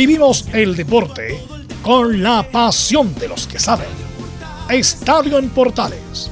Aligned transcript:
Vivimos 0.00 0.46
el 0.54 0.76
deporte 0.76 1.42
con 1.82 2.22
la 2.22 2.42
pasión 2.50 3.14
de 3.16 3.28
los 3.28 3.46
que 3.46 3.58
saben. 3.58 3.86
Estadio 4.70 5.36
en 5.38 5.50
Portales 5.50 6.30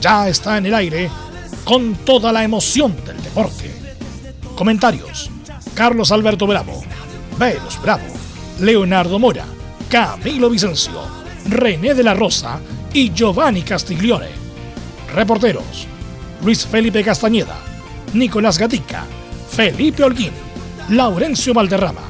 ya 0.00 0.26
está 0.26 0.56
en 0.56 0.64
el 0.64 0.74
aire 0.74 1.10
con 1.62 1.96
toda 1.96 2.32
la 2.32 2.42
emoción 2.42 2.96
del 3.04 3.22
deporte. 3.22 3.70
Comentarios: 4.56 5.30
Carlos 5.74 6.10
Alberto 6.12 6.46
Bravo, 6.46 6.82
Velos 7.38 7.78
Bravo, 7.82 8.06
Leonardo 8.58 9.18
Mora, 9.18 9.44
Camilo 9.90 10.48
Vicencio, 10.48 11.02
René 11.46 11.92
de 11.92 12.02
la 12.02 12.14
Rosa 12.14 12.58
y 12.94 13.12
Giovanni 13.12 13.60
Castiglione. 13.60 14.30
Reporteros: 15.14 15.86
Luis 16.42 16.64
Felipe 16.64 17.04
Castañeda, 17.04 17.58
Nicolás 18.14 18.56
Gatica, 18.56 19.04
Felipe 19.50 20.04
Holguín, 20.04 20.32
Laurencio 20.88 21.52
Valderrama, 21.52 22.09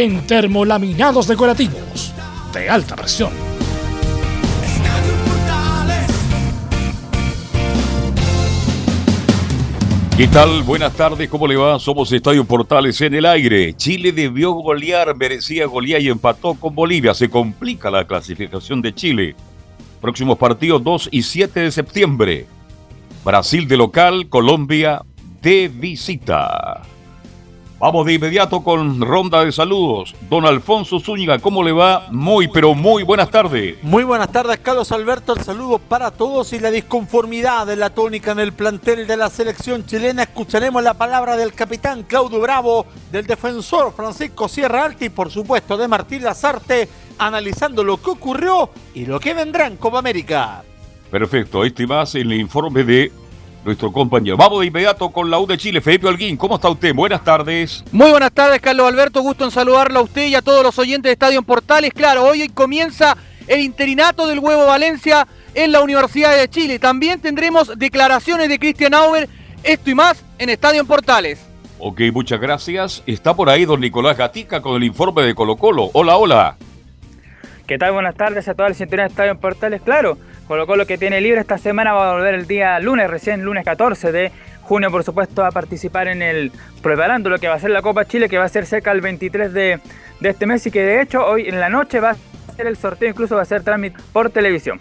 en 0.00 0.26
termolaminados 0.26 1.28
decorativos 1.28 2.12
de 2.52 2.68
alta 2.68 2.96
presión. 2.96 3.30
¿Qué 10.16 10.26
tal? 10.28 10.62
Buenas 10.64 10.92
tardes, 10.94 11.28
¿cómo 11.30 11.46
le 11.46 11.56
va? 11.56 11.78
Somos 11.78 12.12
Estadio 12.12 12.44
Portales 12.44 13.00
en 13.00 13.14
el 13.14 13.24
aire. 13.24 13.74
Chile 13.74 14.12
debió 14.12 14.52
golear, 14.52 15.16
merecía 15.16 15.66
golear 15.66 16.00
y 16.02 16.08
empató 16.08 16.54
con 16.54 16.74
Bolivia. 16.74 17.14
Se 17.14 17.30
complica 17.30 17.90
la 17.90 18.06
clasificación 18.06 18.82
de 18.82 18.94
Chile. 18.94 19.34
Próximos 20.00 20.36
partidos 20.36 20.82
2 20.84 21.08
y 21.12 21.22
7 21.22 21.60
de 21.60 21.70
septiembre. 21.70 22.46
Brasil 23.24 23.66
de 23.66 23.76
local, 23.78 24.28
Colombia 24.28 25.02
de 25.40 25.68
visita. 25.68 26.82
Vamos 27.80 28.04
de 28.04 28.12
inmediato 28.12 28.62
con 28.62 29.00
ronda 29.00 29.42
de 29.42 29.52
saludos. 29.52 30.14
Don 30.28 30.44
Alfonso 30.44 31.00
Zúñiga, 31.00 31.38
¿cómo 31.38 31.62
le 31.62 31.72
va? 31.72 32.08
Muy, 32.10 32.46
pero 32.46 32.74
muy 32.74 33.04
buenas 33.04 33.30
tardes. 33.30 33.82
Muy 33.82 34.04
buenas 34.04 34.30
tardes, 34.30 34.58
Carlos 34.58 34.92
Alberto. 34.92 35.32
El 35.32 35.42
saludo 35.42 35.78
para 35.78 36.10
todos 36.10 36.52
y 36.52 36.60
la 36.60 36.70
disconformidad 36.70 37.66
de 37.66 37.76
la 37.76 37.88
tónica 37.88 38.32
en 38.32 38.40
el 38.40 38.52
plantel 38.52 39.06
de 39.06 39.16
la 39.16 39.30
selección 39.30 39.86
chilena. 39.86 40.24
Escucharemos 40.24 40.82
la 40.82 40.92
palabra 40.92 41.38
del 41.38 41.54
capitán 41.54 42.02
Claudio 42.02 42.38
Bravo, 42.40 42.84
del 43.10 43.26
defensor 43.26 43.94
Francisco 43.94 44.46
Sierra 44.46 44.84
Alta 44.84 45.06
y, 45.06 45.08
por 45.08 45.30
supuesto, 45.30 45.78
de 45.78 45.88
Martín 45.88 46.22
Lazarte, 46.22 46.86
analizando 47.16 47.82
lo 47.82 47.96
que 47.96 48.10
ocurrió 48.10 48.68
y 48.92 49.06
lo 49.06 49.18
que 49.18 49.32
vendrá 49.32 49.66
en 49.66 49.78
Copa 49.78 50.00
América. 50.00 50.62
Perfecto, 51.10 51.64
este 51.64 51.86
más 51.86 52.14
el 52.14 52.30
informe 52.34 52.84
de 52.84 53.10
nuestro 53.64 53.92
compañero. 53.92 54.36
Vamos 54.36 54.60
de 54.60 54.66
inmediato 54.66 55.10
con 55.10 55.30
la 55.30 55.38
U 55.38 55.46
de 55.46 55.58
Chile. 55.58 55.80
Felipe 55.80 56.08
Alguín, 56.08 56.36
¿cómo 56.36 56.56
está 56.56 56.68
usted? 56.68 56.94
Buenas 56.94 57.22
tardes. 57.22 57.84
Muy 57.92 58.10
buenas 58.10 58.32
tardes, 58.32 58.60
Carlos 58.60 58.86
Alberto. 58.86 59.20
Gusto 59.22 59.44
en 59.44 59.50
saludarlo 59.50 60.00
a 60.00 60.02
usted 60.02 60.26
y 60.26 60.34
a 60.34 60.42
todos 60.42 60.62
los 60.62 60.78
oyentes 60.78 61.10
de 61.10 61.12
Estadio 61.12 61.38
en 61.38 61.44
Portales. 61.44 61.92
Claro, 61.92 62.24
hoy 62.24 62.48
comienza 62.48 63.16
el 63.46 63.60
interinato 63.60 64.26
del 64.26 64.38
Huevo 64.38 64.66
Valencia 64.66 65.26
en 65.54 65.72
la 65.72 65.80
Universidad 65.82 66.36
de 66.36 66.48
Chile. 66.48 66.78
También 66.78 67.20
tendremos 67.20 67.78
declaraciones 67.78 68.48
de 68.48 68.58
Cristian 68.58 68.94
Auber, 68.94 69.28
esto 69.62 69.90
y 69.90 69.94
más 69.94 70.24
en 70.38 70.50
Estadio 70.50 70.80
en 70.80 70.86
Portales. 70.86 71.40
Ok, 71.78 72.00
muchas 72.12 72.40
gracias. 72.40 73.02
Está 73.06 73.34
por 73.34 73.48
ahí 73.48 73.64
don 73.64 73.80
Nicolás 73.80 74.16
Gatica 74.16 74.60
con 74.60 74.76
el 74.76 74.84
informe 74.84 75.22
de 75.22 75.34
Colo 75.34 75.56
Colo. 75.56 75.90
Hola, 75.94 76.16
hola. 76.16 76.56
¿Qué 77.66 77.78
tal? 77.78 77.92
Buenas 77.92 78.16
tardes 78.16 78.48
a 78.48 78.54
toda 78.54 78.68
la 78.68 78.74
cinturón 78.74 79.06
de 79.06 79.10
Estadio 79.10 79.30
en 79.32 79.38
Portales. 79.38 79.80
Claro, 79.82 80.18
Colo 80.50 80.66
Colo 80.66 80.84
que 80.84 80.98
tiene 80.98 81.20
libre 81.20 81.38
esta 81.38 81.58
semana 81.58 81.92
va 81.92 82.10
a 82.10 82.14
volver 82.14 82.34
el 82.34 82.48
día 82.48 82.80
lunes, 82.80 83.08
recién 83.08 83.44
lunes 83.44 83.64
14 83.64 84.10
de 84.10 84.32
junio, 84.62 84.90
por 84.90 85.04
supuesto, 85.04 85.44
a 85.44 85.52
participar 85.52 86.08
en 86.08 86.22
el 86.22 86.50
preparando 86.82 87.30
lo 87.30 87.38
que 87.38 87.46
va 87.46 87.54
a 87.54 87.60
ser 87.60 87.70
la 87.70 87.82
Copa 87.82 88.04
Chile, 88.04 88.28
que 88.28 88.36
va 88.36 88.46
a 88.46 88.48
ser 88.48 88.66
cerca 88.66 88.90
el 88.90 89.00
23 89.00 89.52
de, 89.52 89.78
de 90.18 90.28
este 90.28 90.46
mes 90.46 90.66
y 90.66 90.72
que 90.72 90.82
de 90.82 91.02
hecho 91.02 91.24
hoy 91.24 91.48
en 91.48 91.60
la 91.60 91.68
noche 91.68 92.00
va 92.00 92.10
a 92.10 92.52
ser 92.56 92.66
el 92.66 92.76
sorteo, 92.76 93.08
incluso 93.08 93.36
va 93.36 93.42
a 93.42 93.44
ser 93.44 93.62
transmitido 93.62 94.02
por 94.12 94.30
televisión. 94.30 94.80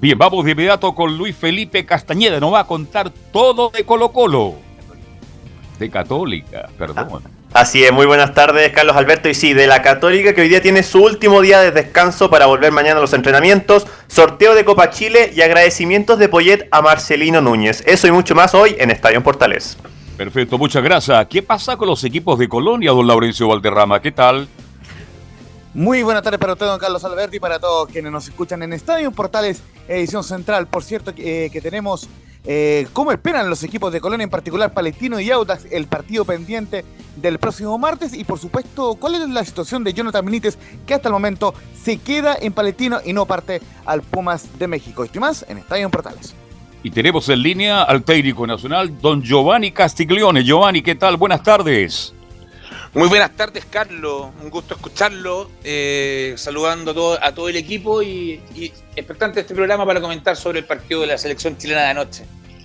Bien, 0.00 0.18
vamos 0.18 0.44
de 0.44 0.50
inmediato 0.50 0.92
con 0.92 1.16
Luis 1.16 1.36
Felipe 1.36 1.86
Castañeda. 1.86 2.40
Nos 2.40 2.52
va 2.52 2.58
a 2.62 2.66
contar 2.66 3.10
todo 3.32 3.70
de 3.70 3.84
Colo 3.84 4.10
Colo. 4.10 4.56
De 5.78 5.88
Católica, 5.88 6.68
perdón. 6.76 7.22
Así 7.56 7.82
es, 7.82 7.90
muy 7.90 8.04
buenas 8.04 8.34
tardes, 8.34 8.70
Carlos 8.70 8.94
Alberto. 8.96 9.30
Y 9.30 9.34
sí, 9.34 9.54
de 9.54 9.66
la 9.66 9.80
Católica 9.80 10.34
que 10.34 10.42
hoy 10.42 10.48
día 10.50 10.60
tiene 10.60 10.82
su 10.82 11.02
último 11.02 11.40
día 11.40 11.58
de 11.60 11.70
descanso 11.70 12.28
para 12.28 12.44
volver 12.44 12.70
mañana 12.70 12.98
a 12.98 13.00
los 13.00 13.14
entrenamientos, 13.14 13.86
sorteo 14.08 14.54
de 14.54 14.62
Copa 14.66 14.90
Chile 14.90 15.32
y 15.34 15.40
agradecimientos 15.40 16.18
de 16.18 16.28
Poyet 16.28 16.68
a 16.70 16.82
Marcelino 16.82 17.40
Núñez. 17.40 17.82
Eso 17.86 18.08
y 18.08 18.10
mucho 18.10 18.34
más 18.34 18.54
hoy 18.54 18.76
en 18.78 18.90
Estadio 18.90 19.22
Portales. 19.22 19.78
Perfecto, 20.18 20.58
muchas 20.58 20.84
gracias. 20.84 21.26
¿Qué 21.28 21.40
pasa 21.40 21.78
con 21.78 21.88
los 21.88 22.04
equipos 22.04 22.38
de 22.38 22.46
Colonia, 22.46 22.90
don 22.90 23.06
Laurencio 23.06 23.48
Valderrama? 23.48 24.02
¿Qué 24.02 24.12
tal? 24.12 24.46
Muy 25.72 26.02
buenas 26.02 26.22
tardes 26.22 26.38
para 26.38 26.52
usted, 26.52 26.66
don 26.66 26.78
Carlos 26.78 27.02
Alberto, 27.04 27.36
y 27.36 27.40
para 27.40 27.58
todos 27.58 27.88
quienes 27.88 28.12
nos 28.12 28.28
escuchan 28.28 28.62
en 28.64 28.74
Estadio 28.74 29.10
Portales, 29.12 29.62
edición 29.88 30.24
central. 30.24 30.66
Por 30.66 30.84
cierto, 30.84 31.14
eh, 31.16 31.48
que 31.50 31.62
tenemos 31.62 32.06
eh, 32.46 32.86
cómo 32.92 33.12
esperan 33.12 33.50
los 33.50 33.62
equipos 33.64 33.92
de 33.92 34.00
Colonia, 34.00 34.24
en 34.24 34.30
particular 34.30 34.72
Palestino 34.72 35.18
y 35.18 35.30
Audax, 35.30 35.66
el 35.70 35.86
partido 35.86 36.24
pendiente 36.24 36.84
del 37.16 37.38
próximo 37.38 37.76
martes. 37.78 38.14
Y 38.14 38.24
por 38.24 38.38
supuesto, 38.38 38.94
cuál 38.94 39.16
es 39.16 39.28
la 39.28 39.44
situación 39.44 39.82
de 39.84 39.92
Jonathan 39.92 40.24
Benítez, 40.24 40.58
que 40.86 40.94
hasta 40.94 41.08
el 41.08 41.12
momento 41.12 41.54
se 41.82 41.98
queda 41.98 42.36
en 42.40 42.52
Palestino 42.52 43.00
y 43.04 43.12
no 43.12 43.26
parte 43.26 43.60
al 43.84 44.02
Pumas 44.02 44.58
de 44.58 44.68
México. 44.68 45.04
Esto 45.04 45.18
y 45.18 45.20
más 45.20 45.44
en 45.48 45.58
Estadio 45.58 45.90
Portales. 45.90 46.34
Y 46.82 46.90
tenemos 46.90 47.28
en 47.28 47.42
línea 47.42 47.82
al 47.82 48.04
técnico 48.04 48.46
nacional, 48.46 49.00
don 49.00 49.22
Giovanni 49.22 49.72
Castiglione. 49.72 50.44
Giovanni, 50.44 50.82
¿qué 50.82 50.94
tal? 50.94 51.16
Buenas 51.16 51.42
tardes. 51.42 52.15
Muy 52.94 53.08
buenas 53.08 53.32
tardes, 53.32 53.64
Carlos. 53.66 54.28
Un 54.42 54.50
gusto 54.50 54.74
escucharlo. 54.74 55.50
Eh, 55.64 56.34
saludando 56.36 56.90
a 56.90 56.94
todo, 56.94 57.24
a 57.24 57.32
todo, 57.32 57.48
el 57.48 57.56
equipo 57.56 58.02
y, 58.02 58.40
y 58.54 58.72
expectante 58.94 59.36
de 59.36 59.40
este 59.42 59.54
programa 59.54 59.84
para 59.84 60.00
comentar 60.00 60.36
sobre 60.36 60.60
el 60.60 60.64
partido 60.64 61.02
de 61.02 61.08
la 61.08 61.18
selección 61.18 61.56
chilena 61.56 61.82
de 61.82 61.88
anoche. 61.88 62.24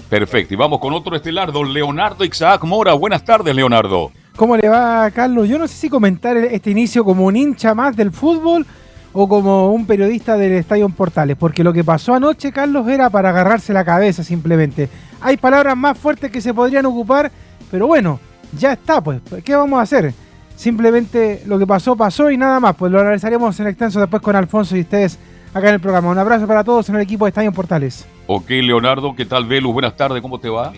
Perfecto. 0.09 0.53
Y 0.53 0.57
vamos 0.57 0.79
con 0.79 0.93
otro 0.93 1.15
estelar, 1.15 1.51
don 1.51 1.73
Leonardo 1.73 2.25
Isaac 2.25 2.63
Mora. 2.63 2.93
Buenas 2.93 3.23
tardes, 3.23 3.55
Leonardo. 3.55 4.11
¿Cómo 4.35 4.57
le 4.57 4.67
va, 4.67 5.09
Carlos? 5.11 5.47
Yo 5.47 5.57
no 5.57 5.67
sé 5.67 5.75
si 5.75 5.89
comentar 5.89 6.35
este 6.37 6.71
inicio 6.71 7.03
como 7.03 7.25
un 7.25 7.35
hincha 7.35 7.73
más 7.73 7.95
del 7.95 8.11
fútbol 8.11 8.65
o 9.13 9.27
como 9.27 9.71
un 9.71 9.85
periodista 9.85 10.37
del 10.37 10.53
Estadio 10.53 10.89
Portales, 10.89 11.37
porque 11.37 11.63
lo 11.63 11.73
que 11.73 11.83
pasó 11.83 12.13
anoche, 12.13 12.51
Carlos, 12.51 12.87
era 12.87 13.09
para 13.09 13.29
agarrarse 13.29 13.73
la 13.73 13.83
cabeza 13.83 14.23
simplemente. 14.23 14.89
Hay 15.19 15.37
palabras 15.37 15.75
más 15.77 15.97
fuertes 15.97 16.31
que 16.31 16.41
se 16.41 16.53
podrían 16.53 16.85
ocupar, 16.85 17.31
pero 17.69 17.87
bueno, 17.87 18.19
ya 18.57 18.73
está, 18.73 19.01
pues. 19.01 19.21
¿Qué 19.43 19.55
vamos 19.55 19.79
a 19.79 19.83
hacer? 19.83 20.13
Simplemente 20.55 21.43
lo 21.45 21.57
que 21.57 21.65
pasó, 21.65 21.95
pasó 21.95 22.29
y 22.29 22.37
nada 22.37 22.59
más. 22.59 22.75
Pues 22.75 22.91
lo 22.91 22.99
analizaremos 22.99 23.59
en 23.59 23.67
extenso 23.67 23.99
después 23.99 24.21
con 24.21 24.35
Alfonso 24.35 24.77
y 24.77 24.81
ustedes 24.81 25.17
acá 25.53 25.69
en 25.69 25.75
el 25.75 25.79
programa. 25.79 26.09
Un 26.09 26.17
abrazo 26.17 26.47
para 26.47 26.63
todos 26.63 26.87
en 26.89 26.95
el 26.95 27.01
equipo 27.01 27.25
de 27.25 27.29
Estadio 27.29 27.51
Portales. 27.51 28.05
Ok, 28.27 28.49
Leonardo, 28.49 29.15
¿qué 29.15 29.25
tal, 29.25 29.45
Velus? 29.45 29.73
Buenas 29.73 29.95
tardes, 29.95 30.21
¿cómo 30.21 30.39
te 30.39 30.49
va? 30.49 30.71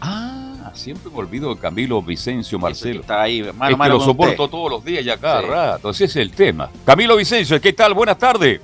Ah, 0.00 0.70
siempre 0.74 1.10
me 1.10 1.18
olvido 1.18 1.54
de 1.54 1.60
Camilo 1.60 2.02
Vicencio 2.02 2.58
Marcelo. 2.58 3.00
Está 3.00 3.22
ahí, 3.22 3.42
mano, 3.42 3.64
es 3.64 3.70
que 3.70 3.76
mano 3.76 3.94
lo 3.94 4.00
soporto 4.00 4.44
usted. 4.44 4.50
todos 4.50 4.70
los 4.70 4.84
días 4.84 5.04
y 5.04 5.10
a 5.10 5.16
cada 5.16 5.42
rato. 5.42 5.90
Ese 5.90 6.04
es 6.04 6.16
el 6.16 6.32
tema. 6.32 6.68
Camilo 6.84 7.16
Vicencio, 7.16 7.60
¿qué 7.60 7.72
tal? 7.72 7.94
Buenas 7.94 8.18
tardes. 8.18 8.60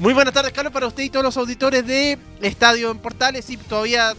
Muy 0.00 0.14
buenas 0.14 0.32
tardes, 0.32 0.54
Carlos, 0.54 0.72
para 0.72 0.86
usted 0.86 1.02
y 1.02 1.10
todos 1.10 1.22
los 1.22 1.36
auditores 1.36 1.86
de 1.86 2.16
Estadio 2.40 2.90
en 2.90 2.96
Portales. 2.96 3.50
Y 3.50 3.58
todavía 3.58 4.14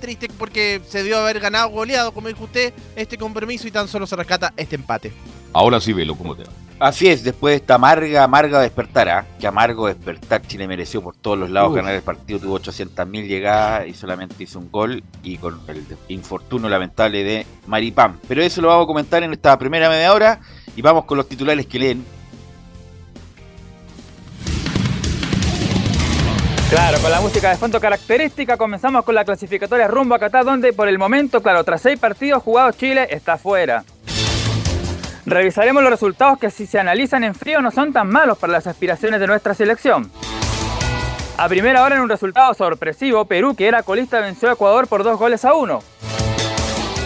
triste 0.00 0.30
porque 0.38 0.80
se 0.88 1.02
dio 1.02 1.18
haber 1.18 1.40
ganado 1.40 1.68
goleado, 1.68 2.12
como 2.12 2.28
dijo 2.28 2.44
usted, 2.44 2.72
este 2.96 3.18
compromiso 3.18 3.68
y 3.68 3.70
tan 3.70 3.86
solo 3.86 4.06
se 4.06 4.16
rescata 4.16 4.54
este 4.56 4.76
empate. 4.76 5.12
Ahora 5.52 5.78
sí, 5.78 5.92
Velo, 5.92 6.16
¿cómo 6.16 6.34
te 6.34 6.44
va? 6.44 6.50
Así 6.78 7.08
es, 7.08 7.22
después 7.22 7.52
de 7.52 7.56
esta 7.56 7.74
amarga, 7.74 8.24
amarga 8.24 8.60
despertar, 8.60 9.08
¿ah? 9.10 9.26
que 9.38 9.46
amargo 9.46 9.88
despertar, 9.88 10.40
Chile 10.46 10.66
mereció 10.66 11.02
por 11.02 11.16
todos 11.16 11.38
los 11.38 11.50
lados 11.50 11.70
Uf. 11.70 11.76
ganar 11.76 11.94
el 11.94 12.02
partido, 12.02 12.38
tuvo 12.38 12.58
800.000 12.58 13.26
llegadas 13.26 13.88
y 13.88 13.94
solamente 13.94 14.42
hizo 14.42 14.58
un 14.58 14.70
gol 14.70 15.02
y 15.22 15.36
con 15.36 15.60
el 15.68 15.84
infortunio 16.08 16.68
lamentable 16.70 17.24
de 17.24 17.46
Maripán. 17.66 18.20
Pero 18.26 18.42
eso 18.42 18.62
lo 18.62 18.68
vamos 18.68 18.84
a 18.84 18.86
comentar 18.86 19.22
en 19.22 19.32
esta 19.34 19.58
primera 19.58 19.90
media 19.90 20.12
hora 20.14 20.40
y 20.74 20.82
vamos 20.82 21.04
con 21.04 21.18
los 21.18 21.28
titulares 21.28 21.66
que 21.66 21.78
leen. 21.78 22.15
Claro, 26.68 26.98
con 26.98 27.12
la 27.12 27.20
música 27.20 27.50
de 27.50 27.56
fondo 27.56 27.80
característica 27.80 28.56
comenzamos 28.56 29.04
con 29.04 29.14
la 29.14 29.24
clasificatoria 29.24 29.86
rumbo 29.86 30.16
a 30.16 30.18
Qatar, 30.18 30.44
donde 30.44 30.72
por 30.72 30.88
el 30.88 30.98
momento, 30.98 31.40
claro, 31.40 31.62
tras 31.62 31.80
seis 31.80 31.96
partidos 31.96 32.42
jugados 32.42 32.76
Chile 32.76 33.06
está 33.10 33.38
fuera. 33.38 33.84
Revisaremos 35.26 35.80
los 35.80 35.92
resultados 35.92 36.38
que 36.40 36.50
si 36.50 36.66
se 36.66 36.80
analizan 36.80 37.22
en 37.22 37.36
frío 37.36 37.62
no 37.62 37.70
son 37.70 37.92
tan 37.92 38.08
malos 38.08 38.36
para 38.38 38.52
las 38.52 38.66
aspiraciones 38.66 39.20
de 39.20 39.28
nuestra 39.28 39.54
selección. 39.54 40.10
A 41.36 41.48
primera 41.48 41.84
hora 41.84 41.96
en 41.96 42.02
un 42.02 42.08
resultado 42.08 42.52
sorpresivo, 42.54 43.26
Perú, 43.26 43.54
que 43.54 43.68
era 43.68 43.84
colista, 43.84 44.20
venció 44.20 44.48
a 44.50 44.54
Ecuador 44.54 44.88
por 44.88 45.04
dos 45.04 45.18
goles 45.18 45.44
a 45.44 45.54
uno. 45.54 45.84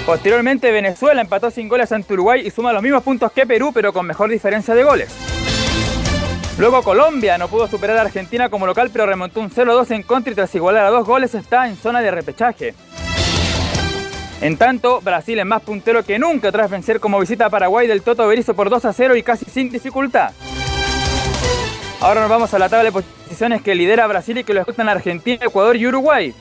Posteriormente 0.06 0.72
Venezuela 0.72 1.20
empató 1.20 1.50
sin 1.50 1.68
goles 1.68 1.92
ante 1.92 2.14
Uruguay 2.14 2.42
y 2.46 2.50
suma 2.50 2.72
los 2.72 2.82
mismos 2.82 3.02
puntos 3.02 3.30
que 3.32 3.44
Perú, 3.44 3.72
pero 3.74 3.92
con 3.92 4.06
mejor 4.06 4.30
diferencia 4.30 4.74
de 4.74 4.84
goles. 4.84 5.14
Luego 6.60 6.82
Colombia 6.82 7.38
no 7.38 7.48
pudo 7.48 7.66
superar 7.66 7.96
a 7.96 8.02
Argentina 8.02 8.50
como 8.50 8.66
local, 8.66 8.90
pero 8.92 9.06
remontó 9.06 9.40
un 9.40 9.50
0-2 9.50 9.92
en 9.92 10.02
contra 10.02 10.30
y 10.30 10.36
tras 10.36 10.54
igualar 10.54 10.84
a 10.84 10.90
dos 10.90 11.06
goles 11.06 11.34
está 11.34 11.66
en 11.66 11.74
zona 11.74 12.02
de 12.02 12.10
repechaje. 12.10 12.74
En 14.42 14.58
tanto, 14.58 15.00
Brasil 15.00 15.38
es 15.38 15.46
más 15.46 15.62
puntero 15.62 16.04
que 16.04 16.18
nunca 16.18 16.52
tras 16.52 16.70
vencer 16.70 17.00
como 17.00 17.18
visita 17.18 17.46
a 17.46 17.50
Paraguay 17.50 17.86
del 17.86 18.02
Toto 18.02 18.28
Berizzo 18.28 18.52
por 18.52 18.68
2 18.68 18.84
a 18.84 18.92
0 18.92 19.16
y 19.16 19.22
casi 19.22 19.46
sin 19.46 19.70
dificultad. 19.70 20.32
Ahora 21.98 22.20
nos 22.20 22.28
vamos 22.28 22.52
a 22.52 22.58
la 22.58 22.68
tabla 22.68 22.84
de 22.84 22.92
posiciones 22.92 23.62
que 23.62 23.74
lidera 23.74 24.06
Brasil 24.06 24.36
y 24.36 24.44
que 24.44 24.52
lo 24.52 24.60
escuchan 24.60 24.86
Argentina, 24.86 25.38
Ecuador 25.42 25.76
y 25.76 25.86
Uruguay. 25.86 26.34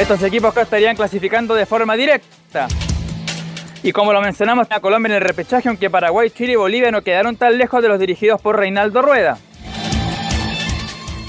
Estos 0.00 0.20
equipos 0.24 0.50
acá 0.50 0.62
estarían 0.62 0.96
clasificando 0.96 1.54
de 1.54 1.66
forma 1.66 1.94
directa. 1.94 2.66
Y 3.84 3.90
como 3.90 4.12
lo 4.12 4.20
mencionamos, 4.20 4.68
a 4.70 4.78
Colombia 4.78 5.08
en 5.10 5.16
el 5.16 5.20
repechaje, 5.22 5.68
aunque 5.68 5.90
Paraguay, 5.90 6.30
Chile 6.30 6.52
y 6.52 6.56
Bolivia 6.56 6.92
no 6.92 7.02
quedaron 7.02 7.36
tan 7.36 7.58
lejos 7.58 7.82
de 7.82 7.88
los 7.88 7.98
dirigidos 7.98 8.40
por 8.40 8.56
Reinaldo 8.56 9.02
Rueda. 9.02 9.38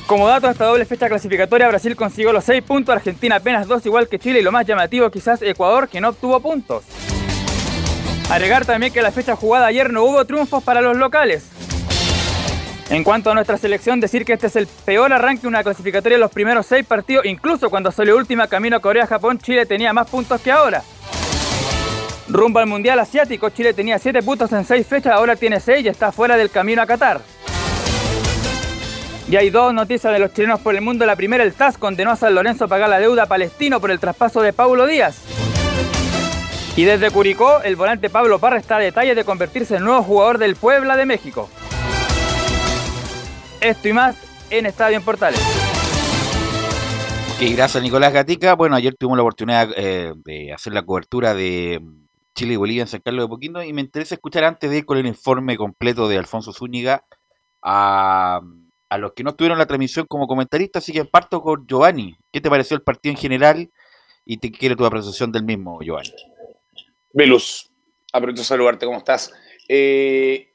Como 0.06 0.28
dato 0.28 0.46
de 0.46 0.54
esta 0.54 0.66
doble 0.66 0.86
fecha 0.86 1.10
clasificatoria, 1.10 1.68
Brasil 1.68 1.96
consiguió 1.96 2.32
los 2.32 2.44
6 2.44 2.62
puntos, 2.64 2.96
Argentina 2.96 3.38
apenas 3.38 3.68
2, 3.68 3.86
igual 3.88 4.08
que 4.08 4.20
Chile, 4.20 4.40
y 4.40 4.44
lo 4.44 4.52
más 4.52 4.68
llamativo 4.68 5.10
quizás 5.10 5.42
Ecuador, 5.42 5.88
que 5.90 6.00
no 6.00 6.10
obtuvo 6.10 6.40
puntos. 6.42 6.84
Agregar 8.30 8.66
también 8.66 8.94
que 8.94 9.02
la 9.02 9.12
fecha 9.12 9.36
jugada 9.36 9.66
ayer 9.66 9.92
no 9.92 10.04
hubo 10.04 10.24
triunfos 10.26 10.64
para 10.64 10.82
los 10.82 10.96
locales. 10.96 11.50
En 12.90 13.04
cuanto 13.04 13.32
a 13.32 13.34
nuestra 13.34 13.58
selección, 13.58 14.00
decir 14.00 14.26
que 14.26 14.34
este 14.34 14.48
es 14.48 14.56
el 14.56 14.68
peor 14.68 15.12
arranque 15.12 15.44
de 15.44 15.48
una 15.48 15.64
clasificatoria 15.64 16.16
en 16.16 16.22
los 16.22 16.32
primeros 16.32 16.68
6 16.68 16.86
partidos, 16.86 17.26
incluso 17.26 17.72
cuando 17.72 17.92
salió 17.92 18.16
última 18.16 18.48
camino 18.48 18.76
a 18.76 18.80
Corea-Japón, 18.80 19.40
Chile 19.40 19.66
tenía 19.66 19.94
más 19.94 20.08
puntos 20.08 20.40
que 20.42 20.52
ahora. 20.52 20.84
Rumbo 22.28 22.60
al 22.60 22.68
Mundial 22.68 23.00
Asiático, 23.00 23.50
Chile 23.50 23.74
tenía 23.74 24.00
7 24.00 24.22
puntos 24.24 24.52
en 24.54 24.64
6 24.66 24.88
fechas, 24.88 25.14
ahora 25.14 25.36
tiene 25.36 25.60
6 25.60 25.86
y 25.86 25.90
está 25.90 26.12
fuera 26.12 26.38
del 26.38 26.50
camino 26.50 26.82
a 26.82 26.86
Qatar. 26.86 27.22
Y 29.30 29.36
hay 29.36 29.50
dos 29.50 29.74
noticias 29.74 30.12
de 30.14 30.20
los 30.20 30.34
chilenos 30.34 30.60
por 30.60 30.76
el 30.76 30.82
mundo. 30.82 31.06
La 31.06 31.16
primera, 31.16 31.44
el 31.44 31.54
TAS 31.54 31.78
condenó 31.78 32.12
a 32.12 32.16
San 32.16 32.36
Lorenzo 32.36 32.66
a 32.66 32.68
pagar 32.68 32.90
la 32.90 33.00
deuda 33.00 33.26
palestino 33.26 33.80
por 33.80 33.90
el 33.90 34.00
traspaso 34.00 34.42
de 34.42 34.54
Paulo 34.54 34.86
Díaz. 34.86 35.22
Y 36.76 36.84
desde 36.84 37.10
Curicó, 37.10 37.62
el 37.62 37.76
volante 37.76 38.10
Pablo 38.10 38.40
Parra 38.40 38.58
está 38.58 38.78
a 38.78 38.80
detalle 38.80 39.16
de 39.16 39.24
convertirse 39.24 39.78
en 39.78 39.86
nuevo 39.86 40.04
jugador 40.04 40.38
del 40.38 40.56
Puebla 40.56 40.98
de 40.98 41.06
México. 41.06 41.50
Esto 43.62 43.88
y 43.88 43.94
más 43.94 44.16
en 44.50 44.66
Estadio 44.66 44.98
en 44.98 45.04
Portales. 45.04 45.40
Gracias 47.40 47.84
Nicolás 47.84 48.14
Gatica. 48.14 48.56
Bueno, 48.56 48.76
ayer 48.76 48.96
tuvimos 48.96 49.18
la 49.18 49.24
oportunidad 49.24 49.70
eh, 49.76 50.14
de 50.16 50.54
hacer 50.54 50.74
la 50.74 50.84
cobertura 50.84 51.34
de 51.34 51.82
Chile 52.36 52.54
y 52.54 52.58
Bolivia 52.58 52.82
en 52.82 52.88
San 52.88 53.02
Carlos 53.02 53.26
de 53.26 53.30
Poquino 53.30 53.64
y 53.64 53.74
me 53.74 53.82
interesa 53.82 54.16
escuchar 54.16 54.44
antes 54.44 54.70
de 54.70 54.80
ir 54.80 54.86
con 54.86 54.98
el 54.98 55.06
informe 55.06 55.58
completo 55.58 56.08
de 56.08 56.18
Alfonso 56.18 56.54
Zúñiga 56.54 57.06
a 57.62 58.42
a 58.94 59.00
los 59.00 59.14
que 59.14 59.24
no 59.24 59.34
tuvieron 59.34 59.58
la 59.58 59.66
transmisión 59.66 60.06
como 60.06 60.28
comentarista, 60.28 60.78
así 60.78 60.94
que 60.94 61.04
parto 61.04 61.42
con 61.42 61.66
Giovanni. 61.66 62.16
¿Qué 62.32 62.40
te 62.40 62.48
pareció 62.48 62.78
el 62.78 62.84
partido 62.84 63.14
en 63.14 63.18
general 63.18 63.72
y 64.24 64.38
te 64.38 64.52
quiero 64.52 64.76
tu 64.76 64.86
apreciación 64.86 65.32
del 65.32 65.44
mismo, 65.44 65.80
Giovanni? 65.82 66.12
Velus, 67.12 67.72
aprovecho 68.12 68.44
saludarte, 68.44 68.86
¿cómo 68.86 69.00
estás? 69.00 69.34
Eh, 69.68 70.52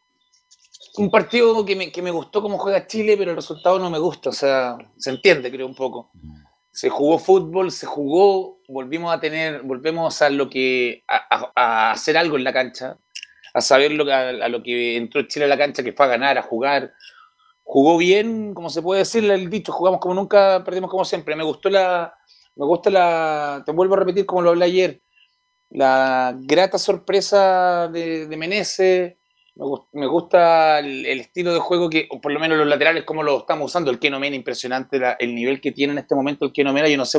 un 0.99 1.11
partido 1.11 1.67
que 1.67 1.75
me, 1.75 1.91
que 1.91 2.01
me 2.01 2.13
gustó 2.13 2.41
cómo 2.41 2.59
juega 2.59 2.87
Chile, 2.87 3.17
pero 3.17 3.33
el 3.33 3.37
resultado 3.37 3.81
no 3.81 3.91
me 3.91 3.99
gusta, 3.99 4.31
o 4.31 4.33
sea, 4.33 4.79
se 4.97 5.11
entiende, 5.11 5.51
creo, 5.51 5.67
un 5.67 5.75
poco. 5.75 6.13
Se 6.79 6.91
jugó 6.91 7.19
fútbol, 7.19 7.73
se 7.73 7.87
jugó, 7.87 8.61
volvimos 8.69 9.13
a 9.13 9.19
tener, 9.19 9.63
volvemos 9.63 10.23
a 10.23 10.31
lo 10.31 10.49
que, 10.49 11.03
a, 11.09 11.91
hacer 11.91 12.17
algo 12.17 12.37
en 12.37 12.45
la 12.45 12.53
cancha, 12.53 12.97
a 13.53 13.61
saber 13.61 13.91
lo 13.91 14.05
a 14.09 14.49
lo 14.49 14.63
que 14.63 14.97
entró 14.97 15.23
Chile 15.23 15.47
a 15.47 15.49
la 15.49 15.59
cancha, 15.59 15.83
que 15.83 15.93
fue 15.93 16.07
a 16.07 16.11
ganar, 16.11 16.39
a 16.39 16.43
jugar, 16.43 16.93
jugó 17.65 17.99
bien, 17.99 18.55
como 18.55 18.71
se 18.71 18.81
puede 18.81 19.01
decir 19.01 19.29
el 19.29 19.51
dicho, 19.51 19.73
jugamos 19.73 19.99
como 19.99 20.15
nunca, 20.15 20.63
perdimos 20.63 20.89
como 20.89 21.05
siempre. 21.05 21.35
Me 21.35 21.43
gustó 21.43 21.69
la, 21.69 22.15
me 22.55 22.65
gusta 22.65 22.91
la, 22.91 23.65
te 23.67 23.73
vuelvo 23.73 23.95
a 23.95 23.99
repetir 23.99 24.25
como 24.25 24.43
lo 24.43 24.51
hablé 24.51 24.67
ayer, 24.67 25.03
la 25.71 26.33
grata 26.39 26.79
sorpresa 26.79 27.89
de, 27.89 28.29
de 28.29 28.37
Menezes, 28.37 29.17
me, 29.93 30.07
gusta 30.07 30.79
el, 30.79 31.05
estilo 31.07 31.53
de 31.53 31.61
juego 31.61 31.91
que, 31.91 32.07
o 32.11 32.21
por 32.21 32.33
lo 32.33 32.41
menos 32.41 32.59
los 32.59 32.67
laterales, 32.67 33.05
como 33.05 33.23
lo 33.23 33.39
estamos 33.39 33.67
usando, 33.67 33.91
el 33.91 33.99
Keno 33.99 34.21
Mena, 34.21 34.37
impresionante 34.37 35.01
el 35.19 35.35
nivel 35.35 35.61
que 35.61 35.73
tiene 35.73 35.93
en 35.93 35.99
este 35.99 36.15
momento 36.15 36.45
el 36.45 36.53
Keno 36.53 36.73
Mena, 36.73 36.89
yo 36.89 36.97
no 36.97 37.05
sé 37.05 37.19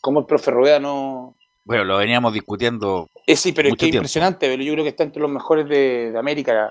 cómo 0.00 0.20
el 0.20 0.26
profe 0.26 0.50
Rueda 0.50 0.78
no... 0.78 1.36
Bueno, 1.64 1.84
lo 1.84 1.96
veníamos 1.96 2.34
discutiendo. 2.34 3.08
Eh, 3.26 3.36
sí, 3.36 3.52
pero 3.52 3.70
es 3.70 3.76
que 3.76 3.86
impresionante, 3.86 4.48
pero 4.48 4.62
yo 4.62 4.72
creo 4.74 4.84
que 4.84 4.90
está 4.90 5.02
entre 5.02 5.22
los 5.22 5.30
mejores 5.30 5.66
de, 5.66 6.12
de 6.12 6.18
América 6.18 6.70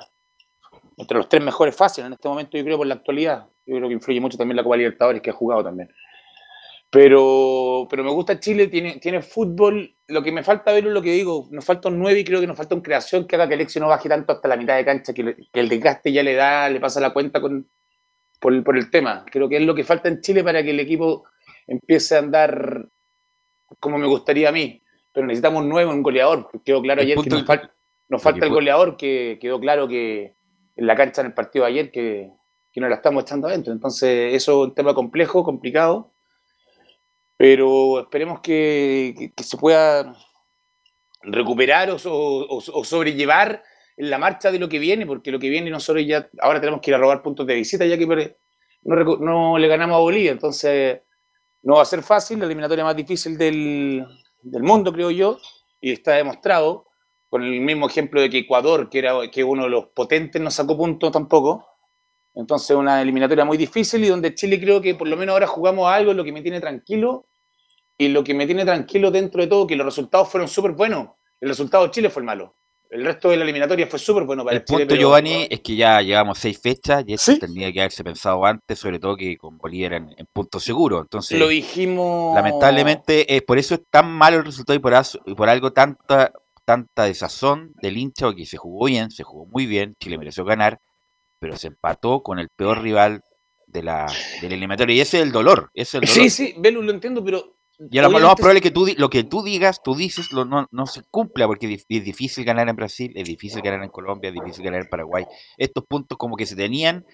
entre 0.97 1.17
los 1.17 1.29
tres 1.29 1.43
mejores 1.43 1.75
fáciles 1.75 2.07
en 2.07 2.13
este 2.13 2.27
momento, 2.27 2.57
yo 2.57 2.63
creo, 2.63 2.77
por 2.77 2.87
la 2.87 2.95
actualidad. 2.95 3.47
Yo 3.65 3.75
creo 3.77 3.87
que 3.87 3.93
influye 3.93 4.19
mucho 4.19 4.37
también 4.37 4.57
la 4.57 4.63
Copa 4.63 4.77
Libertadores 4.77 5.21
que 5.21 5.29
ha 5.29 5.33
jugado 5.33 5.63
también. 5.63 5.89
Pero, 6.93 7.87
pero 7.89 8.03
me 8.03 8.11
gusta 8.11 8.39
Chile, 8.39 8.67
tiene, 8.67 8.99
tiene 8.99 9.23
fútbol. 9.23 9.95
Lo 10.07 10.21
que 10.21 10.31
me 10.31 10.43
falta 10.43 10.71
ver 10.71 10.85
es 10.85 10.93
lo 10.93 11.01
que 11.01 11.11
digo, 11.11 11.47
nos 11.49 11.65
falta 11.65 11.89
un 11.89 11.97
9 11.97 12.19
y 12.19 12.23
creo 12.23 12.39
que 12.39 12.45
nos 12.45 12.55
falta 12.55 12.75
un 12.75 12.81
creación 12.81 13.25
que 13.25 13.35
haga 13.35 13.49
que 13.49 13.55
el 13.55 13.67
no 13.79 13.87
baje 13.87 14.07
tanto 14.07 14.31
hasta 14.31 14.47
la 14.47 14.57
mitad 14.57 14.75
de 14.75 14.85
cancha, 14.85 15.11
que, 15.11 15.35
el 15.53 15.69
desgaste 15.69 16.11
ya 16.11 16.21
le 16.21 16.35
da, 16.35 16.69
le 16.69 16.79
pasa 16.79 17.01
la 17.01 17.11
cuenta 17.11 17.41
con, 17.41 17.67
por, 18.39 18.53
el, 18.53 18.63
por 18.63 18.77
el 18.77 18.91
tema. 18.91 19.25
Creo 19.31 19.49
que 19.49 19.57
es 19.57 19.63
lo 19.63 19.73
que 19.73 19.83
falta 19.83 20.07
en 20.07 20.21
Chile 20.21 20.43
para 20.43 20.61
que 20.61 20.69
el 20.69 20.79
equipo 20.79 21.23
empiece 21.65 22.15
a 22.15 22.19
andar 22.19 22.87
como 23.79 23.97
me 23.97 24.05
gustaría 24.05 24.49
a 24.49 24.51
mí. 24.51 24.79
Pero 25.11 25.25
necesitamos 25.25 25.63
un 25.63 25.69
9, 25.69 25.89
un 25.89 26.03
goleador. 26.03 26.47
Quedó 26.63 26.79
claro 26.83 27.01
ayer 27.01 27.17
que 27.17 27.29
nos, 27.31 27.43
nos 28.07 28.21
falta 28.21 28.45
el 28.45 28.51
goleador, 28.51 28.97
que 28.97 29.39
quedó 29.41 29.59
claro 29.59 29.87
que, 29.87 30.35
en 30.75 30.85
la 30.85 30.95
cancha 30.95 31.21
en 31.21 31.27
el 31.27 31.33
partido 31.33 31.65
de 31.65 31.71
ayer 31.71 31.91
que, 31.91 32.29
que 32.71 32.81
nos 32.81 32.91
la 32.91 32.97
estamos 32.97 33.23
echando 33.23 33.47
adentro. 33.47 33.73
Entonces, 33.73 34.35
eso 34.35 34.61
es 34.61 34.67
un 34.69 34.75
tema 34.75 34.93
complejo, 34.93 35.43
complicado, 35.43 36.12
pero 37.43 37.99
esperemos 37.99 38.39
que, 38.39 39.33
que, 39.35 39.43
se 39.43 39.57
pueda 39.57 40.15
recuperar 41.23 41.89
o, 41.89 41.97
o, 41.97 42.57
o, 42.57 42.83
sobrellevar 42.85 43.61
la 43.97 44.17
marcha 44.17 44.49
de 44.49 44.59
lo 44.59 44.69
que 44.69 44.79
viene, 44.79 45.05
porque 45.05 45.29
lo 45.29 45.39
que 45.39 45.49
viene 45.49 45.69
nosotros 45.69 46.05
ya 46.07 46.29
ahora 46.39 46.61
tenemos 46.61 46.79
que 46.79 46.91
ir 46.91 46.95
a 46.95 46.99
robar 46.99 47.21
puntos 47.21 47.45
de 47.45 47.55
visita 47.55 47.85
ya 47.85 47.97
que 47.97 48.37
no, 48.83 49.17
no 49.17 49.57
le 49.57 49.67
ganamos 49.67 49.97
a 49.97 49.99
Bolivia, 49.99 50.31
entonces 50.31 51.01
no 51.63 51.75
va 51.75 51.81
a 51.81 51.85
ser 51.85 52.01
fácil, 52.01 52.39
la 52.39 52.45
eliminatoria 52.45 52.85
más 52.85 52.95
difícil 52.95 53.37
del, 53.37 54.05
del 54.41 54.63
mundo, 54.63 54.93
creo 54.93 55.11
yo, 55.11 55.37
y 55.81 55.91
está 55.91 56.13
demostrado 56.13 56.85
con 57.27 57.43
el 57.43 57.59
mismo 57.59 57.89
ejemplo 57.89 58.21
de 58.21 58.29
que 58.29 58.37
Ecuador, 58.37 58.89
que 58.89 58.99
era 58.99 59.15
que 59.29 59.43
uno 59.43 59.63
de 59.63 59.69
los 59.69 59.87
potentes, 59.87 60.41
no 60.41 60.49
sacó 60.49 60.77
puntos 60.77 61.11
tampoco. 61.11 61.67
Entonces, 62.35 62.73
una 62.73 63.01
eliminatoria 63.01 63.43
muy 63.43 63.57
difícil 63.57 64.05
y 64.05 64.07
donde 64.07 64.33
Chile 64.33 64.61
creo 64.61 64.81
que 64.81 64.95
por 64.95 65.09
lo 65.09 65.17
menos 65.17 65.33
ahora 65.33 65.45
jugamos 65.45 65.91
algo, 65.91 66.13
lo 66.13 66.23
que 66.23 66.31
me 66.31 66.41
tiene 66.41 66.61
tranquilo. 66.61 67.27
Y 67.97 68.07
lo 68.09 68.23
que 68.23 68.33
me 68.33 68.45
tiene 68.45 68.65
tranquilo 68.65 69.11
dentro 69.11 69.41
de 69.41 69.47
todo, 69.47 69.67
que 69.67 69.75
los 69.75 69.85
resultados 69.85 70.29
fueron 70.29 70.47
súper 70.47 70.71
buenos. 70.71 71.09
El 71.39 71.49
resultado 71.49 71.85
de 71.85 71.91
Chile 71.91 72.09
fue 72.09 72.21
el 72.21 72.25
malo. 72.25 72.55
El 72.89 73.05
resto 73.05 73.29
de 73.29 73.37
la 73.37 73.43
eliminatoria 73.43 73.87
fue 73.87 73.97
súper 73.97 74.23
bueno 74.23 74.43
para 74.43 74.55
el. 74.55 74.61
El 74.61 74.65
punto, 74.65 74.95
Giovanni, 74.95 75.47
es 75.49 75.61
que 75.61 75.75
ya 75.75 75.99
llevamos 76.01 76.37
seis 76.37 76.59
fechas 76.61 77.03
y 77.07 77.13
esto 77.13 77.39
tendría 77.39 77.71
que 77.73 77.79
haberse 77.81 78.03
pensado 78.03 78.45
antes, 78.45 78.77
sobre 78.77 78.99
todo 78.99 79.15
que 79.15 79.35
con 79.35 79.57
Bolivia 79.57 79.87
era 79.87 79.97
en, 79.97 80.27
punto 80.31 80.59
seguro. 80.59 81.01
Entonces, 81.01 81.39
lo 81.39 81.47
dijimos. 81.47 82.35
Lamentablemente, 82.35 83.35
es 83.35 83.41
por 83.41 83.57
eso 83.57 83.75
es 83.75 83.81
tan 83.89 84.11
malo 84.11 84.37
el 84.37 84.45
resultado 84.45 84.77
y 84.77 84.79
por, 84.79 84.93
y 85.25 85.33
por 85.33 85.49
algo 85.49 85.73
tanta 85.73 86.31
tanta 86.65 87.03
desazón 87.03 87.73
del 87.81 87.97
hincha, 87.97 88.27
porque 88.27 88.45
se 88.45 88.57
jugó 88.57 88.85
bien, 88.85 89.11
se 89.11 89.23
jugó 89.23 89.45
muy 89.45 89.65
bien, 89.65 89.95
Chile 89.99 90.17
mereció 90.17 90.45
ganar, 90.45 90.79
pero 91.39 91.57
se 91.57 91.67
empató 91.67 92.23
con 92.23 92.39
el 92.39 92.49
peor 92.49 92.81
rival 92.81 93.21
de 93.67 93.83
la, 93.83 94.11
del 94.41 94.53
eliminatorio. 94.53 94.95
Y 94.95 95.01
ese 95.01 95.17
es 95.17 95.23
el 95.23 95.31
dolor. 95.31 95.71
Ese 95.73 95.97
es 95.97 96.03
el 96.03 96.09
dolor. 96.09 96.15
Sí, 96.15 96.29
sí, 96.29 96.55
Belu, 96.57 96.81
lo 96.81 96.91
entiendo, 96.91 97.23
pero. 97.23 97.57
Y 97.79 97.99
lo, 97.99 98.09
más 98.09 98.35
probable 98.35 98.59
es 98.59 98.63
que 98.63 98.71
tú, 98.71 98.87
lo 98.97 99.09
que 99.09 99.23
tú 99.23 99.43
digas, 99.43 99.81
tú 99.83 99.95
dices, 99.95 100.31
lo, 100.31 100.45
no, 100.45 100.67
no 100.71 100.85
se 100.85 101.01
cumpla, 101.09 101.47
porque 101.47 101.73
es 101.73 101.85
difícil 101.87 102.45
ganar 102.45 102.69
en 102.69 102.75
Brasil, 102.75 103.11
es 103.15 103.27
difícil 103.27 103.61
ganar 103.61 103.83
en 103.83 103.89
Colombia, 103.89 104.29
es 104.29 104.35
difícil 104.35 104.63
ganar 104.63 104.81
en 104.81 104.89
Paraguay. 104.89 105.25
Estos 105.57 105.83
puntos 105.85 106.17
como 106.17 106.35
que 106.35 106.45
se 106.45 106.55
tenían 106.55 107.05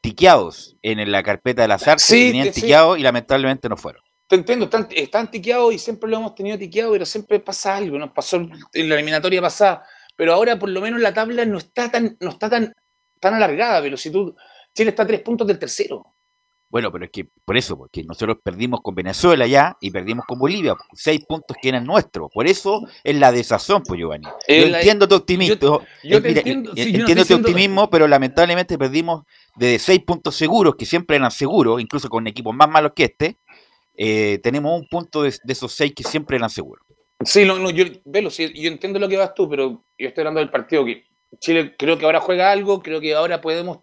tiqueados 0.00 0.76
en 0.82 1.10
la 1.10 1.22
carpeta 1.22 1.62
del 1.62 1.72
azar, 1.72 2.00
se 2.00 2.16
tenían 2.16 2.50
tiqueados 2.52 2.98
y 2.98 3.02
lamentablemente 3.02 3.68
no 3.68 3.76
fueron. 3.76 4.02
Te 4.26 4.36
entiendo, 4.36 4.66
están, 4.66 4.88
están 4.90 5.30
tiqueados 5.30 5.72
y 5.72 5.78
siempre 5.78 6.10
lo 6.10 6.18
hemos 6.18 6.34
tenido 6.34 6.58
tiqueado, 6.58 6.92
pero 6.92 7.06
siempre 7.06 7.40
pasa 7.40 7.76
algo, 7.76 7.98
nos 7.98 8.12
pasó 8.12 8.36
en 8.36 8.88
la 8.88 8.94
eliminatoria 8.94 9.40
pasada, 9.40 9.84
pero 10.16 10.34
ahora 10.34 10.58
por 10.58 10.68
lo 10.68 10.80
menos 10.80 11.00
la 11.00 11.14
tabla 11.14 11.44
no 11.44 11.58
está 11.58 11.90
tan, 11.90 12.16
no 12.20 12.30
está 12.30 12.50
tan, 12.50 12.72
tan 13.20 13.34
alargada, 13.34 13.80
pero 13.80 13.96
si 13.96 14.10
tú, 14.10 14.34
Chile 14.74 14.90
está 14.90 15.04
a 15.04 15.06
tres 15.06 15.20
puntos 15.20 15.46
del 15.46 15.58
tercero. 15.58 16.14
Bueno, 16.70 16.92
pero 16.92 17.06
es 17.06 17.10
que 17.10 17.26
por 17.46 17.56
eso, 17.56 17.78
porque 17.78 18.04
nosotros 18.04 18.38
perdimos 18.44 18.80
con 18.82 18.94
Venezuela 18.94 19.46
ya 19.46 19.76
y 19.80 19.90
perdimos 19.90 20.26
con 20.26 20.38
Bolivia, 20.38 20.74
seis 20.92 21.24
puntos 21.26 21.56
que 21.62 21.70
eran 21.70 21.84
nuestros. 21.84 22.30
Por 22.32 22.46
eso 22.46 22.82
es 23.02 23.16
la 23.16 23.32
desazón, 23.32 23.82
pues 23.84 23.98
Giovanni. 23.98 24.26
Yo 24.26 24.32
Eh, 24.54 24.68
la- 24.68 24.78
entiendo 24.78 25.08
tu 25.08 25.14
optimismo, 25.14 25.54
yo- 25.56 25.86
yo 26.04 26.18
eh, 26.18 26.20
te 26.20 26.28
mira, 26.28 26.40
entiendo, 26.40 26.72
eh, 26.72 26.84
sí, 26.84 26.92
yo 26.92 26.98
no 26.98 27.04
entiendo 27.04 27.24
tu 27.24 27.34
optimismo, 27.36 27.88
pero 27.88 28.06
lamentablemente 28.06 28.76
perdimos 28.76 29.22
de 29.56 29.78
seis 29.78 30.00
puntos 30.04 30.34
seguros, 30.36 30.76
que 30.76 30.84
siempre 30.84 31.16
eran 31.16 31.30
seguros, 31.30 31.80
incluso 31.80 32.10
con 32.10 32.26
equipos 32.26 32.54
más 32.54 32.68
malos 32.68 32.92
que 32.94 33.04
este. 33.04 33.38
eh, 34.00 34.38
tenemos 34.42 34.78
un 34.80 34.86
punto 34.88 35.22
de, 35.22 35.30
de 35.42 35.52
esos 35.52 35.72
seis 35.72 35.92
que 35.94 36.04
siempre 36.04 36.36
eran 36.36 36.50
seguros. 36.50 36.86
Sí, 37.24 37.44
no, 37.44 37.58
no, 37.58 37.70
yo, 37.70 37.84
Velo, 38.04 38.30
sí, 38.30 38.52
yo 38.54 38.68
entiendo 38.70 38.98
lo 39.00 39.08
que 39.08 39.16
vas 39.16 39.34
tú, 39.34 39.48
pero 39.48 39.84
yo 39.98 40.08
estoy 40.08 40.20
hablando 40.22 40.38
del 40.40 40.50
partido 40.50 40.84
que 40.84 41.04
Chile 41.40 41.74
creo 41.76 41.98
que 41.98 42.04
ahora 42.04 42.20
juega 42.20 42.52
algo, 42.52 42.80
creo 42.80 43.00
que 43.00 43.14
ahora 43.14 43.40
podemos 43.40 43.78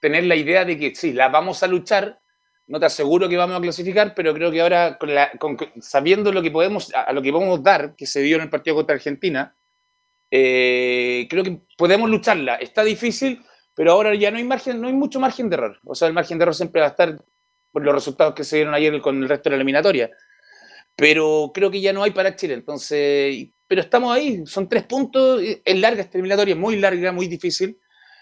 tener 0.00 0.24
la 0.24 0.36
idea 0.36 0.64
de 0.64 0.78
que 0.78 0.94
sí, 0.94 1.12
la 1.12 1.28
vamos 1.28 1.62
a 1.62 1.66
luchar, 1.66 2.20
no 2.66 2.78
te 2.80 2.86
aseguro 2.86 3.28
que 3.28 3.36
vamos 3.36 3.56
a 3.58 3.60
clasificar, 3.62 4.14
pero 4.14 4.34
creo 4.34 4.50
que 4.50 4.60
ahora 4.60 4.98
con 4.98 5.14
la- 5.14 5.30
con- 5.38 5.56
sabiendo 5.80 6.32
lo 6.32 6.42
que 6.42 6.50
podemos, 6.50 6.94
a, 6.94 7.02
a 7.02 7.12
lo 7.12 7.22
que 7.22 7.32
podemos 7.32 7.62
dar, 7.62 7.94
que 7.96 8.06
se 8.06 8.20
dio 8.22 8.36
en 8.36 8.42
el 8.42 8.50
partido 8.50 8.76
contra 8.76 8.94
Argentina, 8.96 9.56
eh, 10.30 11.26
creo 11.30 11.44
que 11.44 11.60
podemos 11.76 12.10
lucharla. 12.10 12.56
Está 12.56 12.84
difícil, 12.84 13.42
pero 13.74 13.92
ahora 13.92 14.14
ya 14.14 14.30
no 14.30 14.38
hay 14.38 14.44
margen, 14.44 14.80
no 14.80 14.88
hay 14.88 14.92
mucho 14.94 15.20
margen 15.20 15.48
de 15.48 15.56
error. 15.56 15.78
O 15.84 15.94
sea, 15.94 16.08
el 16.08 16.14
margen 16.14 16.38
de 16.38 16.42
error 16.44 16.54
siempre 16.54 16.80
va 16.80 16.88
a 16.88 16.90
estar 16.90 17.16
por 17.72 17.84
los 17.84 17.94
resultados 17.94 18.34
que 18.34 18.44
se 18.44 18.56
dieron 18.56 18.74
ayer 18.74 19.00
con 19.00 19.22
el 19.22 19.28
resto 19.28 19.44
de 19.48 19.50
la 19.52 19.56
eliminatoria 19.56 20.10
pero 20.96 21.50
creo 21.54 21.70
que 21.70 21.80
ya 21.80 21.92
no 21.92 22.02
hay 22.02 22.10
para 22.10 22.36
Chile. 22.36 22.54
Entonces, 22.54 23.48
pero 23.66 23.80
estamos 23.80 24.14
ahí, 24.14 24.42
son 24.46 24.68
tres 24.68 24.84
puntos, 24.84 25.40
es 25.64 25.78
larga 25.80 26.02
esta 26.02 26.18
eliminatoria, 26.18 26.56
muy 26.56 26.76
larga, 26.76 27.12
muy 27.12 27.28
difícil. 27.28 27.78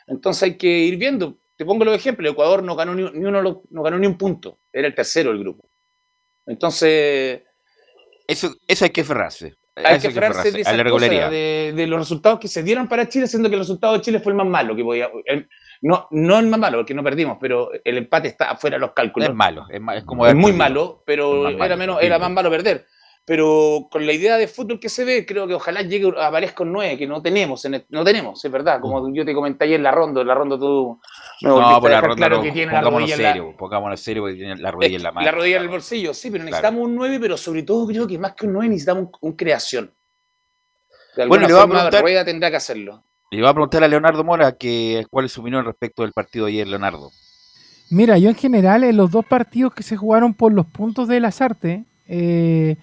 Entonces 0.06 0.42
hay 0.44 0.56
que 0.58 0.68
ir 0.68 0.96
viendo. 0.96 1.38
Te 1.56 1.64
pongo 1.64 1.84
los 1.84 1.94
ejemplos, 1.96 2.32
Ecuador 2.32 2.62
no 2.62 2.76
ganó 2.76 2.94
ni, 2.94 3.02
ni 3.02 3.24
uno, 3.24 3.62
no 3.70 3.82
ganó 3.82 3.98
ni 3.98 4.06
un 4.06 4.18
punto, 4.18 4.58
era 4.72 4.86
el 4.88 4.94
tercero 4.94 5.30
del 5.30 5.40
grupo. 5.40 5.68
Entonces, 6.46 7.42
Eso, 8.26 8.54
eso 8.66 8.84
hay 8.84 8.90
que 8.90 9.00
aferrarse. 9.02 9.54
hay 9.74 9.98
que 10.00 10.08
aferrarse 10.08 10.50
de, 11.30 11.30
de, 11.30 11.72
de 11.74 11.86
los 11.86 11.98
resultados 11.98 12.38
que 12.40 12.48
se 12.48 12.62
dieron 12.62 12.88
para 12.88 13.08
Chile, 13.08 13.26
siendo 13.26 13.48
que 13.48 13.54
el 13.56 13.60
resultado 13.60 13.94
de 13.94 14.00
Chile 14.00 14.20
fue 14.20 14.32
el 14.32 14.36
más 14.36 14.46
malo 14.46 14.74
que 14.76 14.82
podía. 14.84 15.08
el- 15.24 15.48
no, 15.82 16.08
no 16.10 16.38
el 16.38 16.46
más 16.46 16.58
malo, 16.58 16.78
porque 16.78 16.94
no 16.94 17.04
perdimos, 17.04 17.36
pero 17.40 17.70
el 17.84 17.98
empate 17.98 18.28
está 18.28 18.56
fuera 18.56 18.76
de 18.76 18.80
los 18.80 18.92
cálculos. 18.92 19.28
es 19.28 19.34
malo, 19.34 19.66
es, 19.68 19.80
es 19.98 20.04
como 20.04 20.26
es 20.26 20.34
muy 20.34 20.52
malo, 20.52 21.02
pero 21.04 21.48
era 21.66 21.76
menos, 21.76 22.02
era 22.02 22.18
más 22.18 22.30
malo 22.30 22.50
perder. 22.50 22.86
Pero 23.28 23.88
con 23.90 24.06
la 24.06 24.12
idea 24.12 24.36
de 24.36 24.46
fútbol 24.46 24.78
que 24.78 24.88
se 24.88 25.04
ve, 25.04 25.26
creo 25.26 25.48
que 25.48 25.54
ojalá 25.54 25.82
llegue 25.82 26.12
aparezca 26.16 26.62
un 26.62 26.70
9, 26.72 26.96
que 26.96 27.08
no 27.08 27.20
tenemos, 27.20 27.64
en 27.64 27.74
el- 27.74 27.84
no 27.88 28.04
tenemos, 28.04 28.44
es 28.44 28.50
verdad. 28.52 28.80
Como 28.80 29.12
yo 29.12 29.24
te 29.24 29.34
comenté 29.34 29.64
ayer 29.64 29.76
en 29.78 29.82
la 29.82 29.90
ronda, 29.90 30.20
en 30.20 30.28
la 30.28 30.34
ronda 30.36 30.56
tú 30.56 31.00
me 31.42 31.50
Mm. 31.50 31.52
No, 31.52 31.60
a 31.68 31.80
por 31.80 31.90
la 31.90 31.96
dejar 31.96 32.08
ronda 32.10 32.16
claro 32.28 32.36
no, 32.36 32.42
que 32.44 32.52
tiene 32.52 32.72
la 32.72 32.80
rodilla 32.82 33.14
en 33.16 33.22
la, 33.22 33.28
serio, 33.32 33.54
pongámonos 33.58 34.00
serio 34.00 34.22
porque 34.22 34.36
tiene 34.36 34.56
la 34.56 34.70
rodilla 34.70 34.96
en 34.96 35.02
la 35.02 35.10
mano. 35.12 35.24
la 35.24 35.32
rodilla 35.32 35.56
en 35.56 35.62
el 35.64 35.68
bolsillo, 35.68 36.14
sí, 36.14 36.30
pero 36.30 36.44
Claro. 36.44 36.50
necesitamos 36.52 36.84
un 36.88 36.94
9, 36.94 37.18
pero 37.20 37.36
sobre 37.36 37.62
todo 37.64 37.84
creo 37.88 38.06
que 38.06 38.16
más 38.16 38.34
que 38.34 38.46
un 38.46 38.52
9 38.52 38.68
necesitamos 38.68 39.02
un, 39.04 39.10
un 39.20 39.32
creación. 39.36 39.92
De 41.16 41.26
Bueno, 41.26 41.46
alguna 41.46 41.48
le 41.48 41.52
a 41.52 41.56
forma, 41.62 41.74
preguntar- 41.80 42.02
Rueda 42.02 42.24
tendrá 42.24 42.50
que 42.50 42.56
hacerlo. 42.56 43.02
Le 43.32 43.40
voy 43.40 43.50
a 43.50 43.52
preguntar 43.54 43.82
a 43.82 43.88
Leonardo 43.88 44.22
Mora 44.22 44.52
que, 44.52 45.04
cuál 45.10 45.24
es 45.24 45.32
su 45.32 45.40
opinión 45.40 45.64
respecto 45.64 46.02
del 46.02 46.12
partido 46.12 46.46
de 46.46 46.52
ayer, 46.52 46.68
Leonardo. 46.68 47.10
Mira, 47.90 48.18
yo 48.18 48.28
en 48.28 48.36
general 48.36 48.84
en 48.84 48.96
los 48.96 49.10
dos 49.10 49.24
partidos 49.26 49.74
que 49.74 49.82
se 49.82 49.96
jugaron 49.96 50.32
por 50.32 50.52
los 50.52 50.64
puntos 50.66 51.08
de 51.08 51.18
las 51.18 51.40
artes, 51.40 51.80
eh, 52.06 52.76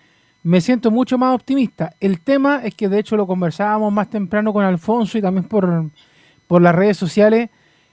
me 0.44 0.62
siento 0.62 0.92
mucho 0.92 1.18
más 1.18 1.34
optimista. 1.34 1.94
El 2.00 2.20
tema 2.20 2.62
es 2.64 2.76
que 2.76 2.90
de 2.90 3.00
hecho 3.00 3.18
lo 3.18 3.26
conversábamos 3.26 3.92
más 3.92 4.10
temprano 4.10 4.54
con 4.54 4.66
Alfonso 4.66 5.18
y 5.18 5.22
también 5.22 5.46
por, 5.46 5.90
por 6.48 6.62
las 6.62 6.76
redes 6.76 6.98
sociales. 6.98 7.50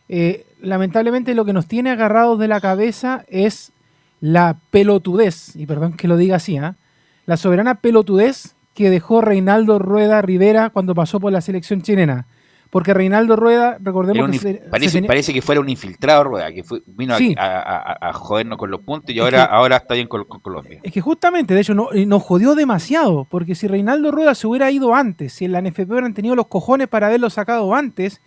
eh, 0.09 0.45
lamentablemente 0.61 1.35
lo 1.35 1.45
que 1.45 1.52
nos 1.52 1.66
tiene 1.66 1.90
agarrados 1.90 2.38
de 2.38 2.49
la 2.49 2.61
cabeza 2.61 3.25
es 3.28 3.73
la 4.21 4.59
pelotudez, 4.71 5.57
y 5.57 5.64
perdón 5.66 5.95
que 5.95 6.09
lo 6.09 6.16
diga 6.16 6.37
así, 6.37 6.59
¿ah? 6.59 6.76
la 7.25 7.37
soberana 7.37 7.76
pelotudez 7.76 8.54
que 8.75 8.90
dejó 8.90 9.21
Reinaldo 9.21 9.78
Rueda 9.78 10.21
Rivera 10.21 10.71
cuando 10.71 10.95
pasó 10.95 11.21
por 11.21 11.33
la 11.33 11.40
selección 11.40 11.83
chilena. 11.83 12.26
Porque 12.70 12.94
Reinaldo 12.94 13.34
Rueda, 13.34 13.78
recordemos 13.80 14.24
un 14.26 14.30
que 14.30 14.38
se- 14.38 14.52
se 14.62 14.68
parece, 14.70 14.92
tenía- 14.98 15.08
parece 15.08 15.34
que 15.34 15.42
fuera 15.42 15.60
un 15.60 15.68
infiltrado 15.68 16.22
Rueda, 16.22 16.52
que 16.52 16.62
fue- 16.62 16.82
vino 16.86 17.14
a- 17.14 17.18
Sí. 17.18 17.34
a, 17.36 17.44
a- 17.58 18.08
a 18.10 18.12
jodernos 18.12 18.58
con 18.58 18.70
los 18.70 18.80
puntos 18.80 19.12
y 19.12 19.18
Es 19.18 19.24
ahora, 19.24 19.46
que- 19.48 19.54
ahora 19.54 19.76
está 19.78 19.94
bien 19.94 20.06
con, 20.06 20.22
con 20.24 20.38
Colombia. 20.40 20.78
Es 20.82 20.92
que 20.92 21.00
justamente, 21.00 21.52
de 21.54 21.60
hecho, 21.62 21.74
no- 21.74 21.92
eh, 21.92 22.06
nos 22.06 22.22
jodió 22.22 22.54
demasiado, 22.54 23.26
porque 23.28 23.56
si 23.56 23.66
Reinaldo 23.66 24.12
Rueda 24.12 24.36
se 24.36 24.46
hubiera 24.46 24.70
ido 24.70 24.94
antes, 24.94 25.32
si 25.32 25.46
en 25.46 25.52
la 25.52 25.58
NFP 25.58 25.90
hubieran 25.92 26.14
tenido 26.14 26.36
los 26.36 26.46
cojones 26.46 26.86
para 26.86 27.08
haberlo 27.08 27.28
sacado 27.28 27.74
antes, 27.74 28.20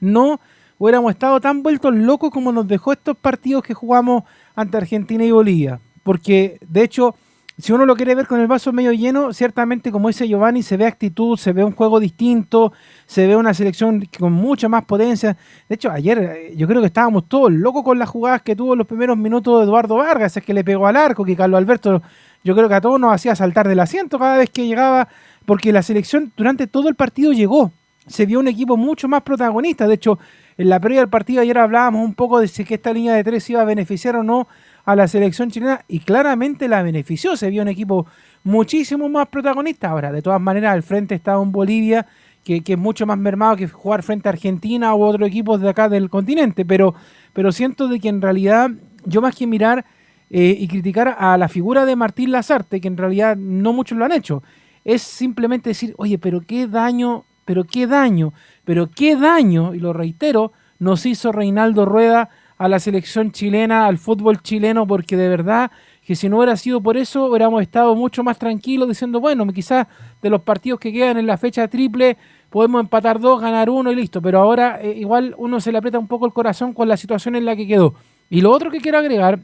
no 0.00 0.40
hubiéramos 0.78 1.12
estado 1.12 1.38
tan 1.42 1.62
vueltos 1.62 1.94
locos 1.94 2.30
como 2.30 2.52
nos 2.52 2.66
dejó 2.66 2.92
estos 2.92 3.18
partidos 3.18 3.62
que 3.62 3.74
jugamos 3.74 4.24
ante 4.56 4.78
Argentina 4.78 5.22
y 5.24 5.30
Bolivia. 5.30 5.78
Porque, 6.02 6.58
de 6.66 6.82
hecho, 6.84 7.14
si 7.60 7.72
uno 7.72 7.84
lo 7.84 7.96
quiere 7.96 8.14
ver 8.14 8.26
con 8.26 8.40
el 8.40 8.46
vaso 8.46 8.72
medio 8.72 8.92
lleno, 8.92 9.32
ciertamente, 9.32 9.90
como 9.90 10.08
dice 10.08 10.28
Giovanni, 10.28 10.62
se 10.62 10.76
ve 10.76 10.86
actitud, 10.86 11.36
se 11.36 11.52
ve 11.52 11.64
un 11.64 11.72
juego 11.72 11.98
distinto, 11.98 12.72
se 13.06 13.26
ve 13.26 13.36
una 13.36 13.54
selección 13.54 14.08
con 14.18 14.32
mucha 14.32 14.68
más 14.68 14.84
potencia. 14.84 15.36
De 15.68 15.74
hecho, 15.74 15.90
ayer 15.90 16.18
eh, 16.18 16.54
yo 16.56 16.66
creo 16.68 16.80
que 16.80 16.86
estábamos 16.86 17.28
todos 17.28 17.50
locos 17.52 17.82
con 17.82 17.98
las 17.98 18.08
jugadas 18.08 18.42
que 18.42 18.54
tuvo 18.54 18.74
en 18.74 18.78
los 18.78 18.86
primeros 18.86 19.16
minutos 19.16 19.58
de 19.58 19.64
Eduardo 19.64 19.96
Vargas, 19.96 20.36
es 20.36 20.44
que 20.44 20.54
le 20.54 20.62
pegó 20.62 20.86
al 20.86 20.96
arco, 20.96 21.24
que 21.24 21.34
Carlos 21.34 21.58
Alberto, 21.58 22.02
yo 22.44 22.54
creo 22.54 22.68
que 22.68 22.74
a 22.74 22.80
todos 22.80 23.00
nos 23.00 23.12
hacía 23.12 23.34
saltar 23.34 23.68
del 23.68 23.80
asiento 23.80 24.18
cada 24.18 24.38
vez 24.38 24.50
que 24.50 24.66
llegaba, 24.66 25.08
porque 25.44 25.72
la 25.72 25.82
selección 25.82 26.32
durante 26.36 26.66
todo 26.66 26.88
el 26.88 26.94
partido 26.94 27.32
llegó. 27.32 27.72
Se 28.06 28.26
vio 28.26 28.40
un 28.40 28.48
equipo 28.48 28.76
mucho 28.76 29.08
más 29.08 29.22
protagonista. 29.22 29.86
De 29.86 29.94
hecho, 29.94 30.18
en 30.56 30.68
la 30.68 30.80
previa 30.80 31.00
del 31.00 31.08
partido 31.08 31.42
ayer 31.42 31.58
hablábamos 31.58 32.04
un 32.04 32.14
poco 32.14 32.40
de 32.40 32.48
si 32.48 32.64
que 32.64 32.74
esta 32.74 32.92
línea 32.92 33.14
de 33.14 33.24
tres 33.24 33.48
iba 33.50 33.60
a 33.60 33.64
beneficiar 33.64 34.16
o 34.16 34.22
no 34.22 34.48
a 34.84 34.96
la 34.96 35.08
selección 35.08 35.50
chilena 35.50 35.84
y 35.88 36.00
claramente 36.00 36.68
la 36.68 36.82
benefició. 36.82 37.36
Se 37.36 37.50
vio 37.50 37.62
un 37.62 37.68
equipo 37.68 38.06
muchísimo 38.44 39.08
más 39.08 39.28
protagonista. 39.28 39.90
Ahora, 39.90 40.12
de 40.12 40.22
todas 40.22 40.40
maneras, 40.40 40.72
al 40.72 40.82
frente 40.82 41.14
estaba 41.14 41.38
un 41.40 41.52
Bolivia 41.52 42.06
que, 42.44 42.62
que 42.62 42.72
es 42.72 42.78
mucho 42.78 43.06
más 43.06 43.18
mermado 43.18 43.56
que 43.56 43.68
jugar 43.68 44.02
frente 44.02 44.28
a 44.28 44.32
Argentina 44.32 44.94
u 44.94 45.02
otros 45.02 45.28
equipos 45.28 45.60
de 45.60 45.68
acá 45.68 45.88
del 45.88 46.08
continente. 46.08 46.64
Pero, 46.64 46.94
pero 47.32 47.52
siento 47.52 47.88
de 47.88 48.00
que 48.00 48.08
en 48.08 48.20
realidad, 48.20 48.70
yo 49.04 49.20
más 49.20 49.36
que 49.36 49.46
mirar 49.46 49.84
eh, 50.32 50.56
y 50.58 50.68
criticar 50.68 51.16
a 51.18 51.36
la 51.36 51.48
figura 51.48 51.84
de 51.84 51.96
Martín 51.96 52.30
Lazarte, 52.30 52.80
que 52.80 52.86
en 52.86 52.96
realidad 52.96 53.36
no 53.36 53.72
muchos 53.72 53.98
lo 53.98 54.04
han 54.04 54.12
hecho, 54.12 54.44
es 54.84 55.02
simplemente 55.02 55.70
decir, 55.70 55.92
oye, 55.98 56.18
pero 56.18 56.40
qué 56.40 56.68
daño, 56.68 57.24
pero 57.44 57.64
qué 57.64 57.88
daño, 57.88 58.32
pero 58.64 58.88
qué 58.88 59.16
daño, 59.16 59.74
y 59.74 59.80
lo 59.80 59.92
reitero, 59.92 60.52
nos 60.78 61.04
hizo 61.04 61.32
Reinaldo 61.32 61.84
Rueda 61.84 62.30
a 62.60 62.68
la 62.68 62.78
selección 62.78 63.32
chilena, 63.32 63.86
al 63.86 63.96
fútbol 63.96 64.42
chileno, 64.42 64.86
porque 64.86 65.16
de 65.16 65.30
verdad 65.30 65.70
que 66.04 66.14
si 66.14 66.28
no 66.28 66.36
hubiera 66.36 66.58
sido 66.58 66.82
por 66.82 66.98
eso, 66.98 67.24
hubiéramos 67.24 67.62
estado 67.62 67.94
mucho 67.94 68.22
más 68.22 68.38
tranquilos 68.38 68.86
diciendo, 68.86 69.18
bueno, 69.18 69.46
quizás 69.46 69.86
de 70.20 70.28
los 70.28 70.42
partidos 70.42 70.78
que 70.78 70.92
quedan 70.92 71.16
en 71.16 71.26
la 71.26 71.38
fecha 71.38 71.68
triple 71.68 72.18
podemos 72.50 72.82
empatar 72.82 73.18
dos, 73.18 73.40
ganar 73.40 73.70
uno 73.70 73.90
y 73.90 73.96
listo, 73.96 74.20
pero 74.20 74.40
ahora 74.40 74.78
eh, 74.82 74.92
igual 74.94 75.34
uno 75.38 75.58
se 75.58 75.72
le 75.72 75.78
aprieta 75.78 75.98
un 75.98 76.06
poco 76.06 76.26
el 76.26 76.34
corazón 76.34 76.74
con 76.74 76.86
la 76.86 76.98
situación 76.98 77.34
en 77.34 77.46
la 77.46 77.56
que 77.56 77.66
quedó. 77.66 77.94
Y 78.28 78.42
lo 78.42 78.50
otro 78.50 78.70
que 78.70 78.82
quiero 78.82 78.98
agregar, 78.98 79.40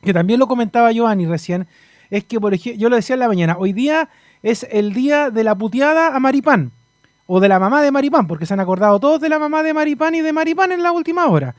que 0.00 0.12
también 0.12 0.38
lo 0.38 0.46
comentaba 0.46 0.92
Giovanni 0.92 1.26
recién, 1.26 1.66
es 2.08 2.22
que, 2.22 2.38
por 2.38 2.54
ejemplo, 2.54 2.80
yo 2.80 2.88
lo 2.88 2.94
decía 2.94 3.14
en 3.14 3.20
la 3.20 3.28
mañana, 3.28 3.56
hoy 3.58 3.72
día 3.72 4.10
es 4.44 4.64
el 4.70 4.92
día 4.92 5.30
de 5.30 5.42
la 5.42 5.56
puteada 5.56 6.14
a 6.14 6.20
Maripán, 6.20 6.70
o 7.26 7.40
de 7.40 7.48
la 7.48 7.58
mamá 7.58 7.82
de 7.82 7.90
Maripán, 7.90 8.28
porque 8.28 8.46
se 8.46 8.54
han 8.54 8.60
acordado 8.60 9.00
todos 9.00 9.20
de 9.20 9.28
la 9.28 9.40
mamá 9.40 9.64
de 9.64 9.74
Maripán 9.74 10.14
y 10.14 10.20
de 10.20 10.32
Maripán 10.32 10.70
en 10.70 10.84
la 10.84 10.92
última 10.92 11.26
hora. 11.26 11.56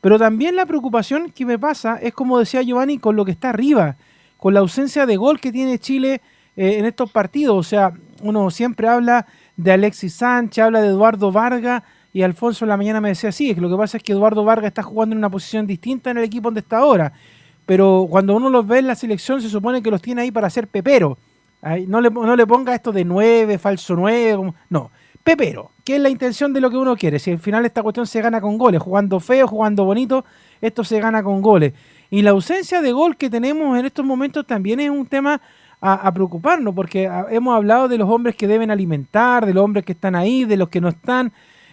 Pero 0.00 0.18
también 0.18 0.54
la 0.56 0.66
preocupación 0.66 1.30
que 1.32 1.44
me 1.44 1.58
pasa 1.58 1.98
es, 2.00 2.14
como 2.14 2.38
decía 2.38 2.62
Giovanni, 2.62 2.98
con 2.98 3.16
lo 3.16 3.24
que 3.24 3.32
está 3.32 3.50
arriba, 3.50 3.96
con 4.36 4.54
la 4.54 4.60
ausencia 4.60 5.06
de 5.06 5.16
gol 5.16 5.40
que 5.40 5.50
tiene 5.50 5.78
Chile 5.78 6.20
eh, 6.56 6.78
en 6.78 6.84
estos 6.86 7.10
partidos. 7.10 7.56
O 7.56 7.62
sea, 7.62 7.92
uno 8.22 8.50
siempre 8.50 8.86
habla 8.88 9.26
de 9.56 9.72
Alexis 9.72 10.14
Sánchez, 10.14 10.64
habla 10.64 10.80
de 10.80 10.88
Eduardo 10.88 11.32
Vargas, 11.32 11.82
y 12.12 12.22
Alfonso 12.22 12.64
en 12.64 12.70
la 12.70 12.76
mañana 12.76 13.00
me 13.00 13.10
decía, 13.10 13.32
sí, 13.32 13.50
es 13.50 13.54
que 13.56 13.60
lo 13.60 13.68
que 13.68 13.76
pasa 13.76 13.96
es 13.96 14.02
que 14.02 14.12
Eduardo 14.12 14.44
Vargas 14.44 14.68
está 14.68 14.82
jugando 14.82 15.14
en 15.14 15.18
una 15.18 15.30
posición 15.30 15.66
distinta 15.66 16.10
en 16.10 16.18
el 16.18 16.24
equipo 16.24 16.48
donde 16.48 16.60
está 16.60 16.78
ahora. 16.78 17.12
Pero 17.66 18.06
cuando 18.08 18.34
uno 18.34 18.48
los 18.48 18.66
ve 18.66 18.78
en 18.78 18.86
la 18.86 18.94
selección, 18.94 19.42
se 19.42 19.48
supone 19.48 19.82
que 19.82 19.90
los 19.90 20.00
tiene 20.00 20.22
ahí 20.22 20.30
para 20.30 20.48
ser 20.48 20.68
pepero. 20.68 21.18
No, 21.86 22.00
le, 22.00 22.08
no 22.08 22.34
le 22.36 22.46
ponga 22.46 22.74
esto 22.74 22.92
de 22.92 23.04
nueve, 23.04 23.58
falso 23.58 23.94
nueve, 23.94 24.36
como- 24.36 24.54
no. 24.70 24.90
Pepero, 25.28 25.72
que 25.84 25.96
es 25.96 26.00
la 26.00 26.08
intención 26.08 26.54
de 26.54 26.60
lo 26.62 26.70
que 26.70 26.78
uno 26.78 26.96
quiere. 26.96 27.18
Si 27.18 27.30
al 27.30 27.38
final 27.38 27.66
esta 27.66 27.82
cuestión 27.82 28.06
se 28.06 28.22
gana 28.22 28.40
con 28.40 28.56
goles, 28.56 28.80
jugando 28.80 29.20
feo, 29.20 29.46
jugando 29.46 29.84
bonito, 29.84 30.24
esto 30.62 30.84
se 30.84 31.00
gana 31.00 31.22
con 31.22 31.42
goles. 31.42 31.74
Y 32.08 32.22
la 32.22 32.30
ausencia 32.30 32.80
de 32.80 32.92
gol 32.92 33.14
que 33.18 33.28
tenemos 33.28 33.78
en 33.78 33.84
estos 33.84 34.06
momentos 34.06 34.46
también 34.46 34.80
es 34.80 34.88
un 34.88 35.04
tema 35.04 35.38
a, 35.82 36.10
preocuparnos, 36.14 36.74
porque 36.74 37.08
a- 37.08 37.26
hemos 37.30 37.54
hablado 37.54 37.88
de 37.88 37.98
los 37.98 38.08
hombres 38.08 38.36
que 38.36 38.48
deben 38.48 38.70
alimentar, 38.70 39.44
de 39.44 39.52
los 39.52 39.62
hombres 39.62 39.84
que 39.84 39.92
están 39.92 40.16
ahí, 40.16 40.46
de 40.46 40.56
los 40.56 40.70
que 40.70 40.80
no 40.80 40.88
están, 40.88 41.30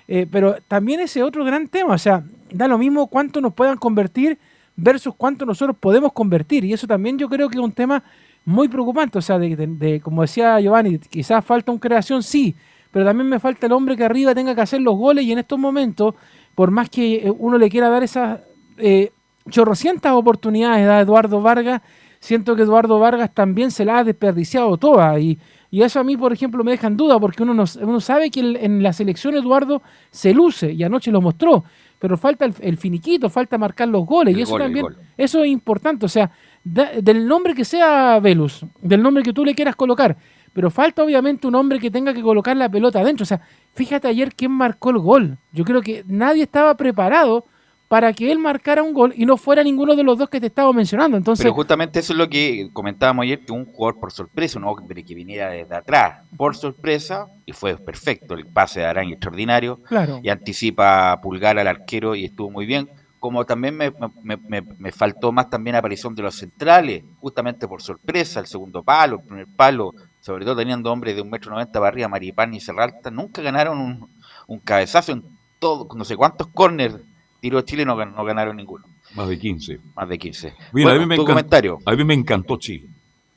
eh, 0.10 0.28
pero 0.30 0.58
también 0.68 1.00
ese 1.00 1.24
otro 1.24 1.46
gran 1.46 1.70
tema, 1.70 1.94
o 1.94 1.98
sea, 1.98 2.26
da 2.52 2.68
lo 2.68 2.78
mismo 2.78 3.08
cuánto 3.08 3.40
nos 3.40 3.54
puedan 3.54 3.78
convertir 3.78 4.38
versus 4.76 5.14
cuánto 5.16 5.46
nosotros 5.46 5.78
podemos 5.80 6.12
convertir, 6.12 6.66
y 6.66 6.74
eso 6.74 6.88
también 6.88 7.18
yo 7.18 7.30
creo 7.30 7.48
que 7.48 7.56
es 7.58 7.64
un 7.64 7.72
tema 7.72 8.04
muy 8.44 8.68
preocupante, 8.68 9.18
o 9.18 9.22
sea, 9.22 9.40
de- 9.40 10.02
como 10.04 10.24
decía 10.24 10.60
Giovanni, 10.60 11.00
quizás 11.00 11.44
falta 11.46 11.72
un 11.72 11.80
creación, 11.80 12.22
sí, 12.22 12.54
pero 12.96 13.04
también 13.04 13.28
me 13.28 13.42
falta 13.42 13.66
el 13.66 13.74
hombre 13.74 13.98
que 13.98 14.06
arriba 14.06 14.34
tenga 14.34 14.56
que 14.56 14.62
hacer 14.62 14.80
los 14.80 14.96
goles 14.96 15.26
y 15.26 15.34
en 15.34 15.40
estos 15.40 15.60
momentos, 15.60 16.16
por 16.56 16.72
más 16.72 16.90
que 16.90 17.16
eh, 17.28 17.34
uno 17.38 17.58
le 17.58 17.70
quiera 17.70 17.90
dar 17.90 18.04
esa, 18.04 18.40
eh, 18.78 19.12
chorrocientas 19.50 20.14
oportunidades 20.14 20.88
da 20.88 21.02
Eduardo 21.02 21.42
Vargas. 21.42 21.82
Siento 22.22 22.56
que 22.56 22.62
Eduardo 22.62 22.98
Vargas 22.98 23.34
también 23.34 23.70
se 23.72 23.84
la 23.84 23.98
ha 23.98 24.04
desperdiciado 24.06 24.78
toda. 24.78 25.20
Y, 25.20 25.38
y 25.70 25.82
eso 25.82 26.00
a 26.00 26.06
mí, 26.06 26.16
por 26.16 26.32
ejemplo, 26.32 26.64
me 26.64 26.72
deja 26.72 26.88
en 26.88 26.96
duda, 26.96 27.20
porque 27.20 27.44
uno, 27.44 27.54
no- 27.54 27.66
uno 27.82 28.00
sabe 28.00 28.32
que 28.32 28.40
el- 28.40 28.56
en 28.56 28.82
la 28.82 28.94
selección 28.94 29.36
Eduardo 29.36 29.82
se 30.10 30.34
luce 30.34 30.72
y 30.72 30.82
anoche 30.84 31.12
lo 31.12 31.20
mostró. 31.20 31.66
Pero 32.00 32.16
falta 32.18 32.46
el, 32.46 32.54
el 32.62 32.78
finiquito, 32.78 33.30
falta 33.30 33.58
marcar 33.58 33.90
los 33.90 34.06
goles. 34.06 34.34
El 34.34 34.40
y 34.40 34.44
eso 34.44 34.52
gol, 34.54 34.62
también, 34.62 34.86
eso 35.18 35.44
es 35.44 35.50
importante. 35.52 36.06
O 36.06 36.10
sea, 36.10 36.32
da- 36.64 36.92
del 37.02 37.28
nombre 37.28 37.54
que 37.54 37.66
sea 37.66 38.20
Velus, 38.22 38.66
del 38.82 39.02
nombre 39.04 39.22
que 39.22 39.34
tú 39.34 39.44
le 39.44 39.54
quieras 39.54 39.76
colocar. 39.76 40.16
Pero 40.56 40.72
falta 40.72 41.04
obviamente 41.04 41.46
un 41.46 41.54
hombre 41.56 41.80
que 41.80 41.92
tenga 41.92 42.14
que 42.14 42.22
colocar 42.24 42.56
la 42.58 42.70
pelota 42.70 43.02
adentro. 43.02 43.24
O 43.24 43.28
sea, 43.28 43.42
fíjate 43.74 44.08
ayer 44.08 44.34
quién 44.34 44.52
marcó 44.52 44.90
el 44.90 45.00
gol. 45.00 45.38
Yo 45.52 45.66
creo 45.66 45.82
que 45.82 46.04
nadie 46.08 46.44
estaba 46.44 46.76
preparado 46.76 47.46
para 47.90 48.14
que 48.14 48.32
él 48.32 48.40
marcara 48.40 48.82
un 48.82 48.94
gol 48.94 49.14
y 49.16 49.26
no 49.26 49.38
fuera 49.38 49.64
ninguno 49.64 49.96
de 49.96 50.04
los 50.04 50.18
dos 50.18 50.30
que 50.30 50.40
te 50.40 50.48
estaba 50.48 50.72
mencionando. 50.74 51.18
Entonces, 51.18 51.44
Pero 51.44 51.54
justamente 51.54 52.00
eso 52.00 52.14
es 52.14 52.18
lo 52.20 52.28
que 52.30 52.70
comentábamos 52.74 53.24
ayer, 53.24 53.42
que 53.46 53.52
un 53.52 53.66
jugador 53.66 54.00
por 54.00 54.12
sorpresa, 54.12 54.58
un 54.58 54.64
hombre 54.66 55.04
que 55.04 55.14
viniera 55.14 55.50
desde 55.52 55.76
atrás 55.76 56.24
por 56.36 56.56
sorpresa, 56.56 57.28
y 57.46 57.52
fue 57.52 57.78
perfecto, 57.78 58.34
el 58.34 58.48
pase 58.48 58.80
de 58.80 58.86
Arán 58.88 59.10
extraordinario, 59.10 59.78
claro. 59.84 60.20
y 60.24 60.30
anticipa 60.30 61.20
pulgar 61.22 61.60
al 61.60 61.68
arquero 61.68 62.16
y 62.16 62.26
estuvo 62.26 62.50
muy 62.50 62.66
bien. 62.66 62.90
Como 63.20 63.46
también 63.46 63.76
me, 63.76 63.92
me- 64.24 64.38
me- 64.38 64.62
me 64.80 64.92
faltó 64.92 65.32
más 65.32 65.50
también 65.50 65.76
aparición 65.76 66.16
de 66.16 66.24
los 66.24 66.36
centrales, 66.36 67.04
justamente 67.20 67.68
por 67.68 67.82
sorpresa, 67.82 68.40
el 68.40 68.48
segundo 68.48 68.82
palo, 68.84 69.18
el 69.22 69.28
primer 69.28 69.48
palo, 69.48 69.94
sobre 70.26 70.44
todo 70.44 70.56
teniendo 70.56 70.92
hombres 70.92 71.16
de 71.16 71.22
un 71.22 71.30
metro 71.30 71.52
noventa 71.52 71.74
para 71.80 71.90
arriba, 71.90 72.08
Maripán 72.08 72.52
y 72.56 72.60
Serralta, 72.60 73.12
nunca 73.12 73.44
ganaron 73.44 73.78
un, 73.80 74.10
un 74.48 74.60
cabezazo 74.60 75.12
en 75.12 75.24
todo, 75.60 75.88
no 75.96 76.04
sé 76.04 76.16
cuántos 76.18 76.48
corners 76.48 76.96
tiró 77.42 77.62
Chile, 77.62 77.86
no, 77.86 77.94
no 78.04 78.26
ganaron 78.26 78.56
ninguno, 78.58 78.86
Más 79.14 79.28
de 79.30 79.38
15. 79.38 79.80
más 79.96 80.10
de 80.10 80.18
15. 80.18 80.54
Mira, 80.74 80.90
Bueno, 80.90 80.90
a, 80.90 80.94
mí 81.00 81.06
me 81.06 81.16
tu 81.16 81.22
encan- 81.22 81.26
comentario. 81.28 81.78
a 81.86 81.92
mí 81.92 82.04
me 82.04 82.16
encantó 82.16 82.58
Chile. 82.58 82.88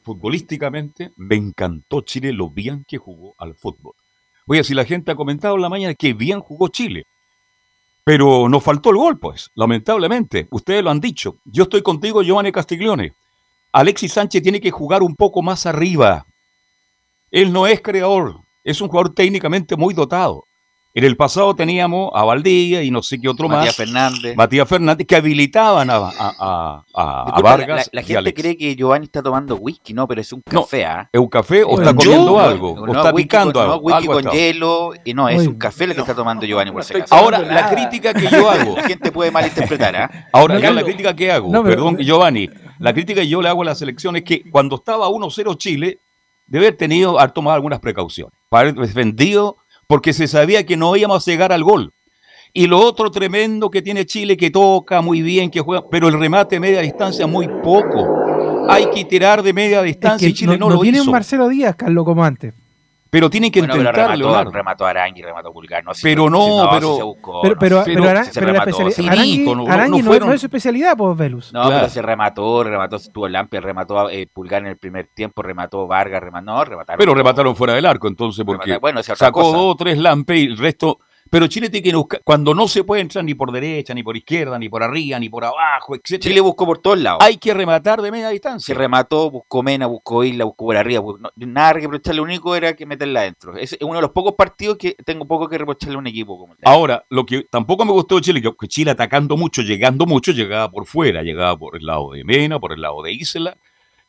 Futbolísticamente, 0.02 1.10
me 1.18 1.36
encantó 1.36 2.00
Chile 2.00 2.32
lo 2.32 2.48
bien 2.48 2.84
que 2.88 2.96
jugó 2.96 3.34
al 3.38 3.54
fútbol. 3.54 3.92
Oye, 4.46 4.64
si 4.64 4.72
la 4.72 4.86
gente 4.86 5.12
ha 5.12 5.14
comentado 5.14 5.56
en 5.56 5.60
la 5.62 5.68
mañana 5.68 5.94
que 5.94 6.14
bien 6.14 6.40
jugó 6.40 6.68
Chile. 6.68 7.04
Pero 8.04 8.48
nos 8.48 8.64
faltó 8.64 8.88
el 8.88 8.96
gol, 8.96 9.18
pues, 9.18 9.50
lamentablemente. 9.54 10.48
Ustedes 10.50 10.82
lo 10.82 10.88
han 10.90 11.00
dicho. 11.00 11.36
Yo 11.44 11.64
estoy 11.64 11.82
contigo, 11.82 12.22
Giovanni 12.22 12.50
Castiglione. 12.50 13.12
Alexis 13.72 14.14
Sánchez 14.14 14.42
tiene 14.42 14.62
que 14.62 14.70
jugar 14.70 15.02
un 15.02 15.14
poco 15.14 15.42
más 15.42 15.66
arriba. 15.66 16.24
Él 17.30 17.52
no 17.52 17.66
es 17.66 17.80
creador, 17.82 18.40
es 18.64 18.80
un 18.80 18.88
jugador 18.88 19.14
técnicamente 19.14 19.76
muy 19.76 19.94
dotado. 19.94 20.44
En 20.94 21.04
el 21.04 21.16
pasado 21.16 21.54
teníamos 21.54 22.10
a 22.14 22.24
Valdía 22.24 22.82
y 22.82 22.90
no 22.90 23.02
sé 23.02 23.20
qué 23.20 23.28
otro 23.28 23.46
Matías 23.46 23.66
más. 23.66 23.76
Fernández. 23.76 24.34
Matías 24.36 24.66
Fernández, 24.68 25.06
que 25.06 25.14
habilitaban 25.14 25.90
a, 25.90 25.96
a- 25.96 26.12
a- 26.40 26.82
a- 27.36 27.40
Vargas. 27.42 27.88
la, 27.92 28.00
la 28.00 28.00
y 28.00 28.04
gente 28.04 28.18
Alex. 28.18 28.40
cree 28.40 28.56
que 28.56 28.74
Giovanni 28.74 29.04
está 29.04 29.22
tomando 29.22 29.54
whisky, 29.56 29.92
no, 29.92 30.08
pero 30.08 30.22
es 30.22 30.32
un 30.32 30.42
No, 30.50 30.62
café, 30.62 30.86
¿ah? 30.86 31.08
¿Es 31.12 31.20
un 31.20 31.28
café 31.28 31.62
o 31.62 31.78
está 31.78 31.90
yo- 31.92 31.96
comiendo 31.98 32.32
No, 32.32 32.40
algo? 32.40 32.74
no, 32.74 32.82
¿O 32.82 32.86
está 32.96 33.10
whisky 33.12 33.22
picando 33.22 33.52
con, 33.52 33.62
algo? 33.62 33.74
No, 33.76 33.80
whisky 33.82 33.98
Algo 33.98 34.12
con 34.14 34.24
está. 34.24 34.32
hielo, 34.36 34.90
y 35.04 35.14
no, 35.14 35.28
es 35.28 35.46
un 35.46 35.54
café 35.58 35.86
lo 35.86 35.94
que 35.94 36.00
está 36.00 36.14
tomando 36.14 36.46
Giovanni 36.46 36.72
por 36.72 36.82
si 36.82 36.96
acaso. 36.96 37.14
Ahora, 37.14 37.38
la 37.40 37.46
nada. 37.54 37.70
crítica 37.70 38.14
que 38.14 38.26
yo 38.28 38.50
hago. 38.50 38.76
La 38.76 38.82
gente 38.84 39.12
puede 39.12 39.30
malinterpretar, 39.30 39.94
¿ah? 39.94 40.28
Ahora, 40.32 40.54
No, 40.54 40.60
yo 40.60 40.72
la 40.72 40.82
crítica 40.82 41.14
que 41.14 41.30
hago, 41.30 41.52
No, 41.52 41.62
pero- 41.62 41.76
perdón, 41.76 41.98
Giovanni, 41.98 42.48
la 42.80 42.92
crítica 42.92 43.20
que 43.20 43.28
yo 43.28 43.40
le 43.42 43.48
hago 43.50 43.62
a 43.62 43.66
la 43.66 43.74
selección 43.76 44.16
es 44.16 44.24
que 44.24 44.42
cuando 44.50 44.76
estaba 44.76 45.08
1-0 45.08 45.54
Chile, 45.58 46.00
debe 46.48 46.66
haber 46.66 46.76
tenido, 46.76 47.18
haber 47.18 47.32
tomado 47.32 47.54
algunas 47.54 47.78
precauciones, 47.78 48.32
para 48.48 48.70
haber 48.70 48.86
defendido, 48.86 49.56
porque 49.86 50.12
se 50.12 50.26
sabía 50.26 50.66
que 50.66 50.76
no 50.76 50.96
íbamos 50.96 51.26
a 51.26 51.30
llegar 51.30 51.52
al 51.52 51.62
gol. 51.62 51.92
Y 52.52 52.66
lo 52.66 52.80
otro 52.80 53.10
tremendo 53.10 53.70
que 53.70 53.82
tiene 53.82 54.06
Chile, 54.06 54.36
que 54.36 54.50
toca 54.50 55.00
muy 55.00 55.22
bien, 55.22 55.50
que 55.50 55.60
juega, 55.60 55.84
pero 55.88 56.08
el 56.08 56.18
remate 56.18 56.56
de 56.56 56.60
media 56.60 56.80
distancia 56.80 57.26
muy 57.26 57.46
poco. 57.62 58.66
Hay 58.68 58.90
que 58.90 59.04
tirar 59.04 59.42
de 59.42 59.52
media 59.52 59.78
es 59.80 59.84
distancia 59.84 60.26
que 60.26 60.30
y 60.30 60.34
Chile 60.34 60.58
no, 60.58 60.68
no 60.68 60.76
lo 60.76 60.80
tiene 60.80 61.00
un. 61.00 61.10
Marcelo 61.10 61.48
Díaz, 61.48 61.76
Carlos, 61.76 62.04
como 62.04 62.24
antes. 62.24 62.54
Pero 63.10 63.30
tiene 63.30 63.50
que 63.50 63.60
Bueno, 63.60 63.74
pero 63.74 63.92
remató, 63.92 64.50
remató 64.50 64.86
a 64.86 64.90
Arangui, 64.90 65.22
remató 65.22 65.48
a 65.48 65.52
Pulgar. 65.52 65.82
No, 65.84 65.94
si 65.94 66.02
Pero 66.02 66.28
no, 66.28 66.38
si 66.44 66.50
si 66.62 66.68
pero- 66.74 66.96
se 66.96 67.02
buscó, 67.02 67.40
Pero, 67.42 67.54
no, 67.54 67.58
pero, 67.60 67.76
pero, 67.84 67.84
si 67.84 67.90
pero 68.40 68.52
la 68.52 68.58
especialidad. 68.58 69.12
Arangui, 69.14 69.38
no- 69.38 69.54
no 69.54 69.72
Arangui 69.72 69.98
no, 70.02 70.06
fueron- 70.06 70.28
no 70.28 70.34
es 70.34 70.40
su 70.40 70.46
especialidad, 70.46 70.96
pues, 70.96 71.16
Velus. 71.16 71.52
No, 71.52 71.62
Claro. 71.62 71.76
pero 71.78 71.88
se 71.88 72.02
remató, 72.02 72.64
remató, 72.64 72.96
estuvo 72.96 73.28
Lampia, 73.28 73.60
remató 73.60 74.10
eh, 74.10 74.28
Pulgar 74.32 74.60
en 74.62 74.68
el 74.68 74.76
primer 74.76 75.08
tiempo, 75.14 75.40
remató 75.42 75.86
Vargas, 75.86 76.22
remató, 76.22 76.44
no, 76.44 76.64
remataron. 76.64 76.98
Pero 76.98 77.14
remataron 77.14 77.56
fuera 77.56 77.72
del 77.74 77.86
arco, 77.86 78.08
entonces, 78.08 78.44
porque 78.44 78.76
bueno, 78.78 79.02
sacó 79.02 79.40
cosa. 79.42 79.56
dos 79.56 79.76
tres 79.78 79.98
lampe 79.98 80.36
y 80.36 80.44
el 80.46 80.58
resto. 80.58 80.98
Pero 81.30 81.46
Chile 81.46 81.68
tiene 81.70 81.90
que 81.90 81.96
buscar, 81.96 82.20
cuando 82.24 82.54
no 82.54 82.66
se 82.68 82.84
puede 82.84 83.02
entrar 83.02 83.24
ni 83.24 83.34
por 83.34 83.52
derecha, 83.52 83.92
ni 83.94 84.02
por 84.02 84.16
izquierda, 84.16 84.58
ni 84.58 84.68
por 84.68 84.82
arriba, 84.82 85.18
ni 85.18 85.28
por 85.28 85.44
abajo, 85.44 85.94
etc. 85.94 86.18
Chile 86.20 86.40
buscó 86.40 86.64
por 86.66 86.78
todos 86.78 86.98
lados. 86.98 87.18
hay 87.22 87.36
que 87.36 87.52
rematar 87.54 88.00
de 88.02 88.10
media 88.10 88.28
Se 88.28 88.32
distancia. 88.32 88.74
remató, 88.74 89.30
buscó 89.30 89.62
Mena, 89.62 89.86
buscó 89.86 90.24
Isla, 90.24 90.44
buscó 90.44 90.66
por 90.66 90.76
arriba. 90.76 91.00
bu- 91.02 91.18
no- 91.18 91.30
nada 91.36 91.74
que 91.74 91.80
reprocharle, 91.80 92.16
lo 92.18 92.22
único 92.24 92.54
era 92.56 92.74
que 92.74 92.86
meterla 92.86 93.20
adentro. 93.20 93.56
Es 93.56 93.76
uno 93.80 93.94
de 93.96 94.02
los 94.02 94.10
pocos 94.12 94.34
partidos 94.34 94.76
que 94.78 94.96
tengo 95.04 95.26
poco 95.26 95.48
que 95.48 95.58
reprocharle 95.58 95.96
a 95.96 95.98
un 95.98 96.06
equipo 96.06 96.38
como 96.38 96.54
Ahora, 96.64 97.04
lo 97.10 97.24
que 97.26 97.44
tampoco 97.50 97.84
me 97.84 97.92
gustó 97.92 98.16
de 98.16 98.22
Chile, 98.22 98.42
que 98.42 98.52
que 98.58 98.68
Chile 98.68 98.90
atacando 98.90 99.36
mucho, 99.36 99.62
llegando 99.62 100.06
mucho, 100.06 100.32
llegaba 100.32 100.70
por 100.70 100.86
fuera, 100.86 101.22
llegaba 101.22 101.56
por 101.56 101.76
el 101.76 101.84
lado 101.86 102.12
de 102.12 102.24
Mena, 102.24 102.58
por 102.58 102.72
el 102.72 102.80
lado 102.80 103.02
de 103.02 103.12
Isla, 103.12 103.56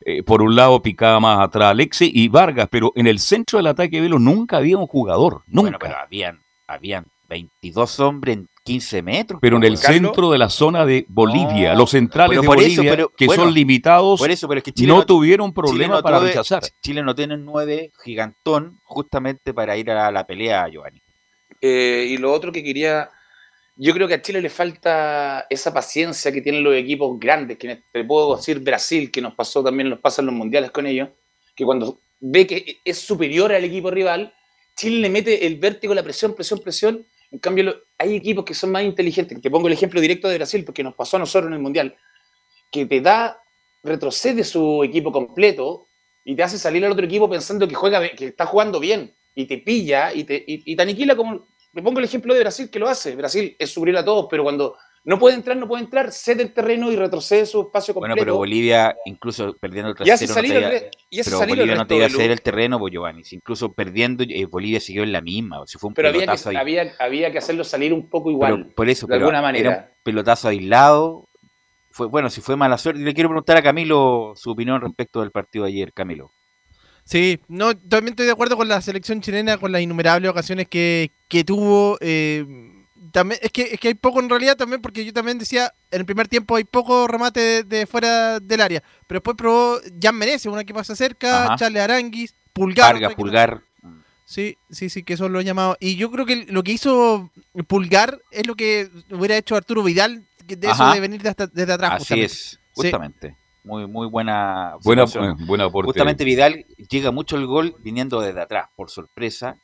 eh, 0.05 0.23
por 0.23 0.41
un 0.41 0.55
lado 0.55 0.81
picaba 0.81 1.19
más 1.19 1.39
atrás 1.41 1.71
Alexis 1.71 2.09
y 2.13 2.29
Vargas, 2.29 2.67
pero 2.71 2.93
en 2.95 3.05
el 3.07 3.19
centro 3.19 3.57
del 3.57 3.67
ataque 3.67 3.97
de 3.97 4.03
Velo 4.03 4.17
nunca 4.19 4.57
había 4.57 4.77
un 4.77 4.87
jugador, 4.87 5.43
nunca. 5.47 5.61
Bueno, 5.61 5.77
pero 5.79 5.97
habían, 5.97 6.39
habían 6.69 7.05
22 7.27 7.99
hombres 7.99 8.37
en 8.37 8.47
15 8.63 9.01
metros. 9.01 9.39
pero 9.41 9.57
en 9.57 9.63
el 9.63 9.77
centro 9.77 10.29
de 10.31 10.37
la 10.37 10.49
zona 10.49 10.85
de 10.85 11.05
Bolivia, 11.09 11.73
No, 11.73 11.79
los 11.79 11.91
centrales 11.91 12.39
de 12.41 12.45
por 12.47 12.57
eso, 12.59 12.67
Bolivia, 12.67 12.91
pero- 12.91 13.09
que 13.09 13.25
bueno, 13.25 13.43
son 13.43 13.53
limitados, 13.53 14.19
Por 14.19 14.31
eso, 14.31 14.47
pero 14.47 14.57
es 14.59 14.63
que 14.63 14.71
Chile 14.71 14.87
no 14.87 14.97
no, 14.99 15.05
tuvieron 15.05 15.49
Chile 15.49 15.55
problema 15.55 15.95
no 15.97 16.01
para 16.03 16.19
tuve- 16.19 16.27
rechazar. 16.27 16.63
Chile 16.81 17.01
no 17.03 17.13
tiene 17.15 17.37
nueve 17.37 17.91
gigantón 18.03 18.79
justamente 18.83 19.53
para 19.53 19.75
ir 19.77 19.89
a 19.91 20.11
la 20.11 20.25
pelea, 20.25 20.67
Giovanni. 20.69 21.01
Eh, 21.61 22.07
y 22.11 22.17
lo 22.17 22.31
otro 22.31 22.51
que 22.51 22.63
quería, 22.63 23.09
yo 23.75 23.93
creo 23.93 24.07
que 24.07 24.13
a 24.15 24.21
Chile 24.21 24.41
le 24.41 24.49
falta 24.49 25.45
esa 25.49 25.73
paciencia 25.73 26.31
que 26.31 26.41
tienen 26.41 26.63
los 26.63 26.73
equipos 26.75 27.19
grandes, 27.19 27.57
que 27.57 27.81
te 27.91 28.03
puedo 28.03 28.35
decir 28.37 28.59
Brasil, 28.59 29.11
que 29.11 29.21
nos 29.21 29.33
pasó 29.35 29.63
también, 29.63 29.89
nos 29.89 29.99
pasan 29.99 30.25
los 30.25 30.35
mundiales 30.35 30.71
con 30.71 30.85
ellos, 30.87 31.09
que 31.55 31.65
cuando 31.65 31.97
ve 32.19 32.45
que 32.47 32.77
es 32.83 32.97
superior 32.99 33.51
al 33.53 33.63
equipo 33.63 33.89
rival, 33.91 34.33
Chile 34.79 35.01
le 35.01 35.09
mete 35.09 35.45
el 35.45 35.57
vértigo, 35.57 35.93
la 35.93 36.03
presión, 36.03 36.33
presión, 36.33 36.59
presión. 36.59 37.05
En 37.31 37.39
cambio, 37.39 37.75
hay 37.97 38.15
equipos 38.15 38.45
que 38.45 38.53
son 38.53 38.71
más 38.71 38.83
inteligentes. 38.83 39.41
Te 39.41 39.51
pongo 39.51 39.67
el 39.67 39.73
ejemplo 39.73 39.99
directo 39.99 40.29
de 40.29 40.37
Brasil, 40.37 40.63
porque 40.63 40.83
nos 40.83 40.95
pasó 40.95 41.17
a 41.17 41.19
nosotros 41.19 41.49
en 41.49 41.55
el 41.55 41.59
mundial, 41.59 41.97
que 42.71 42.85
te 42.85 43.01
da, 43.01 43.43
retrocede 43.83 44.45
su 44.45 44.81
equipo 44.85 45.11
completo 45.11 45.89
y 46.23 46.33
te 46.33 46.43
hace 46.43 46.57
salir 46.57 46.85
al 46.85 46.93
otro 46.93 47.05
equipo 47.05 47.29
pensando 47.29 47.67
que 47.67 47.75
juega, 47.75 48.07
que 48.11 48.27
está 48.27 48.45
jugando 48.45 48.79
bien 48.79 49.13
y 49.35 49.47
te 49.47 49.57
pilla 49.57 50.13
y 50.13 50.23
te, 50.23 50.41
y, 50.47 50.73
y 50.73 50.81
aniquila 50.81 51.17
como 51.17 51.49
te 51.73 51.81
pongo 51.81 51.99
el 51.99 52.05
ejemplo 52.05 52.33
de 52.33 52.39
Brasil 52.39 52.69
que 52.69 52.79
lo 52.79 52.87
hace. 52.87 53.17
Brasil 53.17 53.57
es 53.59 53.69
superior 53.71 53.97
a 53.97 54.05
todos, 54.05 54.27
pero 54.29 54.43
cuando 54.43 54.77
no 55.09 55.19
puede 55.19 55.35
entrar, 55.35 55.57
no 55.57 55.67
puede 55.67 55.83
entrar, 55.83 56.11
cede 56.11 56.43
el 56.43 56.53
terreno 56.53 56.91
y 56.91 56.95
retrocede 56.95 57.45
su 57.45 57.61
espacio 57.61 57.93
Bueno, 57.93 58.13
completo. 58.13 58.25
pero 58.25 58.37
Bolivia, 58.37 58.95
incluso 59.05 59.53
perdiendo 59.59 59.89
el 59.91 60.07
y 60.07 60.09
hace 60.11 60.25
trasero, 60.25 60.47
no 60.47 60.53
te 60.53 60.59
iba- 60.59 60.69
re- 60.69 60.91
y 61.09 61.19
hace 61.19 61.29
pero 61.29 61.39
salir 61.39 61.55
Bolivia 61.55 61.75
no 61.75 61.87
te 61.87 61.95
iba 61.95 62.05
a 62.05 62.07
de 62.07 62.13
ceder 62.13 62.31
el 62.31 62.41
terreno, 62.41 62.79
pues 62.79 62.93
Giovanni. 62.93 63.23
Incluso 63.31 63.73
perdiendo, 63.73 64.23
eh, 64.23 64.45
Bolivia 64.45 64.79
siguió 64.79 65.03
en 65.03 65.11
la 65.11 65.21
misma. 65.21 65.61
Si 65.65 65.77
fue 65.77 65.87
un 65.89 65.93
Pero 65.95 66.09
había 66.09 66.25
que, 66.27 66.49
ahí. 66.49 66.55
había, 66.55 66.93
había 66.99 67.31
que 67.31 67.37
hacerlo 67.39 67.63
salir 67.63 67.91
un 67.93 68.07
poco 68.09 68.31
igual. 68.31 68.55
Pero 68.63 68.75
por 68.75 68.89
eso, 68.89 69.07
de 69.07 69.11
pero 69.13 69.25
alguna 69.25 69.39
era 69.39 69.47
manera. 69.47 69.69
un 69.91 70.03
pelotazo 70.03 70.47
aislado. 70.47 71.27
Fue, 71.91 72.07
bueno, 72.07 72.29
si 72.29 72.39
fue 72.41 72.55
mala 72.55 72.77
suerte. 72.77 73.01
Le 73.01 73.13
quiero 73.13 73.29
preguntar 73.29 73.57
a 73.57 73.63
Camilo 73.63 74.33
su 74.35 74.51
opinión 74.51 74.79
respecto 74.79 75.21
del 75.21 75.31
partido 75.31 75.65
de 75.65 75.71
ayer, 75.71 75.91
Camilo. 75.91 76.31
Sí, 77.03 77.39
no, 77.47 77.75
también 77.75 78.09
estoy 78.13 78.27
de 78.27 78.31
acuerdo 78.33 78.55
con 78.55 78.67
la 78.67 78.79
selección 78.81 79.21
chilena, 79.21 79.57
con 79.57 79.71
las 79.71 79.81
innumerables 79.81 80.29
ocasiones 80.29 80.67
que, 80.67 81.11
que 81.27 81.43
tuvo. 81.43 81.97
eh, 81.99 82.45
también, 83.11 83.39
es, 83.43 83.51
que, 83.51 83.61
es 83.63 83.79
que 83.79 83.89
hay 83.89 83.93
poco 83.93 84.19
en 84.19 84.29
realidad 84.29 84.55
también, 84.57 84.81
porque 84.81 85.03
yo 85.05 85.13
también 85.13 85.37
decía, 85.37 85.73
en 85.91 85.99
el 86.01 86.05
primer 86.05 86.27
tiempo 86.27 86.55
hay 86.55 86.63
poco 86.63 87.07
remate 87.07 87.39
de, 87.39 87.63
de 87.63 87.85
fuera 87.87 88.39
del 88.39 88.61
área, 88.61 88.83
pero 89.07 89.19
después 89.19 89.37
probó 89.37 89.79
Jan 90.01 90.15
Menezes, 90.17 90.45
una 90.47 90.63
que 90.63 90.73
pasa 90.73 90.95
cerca, 90.95 91.45
Ajá. 91.45 91.55
Charles 91.57 91.81
Aranguis, 91.83 92.33
Pulgar. 92.53 92.93
Vargas, 92.93 93.15
Pulgar. 93.15 93.61
Sí, 94.25 94.57
sí, 94.69 94.89
sí, 94.89 95.01
que 95.01 95.17
son 95.17 95.33
los 95.33 95.43
llamados. 95.43 95.75
Y 95.79 95.95
yo 95.95 96.11
creo 96.11 96.23
que 96.25 96.45
lo 96.49 96.61
que 96.61 96.71
hizo 96.71 97.31
Pulgar 97.67 98.21
es 98.29 98.45
lo 98.45 98.53
que 98.55 98.89
hubiera 99.09 99.35
hecho 99.35 99.55
Arturo 99.55 99.81
Vidal, 99.81 100.27
de 100.45 100.67
eso 100.67 100.83
Ajá. 100.83 100.93
de 100.93 100.99
venir 100.99 101.21
de 101.21 101.29
hasta- 101.29 101.47
desde 101.47 101.73
atrás. 101.73 101.93
Así 101.93 102.03
justamente. 102.03 102.25
es, 102.25 102.59
justamente. 102.73 103.35
Muy, 103.63 103.87
muy 103.87 104.07
buena 104.07 104.75
Buena, 104.83 105.03
eh, 105.03 105.35
buen 105.45 105.61
aporte. 105.61 105.87
Justamente 105.87 106.23
Vidal 106.23 106.65
llega 106.89 107.11
mucho 107.11 107.37
el 107.37 107.45
gol 107.45 107.75
viniendo 107.83 108.21
desde 108.21 108.41
atrás, 108.41 108.67
por 108.75 108.89
sorpresa. 108.89 109.57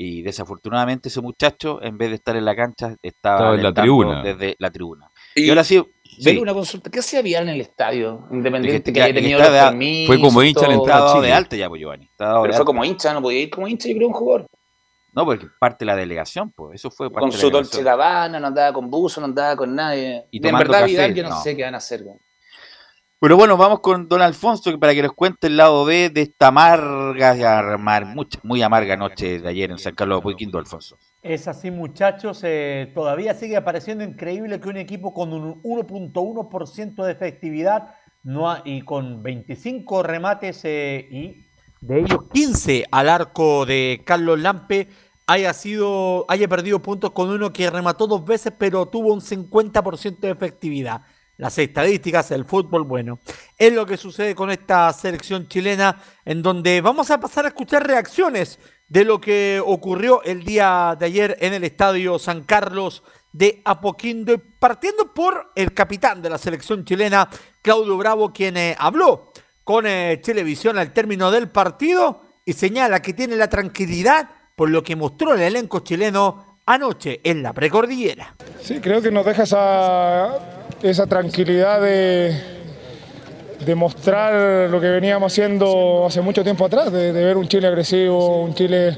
Y 0.00 0.22
desafortunadamente 0.22 1.08
ese 1.08 1.20
muchacho, 1.20 1.82
en 1.82 1.98
vez 1.98 2.10
de 2.10 2.14
estar 2.14 2.36
en 2.36 2.44
la 2.44 2.54
cancha, 2.54 2.94
estaba, 3.02 3.36
Estaba 3.38 3.54
en 3.56 3.62
la 3.64 3.74
tribuna. 3.74 4.22
desde 4.22 4.54
la 4.60 4.70
tribuna. 4.70 5.10
Y, 5.34 5.46
Y 5.46 5.48
ahora 5.48 5.64
sí, 5.64 5.82
sí, 6.04 6.38
una 6.38 6.54
consulta. 6.54 6.88
¿Qué 6.88 7.00
hacía 7.00 7.20
Vidal 7.20 7.48
en 7.48 7.54
el 7.56 7.60
estadio? 7.62 8.28
Independiente 8.30 8.80
Que- 8.84 8.92
que, 8.92 8.92
que- 8.92 9.02
haya 9.02 9.14
tenido 9.14 9.40
los 9.40 9.48
permisos. 9.48 10.06
fue 10.06 10.20
como 10.20 10.42
hincha 10.44 10.60
todo. 10.66 10.72
entrada. 10.72 11.04
dado 11.04 11.20
de 11.20 11.32
alta 11.32 11.56
ya, 11.56 11.68
pues, 11.68 11.80
Giovanni. 11.80 12.08
Pero 12.16 12.38
fue 12.40 12.48
alta. 12.48 12.64
como 12.64 12.84
hincha, 12.84 13.12
no 13.12 13.20
podía 13.22 13.40
ir 13.40 13.50
como 13.50 13.66
hincha, 13.66 13.88
yo 13.88 13.96
creo, 13.96 14.06
un 14.08 14.14
jugador. 14.14 14.46
No, 15.14 15.24
porque 15.24 15.46
parte 15.58 15.84
de 15.84 15.86
la 15.86 15.96
delegación, 15.96 16.52
pues 16.52 16.76
eso 16.76 16.92
fue 16.92 17.10
parte 17.10 17.20
Con 17.22 17.30
de 17.30 17.36
la 17.36 17.40
su. 17.40 17.50
Dolce 17.50 17.82
Gabbana, 17.82 18.38
no 18.38 18.46
andaba 18.46 18.72
con 18.72 18.88
buzo, 18.88 19.20
no 19.20 19.24
andaba 19.26 19.56
con 19.56 19.74
nadie. 19.74 20.26
Y 20.30 20.36
en 20.46 20.56
verdad, 20.56 20.80
café, 20.80 20.92
Vidal, 20.92 21.14
yo 21.14 21.22
no, 21.24 21.30
no. 21.30 21.40
sé 21.42 21.56
qué 21.56 21.64
van 21.64 21.74
a 21.74 21.78
hacer. 21.78 22.04
güey. 22.04 22.16
Pero 23.20 23.36
bueno, 23.36 23.56
vamos 23.56 23.80
con 23.80 24.06
don 24.08 24.22
Alfonso 24.22 24.78
para 24.78 24.94
que 24.94 25.02
nos 25.02 25.12
cuente 25.12 25.48
el 25.48 25.56
lado 25.56 25.84
B 25.84 26.08
de 26.10 26.22
esta 26.22 26.48
amarga, 26.48 27.74
amar- 27.74 28.06
mucha- 28.06 28.38
muy 28.44 28.62
amarga 28.62 28.96
noche 28.96 29.40
de 29.40 29.48
ayer 29.48 29.70
en 29.72 29.78
San 29.78 29.94
Carlos 29.96 30.18
de 30.18 30.20
Apoquindo, 30.20 30.56
Alfonso. 30.58 30.96
Es 31.22 31.48
así, 31.48 31.72
muchachos. 31.72 32.40
eh, 32.44 32.92
todavía 32.94 33.34
sigue 33.34 33.56
apareciendo 33.56 34.04
increíble 34.04 34.60
que 34.60 34.68
un 34.68 34.76
equipo 34.76 35.12
con 35.12 35.32
un 35.32 35.60
1.1% 35.64 37.02
de 37.04 37.12
efectividad 37.12 37.94
no 38.22 38.48
ha- 38.50 38.62
y 38.64 38.82
con 38.82 39.20
25 39.22 40.04
remates 40.04 40.60
eh, 40.64 41.08
y 41.10 41.44
de 41.80 42.00
ellos 42.00 42.20
15 42.32 42.84
al 42.90 43.08
arco 43.08 43.66
de 43.66 44.00
Carlos 44.04 44.38
Lampe 44.38 44.88
haya 45.26 45.52
sido 45.54 46.24
haya 46.28 46.46
perdido 46.48 46.80
puntos 46.80 47.10
con 47.10 47.30
uno 47.30 47.52
que 47.52 47.68
remató 47.70 48.06
dos 48.06 48.24
veces 48.24 48.52
pero 48.56 48.86
tuvo 48.86 49.12
un 49.12 49.20
50% 49.20 50.20
de 50.20 50.30
efectividad. 50.32 51.02
Las 51.38 51.56
estadísticas, 51.56 52.32
el 52.32 52.44
fútbol, 52.44 52.82
bueno, 52.82 53.20
es 53.56 53.72
lo 53.72 53.86
que 53.86 53.96
sucede 53.96 54.34
con 54.34 54.50
esta 54.50 54.92
selección 54.92 55.46
chilena 55.46 56.02
en 56.24 56.42
donde 56.42 56.80
vamos 56.80 57.12
a 57.12 57.20
pasar 57.20 57.44
a 57.44 57.48
escuchar 57.48 57.86
reacciones 57.86 58.58
de 58.88 59.04
lo 59.04 59.20
que 59.20 59.62
ocurrió 59.64 60.20
el 60.24 60.42
día 60.42 60.96
de 60.98 61.06
ayer 61.06 61.36
en 61.40 61.54
el 61.54 61.62
estadio 61.62 62.18
San 62.18 62.42
Carlos 62.42 63.04
de 63.32 63.62
Apoquindo, 63.64 64.36
partiendo 64.58 65.14
por 65.14 65.52
el 65.54 65.72
capitán 65.74 66.20
de 66.22 66.30
la 66.30 66.38
selección 66.38 66.84
chilena, 66.84 67.28
Claudio 67.62 67.96
Bravo, 67.96 68.32
quien 68.32 68.56
eh, 68.56 68.74
habló 68.76 69.32
con 69.62 69.86
eh, 69.86 70.20
Televisión 70.24 70.76
al 70.76 70.92
término 70.92 71.30
del 71.30 71.48
partido 71.50 72.20
y 72.44 72.54
señala 72.54 73.00
que 73.00 73.12
tiene 73.12 73.36
la 73.36 73.48
tranquilidad 73.48 74.28
por 74.56 74.70
lo 74.70 74.82
que 74.82 74.96
mostró 74.96 75.34
el 75.34 75.42
elenco 75.42 75.80
chileno 75.80 76.58
anoche 76.66 77.20
en 77.22 77.44
la 77.44 77.52
precordillera. 77.52 78.34
Sí, 78.60 78.80
creo 78.80 79.00
que 79.00 79.12
nos 79.12 79.24
deja 79.24 79.44
esa, 79.44 80.57
esa 80.82 81.06
tranquilidad 81.06 81.80
de, 81.80 82.40
de 83.64 83.74
mostrar 83.74 84.70
lo 84.70 84.80
que 84.80 84.88
veníamos 84.88 85.32
haciendo 85.32 86.06
hace 86.06 86.20
mucho 86.20 86.44
tiempo 86.44 86.66
atrás, 86.66 86.92
de, 86.92 87.12
ver 87.12 87.36
un 87.36 87.48
Chile 87.48 87.66
agresivo, 87.66 88.42
un 88.42 88.54
Chile 88.54 88.96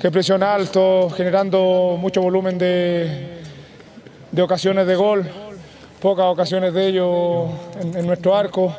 que 0.00 0.10
presiona 0.10 0.54
alto, 0.54 1.08
generando 1.10 1.96
mucho 1.98 2.20
volumen 2.20 2.58
de, 2.58 3.40
de 4.32 4.42
ocasiones 4.42 4.86
de 4.86 4.96
gol, 4.96 5.24
pocas 6.00 6.26
ocasiones 6.26 6.74
de 6.74 6.88
ello 6.88 7.44
en, 7.80 7.96
en 7.96 8.06
nuestro 8.06 8.34
arco, 8.36 8.74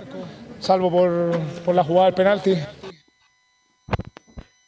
salvo 0.59 0.91
por, 0.91 1.31
por 1.63 1.73
la 1.73 1.83
jugada 1.83 2.05
del 2.05 2.15
penalti. 2.15 2.57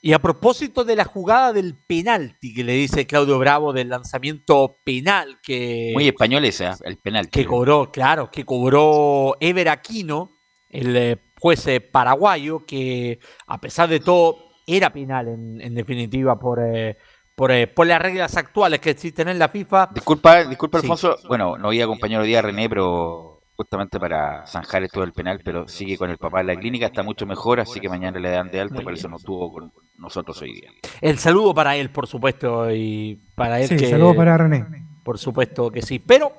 Y 0.08 0.14
a 0.14 0.20
propósito 0.20 0.86
de 0.86 0.96
la 0.96 1.04
jugada 1.04 1.52
del 1.52 1.76
penalti 1.76 2.54
que 2.54 2.64
le 2.64 2.72
dice 2.72 3.06
Claudio 3.06 3.38
Bravo 3.40 3.74
del 3.74 3.90
lanzamiento 3.90 4.78
penal 4.86 5.38
que, 5.44 5.92
Muy 5.94 6.08
español 6.08 6.46
ese, 6.46 6.70
el 6.86 6.96
penal. 6.96 7.30
que 7.30 7.44
cobró, 7.46 7.92
claro, 7.92 8.32
que 8.32 8.46
cobró 8.46 9.36
Ever 9.42 9.68
Aquino, 9.68 10.38
el 10.70 10.96
eh, 10.96 11.18
juez 11.38 11.68
eh, 11.68 11.82
paraguayo, 11.82 12.66
que 12.66 13.20
a 13.48 13.60
pesar 13.60 13.90
de 13.90 14.00
todo 14.00 14.38
era 14.66 14.94
penal 14.94 15.28
en, 15.28 15.60
en 15.60 15.76
definitiva 15.76 16.40
por, 16.40 16.62
eh, 16.64 16.96
por, 17.36 17.52
eh, 17.52 17.68
por 17.68 17.86
las 17.86 18.02
reglas 18.02 18.38
actuales 18.38 18.80
que 18.80 18.92
existen 18.92 19.28
en 19.28 19.38
la 19.38 19.50
FIFA. 19.50 19.90
Disculpa, 19.94 20.46
disculpa 20.46 20.80
Sí. 20.80 20.86
Alfonso, 20.86 21.18
bueno, 21.28 21.58
no 21.58 21.68
había 21.68 21.84
acompañado 21.84 22.24
hoy 22.24 22.30
día 22.30 22.40
a 22.40 22.44
René, 22.44 22.70
pero 22.70 23.37
justamente 23.58 24.00
para 24.00 24.46
zanjar 24.46 24.84
esto 24.84 25.02
del 25.02 25.12
penal, 25.12 25.42
pero 25.44 25.68
sigue 25.68 25.98
con 25.98 26.12
el 26.12 26.18
papá 26.20 26.42
en 26.42 26.48
la 26.48 26.56
clínica, 26.56 26.86
está 26.86 27.02
mucho 27.02 27.26
mejor, 27.26 27.60
así 27.60 27.80
que 27.80 27.90
mañana 27.90 28.20
le 28.20 28.30
dan 28.30 28.52
de 28.52 28.62
alta, 28.62 28.82
por 28.82 28.94
eso 28.94 29.10
no 29.10 29.18
estuvo 29.18 29.52
con 29.52 29.74
nosotros 29.98 30.40
hoy 30.44 30.54
día. 30.54 30.70
El 31.02 31.18
saludo 31.18 31.56
para 31.56 31.76
él, 31.76 31.90
por 31.90 32.06
supuesto, 32.06 32.72
y 32.72 33.20
para 33.36 33.60
él 33.60 33.68
Sí, 33.68 33.76
que... 33.76 33.90
saludos 33.90 34.16
para 34.16 34.38
René. 34.38 34.66
Por 35.04 35.18
supuesto 35.18 35.72
que 35.72 35.82
sí. 35.82 35.98
Pero 35.98 36.34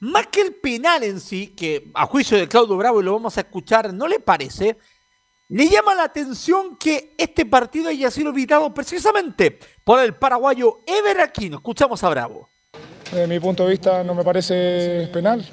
más 0.00 0.26
que 0.26 0.40
el 0.40 0.54
penal 0.54 1.04
en 1.04 1.20
sí, 1.20 1.54
que 1.56 1.90
a 1.94 2.06
juicio 2.06 2.36
de 2.36 2.48
Claudio 2.48 2.76
Bravo 2.76 3.00
y 3.00 3.04
lo 3.04 3.12
vamos 3.12 3.38
a 3.38 3.42
escuchar, 3.42 3.94
¿no 3.94 4.08
le 4.08 4.18
parece? 4.18 4.76
Le 5.50 5.68
llama 5.68 5.94
la 5.94 6.04
atención 6.04 6.76
que 6.76 7.14
este 7.16 7.46
partido 7.46 7.88
haya 7.88 8.10
sido 8.10 8.30
evitado 8.30 8.74
precisamente 8.74 9.58
por 9.84 10.00
el 10.00 10.14
paraguayo 10.14 10.80
Ever 10.86 11.20
Aquino. 11.20 11.58
Escuchamos 11.58 12.02
a 12.02 12.08
Bravo. 12.08 12.48
Desde 13.12 13.26
mi 13.28 13.38
punto 13.38 13.64
de 13.64 13.70
vista 13.70 14.02
no 14.02 14.14
me 14.14 14.24
parece 14.24 15.08
penal. 15.12 15.46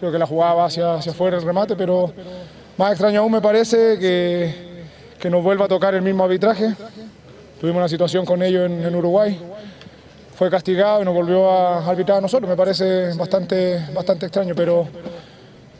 Creo 0.00 0.10
que 0.10 0.18
la 0.18 0.26
jugada 0.26 0.54
va 0.54 0.64
hacia, 0.64 0.94
hacia 0.94 1.12
afuera 1.12 1.36
el 1.36 1.42
remate, 1.42 1.76
pero 1.76 2.10
más 2.78 2.92
extraño 2.92 3.20
aún 3.20 3.32
me 3.32 3.42
parece 3.42 3.98
que, 3.98 4.54
que 5.20 5.28
nos 5.28 5.44
vuelva 5.44 5.66
a 5.66 5.68
tocar 5.68 5.94
el 5.94 6.00
mismo 6.00 6.24
arbitraje. 6.24 6.74
Tuvimos 7.60 7.80
una 7.80 7.88
situación 7.88 8.24
con 8.24 8.42
ellos 8.42 8.64
en, 8.70 8.96
Uruguay. 8.96 9.38
Fue 10.34 10.48
castigado 10.48 11.02
y 11.02 11.04
nos 11.04 11.12
volvió 11.12 11.50
a 11.50 11.86
arbitrar 11.86 12.16
a 12.16 12.20
nosotros. 12.22 12.48
Me 12.48 12.56
parece 12.56 13.12
bastante, 13.12 13.88
bastante 13.92 14.24
extraño, 14.24 14.54
pero 14.56 14.88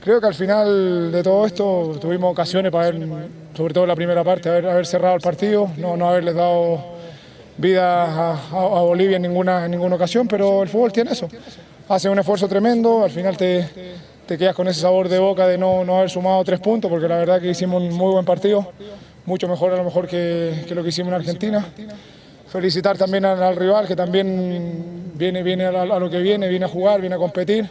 creo 0.04 0.20
que 0.20 0.26
al 0.26 0.35
final 0.35 1.11
de 1.11 1.22
todo 1.22 1.46
esto 1.46 1.96
tuvimos 1.98 2.30
ocasiones 2.33 2.70
para 2.70 2.88
haber, 2.88 3.09
sobre 3.56 3.72
todo 3.72 3.85
en 3.85 3.88
la 3.88 3.96
primera 3.96 4.22
parte, 4.22 4.50
haber, 4.50 4.85
cerrado 4.85 5.14
el 5.14 5.22
partido, 5.22 5.70
no, 5.78 5.96
no 5.96 6.11
haberles 6.11 6.35
dado 6.35 6.78
vida 7.56 8.35
a 8.35 8.83
Bolivia 8.83 9.16
en 9.16 9.22
ninguna, 9.22 9.64
en 9.64 9.70
ninguna 9.70 9.96
ocasión, 9.96 10.28
pero 10.28 10.62
el 10.62 10.68
fútbol 10.68 10.92
tiene 10.92 11.12
eso. 11.12 11.26
Hace 11.90 12.09
un 12.09 12.16
esfuerzo 12.20 12.46
tremendo, 12.46 13.03
al 13.03 13.11
final 13.11 13.37
te, 13.37 13.66
te 14.24 14.38
quedas 14.38 14.55
con 14.55 14.68
ese 14.68 14.81
sabor 14.81 15.09
de 15.09 15.18
boca 15.18 15.48
de 15.48 15.59
no, 15.59 15.85
no 15.85 15.98
haber 15.98 16.09
sumado 16.09 16.44
tres 16.44 16.61
puntos, 16.61 16.88
porque 16.88 17.09
la 17.09 17.16
verdad 17.16 17.40
que 17.40 17.50
hicimos 17.50 17.83
un 17.83 17.92
muy 17.92 18.12
buen 18.12 18.24
partido, 18.24 18.72
mucho 19.26 19.48
mejor 19.48 19.72
a 19.72 19.76
lo 19.76 19.83
mejor 19.83 20.07
que, 20.07 20.64
que 20.68 20.74
lo 20.76 20.85
que 20.85 20.90
hicimos 20.90 21.09
en 21.09 21.14
Argentina. 21.16 21.66
Felicitar 22.48 22.96
también 22.96 23.24
al, 23.24 23.42
al 23.42 23.57
rival, 23.57 23.88
que 23.88 23.96
también 23.96 25.11
viene, 25.14 25.42
viene 25.42 25.64
a, 25.66 25.85
lo 25.85 26.09
que 26.09 26.20
viene, 26.20 26.46
viene 26.46 26.64
a 26.64 26.68
jugar, 26.68 27.00
viene 27.00 27.16
a 27.16 27.18
competir. 27.18 27.68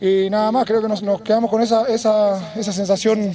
Y 0.00 0.28
nada 0.28 0.50
más, 0.50 0.64
creo 0.64 0.82
que 0.82 0.88
nos, 0.88 1.00
nos 1.00 1.22
quedamos 1.22 1.50
con 1.50 1.62
esa, 1.62 1.86
esa, 1.86 2.52
esa 2.56 2.72
sensación 2.72 3.32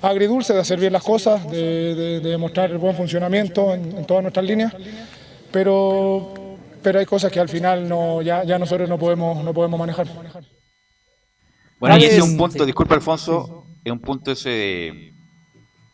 agridulce 0.00 0.54
de 0.54 0.60
hacer 0.60 0.80
bien 0.80 0.92
las 0.94 1.02
cosas, 1.02 1.50
de, 1.50 1.94
de- 1.94 2.20
demostrar 2.20 2.70
el 2.70 2.78
buen 2.78 2.96
funcionamiento 2.96 3.74
en, 3.74 3.98
en 3.98 4.04
todas 4.06 4.22
nuestras 4.22 4.44
líneas, 4.46 4.72
pero, 5.50 6.32
pero 6.82 6.98
hay 6.98 7.06
cosas 7.06 7.30
que 7.32 7.40
al 7.40 7.48
final 7.48 7.88
no, 7.88 8.22
ya, 8.22 8.44
ya 8.44 8.58
nosotros 8.58 8.88
no 8.88 8.98
podemos, 8.98 9.42
no 9.44 9.54
podemos 9.54 9.78
manejar. 9.78 10.06
Bueno, 11.78 11.98
y 11.98 12.04
ese 12.04 12.18
es 12.18 12.22
un 12.22 12.36
punto, 12.36 12.60
sí. 12.60 12.66
disculpa 12.66 12.94
Alfonso, 12.94 13.66
es 13.84 13.92
un 13.92 14.00
punto 14.00 14.32
ese 14.32 14.50
de... 14.50 15.12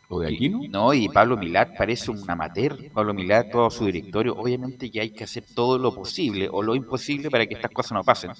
¿Lo 0.09 0.19
de 0.19 0.27
Aquino? 0.33 0.61
No, 0.69 0.91
y 0.91 1.07
Pablo 1.07 1.37
Milat 1.37 1.77
parece 1.77 2.09
un 2.09 2.29
amateur. 2.29 2.91
Pablo 2.91 3.13
Milat, 3.13 3.51
todo 3.51 3.69
su 3.69 3.85
directorio. 3.85 4.35
Obviamente 4.35 4.89
que 4.89 5.01
hay 5.01 5.11
que 5.11 5.23
hacer 5.23 5.43
todo 5.53 5.77
lo 5.77 5.93
posible 5.93 6.49
o 6.51 6.63
lo 6.63 6.73
imposible 6.73 7.29
para 7.29 7.45
que 7.45 7.53
estas 7.53 7.69
cosas 7.69 7.91
no 7.91 8.03
pasen. 8.03 8.31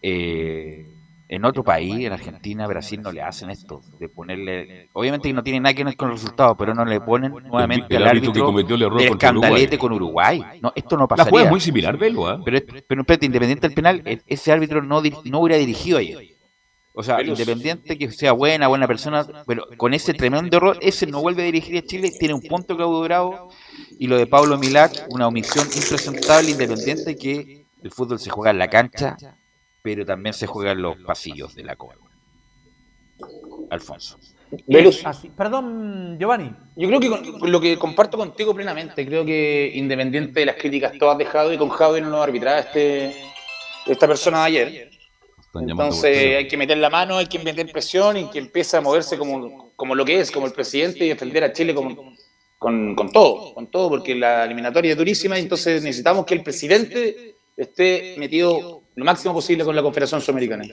Eh, 0.00 0.86
en 1.28 1.44
otro 1.44 1.64
país, 1.64 2.06
en 2.06 2.12
Argentina, 2.12 2.66
Brasil, 2.66 3.00
no 3.02 3.10
le 3.10 3.22
hacen 3.22 3.50
esto. 3.50 3.80
De 3.98 4.08
ponerle. 4.08 4.88
Obviamente 4.92 5.28
que 5.28 5.34
no 5.34 5.42
tiene 5.42 5.60
nada 5.60 5.74
que 5.74 5.84
ver 5.84 5.96
con 5.96 6.08
el 6.08 6.14
resultado, 6.14 6.56
pero 6.56 6.74
no 6.74 6.84
le 6.84 7.00
ponen 7.00 7.32
nuevamente 7.32 7.96
el 7.96 8.02
al 8.02 8.10
árbitro 8.10 8.32
que 8.32 8.38
árbitro 8.38 8.46
cometió 8.46 8.76
el 8.76 8.82
error 8.82 9.02
escandalete 9.02 9.78
con 9.78 9.92
Uruguay. 9.92 10.42
No, 10.62 10.72
esto 10.74 10.96
no 10.96 11.02
La 11.02 11.08
pasaría. 11.08 11.30
jugada 11.30 11.46
es 11.46 11.50
muy 11.50 11.60
similar, 11.60 11.96
Velo, 11.96 12.28
¿ah? 12.28 12.40
Pero, 12.44 12.60
pero 12.86 13.00
espérate, 13.00 13.26
independiente 13.26 13.66
del 13.66 13.74
penal, 13.74 14.02
ese 14.26 14.52
árbitro 14.52 14.82
no, 14.82 15.02
no 15.24 15.40
hubiera 15.40 15.56
dirigido 15.56 15.98
ayer. 15.98 16.36
O 16.98 17.02
sea, 17.02 17.20
independiente 17.22 17.98
que 17.98 18.10
sea 18.10 18.32
buena, 18.32 18.68
buena 18.68 18.86
persona, 18.86 19.26
pero 19.46 19.66
con 19.76 19.92
ese 19.92 20.14
tremendo 20.14 20.56
error, 20.56 20.78
ese 20.80 21.06
no 21.06 21.20
vuelve 21.20 21.42
a 21.42 21.44
dirigir 21.44 21.76
a 21.76 21.82
Chile, 21.82 22.10
tiene 22.18 22.32
un 22.32 22.40
punto 22.40 22.74
Claudio 22.74 23.02
Bravo, 23.02 23.50
y 23.98 24.06
lo 24.06 24.16
de 24.16 24.26
Pablo 24.26 24.56
Milac, 24.56 25.06
una 25.10 25.26
omisión 25.26 25.66
impresentable, 25.66 26.52
independiente 26.52 27.14
que 27.16 27.66
el 27.82 27.90
fútbol 27.90 28.18
se 28.18 28.30
juega 28.30 28.50
en 28.50 28.58
la 28.58 28.70
cancha, 28.70 29.14
pero 29.86 30.04
también 30.04 30.32
se 30.32 30.48
juega 30.48 30.72
en 30.72 30.82
los 30.82 30.96
pasillos 30.96 31.54
de 31.54 31.62
la 31.62 31.76
Copa. 31.76 31.94
Alfonso. 33.70 34.18
Velus. 34.66 35.06
Así. 35.06 35.30
Perdón, 35.30 36.16
Giovanni. 36.18 36.50
Yo 36.74 36.88
creo 36.88 36.98
que 36.98 37.08
con, 37.08 37.38
con 37.38 37.52
lo 37.52 37.60
que 37.60 37.78
comparto 37.78 38.18
contigo 38.18 38.52
plenamente, 38.52 39.06
creo 39.06 39.24
que 39.24 39.70
independiente 39.74 40.40
de 40.40 40.46
las 40.46 40.56
críticas 40.56 40.98
todas 40.98 41.16
de 41.18 41.24
Jadwe, 41.24 41.56
con 41.56 41.68
Jadwe 41.68 42.00
no 42.00 42.10
nos 42.10 42.20
arbitraba 42.20 42.58
este, 42.58 43.14
esta 43.86 44.08
persona 44.08 44.40
de 44.40 44.44
ayer. 44.46 44.90
Entonces 45.54 46.36
hay 46.36 46.48
que 46.48 46.56
meter 46.56 46.78
la 46.78 46.90
mano, 46.90 47.18
hay 47.18 47.26
que 47.26 47.38
meter 47.38 47.70
presión 47.70 48.16
y 48.16 48.28
que 48.28 48.40
empiece 48.40 48.76
a 48.76 48.80
moverse 48.80 49.16
como, 49.16 49.70
como 49.76 49.94
lo 49.94 50.04
que 50.04 50.18
es, 50.18 50.32
como 50.32 50.46
el 50.46 50.52
presidente 50.52 51.04
y 51.04 51.10
defender 51.10 51.44
a 51.44 51.52
Chile 51.52 51.72
como, 51.72 52.16
con, 52.58 52.96
con 52.96 53.12
todo, 53.12 53.54
con 53.54 53.68
todo, 53.68 53.88
porque 53.88 54.16
la 54.16 54.46
eliminatoria 54.46 54.90
es 54.90 54.98
durísima 54.98 55.38
y 55.38 55.42
entonces 55.42 55.84
necesitamos 55.84 56.26
que 56.26 56.34
el 56.34 56.42
presidente 56.42 57.36
esté 57.56 58.16
metido 58.18 58.75
lo 58.96 59.04
máximo 59.04 59.34
posible 59.34 59.64
con 59.64 59.76
la 59.76 59.82
Confederación 59.82 60.20
Sudamericana. 60.20 60.64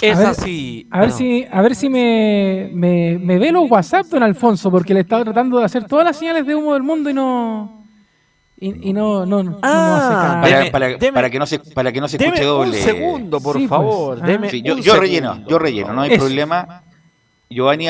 Es 0.00 0.16
A 0.16 0.18
ver, 0.20 0.28
así. 0.28 0.86
A 0.90 1.00
ver 1.00 1.10
si, 1.10 1.44
a 1.50 1.60
ver 1.60 1.74
si 1.74 1.88
me, 1.88 2.70
me, 2.72 3.18
me 3.18 3.38
ve 3.38 3.50
los 3.50 3.68
WhatsApp, 3.68 4.06
don 4.06 4.22
Alfonso, 4.22 4.70
porque 4.70 4.94
le 4.94 5.00
estaba 5.00 5.24
tratando 5.24 5.58
de 5.58 5.64
hacer 5.64 5.84
todas 5.86 6.04
las 6.04 6.16
señales 6.16 6.46
de 6.46 6.54
humo 6.54 6.74
del 6.74 6.84
mundo 6.84 7.10
y 7.10 7.14
no. 7.14 7.84
Y, 8.60 8.90
y 8.90 8.92
no, 8.92 9.26
no, 9.26 9.42
no, 9.42 9.50
no 9.50 9.58
Ah, 9.62 10.40
hace. 10.40 10.40
Para, 10.42 10.60
Deme- 10.64 10.70
para- 10.70 10.88
deme- 10.98 11.12
para 11.14 11.30
que 11.30 11.38
no 11.40 11.46
se, 11.46 11.58
para 11.58 11.92
que 11.92 12.00
no 12.00 12.08
se 12.08 12.18
Deme 12.18 12.30
escuche 12.34 12.44
doble. 12.44 12.76
un 12.78 12.84
segundo, 12.84 13.40
por 13.40 13.54
Sí, 13.56 13.60
pues. 13.60 13.68
favor. 13.70 14.18
Ah. 14.22 14.26
deme 14.26 14.50
Sí, 14.50 14.62
yo, 14.62 14.76
relleno, 15.00 15.44
yo 15.48 15.58
relleno, 15.58 15.92
no 15.92 16.02
hay 16.02 16.12
Eso. 16.12 16.24
problema. 16.24 16.82
Giovanni 17.50 17.86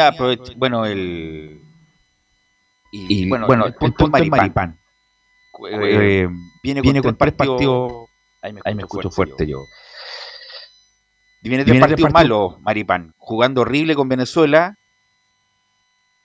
bueno, 0.57 0.87
el 0.87 1.61
Y, 2.93 3.29
bueno, 3.29 3.67
el 3.67 3.75
punto, 3.75 4.07
es 4.17 4.29
Maripán. 4.31 4.79
Eh, 5.71 6.29
viene, 6.63 7.03
con, 7.03 7.17
tres 7.17 7.35
partidos. 7.35 8.08
Ahí 8.43 8.75
me, 8.75 8.83
escucho, 8.83 9.11
fuerte, 9.11 9.47
yo. 9.47 9.67
Viene 11.43 11.65
de 11.65 11.79
partidos 11.81 12.13
malos, 12.13 12.61
Maripán. 12.61 13.15
Jugando 13.19 13.63
horrible 13.63 13.95
con 13.95 14.09
Venezuela, 14.09 14.77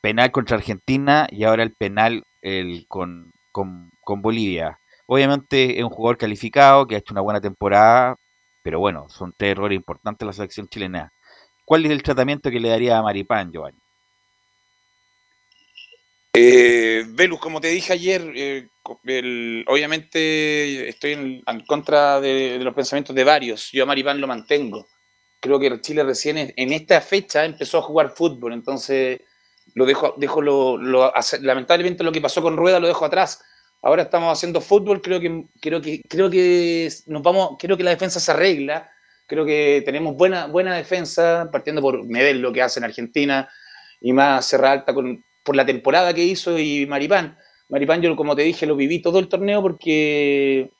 penal 0.01 0.31
contra 0.31 0.57
Argentina 0.57 1.27
y 1.31 1.43
ahora 1.43 1.63
el 1.63 1.73
penal 1.73 2.23
el, 2.41 2.85
con, 2.87 3.31
con, 3.51 3.91
con, 4.01 4.21
Bolivia. 4.21 4.79
Obviamente 5.05 5.77
es 5.77 5.83
un 5.83 5.89
jugador 5.89 6.17
calificado 6.17 6.87
que 6.87 6.95
ha 6.95 6.99
hecho 6.99 7.13
una 7.13 7.21
buena 7.21 7.41
temporada, 7.41 8.15
pero 8.61 8.79
bueno, 8.79 9.07
son 9.09 9.33
tres 9.35 9.51
errores 9.51 9.75
importantes 9.75 10.21
en 10.21 10.27
la 10.27 10.33
selección 10.33 10.67
chilena. 10.67 11.13
¿Cuál 11.65 11.85
es 11.85 11.91
el 11.91 12.03
tratamiento 12.03 12.51
que 12.51 12.59
le 12.59 12.69
daría 12.69 12.97
a 12.97 13.03
Maripán, 13.03 13.51
Giovanni? 13.51 13.79
Eh, 16.33 17.05
Velus, 17.09 17.39
como 17.39 17.61
te 17.61 17.67
dije 17.67 17.93
ayer, 17.93 18.33
eh, 18.35 18.67
obviamente 19.67 20.89
estoy 20.89 21.13
en, 21.13 21.43
contra 21.67 22.19
de, 22.21 22.59
los 22.59 22.73
pensamientos 22.73 23.15
de 23.15 23.23
varios. 23.23 23.71
Yo 23.71 23.83
a 23.83 23.85
Maripán 23.85 24.21
lo 24.21 24.27
mantengo. 24.27 24.87
Creo 25.39 25.59
que 25.59 25.81
Chile 25.81 26.03
recién 26.03 26.53
en 26.55 26.73
esta 26.73 27.01
fecha 27.01 27.43
empezó 27.43 27.79
a 27.79 27.81
jugar 27.81 28.13
fútbol, 28.15 28.53
entonces 28.53 29.19
lo 29.75 29.85
dejo, 29.85 30.13
dejo 30.17 30.41
lo, 30.41 30.77
lamentablemente 31.41 32.03
lo 32.03 32.11
que 32.11 32.21
pasó 32.21 32.41
con 32.41 32.57
Rueda 32.57 32.79
lo 32.79 32.87
dejo 32.87 33.05
atrás. 33.05 33.41
Ahora 33.81 34.03
estamos 34.03 34.31
haciendo 34.31 34.61
fútbol, 34.61 35.01
creo 35.01 35.19
que, 35.19 35.45
creo 35.59 35.81
que, 35.81 36.01
creo 36.07 36.29
que 36.29 36.89
nos 37.07 37.21
vamos, 37.21 37.57
creo 37.59 37.75
que 37.75 37.83
la 37.83 37.91
defensa 37.91 38.19
se 38.19 38.31
arregla, 38.31 38.89
creo 39.27 39.45
que 39.45 39.81
tenemos 39.85 40.15
buena, 40.15 40.47
buena 40.47 40.75
defensa, 40.75 41.49
partiendo 41.51 41.81
por 41.81 42.05
Medel, 42.05 42.39
lo 42.39 42.53
que 42.53 42.61
hace 42.61 42.79
en 42.79 42.85
Argentina, 42.85 43.49
y 43.99 44.13
más 44.13 44.45
Serra 44.45 44.71
Alta 44.71 44.93
por 44.93 45.55
la 45.55 45.65
temporada 45.65 46.13
que 46.13 46.23
hizo 46.23 46.57
y 46.57 46.85
Maripán. 46.85 47.37
Maripán, 47.69 48.01
yo 48.01 48.15
como 48.15 48.35
te 48.35 48.43
dije, 48.43 48.65
lo 48.65 48.75
viví 48.75 49.01
todo 49.01 49.19
el 49.19 49.27
torneo 49.27 49.61
porque, 49.61 50.71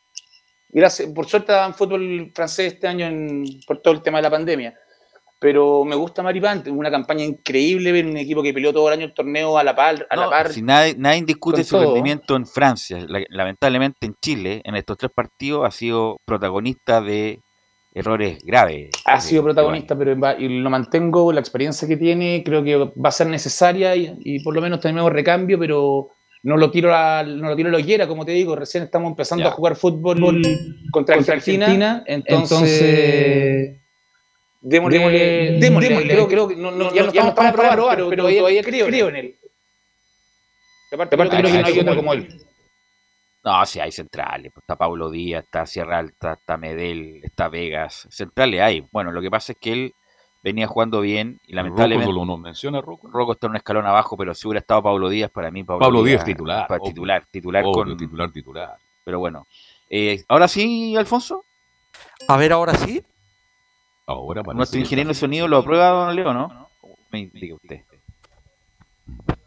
gracias, 0.69 1.09
por 1.11 1.27
suerte 1.27 1.51
daban 1.51 1.73
fútbol 1.73 2.31
francés 2.33 2.73
este 2.73 2.87
año 2.87 3.09
por 3.65 3.79
todo 3.79 3.93
el 3.93 4.01
tema 4.01 4.19
de 4.19 4.23
la 4.23 4.31
pandemia. 4.31 4.73
Pero 5.39 5.83
me 5.83 5.95
gusta 5.95 6.23
Maripán, 6.23 6.63
una 6.69 6.89
campaña 6.89 7.25
increíble, 7.25 7.91
ver 7.91 8.05
un 8.05 8.15
equipo 8.15 8.41
que 8.41 8.53
peleó 8.53 8.71
todo 8.71 8.87
el 8.87 8.93
año 8.93 9.05
el 9.05 9.13
torneo 9.13 9.57
a 9.57 9.63
la 9.63 9.75
par. 9.75 10.07
A 10.09 10.15
la 10.15 10.29
par 10.29 10.53
si 10.53 10.61
nadie, 10.61 10.95
nadie 10.97 11.23
discute 11.23 11.65
su 11.65 11.77
rendimiento 11.77 12.35
en 12.37 12.47
Francia. 12.47 13.05
lamentablemente 13.29 14.05
en 14.05 14.15
Chile, 14.21 14.61
en 14.63 14.75
estos 14.75 14.97
tres 14.97 15.11
partidos, 15.13 15.67
ha 15.67 15.71
sido 15.71 16.17
protagonista 16.25 17.01
de 17.01 17.41
errores 17.93 18.39
graves. 18.43 18.89
Ha 19.05 19.19
sido 19.19 19.43
protagonista, 19.43 19.97
pero 19.97 20.15
y 20.39 20.59
lo 20.59 20.69
mantengo, 20.69 21.31
la 21.31 21.39
experiencia 21.39 21.87
que 21.87 21.97
tiene, 21.97 22.41
creo 22.43 22.63
que 22.63 22.77
va 22.77 23.09
a 23.09 23.11
ser 23.11 23.27
necesaria 23.27 23.95
y, 23.95 24.41
por 24.43 24.55
lo 24.55 24.61
menos 24.61 24.79
tenemos 24.79 25.11
recambio, 25.11 25.59
pero 25.59 26.09
no 26.43 26.57
lo 26.57 26.69
tiro 26.69 26.93
a, 26.93 27.23
no 27.23 27.49
lo 27.49 27.55
tiro 27.55 27.69
lo 27.69 27.79
quiera, 27.79 28.07
como 28.07 28.25
te 28.25 28.33
digo, 28.33 28.55
recién 28.55 28.83
estamos 28.83 29.09
empezando 29.09 29.47
a 29.47 29.51
jugar 29.51 29.75
fútbol 29.75 30.41
contra, 30.91 31.15
Argentina, 31.15 32.03
entonces, 32.05 33.79
démosle, 34.61 35.57
démosle, 35.59 36.07
creo, 36.07 36.27
creo, 36.27 36.47
que 36.47 36.55
no, 36.55 36.71
no, 36.71 36.93
ya 36.93 37.03
no, 37.03 37.07
estamos 37.09 37.33
para 37.33 37.53
probar, 37.53 37.97
pero, 38.09 38.27
todavía, 38.27 38.61
creo, 38.61 39.09
en 39.09 39.15
él. 39.15 39.35
Aparte, 40.91 41.15
aparte 41.15 41.37
creo 41.37 41.51
que 41.51 41.59
no 41.59 41.67
hay 41.67 41.79
otro 41.79 41.95
como 41.95 42.13
él. 42.13 42.27
No, 43.43 43.65
sí 43.65 43.79
hay 43.79 43.91
centrales. 43.91 44.51
Pues, 44.53 44.63
está 44.63 44.75
Paulo 44.77 45.09
Díaz, 45.09 45.43
está 45.43 45.65
Sierra 45.65 45.99
Alta, 45.99 46.33
está 46.33 46.55
Medel, 46.55 47.19
está 47.23 47.49
Vegas. 47.49 48.07
Centrales 48.09 48.61
hay. 48.61 48.85
Bueno, 48.91 49.11
lo 49.11 49.21
que 49.21 49.29
pasa 49.29 49.51
es 49.51 49.57
que 49.59 49.73
él 49.73 49.93
venía 50.43 50.67
jugando 50.67 51.01
bien 51.01 51.39
y 51.47 51.53
lamentablemente. 51.53 52.11
Rocco 52.11 52.25
lo 52.25 52.37
menciona 52.37 52.81
Rocco. 52.81 53.09
Rocco 53.09 53.31
está 53.33 53.47
en 53.47 53.51
un 53.51 53.55
escalón 53.57 53.85
abajo, 53.85 54.17
pero 54.17 54.35
si 54.35 54.47
hubiera 54.47 54.59
estado 54.59 54.83
Pablo 54.83 55.09
Díaz, 55.09 55.31
para 55.31 55.49
mí 55.49 55.63
Pablo, 55.63 55.79
Pablo 55.79 56.03
Díaz, 56.03 56.23
titular. 56.25 56.67
Para 56.67 56.81
titular, 56.81 57.25
titular 57.31 57.63
con. 57.63 57.97
Titular, 57.97 58.31
titular. 58.31 58.77
Pero 59.03 59.19
bueno. 59.19 59.47
Eh, 59.89 60.23
¿Ahora 60.27 60.47
sí, 60.47 60.95
Alfonso? 60.95 61.45
A 62.27 62.37
ver, 62.37 62.51
ahora 62.51 62.75
sí. 62.75 63.03
Ahora 64.05 64.43
Nuestro 64.53 64.79
ingeniero 64.79 65.09
de 65.09 65.13
sonido 65.13 65.47
lo 65.47 65.57
aprueba, 65.57 65.89
don 65.89 66.15
Leo, 66.15 66.33
¿no? 66.33 66.67
Me 67.11 67.27
diga 67.27 67.55
usted. 67.55 67.81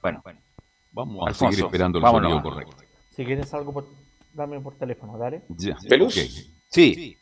Bueno, 0.00 0.20
bueno. 0.22 0.40
Vamos 0.92 1.28
a 1.28 1.34
seguir 1.34 1.64
esperando 1.64 1.98
el 1.98 2.04
sonido 2.04 2.42
correcto. 2.42 2.76
Si 3.10 3.24
quieres 3.24 3.52
algo, 3.52 3.72
por, 3.72 3.86
dame 4.32 4.60
por 4.60 4.74
teléfono, 4.76 5.18
dale. 5.18 5.42
¿Pelus? 5.88 6.14
Sí. 6.68 7.18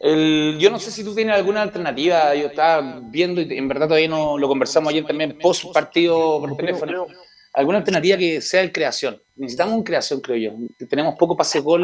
Yo 0.00 0.70
no 0.70 0.78
sé 0.78 0.90
si 0.90 1.04
tú 1.04 1.14
tienes 1.14 1.34
alguna 1.34 1.62
alternativa. 1.62 2.34
Yo 2.34 2.46
estaba 2.46 3.00
viendo 3.02 3.40
y 3.40 3.56
en 3.56 3.68
verdad 3.68 3.88
todavía 3.88 4.08
no 4.08 4.38
lo 4.38 4.48
conversamos 4.48 4.90
ayer 4.90 5.04
también 5.04 5.38
post 5.38 5.72
partido 5.72 6.40
por 6.40 6.56
teléfono 6.56 7.06
alguna 7.52 7.78
alternativa 7.78 8.16
que 8.16 8.40
sea 8.40 8.62
el 8.62 8.72
creación. 8.72 9.20
Necesitamos 9.40 9.74
un 9.74 9.82
creación, 9.84 10.20
creo 10.20 10.36
yo. 10.36 10.86
Tenemos 10.86 11.14
poco 11.18 11.34
pase 11.34 11.60
gol. 11.60 11.82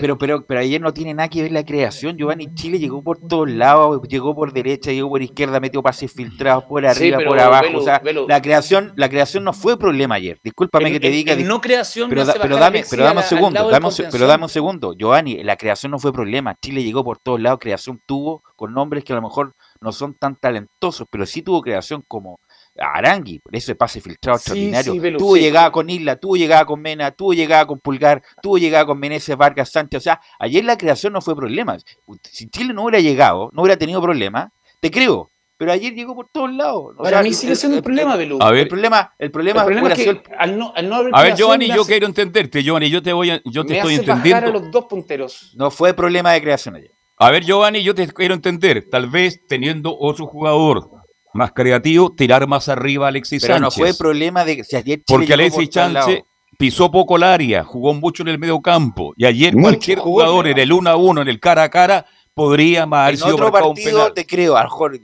Pero, 0.00 0.16
pero, 0.16 0.46
pero, 0.46 0.60
ayer 0.60 0.80
no 0.80 0.94
tiene 0.94 1.12
nada 1.12 1.28
que 1.28 1.42
ver 1.42 1.52
la 1.52 1.62
creación. 1.62 2.16
Giovanni 2.16 2.54
Chile 2.54 2.78
llegó 2.78 3.02
por 3.02 3.18
todos 3.18 3.50
lados, 3.50 4.00
llegó 4.08 4.34
por 4.34 4.50
derecha, 4.54 4.90
llegó 4.92 5.10
por 5.10 5.20
izquierda, 5.20 5.60
metió 5.60 5.82
pases 5.82 6.10
filtrados 6.10 6.64
por 6.64 6.86
arriba, 6.86 7.18
por 7.22 7.38
abajo. 7.38 7.66
o 7.76 7.82
sea, 7.82 8.00
la 8.26 8.40
creación, 8.40 8.94
la 8.96 9.10
creación 9.10 9.44
no 9.44 9.52
fue 9.52 9.78
problema 9.78 10.14
ayer. 10.14 10.40
Discúlpame 10.42 10.90
que 10.90 10.98
te 10.98 11.10
diga. 11.10 11.36
no 11.36 11.60
creación, 11.60 12.08
pero, 12.08 12.24
pero 12.40 12.56
dame, 12.56 12.82
pero 12.88 13.04
dame 13.04 13.20
un 13.20 13.26
segundo, 13.26 13.68
dame, 13.68 13.88
pero 14.10 14.26
dame 14.26 14.44
un 14.44 14.48
segundo. 14.48 14.94
Giovanni, 14.94 15.44
la 15.44 15.56
creación 15.56 15.92
no 15.92 15.98
fue 15.98 16.14
problema. 16.14 16.56
Chile 16.62 16.82
llegó 16.82 17.04
por 17.04 17.18
todos 17.18 17.38
lados, 17.38 17.58
creación 17.60 18.00
tuvo 18.06 18.42
con 18.56 18.72
nombres 18.72 19.04
que 19.04 19.12
a 19.12 19.16
lo 19.16 19.22
mejor 19.22 19.52
no 19.82 19.92
son 19.92 20.14
tan 20.14 20.34
talentosos, 20.36 21.06
pero 21.10 21.26
sí 21.26 21.42
tuvo 21.42 21.60
creación 21.60 22.02
como 22.08 22.40
Arangui, 22.78 23.38
por 23.38 23.54
eso 23.54 23.74
pase 23.74 24.00
filtrado 24.00 24.36
extraordinario. 24.36 25.16
tuvo 25.16 25.36
llegada 25.36 25.70
con 25.70 25.88
Isla, 25.88 26.16
tuvo 26.16 26.36
llegada 26.36 26.64
con 26.64 26.80
Mena, 26.80 27.10
tuvo 27.10 27.32
llegada 27.32 27.66
con 27.66 27.78
Pulgar, 27.78 28.22
tuvo 28.42 28.58
llegada 28.58 28.86
con 28.86 28.98
Meneses, 28.98 29.36
Vargas, 29.36 29.70
Sánchez. 29.70 29.98
O 29.98 30.00
sea, 30.00 30.20
ayer 30.38 30.64
la 30.64 30.76
creación 30.76 31.12
no 31.12 31.20
fue 31.20 31.36
problema. 31.36 31.76
Si 32.22 32.48
Chile 32.48 32.72
no 32.72 32.84
hubiera 32.84 33.00
llegado, 33.00 33.50
no 33.52 33.62
hubiera 33.62 33.78
tenido 33.78 34.00
problema, 34.00 34.52
te 34.80 34.90
creo. 34.90 35.30
Pero 35.58 35.72
ayer 35.72 35.94
llegó 35.94 36.14
por 36.14 36.28
todos 36.28 36.52
lados. 36.52 36.94
Para 36.98 37.22
mí 37.22 37.32
sigue 37.32 37.56
siendo 37.56 37.78
un 37.78 37.82
problema, 37.82 38.14
Belú. 38.16 38.38
A 38.42 38.50
ver, 38.50 38.62
el 38.62 38.68
problema, 38.68 39.14
el 39.18 39.30
problema, 39.30 39.64
es 39.92 40.04
que 40.04 40.22
al 40.36 40.58
no, 40.58 40.72
al 40.76 40.88
no 40.88 40.96
A 41.12 41.22
ver, 41.22 41.34
Giovanni, 41.34 41.68
yo 41.68 41.84
quiero 41.84 42.06
entenderte, 42.06 42.62
Giovanni, 42.62 42.90
yo 42.90 43.02
te 43.02 43.12
voy 43.12 43.30
a, 43.30 43.40
yo 43.44 43.64
te 43.64 43.78
estoy 43.78 43.94
entendiendo. 43.94 44.48
A 44.48 44.50
los 44.50 44.70
dos 44.70 44.84
punteros. 44.84 45.54
No 45.56 45.70
fue 45.70 45.94
problema 45.94 46.32
de 46.32 46.42
creación 46.42 46.76
ayer. 46.76 46.90
A 47.18 47.30
ver, 47.30 47.42
Giovanni, 47.42 47.82
yo 47.82 47.94
te 47.94 48.06
quiero 48.08 48.34
entender. 48.34 48.84
Tal 48.90 49.08
vez 49.08 49.40
teniendo 49.48 49.96
otro 49.98 50.26
jugador 50.26 50.90
más 51.36 51.52
creativo, 51.52 52.12
tirar 52.12 52.46
más 52.46 52.68
arriba 52.68 53.06
a 53.06 53.08
Alexis 53.08 53.42
Pero 53.42 53.60
no 53.60 53.70
fue 53.70 53.94
problema 53.94 54.44
de 54.44 54.64
Porque 55.06 55.34
Alexis 55.34 55.68
Sánchez 55.72 56.22
pisó 56.58 56.90
poco 56.90 57.16
el 57.16 57.22
área, 57.22 57.64
jugó 57.64 57.94
mucho 57.94 58.22
en 58.22 58.28
el 58.28 58.38
medio 58.38 58.60
campo. 58.60 59.12
Y 59.16 59.26
ayer 59.26 59.54
cualquier 59.54 59.98
jugador 59.98 60.46
en 60.46 60.58
el 60.58 60.72
1 60.72 60.90
a 60.90 60.96
1, 60.96 61.22
en 61.22 61.28
el 61.28 61.40
cara 61.40 61.64
a 61.64 61.68
cara, 61.68 62.06
podría 62.34 62.86
más 62.86 63.14
En 63.14 63.32
otro 63.32 63.50
partido 63.50 64.12
te 64.12 64.26
creo, 64.26 64.56
a 64.56 64.62
lo 64.62 64.68
mejor 64.68 65.00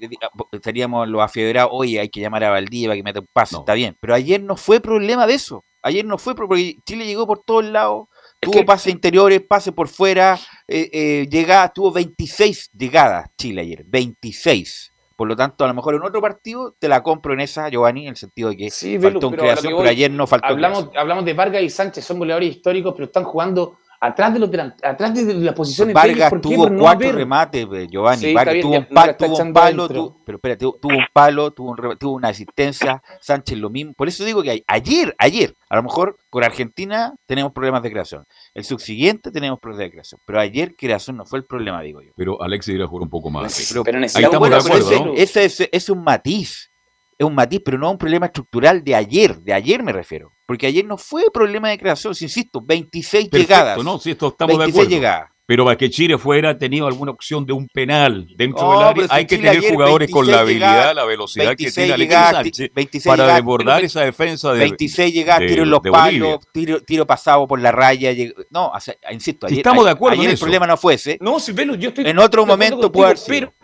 estaríamos 0.53 1.09
los 1.09 1.23
afiebrados, 1.23 1.71
oye, 1.73 1.99
hay 1.99 2.09
que 2.09 2.21
llamar 2.21 2.45
a 2.45 2.51
Valdivia 2.51 2.89
para 2.89 2.97
que 2.97 3.03
meta 3.03 3.21
un 3.21 3.27
pase, 3.33 3.57
está 3.57 3.75
bien. 3.75 3.97
Pero 4.01 4.15
ayer 4.15 4.43
no 4.43 4.57
fue 4.57 4.81
problema 4.81 5.27
de 5.27 5.35
eso. 5.35 5.65
Ayer 5.83 6.05
no 6.05 6.17
fue 6.19 6.35
porque 6.35 6.77
Chile 6.87 7.07
llegó 7.07 7.27
por 7.27 7.43
todos 7.43 7.65
lados, 7.65 8.07
tuvo 8.39 8.65
pases 8.65 8.93
interiores, 8.93 9.41
pases 9.41 9.73
por 9.73 9.89
fuera, 9.89 10.39
eh, 10.69 10.89
eh, 10.93 11.29
llegada, 11.29 11.73
tuvo 11.73 11.91
26 11.91 12.71
llegadas 12.73 13.29
Chile 13.37 13.63
ayer, 13.63 13.83
26. 13.87 14.92
Por 15.23 15.29
lo 15.29 15.37
tanto, 15.37 15.63
a 15.63 15.69
lo 15.69 15.75
mejor 15.75 15.95
en 15.95 16.03
otro 16.03 16.21
partido 16.21 16.75
te 16.77 16.89
la 16.89 17.01
compro 17.01 17.33
en 17.33 17.39
esa, 17.39 17.69
Giovanni, 17.69 18.03
en 18.03 18.09
el 18.09 18.17
sentido 18.17 18.49
de 18.49 18.57
que 18.57 18.99
faltó 19.01 19.29
un 19.29 19.37
creación, 19.37 19.75
pero 19.77 19.89
ayer 19.89 20.11
no 20.11 20.27
faltó 20.27 20.49
hablamos, 20.49 20.89
Hablamos 20.97 21.25
de 21.25 21.33
Vargas 21.33 21.63
y 21.63 21.71
Sánchez, 21.71 22.05
son 22.05 22.19
goleadores 22.19 22.57
históricos, 22.57 22.93
pero 22.97 23.05
están 23.05 23.23
jugando 23.23 23.77
atrás 24.03 24.35
de 24.35 24.41
los 24.41 24.51
atrás 24.83 25.15
de 25.15 25.35
las 25.35 25.55
posiciones 25.55 25.95
Vargas 25.95 26.33
tuvo 26.43 26.69
cuatro 26.77 27.13
remates, 27.13 27.67
pues, 27.67 27.89
Giovanni. 27.89 28.35
Vargas 28.35 28.61
tuvo, 28.61 28.77
un, 28.79 29.53
palo, 29.53 30.17
pero 30.25 30.39
espérate, 30.39 30.59
tuvo 30.59 30.97
un 30.97 31.07
palo, 31.13 31.53
tuvo, 31.53 31.97
tuvo 31.97 32.15
una 32.17 32.29
asistencia, 32.29 33.01
Sánchez 33.21 33.59
lo 33.59 33.71
mismo. 33.71 33.93
Por 33.95 34.09
eso 34.09 34.25
digo 34.25 34.43
que 34.43 34.65
ayer, 34.67 35.15
ayer, 35.19 35.55
a 35.69 35.77
lo 35.77 35.85
mejor 35.85 36.17
con 36.31 36.43
Argentina 36.43 37.15
tenemos 37.27 37.53
problemas 37.53 37.83
de 37.85 37.93
creación. 37.93 38.25
El 38.55 38.65
subsiguiente 38.65 39.31
tenemos 39.31 39.61
problemas 39.61 39.87
de 39.87 39.91
creación. 39.93 40.21
Pero 40.27 40.41
ayer 40.41 40.75
creación 40.75 41.17
no 41.17 41.25
fue 41.25 41.39
el 41.39 41.45
problema, 41.45 41.81
digo 41.83 42.03
yo. 42.03 42.11
Pero 42.17 42.43
Alexis 42.43 42.75
irá 42.75 42.85
a 42.85 42.89
jugar 42.89 43.05
un 43.05 43.11
poco 43.11 43.31
más. 43.31 43.73
Pero, 43.85 43.99
ahí 44.01 44.25
estamos 44.25 44.51
de 44.51 44.57
acuerdo, 44.57 45.15
ese, 45.15 45.69
es 45.71 45.89
un 45.89 46.03
matiz 46.03 46.73
es 47.19 47.27
un 47.27 47.35
matiz, 47.35 47.61
pero 47.65 47.79
no 47.79 47.91
un 47.91 47.99
problema 47.99 48.27
estructural 48.27 48.83
de 48.83 48.95
ayer, 48.95 49.39
de 49.39 49.53
ayer 49.53 49.83
me 49.83 49.93
refiero. 49.93 50.33
Porque 50.53 50.67
ayer 50.67 50.85
no 50.85 50.99
fue 50.99 51.31
problema 51.33 51.71
de 51.71 51.79
creación, 51.79 52.13
insisto, 52.21 52.61
26 52.61 53.31
llegadas. 53.31 53.83
No, 53.83 53.99
sí, 53.99 54.11
esto 54.11 54.29
estamos 54.29 54.59
de 54.59 54.65
acuerdo. 54.65 54.91
llegadas. 54.91 55.31
Pero 55.47 55.65
para 55.65 55.79
que 55.79 55.89
Chile 55.89 56.19
fuera 56.19 56.59
tenido 56.59 56.87
alguna 56.87 57.13
opción 57.13 57.47
de 57.47 57.55
un 57.55 57.67
penal 57.69 58.29
dentro 58.37 58.71
del 58.71 58.83
área, 58.83 59.07
hay 59.09 59.27
que 59.27 59.39
tener 59.39 59.73
jugadores 59.73 60.11
con 60.11 60.27
la 60.31 60.41
habilidad, 60.41 60.95
la 60.95 61.07
velocidad 61.07 61.57
que 61.57 61.73
tiene 61.73 61.95
Alexis 61.95 62.19
Sánchez 62.19 63.05
para 63.07 63.35
desbordar 63.35 63.83
esa 63.83 64.03
defensa 64.03 64.53
de 64.53 64.59
26 64.59 65.15
llegadas, 65.15 65.49
tiro 65.49 65.63
en 65.63 65.71
los 65.71 65.81
palos, 65.81 66.41
tiro, 66.53 67.07
pasado 67.07 67.49
por 67.49 67.59
la 67.59 67.73
raya. 67.73 68.13
No, 68.51 68.73
o 68.73 68.79
sea, 68.79 68.95
insisto, 69.11 69.47
ayer, 69.47 69.61
estamos 69.61 69.87
de 69.87 69.91
acuerdo 69.93 70.21
ayer 70.21 70.33
el 70.33 70.39
problema 70.39 70.67
no 70.67 70.77
fue 70.77 70.97
ese. 70.97 71.17
No, 71.23 71.41
si 71.41 71.55
yo 71.55 71.89
estoy 71.89 72.07
En 72.07 72.19
otro 72.19 72.45
momento 72.45 72.93
puede 72.93 73.13
haber 73.13 73.23
pero, 73.27 73.55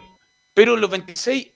pero 0.54 0.74
los 0.74 0.88
26 0.88 1.48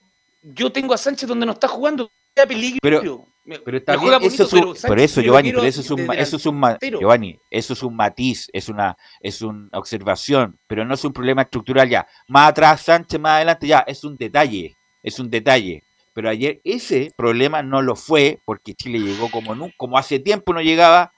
yo 0.42 0.70
tengo 0.70 0.92
a 0.92 0.98
Sánchez 0.98 1.26
donde 1.26 1.46
no 1.46 1.52
está 1.52 1.68
jugando 1.68 2.10
peligro. 2.34 2.80
Pero, 2.82 3.31
Pero 3.64 3.76
está 3.78 3.92
bien, 3.96 4.04
eso 4.34 4.44
es 4.44 4.52
un- 4.52 4.60
pero 4.88 5.02
eso, 5.02 5.20
Giovanni, 5.26 5.48
pero 5.50 5.68
eso 5.68 5.80
es 5.80 5.90
un, 5.90 5.98
eso 6.22 6.36
es 6.36 6.46
un. 6.46 6.60
Giovanni, 7.00 7.38
eso 7.50 7.72
es 7.72 7.82
un 7.82 7.96
matiz, 7.96 8.48
es 8.52 8.68
una, 8.68 8.96
es 9.20 9.42
una 9.42 9.68
observación, 9.72 10.58
pero 10.68 10.84
no 10.84 10.94
es 10.94 11.04
un 11.04 11.12
problema 11.12 11.42
estructural 11.42 11.88
ya. 11.88 12.06
Más 12.28 12.50
atrás 12.50 12.82
Sánchez, 12.82 13.18
más 13.20 13.32
adelante 13.36 13.66
ya, 13.66 13.80
es 13.80 14.04
un 14.04 14.16
detalle, 14.16 14.76
es 15.02 15.18
un 15.18 15.28
detalle. 15.28 15.82
Pero 16.14 16.28
ayer 16.28 16.60
ese 16.62 17.10
problema 17.16 17.62
no 17.62 17.80
lo 17.82 17.96
fue 17.96 18.38
porque 18.44 18.74
Chile 18.74 18.98
llegó 19.00 19.30
como 19.30 19.70
como 19.76 19.98
hace 19.98 20.18
tiempo 20.20 20.52
no 20.52 20.60
llegaba 20.60 21.12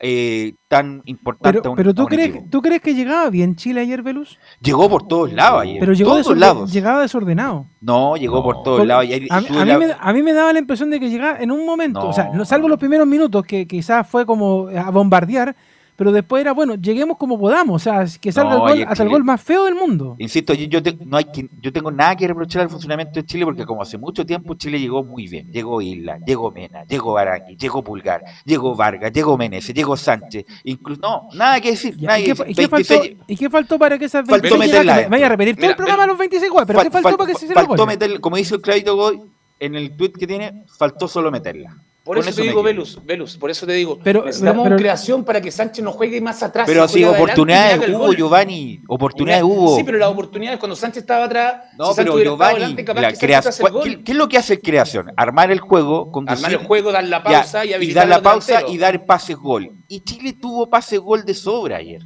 eh, 0.00 0.54
tan 0.68 1.02
importante 1.06 1.58
a 1.58 1.62
Pero, 1.62 1.70
un, 1.72 1.76
pero 1.76 1.90
a 1.90 1.94
¿tú, 1.94 2.02
un 2.02 2.08
crees, 2.08 2.28
equipo. 2.28 2.46
¿tú 2.50 2.62
crees 2.62 2.80
que 2.82 2.94
llegaba 2.94 3.30
bien 3.30 3.56
Chile 3.56 3.80
ayer, 3.80 4.02
Velus? 4.02 4.38
Llegó 4.60 4.88
por 4.88 5.08
todos 5.08 5.32
lados 5.32 5.62
ayer, 5.62 5.78
Pero 5.80 5.92
llegó 5.92 6.10
todos 6.10 6.26
desorden- 6.26 6.38
lados. 6.38 6.72
llegaba 6.72 7.02
desordenado. 7.02 7.66
No, 7.80 8.16
llegó 8.16 8.42
por 8.42 8.62
todos 8.62 8.86
lados. 8.86 9.06
a, 9.30 9.36
a 9.36 9.40
mí 9.40 9.46
la- 9.66 9.78
me, 9.78 9.86
a 9.98 10.12
mí 10.12 10.22
me 10.22 10.32
daba 10.32 10.52
la 10.52 10.58
impresión 10.60 10.90
de 10.90 11.00
que 11.00 11.10
llegaba 11.10 11.38
en 11.40 11.50
un 11.50 11.64
momento, 11.66 12.06
o 12.08 12.12
sea, 12.12 12.24
No, 12.30 12.34
no, 12.38 12.44
salvo 12.44 12.68
los 12.68 12.78
primeros 12.78 13.06
minutos, 13.06 13.44
que 13.44 13.66
quizás 13.66 14.06
fue 14.08 14.24
como 14.26 14.68
a 14.68 14.90
bombardear, 14.90 15.56
pero 15.98 16.12
después 16.12 16.40
era, 16.42 16.52
bueno, 16.52 16.76
lleguemos 16.76 17.16
como 17.16 17.36
podamos, 17.40 17.74
o 17.74 17.78
sea, 17.82 18.06
que 18.20 18.30
salga 18.30 18.50
No, 18.56 18.68
el 18.68 18.78
gol, 18.84 18.86
hasta 18.88 19.02
el 19.02 19.08
gol 19.08 19.24
más 19.24 19.42
feo 19.42 19.64
del 19.64 19.74
mundo. 19.74 20.14
Insisto, 20.18 20.54
yo, 20.54 20.66
yo, 20.66 20.80
te- 20.80 20.96
no 21.04 21.16
hay 21.16 21.24
que, 21.24 21.48
yo 21.60 21.72
tengo 21.72 21.90
nada 21.90 22.14
que 22.14 22.28
reprochar 22.28 22.62
al 22.62 22.70
funcionamiento 22.70 23.14
de 23.18 23.26
Chile 23.26 23.44
porque 23.44 23.66
como 23.66 23.82
hace 23.82 23.98
mucho 23.98 24.24
tiempo 24.24 24.54
Chile 24.54 24.78
llegó 24.78 25.02
muy 25.02 25.26
bien. 25.26 25.50
Llegó 25.50 25.82
Isla, 25.82 26.20
llegó 26.24 26.52
Mena, 26.52 26.84
llegó 26.84 27.14
Barangui, 27.14 27.56
llegó 27.56 27.82
Pulgar, 27.82 28.22
llegó 28.44 28.76
Vargas, 28.76 29.12
llegó 29.12 29.36
Meneses, 29.36 29.74
llegó 29.74 29.96
Sánchez. 29.96 30.44
Incluso, 30.62 31.00
no, 31.00 31.28
nada 31.34 31.60
que 31.60 31.70
decir. 31.72 31.96
Ya, 31.96 32.06
nada 32.06 32.20
¿y, 32.20 32.22
que 32.22 32.32
qué, 32.32 32.44
decir. 32.44 32.50
y 32.50 32.54
qué 32.54 32.68
faltó, 32.68 32.94
26 33.00 33.16
¿Y 33.26 33.36
qué 33.36 33.50
faltó 33.50 33.78
para 33.78 33.98
que 33.98 34.04
esas 34.04 34.24
Faltó 34.24 34.42
26 34.56 34.70
meterla. 34.84 35.08
Vaya 35.08 35.26
a 35.26 35.28
repetir 35.30 35.56
todo 35.56 35.70
el 35.70 35.76
programa 35.76 36.04
a 36.04 36.06
los 36.06 36.16
26 36.18 36.48
goles, 36.52 36.66
pero 36.68 36.78
Fal- 36.78 36.82
¿qué 36.84 36.90
faltó 36.92 37.08
fal- 37.08 37.16
para 37.18 37.32
que 37.32 37.38
se 37.38 37.44
hiciera 37.46 37.64
faltó 37.64 37.86
meter, 37.86 38.20
como 38.20 38.36
dice 38.36 38.54
el 38.54 38.60
Clavito 38.60 38.94
Goy 38.94 39.20
en 39.58 39.74
el 39.74 39.96
tweet 39.96 40.12
que 40.12 40.28
tiene, 40.28 40.64
faltó 40.78 41.08
solo 41.08 41.32
meterla. 41.32 41.76
Por 42.08 42.18
eso, 42.18 42.32
te 42.34 42.42
digo. 42.42 42.62
Velus, 42.62 42.98
Velus, 43.04 43.36
por 43.36 43.50
eso 43.50 43.66
te 43.66 43.72
digo, 43.72 43.98
Pero- 44.02 44.24
necesitamos 44.24 44.64
pero- 44.64 44.76
creación 44.76 45.24
para 45.24 45.40
que 45.40 45.50
Sánchez 45.50 45.84
no 45.84 45.92
juegue 45.92 46.20
más 46.20 46.42
atrás. 46.42 46.66
Pero 46.66 46.88
sí, 46.88 47.00
y 47.00 47.04
oportunidades 47.04 47.88
hubo. 47.90 48.12
Giovanni. 48.12 48.80
Oportunidades 48.88 49.44
hubo. 49.44 49.76
Sí, 49.76 49.84
pero 49.84 49.98
las 49.98 50.08
oportunidades 50.08 50.58
cuando 50.58 50.74
Sánchez 50.74 51.02
estaba 51.02 51.26
atrás, 51.26 51.54
No, 51.76 51.86
si 51.90 51.94
Sánchez 51.96 52.14
pero 52.14 52.30
Giovanni, 52.30 52.56
adelante, 52.56 52.84
capaz 52.84 53.00
la 53.02 53.12
que 53.12 53.18
creación-. 53.18 53.82
¿qué, 53.84 54.02
qué 54.04 54.12
es 54.12 54.18
lo 54.18 54.28
que 54.28 54.38
hace 54.38 54.60
creación? 54.60 55.12
Armar 55.16 55.50
el 55.52 55.60
juego, 55.60 56.10
conducir, 56.10 56.46
Armar 56.46 56.60
el 56.60 56.66
juego, 56.66 56.92
dar 56.92 57.04
la 57.04 57.22
pausa 57.22 57.64
y 57.64 57.68
y 57.70 57.72
habilitar 57.74 58.08
dar 58.08 58.16
la 58.18 58.22
pausa 58.22 58.62
y 58.66 58.78
dar 58.78 59.04
pases 59.06 59.36
gol. 59.36 59.70
Y 59.88 60.00
Chile 60.00 60.32
tuvo 60.40 60.68
pase 60.68 60.98
gol 60.98 61.24
de 61.24 61.34
sobra 61.34 61.76
ayer. 61.76 62.02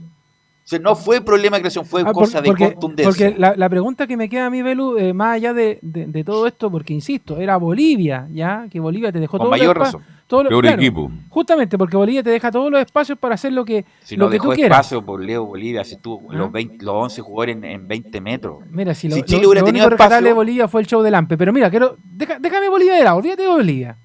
Sea, 0.72 0.80
no 0.80 0.94
fue 0.96 1.20
problema 1.20 1.56
de 1.56 1.62
creación, 1.62 1.84
fue 1.84 2.02
Ah, 2.02 2.06
por- 2.06 2.14
cosa 2.24 2.40
de 2.40 2.48
porque, 2.48 2.72
contundencia. 2.72 3.28
porque 3.28 3.38
la, 3.40 3.54
la 3.56 3.68
pregunta 3.68 4.06
que 4.06 4.16
me 4.16 4.28
queda 4.28 4.46
a 4.46 4.50
mí, 4.50 4.62
Belu, 4.62 4.98
eh, 4.98 5.12
más 5.12 5.36
allá 5.36 5.52
de, 5.54 5.78
de- 5.82 6.06
de 6.06 6.24
todo 6.24 6.46
esto, 6.46 6.70
porque 6.70 6.92
insisto, 6.94 7.38
era 7.38 7.56
Bolivia, 7.56 8.26
¿ya? 8.32 8.66
Que 8.70 8.80
Bolivia 8.80 9.12
te 9.12 9.20
dejó 9.20 9.38
Con 9.38 9.44
todo 9.46 9.50
mayor 9.50 9.76
lo 9.76 9.84
razón. 9.84 10.02
todo 10.26 10.44
lo- 10.44 10.48
Peor 10.48 10.62
claro, 10.62 10.80
equipo. 10.80 11.10
Justamente 11.28 11.76
porque 11.76 11.96
Bolivia 11.96 12.22
te 12.22 12.30
deja 12.30 12.50
todos 12.50 12.70
los 12.70 12.80
espacios 12.80 13.18
para 13.18 13.34
hacer 13.34 13.52
lo 13.52 13.64
que, 13.64 13.84
si 14.02 14.16
lo 14.16 14.24
no 14.26 14.30
que 14.30 14.38
tú 14.38 14.42
dejó 14.44 14.54
quieras. 14.54 14.78
espacio 14.78 15.04
por 15.04 15.22
Leo 15.22 15.44
Bolivia, 15.44 15.84
si 15.84 15.96
tuvo 15.96 16.22
¿Ah? 16.30 16.34
los, 16.36 16.50
20 16.50 16.84
los 16.84 16.94
11 16.94 17.20
jugadores 17.20 17.56
en, 17.56 17.64
en 17.64 17.86
20 17.88 18.20
metros. 18.20 18.58
Mira, 18.70 18.94
si 18.94 19.08
lo, 19.08 19.14
Si 19.16 19.20
lo- 19.20 19.26
Chile 19.26 19.46
hubiera 19.46 19.60
lo 19.60 19.66
tenido 19.66 19.84
único 19.86 19.90
rescatable 19.98 20.24
de 20.24 20.30
espacio- 20.30 20.34
Bolivia 20.36 20.68
fue 20.68 20.80
el 20.80 20.86
show 20.86 21.02
del 21.02 21.14
AMPE. 21.14 21.36
Pero 21.36 21.52
mira, 21.52 21.68
quiero, 21.70 21.96
deja- 22.02 22.38
déjame 22.40 22.68
Bolivia 22.70 22.94
de 22.94 23.04
lado, 23.04 23.18
olvídate 23.18 23.42
de 23.42 23.48
Bolivia. 23.48 23.96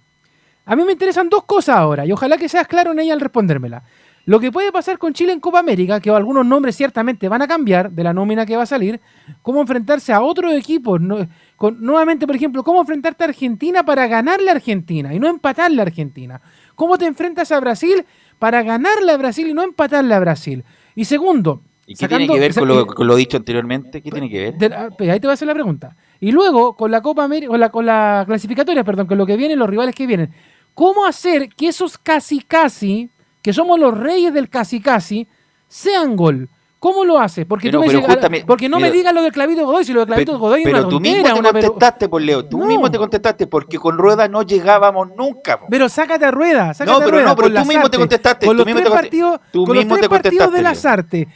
A 0.69 0.75
mí 0.75 0.83
me 0.83 0.91
interesan 0.91 1.29
dos 1.29 1.45
cosas 1.45 1.77
ahora 1.77 2.05
y 2.05 2.11
ojalá 2.11 2.37
que 2.37 2.49
seas 2.49 2.67
claro 2.67 2.91
en 2.91 2.99
ella 2.99 3.13
al 3.13 3.21
respondérmela. 3.21 3.83
Lo 4.27 4.41
que 4.41 4.51
puede 4.51 4.73
pasar 4.73 4.97
con 4.97 5.13
Chile 5.13 5.31
en 5.31 5.39
Copa 5.39 5.59
América, 5.59 6.01
que 6.01 6.09
algunos 6.09 6.45
nombres 6.45 6.75
ciertamente 6.75 7.29
van 7.29 7.41
a 7.41 7.47
cambiar 7.47 7.89
de 7.89 8.03
la 8.03 8.13
nómina 8.13 8.45
que 8.45 8.57
va 8.57 8.63
a 8.63 8.65
salir, 8.65 8.99
cómo 9.41 9.61
enfrentarse 9.61 10.11
a 10.11 10.21
otros 10.21 10.53
equipos. 10.53 10.99
no- 10.99 11.25
con, 11.55 11.81
nuevamente, 11.81 12.27
por 12.27 12.35
ejemplo, 12.35 12.61
cómo 12.61 12.81
enfrentarte 12.81 13.23
a 13.23 13.27
Argentina 13.27 13.83
para 13.83 14.05
ganarle 14.05 14.49
a 14.49 14.53
Argentina 14.55 15.13
y 15.13 15.19
no 15.19 15.27
empatarle 15.29 15.79
a 15.81 15.85
Argentina. 15.85 16.41
Cómo 16.75 16.97
te 16.97 17.05
enfrentas 17.05 17.51
a 17.53 17.59
Brasil 17.61 18.05
para 18.37 18.61
ganarle 18.63 19.11
a 19.13 19.17
Brasil 19.17 19.47
y 19.47 19.53
no 19.53 19.63
empatarle 19.63 20.13
a 20.13 20.19
Brasil. 20.19 20.63
Y 20.93 21.05
segundo, 21.05 21.61
¿Y 21.87 21.93
qué 21.93 22.01
sacando- 22.01 22.17
tiene 22.27 22.33
que 22.33 22.39
ver 22.41 22.53
con 22.53 22.67
lo, 22.67 22.85
con 22.85 23.07
lo 23.07 23.15
dicho 23.15 23.37
anteriormente? 23.37 24.01
¿Qué 24.03 24.11
tiene 24.11 24.29
que 24.29 24.39
ver? 24.39 24.53
de 24.57 24.69
la- 24.69 24.89
pues 24.91 25.09
ahí 25.09 25.19
te 25.21 25.25
voy 25.27 25.31
a 25.31 25.33
hacer 25.35 25.47
la 25.47 25.53
pregunta. 25.53 25.95
Y 26.19 26.31
luego, 26.33 26.75
con 26.75 26.91
la 26.91 27.01
Copa 27.01 27.23
América, 27.23 27.49
con 27.49 27.59
la, 27.61 27.69
con 27.69 27.85
la 27.85 28.23
clasificatoria, 28.27 28.83
perdón, 28.83 29.07
con 29.07 29.17
lo 29.17 29.25
que 29.25 29.37
viene, 29.37 29.55
los 29.55 29.69
rivales 29.69 29.95
que 29.95 30.05
vienen, 30.05 30.31
¿cómo 30.73 31.05
hacer 31.05 31.47
que 31.49 31.69
esos 31.69 31.97
casi 31.97 32.41
casi, 32.41 33.09
que 33.47 33.53
somos 33.53 33.79
los 33.79 33.97
reyes 33.97 34.33
del 34.33 34.49
casi 34.49 34.81
casi, 34.81 35.25
sean 35.69 36.17
gol? 36.17 36.49
¿Cómo 36.79 37.05
lo 37.05 37.17
hace? 37.17 37.45
Porque, 37.45 37.69
Pero- 37.69 37.79
tú 37.79 37.85
me 37.87 38.01
pero 38.01 38.45
porque 38.45 38.67
no 38.67 38.77
me 38.77 38.91
digas 38.91 39.13
lo 39.13 39.21
del 39.23 39.31
clavito 39.31 39.65
Godoy, 39.65 39.85
si 39.85 39.93
lo 39.93 40.01
del 40.01 40.07
clavito 40.07 40.33
Pero, 40.33 40.39
Godoy 40.39 40.59
es 40.63 40.65
pero 40.65 40.79
una 40.79 40.89
tú 40.89 40.99
mismo 40.99 41.15
tontera, 41.15 41.33
te 41.33 41.39
una 41.39 41.53
pero- 41.53 41.67
contestaste, 41.71 42.09
por 42.09 42.21
Leo. 42.21 42.45
Tú 42.45 42.57
No. 42.57 42.65
mismo 42.65 42.91
te 42.91 42.97
contestaste 42.97 43.47
porque 43.47 43.79
con 43.79 43.97
Rueda 43.97 44.27
no 44.27 44.41
llegábamos 44.41 45.07
nunca. 45.15 45.57
po. 45.59 45.67
Pero 45.69 45.87
sácate 45.87 46.25
a 46.25 46.31
rueda, 46.31 46.73
sácate 46.73 46.91
No, 46.91 46.97
a 46.97 46.99
pero 46.99 47.11
rueda. 47.11 47.25
no, 47.29 47.35
pero 47.37 47.53
tú 47.61 47.65
mismo 47.69 47.89
te 47.89 47.97
contestaste, 47.97 48.45
Con 48.47 48.55
tú 48.55 48.57
los 48.57 48.65
mismo 48.65 48.81
tres 48.81 48.91
te 48.91 48.95
partidos, 48.95 49.39
tú 49.53 49.63
con 49.65 49.75
los 49.77 49.85
mismo 49.85 49.95
tres 49.95 50.09
te 50.09 50.09
partidos 50.09 50.51
de 50.51 50.57
Leo. 50.61 50.69
Lazarte, 50.69 51.27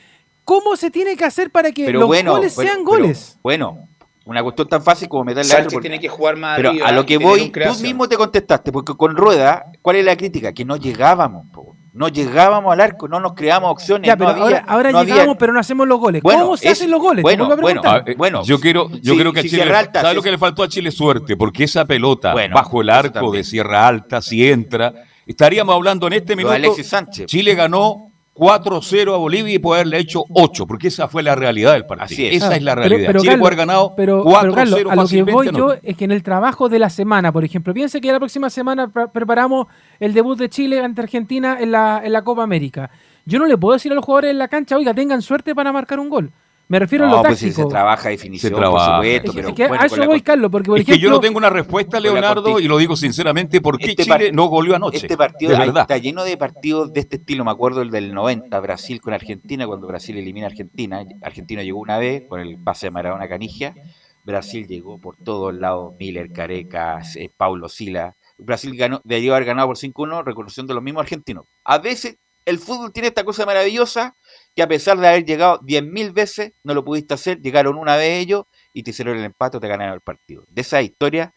¿cómo 0.43 0.75
se 0.75 0.91
tiene 0.91 1.15
que 1.15 1.23
hacer 1.23 1.49
para 1.49 1.71
que 1.71 1.85
Pero 1.85 1.99
los 2.01 2.07
bueno, 2.07 2.33
goles 2.33 2.53
pero- 2.53 2.67
sean 2.67 2.83
pero- 2.83 2.89
goles? 2.97 3.39
bueno, 3.41 3.87
una 4.25 4.43
cuestión 4.43 4.67
tan 4.67 4.83
fácil 4.83 5.07
como 5.09 5.23
meterle 5.23 5.45
Sánchez 5.45 5.59
adentro. 5.69 5.81
tiene 5.81 5.99
que 6.01 6.07
jugar 6.09 6.35
más 6.35 6.57
Pero 6.57 6.69
arriba 6.71 6.87
a 6.87 6.91
lo 6.91 7.03
que 7.05 7.17
voy, 7.17 7.49
tú 7.51 7.81
mismo 7.81 8.07
te 8.07 8.15
contestaste, 8.15 8.71
porque 8.71 8.93
con 8.95 9.15
Rueda, 9.17 9.65
¿cuál 9.81 9.95
es 9.95 10.05
la 10.05 10.15
crítica? 10.15 10.53
Que 10.53 10.65
no 10.65 10.75
llegábamos, 10.77 11.47
po. 11.51 11.75
No 11.93 12.07
llegábamos 12.07 12.71
al 12.71 12.79
arco, 12.81 13.07
no 13.07 13.19
nos 13.19 13.33
creábamos 13.33 13.71
opciones. 13.71 14.07
Ya, 14.07 14.15
no 14.15 14.19
pero 14.19 14.29
había- 14.31 14.43
ahora, 14.43 14.65
ahora 14.67 14.91
no 14.91 14.99
había- 14.99 15.13
llegamos, 15.15 15.37
pero 15.37 15.51
no 15.53 15.59
hacemos 15.59 15.87
los 15.87 15.99
goles. 15.99 16.21
Bueno, 16.21 16.43
¿Cómo 16.43 16.57
se 16.57 16.67
es- 16.67 16.73
hacen 16.73 16.91
los 16.91 17.01
goles? 17.01 17.23
Bueno, 17.23 17.51
a 17.51 17.55
bueno. 17.55 17.81
Ah, 17.83 18.01
eh, 18.05 18.15
Bueno, 18.17 18.43
yo 18.43 18.59
quiero, 18.59 18.89
yo 19.01 19.15
creo 19.17 19.33
que 19.33 19.39
a 19.39 19.43
si 19.43 19.49
Chile 19.49 19.63
Sierra 19.63 19.79
le- 19.81 19.87
Alta, 19.87 20.01
¿sabe 20.01 20.11
si- 20.13 20.15
lo 20.15 20.21
que 20.23 20.31
le 20.31 20.37
faltó 20.37 20.63
a 20.63 20.67
Chile? 20.69 20.91
Suerte, 20.91 21.35
porque 21.35 21.65
esa 21.65 21.85
pelota 21.85 22.31
Bueno, 22.33 22.55
bajo 22.55 22.81
el 22.81 22.89
arco 22.89 23.31
de 23.31 23.43
Sierra 23.43 23.87
Alta, 23.87 24.21
si 24.21 24.47
entra, 24.49 24.93
estaríamos 25.25 25.75
hablando 25.75 26.07
en 26.07 26.13
este 26.13 26.35
minuto. 26.35 26.53
Alexis 26.53 26.87
Sánchez. 26.87 27.25
Chile 27.27 27.55
ganó 27.55 28.10
4-0 28.35 29.13
a 29.13 29.17
Bolivia 29.17 29.53
y 29.53 29.59
puede 29.59 29.81
haberle 29.81 29.99
hecho 29.99 30.23
8, 30.33 30.65
porque 30.65 30.87
esa 30.87 31.07
fue 31.07 31.21
la 31.21 31.35
realidad 31.35 31.73
del 31.73 31.85
partido. 31.85 32.05
Así 32.05 32.25
es. 32.27 32.35
Esa 32.37 32.49
Ah, 32.49 32.55
es 32.55 32.63
la 32.63 32.75
realidad. 32.75 33.03
pero, 33.07 33.19
Chile 33.19 33.31
Carlos, 33.33 33.39
puede 33.41 33.53
haber 33.55 33.67
ganado 33.67 33.93
pero, 33.95 34.23
4-0 34.23 34.41
pero, 34.41 34.53
Carlos, 34.53 34.79
a 34.89 34.95
lo 34.95 35.07
que 35.07 35.23
voy 35.23 35.47
¿no? 35.51 35.57
yo 35.57 35.73
es 35.83 35.97
que 35.97 36.05
en 36.05 36.11
el 36.11 36.23
trabajo 36.23 36.69
de 36.69 36.79
la 36.79 36.89
semana, 36.89 37.31
por 37.31 37.43
ejemplo, 37.43 37.73
piense 37.73 37.99
que 37.99 38.11
la 38.11 38.19
próxima 38.19 38.49
semana 38.49 38.87
pre- 38.87 39.09
preparamos 39.09 39.67
el 39.99 40.13
debut 40.13 40.37
de 40.39 40.49
Chile 40.49 40.79
ante 40.79 41.01
Argentina 41.01 41.57
en 41.59 41.71
la, 41.71 42.01
en 42.03 42.13
la 42.13 42.23
Copa 42.23 42.43
América. 42.43 42.89
Yo 43.25 43.37
no 43.37 43.45
le 43.45 43.57
puedo 43.57 43.73
decir 43.73 43.91
a 43.91 43.95
los 43.95 44.05
jugadores 44.05 44.31
en 44.31 44.39
la 44.39 44.47
cancha, 44.47 44.77
oiga, 44.77 44.93
tengan 44.93 45.21
suerte 45.21 45.53
para 45.53 45.71
marcar 45.71 45.99
un 45.99 46.09
gol. 46.09 46.31
Me 46.71 46.79
refiero 46.79 47.03
a 47.03 47.09
No, 47.09 47.15
lo 47.17 47.21
pues 47.23 47.39
táctico. 47.41 47.63
se 47.63 47.67
trabaja 47.67 48.07
definición, 48.07 48.49
Se 48.49 48.55
trabaja. 48.57 48.85
por 48.85 48.95
supuesto, 49.05 49.27
Es 49.31 49.35
pero 49.35 49.47
es 49.49 49.53
que 49.55 49.67
bueno, 49.67 49.83
a 49.83 49.85
eso 49.87 50.05
voy, 50.05 50.21
Carlos, 50.21 50.49
porque 50.49 50.69
por 50.69 50.79
Es 50.79 50.85
que 50.85 50.97
yo 50.97 51.09
no 51.09 51.19
tengo 51.19 51.37
una 51.37 51.49
respuesta, 51.49 51.99
Leonardo, 51.99 52.59
y 52.61 52.67
lo 52.69 52.77
digo 52.77 52.95
sinceramente, 52.95 53.59
¿por 53.59 53.77
qué 53.77 53.87
Este 53.89 54.03
Chile 54.03 54.15
par- 54.27 54.33
no 54.33 54.45
goleó 54.45 54.77
anoche? 54.77 54.95
Este 54.97 55.17
partido 55.17 55.51
de 55.57 55.65
está 55.81 55.97
lleno 55.97 56.23
de 56.23 56.37
partidos 56.37 56.93
de 56.93 57.01
este 57.01 57.17
estilo. 57.17 57.43
Me 57.43 57.51
acuerdo 57.51 57.81
el 57.81 57.91
del 57.91 58.13
90, 58.13 58.57
Brasil 58.61 59.01
con 59.01 59.13
Argentina, 59.13 59.67
cuando 59.67 59.85
Brasil 59.85 60.17
elimina 60.17 60.45
a 60.47 60.49
Argentina. 60.49 61.03
Argentina 61.21 61.61
llegó 61.61 61.79
una 61.79 61.97
vez 61.97 62.23
con 62.29 62.39
el 62.39 62.57
pase 62.57 62.85
de 62.87 62.91
Maradona 62.91 63.27
Canigia. 63.27 63.75
Brasil 64.23 64.65
llegó 64.65 64.97
por 64.97 65.17
todos 65.17 65.53
lados, 65.53 65.95
Miller, 65.99 66.31
Carecas, 66.31 67.17
eh, 67.17 67.29
Paulo 67.35 67.67
Sila. 67.67 68.15
Brasil 68.37 68.73
ganó, 68.77 69.01
debió 69.03 69.33
haber 69.35 69.43
ganado 69.45 69.67
por 69.67 69.77
5-1, 69.77 70.23
reconociendo 70.23 70.73
los 70.73 70.81
mismos 70.81 71.01
argentinos. 71.01 71.43
A 71.65 71.79
veces 71.79 72.15
el 72.45 72.59
fútbol 72.59 72.93
tiene 72.93 73.09
esta 73.09 73.23
cosa 73.25 73.45
maravillosa 73.45 74.15
que 74.55 74.61
a 74.63 74.67
pesar 74.67 74.97
de 74.97 75.07
haber 75.07 75.25
llegado 75.25 75.59
10.000 75.61 76.13
veces, 76.13 76.53
no 76.63 76.73
lo 76.73 76.83
pudiste 76.83 77.13
hacer, 77.13 77.39
llegaron 77.41 77.77
una 77.77 77.95
vez 77.95 78.21
ellos 78.21 78.45
y 78.73 78.83
te 78.83 78.91
hicieron 78.91 79.17
el 79.17 79.23
empate 79.23 79.57
o 79.57 79.59
te 79.59 79.67
ganaron 79.67 79.93
el 79.93 80.01
partido. 80.01 80.43
De 80.47 80.61
esa 80.61 80.81
historia 80.81 81.33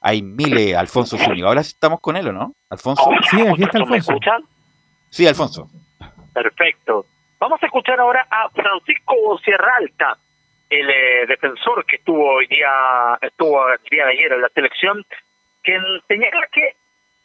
hay 0.00 0.22
miles, 0.22 0.74
Alfonso 0.74 1.16
Zúñiga. 1.16 1.48
Ahora 1.48 1.60
estamos 1.60 2.00
con 2.00 2.16
él, 2.16 2.28
¿o 2.28 2.32
no? 2.32 2.52
Alfonso. 2.70 3.02
Sí, 3.30 3.40
aquí 3.40 3.62
está 3.62 3.78
¿Me 3.78 3.84
Alfonso. 3.84 4.12
escuchan? 4.12 4.42
Sí, 5.10 5.26
Alfonso. 5.26 5.68
Perfecto. 6.34 7.06
Vamos 7.38 7.62
a 7.62 7.66
escuchar 7.66 8.00
ahora 8.00 8.26
a 8.30 8.48
Francisco 8.50 9.38
Sierra 9.44 9.76
Alta, 9.78 10.18
el 10.70 10.88
eh, 10.88 11.26
defensor 11.28 11.84
que 11.86 11.96
estuvo 11.96 12.34
hoy 12.34 12.46
día, 12.46 12.68
estuvo 13.20 13.68
el 13.68 13.78
día 13.90 14.06
de 14.06 14.12
ayer 14.12 14.32
en 14.32 14.42
la 14.42 14.48
selección, 14.48 15.04
quien 15.62 15.82
señala 16.08 16.46
que 16.52 16.74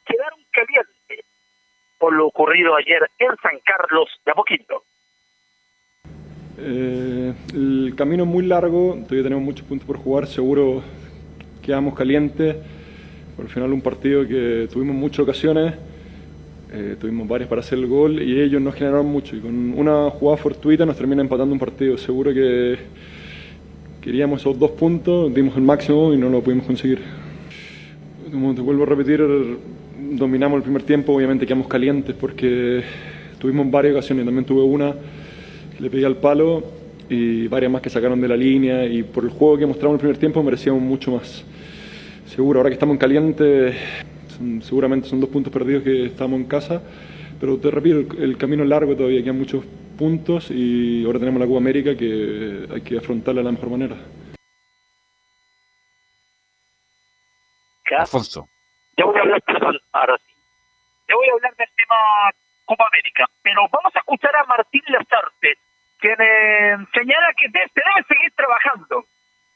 quedaron 0.06 0.40
calientes 0.52 1.26
por 1.98 2.14
lo 2.14 2.28
ocurrido 2.28 2.76
ayer 2.76 3.10
en 3.20 3.36
San 3.42 3.60
Carlos 3.64 4.10
de 4.26 4.32
a 4.32 4.36
poquito. 4.36 4.84
Eh, 6.64 7.34
el 7.56 7.94
camino 7.96 8.24
es 8.24 8.30
muy 8.30 8.46
largo, 8.46 9.00
todavía 9.04 9.24
tenemos 9.24 9.44
muchos 9.44 9.66
puntos 9.66 9.88
por 9.88 9.98
jugar, 9.98 10.28
seguro 10.28 10.84
quedamos 11.62 11.96
calientes. 11.96 12.56
Por 13.36 13.46
el 13.46 13.52
final 13.52 13.74
un 13.74 13.82
partido 13.82 14.28
que 14.28 14.68
tuvimos 14.72 14.96
muchas 14.96 15.22
ocasiones, 15.22 15.74
eh, 16.72 16.96
tuvimos 17.00 17.28
varias 17.28 17.50
para 17.50 17.62
hacer 17.62 17.80
el 17.80 17.88
gol 17.88 18.22
y 18.22 18.40
ellos 18.40 18.62
nos 18.62 18.76
generaron 18.76 19.08
mucho. 19.08 19.36
Y 19.36 19.40
con 19.40 19.74
una 19.78 20.10
jugada 20.12 20.38
fortuita 20.38 20.86
nos 20.86 20.98
termina 20.98 21.22
empatando 21.22 21.52
un 21.52 21.60
partido. 21.60 21.98
Seguro 21.98 22.32
que 22.32 22.78
queríamos 24.00 24.42
esos 24.42 24.60
dos 24.60 24.72
puntos, 24.72 25.34
dimos 25.34 25.56
el 25.56 25.64
máximo 25.64 26.14
y 26.14 26.18
no 26.18 26.30
lo 26.30 26.42
pudimos 26.42 26.68
conseguir. 26.68 27.00
Como 28.32 28.54
te 28.54 28.62
vuelvo 28.62 28.84
a 28.84 28.86
repetir, 28.86 29.26
dominamos 30.12 30.58
el 30.58 30.64
primer 30.64 30.84
tiempo, 30.84 31.14
obviamente 31.14 31.48
quedamos 31.48 31.68
calientes 31.68 32.16
porque 32.20 32.84
tuvimos 33.40 33.70
varias 33.72 33.94
ocasiones, 33.96 34.26
también 34.26 34.46
tuve 34.46 34.62
una 34.62 34.94
le 35.82 35.90
pedí 35.90 36.04
al 36.06 36.18
palo 36.18 36.64
y 37.10 37.48
varias 37.48 37.72
más 37.72 37.82
que 37.82 37.90
sacaron 37.90 38.22
de 38.22 38.28
la 38.28 38.38
línea 38.38 38.86
y 38.86 39.04
por 39.04 39.24
el 39.26 39.32
juego 39.32 39.58
que 39.58 39.66
mostramos 39.66 39.96
en 39.96 39.96
el 39.96 40.00
primer 40.00 40.18
tiempo 40.18 40.44
merecíamos 40.44 40.82
mucho 40.82 41.12
más. 41.12 41.44
Seguro, 42.26 42.60
ahora 42.60 42.70
que 42.70 42.76
estamos 42.76 42.94
en 42.94 43.00
caliente, 43.00 43.74
son- 44.30 44.62
seguramente 44.62 45.10
son 45.10 45.20
dos 45.20 45.30
puntos 45.30 45.52
perdidos 45.52 45.84
que 45.84 46.06
estamos 46.06 46.40
en 46.40 46.46
casa, 46.46 46.82
pero 47.40 47.58
te 47.58 47.70
repito, 47.72 48.16
el, 48.16 48.24
el 48.24 48.38
camino 48.38 48.64
es 48.64 48.70
largo 48.70 48.96
todavía, 48.96 49.22
quedan 49.24 49.40
muchos 49.40 49.66
puntos 49.98 50.50
y 50.52 51.04
ahora 51.06 51.20
tenemos 51.20 51.40
la 51.42 51.48
Copa 51.48 51.58
América 51.58 51.96
que 51.98 52.68
hay 52.74 52.82
que 52.82 52.98
afrontarla 52.98 53.42
de 53.42 53.46
la 53.46 53.52
mejor 53.52 53.70
manera. 53.70 53.96
Alfonso. 57.98 58.48
Ya 58.98 59.04
voy 59.06 59.18
a 59.18 59.22
hablar, 59.22 59.42
perdón, 59.46 59.78
ahora 59.92 60.18
sí. 60.20 60.34
Ya 61.10 61.16
voy 61.16 61.28
a 61.28 61.34
hablar 61.34 61.56
del 61.58 61.68
tema 61.76 61.96
Copa 62.66 62.88
América, 62.88 63.26
pero 63.44 63.62
vamos 63.70 63.92
a 63.96 64.00
escuchar 64.00 64.34
a 64.36 64.46
Martín 64.46 64.82
Lazarte, 64.88 65.56
quien 66.02 66.18
señala 66.94 67.34
que 67.38 67.48
debe 67.48 68.04
seguir 68.08 68.34
trabajando 68.36 69.06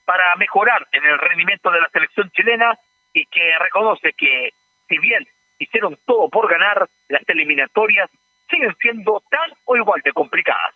para 0.05 0.35
mejorar 0.35 0.87
en 0.91 1.03
el 1.03 1.17
rendimiento 1.17 1.71
de 1.71 1.81
la 1.81 1.89
selección 1.89 2.29
chilena 2.31 2.77
y 3.13 3.25
que 3.25 3.57
reconoce 3.59 4.13
que 4.13 4.51
si 4.87 4.97
bien 4.99 5.25
hicieron 5.57 5.97
todo 6.05 6.29
por 6.29 6.49
ganar, 6.49 6.87
las 7.09 7.23
eliminatorias 7.27 8.09
siguen 8.49 8.75
siendo 8.79 9.23
tan 9.29 9.51
o 9.65 9.75
igual 9.75 10.01
de 10.03 10.13
complicadas. 10.13 10.75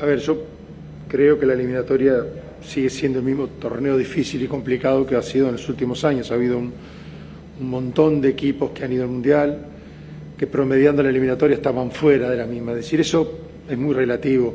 A 0.00 0.06
ver, 0.06 0.18
yo 0.18 0.36
creo 1.08 1.40
que 1.40 1.46
la 1.46 1.54
eliminatoria 1.54 2.22
sigue 2.60 2.90
siendo 2.90 3.18
el 3.18 3.24
mismo 3.24 3.48
torneo 3.48 3.96
difícil 3.96 4.42
y 4.42 4.48
complicado 4.48 5.06
que 5.06 5.16
ha 5.16 5.22
sido 5.22 5.46
en 5.46 5.52
los 5.52 5.68
últimos 5.68 6.04
años. 6.04 6.30
Ha 6.30 6.34
habido 6.34 6.58
un 6.58 6.72
montón 7.58 8.20
de 8.20 8.28
equipos 8.28 8.70
que 8.70 8.84
han 8.84 8.92
ido 8.92 9.02
al 9.02 9.10
Mundial, 9.10 9.77
que 10.38 10.46
promediando 10.46 11.02
la 11.02 11.10
eliminatoria 11.10 11.56
estaban 11.56 11.90
fuera 11.90 12.30
de 12.30 12.36
la 12.36 12.46
misma. 12.46 12.70
Es 12.72 12.78
decir, 12.78 13.00
eso 13.00 13.38
es 13.68 13.76
muy 13.76 13.92
relativo. 13.92 14.54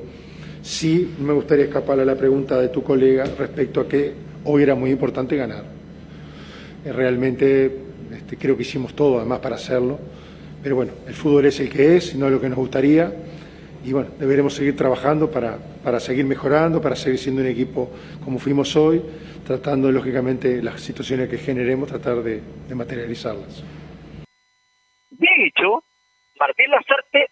Sí 0.61 1.15
me 1.19 1.33
gustaría 1.33 1.65
escapar 1.65 1.99
a 1.99 2.05
la 2.05 2.15
pregunta 2.15 2.59
de 2.59 2.69
tu 2.69 2.81
colega 2.81 3.25
respecto 3.37 3.81
a 3.81 3.87
que 3.87 4.13
hoy 4.45 4.63
era 4.63 4.75
muy 4.75 4.91
importante 4.91 5.35
ganar. 5.35 5.65
Eh, 6.85 6.93
Realmente 6.93 7.79
este, 8.15 8.37
creo 8.37 8.55
que 8.55 8.61
hicimos 8.61 8.95
todo 8.95 9.19
además 9.19 9.39
para 9.39 9.55
hacerlo. 9.55 9.99
Pero 10.63 10.77
bueno, 10.77 10.93
el 11.05 11.13
fútbol 11.13 11.45
es 11.47 11.59
el 11.59 11.69
que 11.69 11.97
es, 11.97 12.15
no 12.15 12.27
es 12.27 12.31
lo 12.31 12.39
que 12.39 12.47
nos 12.47 12.57
gustaría. 12.57 13.13
Y 13.85 13.91
bueno, 13.91 14.11
deberemos 14.17 14.53
seguir 14.53 14.77
trabajando 14.77 15.29
para, 15.29 15.57
para 15.83 15.99
seguir 15.99 16.25
mejorando, 16.25 16.79
para 16.81 16.95
seguir 16.95 17.19
siendo 17.19 17.41
un 17.41 17.47
equipo 17.47 17.89
como 18.23 18.39
fuimos 18.39 18.73
hoy, 18.77 19.01
tratando 19.45 19.91
lógicamente 19.91 20.63
las 20.63 20.79
situaciones 20.79 21.27
que 21.27 21.37
generemos, 21.37 21.89
tratar 21.89 22.23
de, 22.23 22.39
de 22.69 22.75
materializarlas. 22.75 23.61
Martín 26.39 26.71
Lazarte 26.71 27.29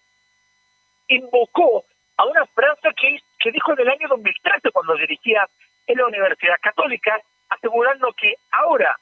invocó 1.07 1.85
a 2.17 2.25
una 2.25 2.45
frase 2.47 2.89
que, 2.99 3.17
que 3.39 3.51
dijo 3.51 3.73
en 3.73 3.79
el 3.79 3.89
año 3.89 4.07
2013 4.09 4.71
cuando 4.71 4.95
dirigía 4.95 5.47
en 5.87 5.97
la 5.97 6.05
Universidad 6.07 6.55
Católica, 6.61 7.19
asegurando 7.49 8.13
que 8.13 8.33
ahora, 8.51 8.95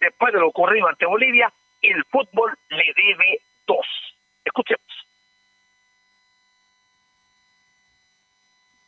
después 0.00 0.32
de 0.32 0.40
lo 0.40 0.48
ocurrido 0.48 0.88
ante 0.88 1.06
Bolivia, 1.06 1.52
el 1.82 2.04
fútbol 2.04 2.54
le 2.70 2.84
debe 2.96 3.40
dos. 3.66 3.86
Escuchemos. 4.44 4.80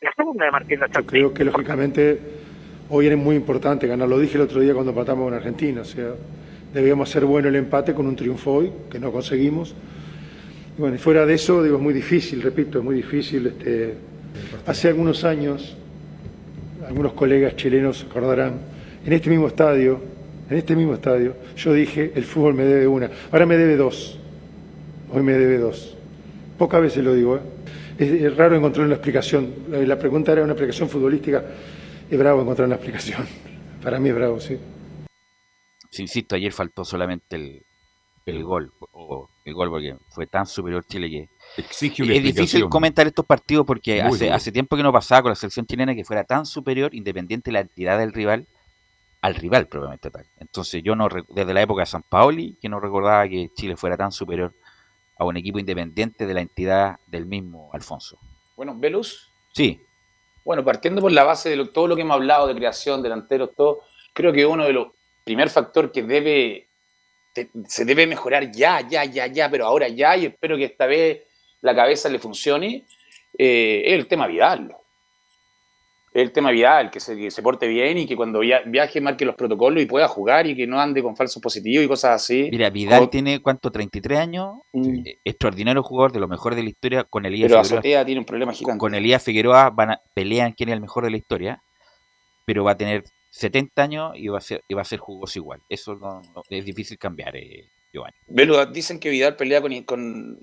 La 0.01 0.11
segunda 0.13 0.45
de 0.45 0.51
Martín 0.51 0.79
Lazarte. 0.79 1.05
Creo 1.05 1.33
que 1.33 1.43
lógicamente 1.43 2.19
hoy 2.89 3.07
era 3.07 3.15
muy 3.15 3.35
importante 3.35 3.87
ganar. 3.87 4.07
Lo 4.07 4.19
dije 4.19 4.35
el 4.35 4.41
otro 4.41 4.59
día 4.59 4.73
cuando 4.73 4.91
empatamos 4.91 5.25
con 5.25 5.33
Argentina. 5.33 5.81
O 5.81 5.85
sea, 5.85 6.13
debíamos 6.73 7.09
hacer 7.09 7.25
bueno 7.25 7.47
el 7.47 7.55
empate 7.55 7.93
con 7.93 8.07
un 8.07 8.15
triunfo 8.15 8.51
hoy, 8.51 8.73
que 8.91 8.99
no 8.99 9.11
conseguimos. 9.11 9.75
Bueno, 10.77 10.95
y 10.95 10.97
fuera 10.97 11.25
de 11.25 11.35
eso, 11.35 11.61
digo, 11.61 11.77
es 11.77 11.83
muy 11.83 11.93
difícil, 11.93 12.41
repito, 12.41 12.79
es 12.79 12.83
muy 12.83 12.95
difícil. 12.95 13.47
Este, 13.47 13.93
hace 14.65 14.87
algunos 14.87 15.23
años, 15.23 15.77
algunos 16.87 17.13
colegas 17.13 17.55
chilenos 17.55 18.03
recordarán, 18.03 18.59
en 19.05 19.13
este 19.13 19.29
mismo 19.29 19.47
estadio, 19.47 20.01
en 20.49 20.57
este 20.57 20.75
mismo 20.75 20.95
estadio, 20.95 21.35
yo 21.55 21.73
dije, 21.73 22.11
el 22.15 22.23
fútbol 22.23 22.55
me 22.55 22.63
debe 22.63 22.87
una. 22.87 23.11
Ahora 23.31 23.45
me 23.45 23.55
debe 23.55 23.75
dos. 23.75 24.17
Hoy 25.11 25.21
me 25.21 25.33
debe 25.33 25.59
dos. 25.59 25.95
Pocas 26.57 26.81
veces 26.81 27.03
lo 27.03 27.13
digo, 27.13 27.37
¿eh? 27.37 27.41
Es, 27.99 28.35
raro 28.35 28.55
encontrar 28.55 28.87
una 28.87 28.95
explicación. 28.95 29.53
La, 29.69 29.77
la 29.79 29.99
pregunta 29.99 30.31
era 30.31 30.41
una 30.41 30.53
explicación 30.53 30.89
futbolística. 30.89 31.43
Es 32.09 32.17
bravo 32.17 32.41
encontrar 32.41 32.65
una 32.65 32.75
explicación. 32.75 33.21
Para 33.83 33.99
mí 33.99 34.09
es 34.09 34.15
bravo, 34.15 34.39
sí. 34.39 34.57
Sí, 35.91 36.01
insisto, 36.01 36.35
ayer 36.35 36.51
faltó 36.51 36.83
solamente 36.83 37.35
el, 37.35 37.63
el 38.25 38.43
gol, 38.43 38.71
o 38.91 39.29
el 39.45 39.53
gol 39.53 39.69
porque 39.69 39.95
fue 40.09 40.27
tan 40.27 40.45
superior 40.45 40.85
Chile 40.85 41.09
que 41.09 41.29
Exige 41.57 42.03
una 42.03 42.13
es 42.13 42.23
difícil 42.23 42.69
comentar 42.69 43.05
estos 43.05 43.25
partidos 43.25 43.65
porque 43.65 44.01
hace, 44.01 44.31
hace 44.31 44.51
tiempo 44.51 44.75
que 44.77 44.83
no 44.83 44.91
pasaba 44.93 45.23
con 45.23 45.29
la 45.29 45.35
selección 45.35 45.65
chilena 45.65 45.93
que 45.93 46.03
fuera 46.05 46.23
tan 46.23 46.45
superior, 46.45 46.93
independiente 46.95 47.49
de 47.51 47.53
la 47.53 47.59
entidad 47.61 47.99
del 47.99 48.13
rival, 48.13 48.47
al 49.21 49.35
rival 49.35 49.67
propiamente 49.67 50.09
tal. 50.09 50.25
Entonces 50.39 50.81
yo 50.83 50.95
no 50.95 51.07
desde 51.29 51.53
la 51.53 51.61
época 51.61 51.81
de 51.81 51.85
San 51.87 52.03
Paoli 52.03 52.57
que 52.61 52.69
no 52.69 52.79
recordaba 52.79 53.27
que 53.27 53.49
Chile 53.55 53.75
fuera 53.75 53.97
tan 53.97 54.11
superior 54.11 54.53
a 55.17 55.25
un 55.25 55.37
equipo 55.37 55.59
independiente 55.59 56.25
de 56.25 56.33
la 56.33 56.41
entidad 56.41 56.97
del 57.07 57.25
mismo 57.25 57.69
Alfonso. 57.73 58.17
Bueno, 58.55 58.73
Velus, 58.77 59.29
Sí, 59.53 59.79
Bueno, 60.43 60.63
partiendo 60.63 60.99
por 61.01 61.11
la 61.11 61.23
base 61.23 61.49
de 61.49 61.55
lo- 61.55 61.69
todo 61.69 61.87
lo 61.87 61.95
que 61.95 62.01
hemos 62.01 62.15
hablado 62.15 62.47
de 62.47 62.55
creación, 62.55 63.01
delanteros, 63.03 63.51
todo, 63.55 63.81
creo 64.13 64.33
que 64.33 64.45
uno 64.45 64.65
de 64.65 64.73
los 64.73 64.87
primer 65.23 65.49
factor 65.49 65.91
que 65.91 66.03
debe 66.03 66.67
te- 67.33 67.49
se 67.67 67.83
debe 67.85 68.05
mejorar 68.07 68.51
ya, 68.51 68.81
ya, 68.87 69.03
ya, 69.05 69.27
ya, 69.27 69.49
pero 69.49 69.65
ahora 69.65 69.87
ya, 69.89 70.15
y 70.15 70.25
espero 70.27 70.55
que 70.55 70.65
esta 70.65 70.85
vez 70.85 71.21
la 71.61 71.75
cabeza 71.75 72.07
le 72.09 72.19
funcione, 72.19 72.83
eh, 73.37 73.81
es 73.85 73.93
el 73.93 74.07
tema 74.07 74.27
Vidal. 74.27 74.75
Es 76.13 76.21
el 76.21 76.31
tema 76.31 76.51
Vidal, 76.51 76.91
que 76.91 76.99
se, 76.99 77.17
que 77.17 77.31
se 77.31 77.41
porte 77.41 77.67
bien 77.67 77.97
y 77.97 78.05
que 78.05 78.15
cuando 78.15 78.41
via- 78.41 78.61
viaje 78.67 79.01
marque 79.01 79.25
los 79.25 79.33
protocolos 79.33 79.81
y 79.81 79.87
pueda 79.87 80.07
jugar 80.07 80.45
y 80.45 80.55
que 80.55 80.67
no 80.67 80.79
ande 80.79 81.01
con 81.01 81.15
falsos 81.17 81.41
positivos 81.41 81.83
y 81.83 81.87
cosas 81.87 82.21
así. 82.21 82.49
mira, 82.51 82.69
Vidal 82.69 83.03
O- 83.03 83.09
tiene, 83.09 83.41
¿cuánto? 83.41 83.71
33 83.71 84.19
años, 84.19 84.57
Mm. 84.73 84.99
extraordinario 85.25 85.81
jugador, 85.81 86.11
de 86.11 86.19
los 86.19 86.29
mejores 86.29 86.55
de 86.57 86.63
la 86.63 86.69
historia, 86.69 87.03
con 87.03 87.25
Elías 87.25 87.49
Pero 87.49 87.63
Figueroa. 87.63 87.79
Azotea 87.79 88.05
tiene 88.05 88.19
un 88.19 88.25
problema 88.25 88.53
gigante. 88.53 88.79
Con 88.79 88.93
Elías 88.93 89.23
Figueroa 89.23 89.71
van 89.71 89.91
a, 89.91 90.01
pelean 90.13 90.51
quién 90.51 90.69
es 90.69 90.73
el 90.73 90.81
mejor 90.81 91.03
de 91.05 91.09
la 91.11 91.17
historia, 91.17 91.63
pero 92.45 92.63
va 92.63 92.73
a 92.73 92.77
tener 92.77 93.03
70 93.33 93.81
años 93.81 94.11
y 94.15 94.27
va 94.27 94.37
a 94.37 94.41
ser, 94.41 94.63
y 94.67 94.75
va 94.75 94.83
a 94.83 94.85
ser 94.85 94.99
jugoso 94.99 95.39
igual. 95.39 95.59
Eso 95.67 95.95
no, 95.95 96.21
es 96.49 96.63
difícil 96.65 96.99
cambiar, 96.99 97.35
eh, 97.35 97.67
Giovanni. 97.91 98.15
Velo, 98.27 98.63
dicen 98.67 98.99
que 98.99 99.09
Vidal 99.09 99.35
pelea 99.35 99.59
con, 99.59 99.81
con, 99.83 100.37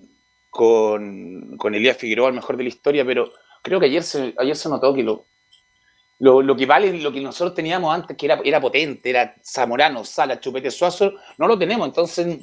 con, 0.51 1.57
con 1.57 1.74
Elías 1.76 1.97
Figueroa, 1.97 2.28
el 2.28 2.34
mejor 2.34 2.57
de 2.57 2.64
la 2.64 2.68
historia, 2.68 3.05
pero 3.05 3.32
creo 3.62 3.78
que 3.78 3.86
ayer 3.86 4.03
se, 4.03 4.34
ayer 4.36 4.57
se 4.57 4.68
notó 4.68 4.93
que 4.93 5.05
lo, 5.05 5.26
lo, 6.18 6.43
lo 6.43 6.57
que 6.57 6.66
vale, 6.66 6.93
lo 6.99 7.12
que 7.12 7.20
nosotros 7.20 7.55
teníamos 7.55 7.95
antes, 7.95 8.16
que 8.16 8.26
era, 8.26 8.41
era 8.45 8.61
potente, 8.61 9.09
era 9.09 9.36
Zamorano, 9.45 10.05
Sala, 10.05 10.41
Chupete 10.41 10.72
Suazo, 10.72 11.12
no 11.38 11.47
lo 11.47 11.57
tenemos. 11.57 11.86
Entonces 11.86 12.38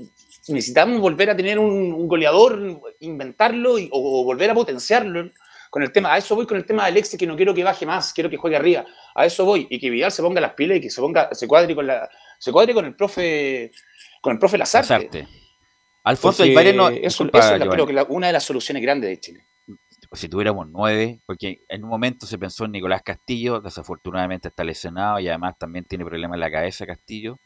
necesitamos 0.47 1.01
volver 1.01 1.29
a 1.29 1.35
tener 1.35 1.59
un, 1.59 2.07
goleador, 2.07 2.81
inventarlo 3.01 3.77
y- 3.77 3.89
o 3.91 4.23
volver 4.23 4.49
a 4.51 4.55
potenciarlo. 4.55 5.29
Con 5.69 5.83
el 5.83 5.91
tema, 5.91 6.13
a 6.13 6.17
eso 6.17 6.35
voy 6.35 6.45
con 6.45 6.57
el 6.57 6.65
tema 6.65 6.83
de 6.83 6.89
Alexis, 6.91 7.19
que 7.19 7.27
no 7.27 7.35
quiero 7.35 7.53
que 7.53 7.63
baje 7.63 7.85
más, 7.85 8.13
quiero 8.13 8.29
que 8.29 8.37
juegue 8.37 8.55
arriba. 8.55 8.85
A 9.15 9.25
eso 9.25 9.45
voy. 9.45 9.67
Y 9.69 9.79
que 9.79 9.89
Vidal 9.89 10.11
se 10.11 10.21
ponga 10.21 10.39
las 10.41 10.53
pilas 10.53 10.77
y 10.77 10.81
que 10.81 10.89
se 10.89 11.01
ponga, 11.01 11.29
se 11.33 11.47
cuadre 11.47 11.75
con 11.75 11.85
la, 11.87 12.09
se 12.39 12.51
cuadre 12.51 12.73
con 12.73 12.85
el 12.85 12.95
profe, 12.95 13.71
con 14.21 14.33
el 14.33 14.39
profe 14.39 14.57
Lazarte. 14.57 14.93
Lazarte. 14.93 15.27
Alfonso, 16.03 16.43
varias 16.53 16.75
no- 16.75 16.87
eso, 16.89 16.99
disculpa, 17.01 17.39
eso 17.39 17.47
es 17.47 17.51
la- 17.51 17.57
Giovanni. 17.65 17.73
creo 17.75 17.87
que 17.87 17.93
la- 17.93 18.03
una 18.05 18.27
de 18.27 18.33
las 18.33 18.43
soluciones 18.43 18.81
grandes 18.81 19.09
de 19.09 19.19
Chile. 19.19 19.43
si 20.13 20.29
tuviéramos 20.29 20.65
nueve, 20.69 21.19
porque 21.25 21.59
en 21.67 21.83
un 21.83 21.89
momento 21.89 22.25
se 22.25 22.37
pensó 22.37 22.63
en 22.63 22.71
Nicolás 22.71 23.01
Castillo, 23.03 23.59
desafortunadamente 23.59 24.47
está 24.47 24.63
lesionado 24.63 25.19
y 25.19 25.27
además 25.27 25.57
también 25.59 25.83
tiene 25.83 26.05
problemas 26.05 26.35
en 26.35 26.39
la 26.39 26.49
cabeza 26.51 26.85
Castillo. 26.85 27.37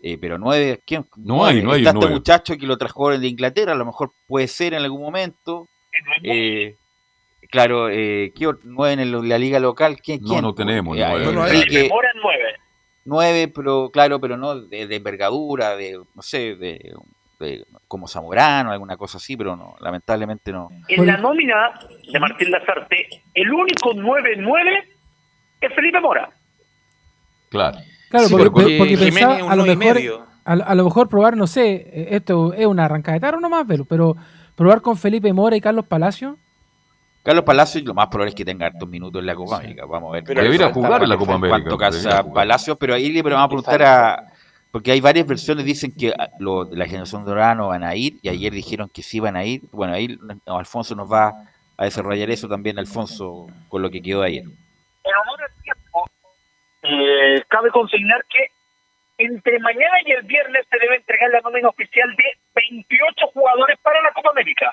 Eh, 0.00 0.16
pero 0.16 0.38
nueve, 0.38 0.80
¿quién? 0.86 1.04
No 1.16 1.44
hay, 1.44 1.60
no 1.60 1.72
hay 1.72 1.80
Está 1.84 1.90
un 1.90 2.04
este 2.04 2.12
muchacho 2.14 2.56
que 2.56 2.66
lo 2.66 2.78
trajo 2.78 3.18
de 3.18 3.26
Inglaterra, 3.26 3.72
a 3.72 3.74
lo 3.74 3.84
mejor 3.84 4.12
puede 4.28 4.46
ser 4.46 4.74
en 4.74 4.82
algún 4.84 5.00
momento. 5.02 5.66
Eh, 6.22 6.76
claro, 7.50 7.88
eh, 7.90 8.32
nueve 8.64 8.92
en 8.94 9.00
el- 9.00 9.28
la 9.28 9.38
liga 9.38 9.58
local? 9.60 9.98
¿Quién? 10.02 10.20
No, 10.22 10.28
quién? 10.28 10.42
no 10.42 10.54
tenemos 10.54 10.96
Eh, 10.96 11.04
nueve. 11.32 11.56
Enrique, 11.58 11.88
Ahora 11.92 12.08
nueve. 12.20 12.44
nueve, 13.04 13.48
pero 13.54 13.90
claro, 13.90 14.20
pero 14.20 14.36
no 14.36 14.60
de, 14.60 14.86
de 14.86 14.96
envergadura, 14.96 15.76
de, 15.76 15.98
no 16.14 16.22
sé, 16.22 16.54
de, 16.56 16.94
de- 17.40 17.64
como 17.86 18.06
Zamorano, 18.08 18.70
alguna 18.72 18.96
cosa 18.96 19.18
así, 19.18 19.36
pero 19.36 19.56
no, 19.56 19.76
lamentablemente 19.80 20.52
no. 20.52 20.68
En 20.88 21.06
la 21.06 21.16
nómina 21.16 21.78
de 22.12 22.18
Martín 22.20 22.50
Lazarte, 22.50 23.08
el 23.34 23.50
único 23.52 23.92
9-9 23.94 24.84
es 25.60 25.74
Felipe 25.74 26.00
Mora. 26.00 26.30
Claro. 27.48 27.78
Claro, 28.10 28.26
Sí, 28.26 28.32
porque, 28.34 28.50
porque 28.50 28.76
porque 28.78 28.96
Jiménez 28.96 29.14
pensaba, 29.14 29.36
es 29.36 29.42
un 29.42 29.50
a 29.52 29.56
lo 29.56 29.64
mejor, 29.64 29.98
a, 30.44 30.52
a 30.52 30.74
lo 30.74 30.84
mejor 30.84 31.08
probar, 31.08 31.36
no 31.36 31.46
sé, 31.46 31.72
eh, 31.74 32.08
esto 32.12 32.52
es 32.54 32.66
una 32.66 32.86
arrancada 32.86 33.14
de 33.14 33.20
tarro 33.20 33.40
nomás, 33.40 33.64
pero, 33.68 33.84
pero 33.84 34.16
probar 34.56 34.80
con 34.80 34.96
Felipe 34.96 35.32
Mora 35.32 35.56
y 35.56 35.60
Carlos 35.60 35.86
Palacio. 35.86 36.36
Carlos 37.28 37.44
Palacios 37.44 37.84
lo 37.84 37.92
más 37.92 38.06
probable 38.08 38.30
es 38.30 38.34
que 38.34 38.44
tenga 38.46 38.64
hartos 38.68 38.88
minutos 38.88 39.20
en 39.20 39.26
la 39.26 39.34
Copa 39.34 39.56
América. 39.58 39.84
Vamos 39.84 40.08
a 40.08 40.12
ver. 40.14 40.24
Pero 40.24 40.42
debería 40.42 40.72
jugar 40.72 41.02
en 41.02 41.10
la 41.10 41.16
Copa 41.18 41.34
América, 41.34 41.68
¿Cuánto 41.68 41.76
debería 41.76 42.10
casa. 42.10 42.32
Palacios? 42.32 42.78
Pero 42.80 42.94
ahí 42.94 43.12
le 43.12 43.20
vamos 43.20 43.44
a 43.44 43.48
preguntar 43.48 43.82
a... 43.82 44.24
Porque 44.72 44.92
hay 44.92 45.00
varias 45.02 45.26
versiones, 45.26 45.66
dicen 45.66 45.92
que 45.94 46.08
a- 46.08 46.30
lo 46.38 46.64
de 46.64 46.78
la 46.78 46.86
generación 46.86 47.26
dorada 47.26 47.54
no 47.54 47.68
van 47.68 47.84
a 47.84 47.94
ir, 47.94 48.14
y 48.22 48.30
ayer 48.30 48.50
dijeron 48.50 48.88
que 48.88 49.02
sí 49.02 49.20
van 49.20 49.36
a 49.36 49.44
ir. 49.44 49.60
Bueno, 49.72 49.92
ahí 49.92 50.18
no, 50.46 50.58
Alfonso 50.58 50.94
nos 50.94 51.12
va 51.12 51.34
a 51.76 51.84
desarrollar 51.84 52.30
eso 52.30 52.48
también, 52.48 52.78
Alfonso, 52.78 53.46
con 53.68 53.82
lo 53.82 53.90
que 53.90 54.00
quedó 54.00 54.22
ayer. 54.22 54.44
En 54.44 55.12
honor 55.22 55.42
al 55.42 55.62
tiempo, 55.62 56.10
eh, 56.82 57.42
cabe 57.48 57.70
consignar 57.72 58.24
que 58.30 58.48
entre 59.18 59.58
mañana 59.58 59.96
y 60.06 60.12
el 60.12 60.22
viernes 60.22 60.64
se 60.70 60.78
debe 60.78 60.96
entregar 60.96 61.28
la 61.30 61.42
nómina 61.42 61.68
oficial 61.68 62.08
de 62.16 62.24
28 62.54 63.26
jugadores 63.34 63.78
para 63.82 64.00
la 64.00 64.12
Copa 64.14 64.30
América. 64.30 64.72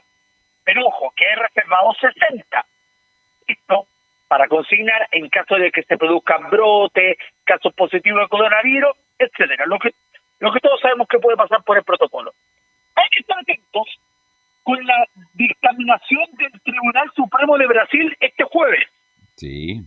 Pero 0.66 0.86
ojo, 0.88 1.14
que 1.16 1.26
he 1.26 1.36
reservado 1.36 1.94
60. 1.94 2.66
Esto 3.48 3.88
para 4.28 4.48
consignar 4.48 5.08
en 5.12 5.30
caso 5.30 5.56
de 5.56 5.72
que 5.72 5.84
se 5.84 5.98
produzcan 5.98 6.50
brotes, 6.50 7.18
casos 7.44 7.74
positivos 7.76 8.22
de 8.22 8.28
coronavirus, 8.28 8.96
etcétera. 9.20 9.66
Lo 9.68 9.78
que, 9.80 9.94
lo 10.40 10.52
que 10.52 10.60
todos 10.60 10.82
sabemos 10.82 11.08
que 11.08 11.20
puede 11.20 11.38
pasar 11.38 11.64
por 11.64 11.78
el 11.78 11.84
protocolo. 11.84 12.34
Hay 12.96 13.08
que 13.12 13.20
estar 13.20 13.38
atentos 13.40 13.88
con 14.64 14.84
la 14.86 15.06
dictaminación 15.36 16.26
del 16.34 16.60
Tribunal 16.64 17.12
Supremo 17.16 17.58
de 17.58 17.68
Brasil 17.68 18.18
este 18.20 18.44
jueves, 18.46 18.90
Sí. 19.36 19.80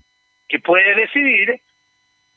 que 0.48 0.60
puede 0.60 0.94
decidir 0.94 1.60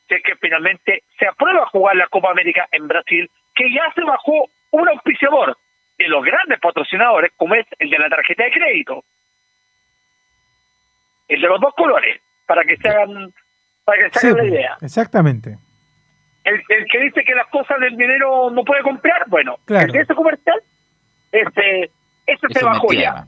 si 0.08 0.16
es 0.16 0.24
que 0.24 0.36
finalmente 0.38 1.04
se 1.20 1.28
aprueba 1.28 1.68
jugar 1.68 1.96
la 1.96 2.08
Copa 2.08 2.32
América 2.32 2.68
en 2.72 2.88
Brasil, 2.88 3.30
que 3.54 3.72
ya 3.72 3.92
se 3.94 4.02
bajó 4.02 4.50
un 4.72 4.90
auspiciador 4.90 5.56
de 6.04 6.10
los 6.10 6.24
grandes 6.24 6.60
patrocinadores, 6.60 7.32
como 7.38 7.56
es 7.56 7.66
el 7.80 7.90
de 7.90 7.98
la 8.00 8.10
tarjeta 8.10 8.44
de 8.44 8.52
crédito. 8.52 9.04
El 11.28 11.42
de 11.42 11.48
los 11.48 11.60
dos 11.62 11.74
colores, 11.76 12.22
para 12.46 12.64
que 12.64 12.76
se 12.78 12.90
hagan, 12.90 13.34
para 13.86 14.04
que 14.04 14.10
se 14.14 14.20
Sí, 14.20 14.28
hagan 14.28 14.38
la 14.38 14.46
idea. 14.52 14.78
exactamente. 14.82 15.58
El, 16.44 16.56
el 16.56 16.86
que 16.92 17.00
dice 17.00 17.24
que 17.24 17.36
las 17.36 17.48
cosas 17.48 17.80
del 17.80 17.96
dinero 17.96 18.50
no 18.50 18.64
puede 18.64 18.82
comprar, 18.82 19.26
bueno, 19.28 19.58
Claro. 19.66 19.86
el 19.86 19.92
de 19.92 20.00
ese 20.02 20.16
comercial, 20.16 20.60
este, 21.32 21.92
ese 22.26 22.48
se 22.52 22.66
bajó 22.66 22.92
ya. 22.94 23.26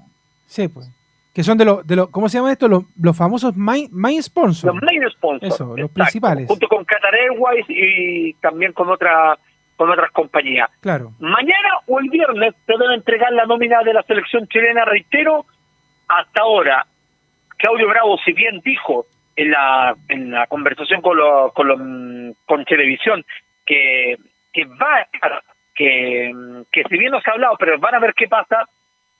Sí, 0.47 0.67
pues. 0.67 0.89
Que 1.33 1.43
son 1.43 1.57
de 1.57 1.65
los, 1.65 1.85
de 1.87 1.95
los 1.95 2.09
¿cómo 2.09 2.29
se 2.29 2.37
llama 2.37 2.51
esto? 2.51 2.67
Los, 2.67 2.83
los 3.01 3.17
famosos 3.17 3.55
main, 3.55 3.87
main 3.91 4.21
sponsors. 4.21 4.63
Los 4.75 4.83
main 4.83 5.09
sponsors. 5.11 5.53
Eso, 5.53 5.75
los 5.75 5.89
principales. 5.89 6.47
Junto 6.47 6.67
con 6.67 6.85
Qatar 6.85 7.15
Airways 7.15 7.65
y 7.69 8.33
también 8.35 8.71
con 8.73 8.89
otra 8.89 9.37
con 9.75 9.89
otras 9.91 10.11
compañías. 10.11 10.69
Claro. 10.81 11.11
Mañana 11.19 11.69
o 11.87 11.99
el 11.99 12.09
viernes 12.09 12.53
se 12.65 12.73
debe 12.77 12.93
entregar 12.95 13.31
la 13.33 13.45
nómina 13.45 13.81
de 13.83 13.93
la 13.93 14.03
selección 14.03 14.47
chilena, 14.47 14.85
reitero, 14.85 15.45
hasta 16.07 16.41
ahora. 16.41 16.85
Claudio 17.57 17.87
Bravo, 17.87 18.17
si 18.25 18.33
bien 18.33 18.59
dijo 18.63 19.05
en 19.35 19.51
la, 19.51 19.95
en 20.09 20.31
la 20.31 20.47
conversación 20.47 21.01
con, 21.01 21.17
lo- 21.17 21.51
con, 21.53 21.67
lo- 21.67 22.33
con 22.45 22.65
Televisión 22.65 23.23
que, 23.65 24.17
que 24.51 24.65
va 24.65 24.95
a 24.97 25.01
estar, 25.01 25.41
que, 25.73 26.31
que 26.71 26.83
si 26.89 26.97
bien 26.97 27.11
no 27.11 27.21
se 27.21 27.29
ha 27.29 27.33
hablado, 27.33 27.55
pero 27.57 27.79
van 27.79 27.95
a 27.95 27.99
ver 27.99 28.13
qué 28.13 28.27
pasa, 28.27 28.65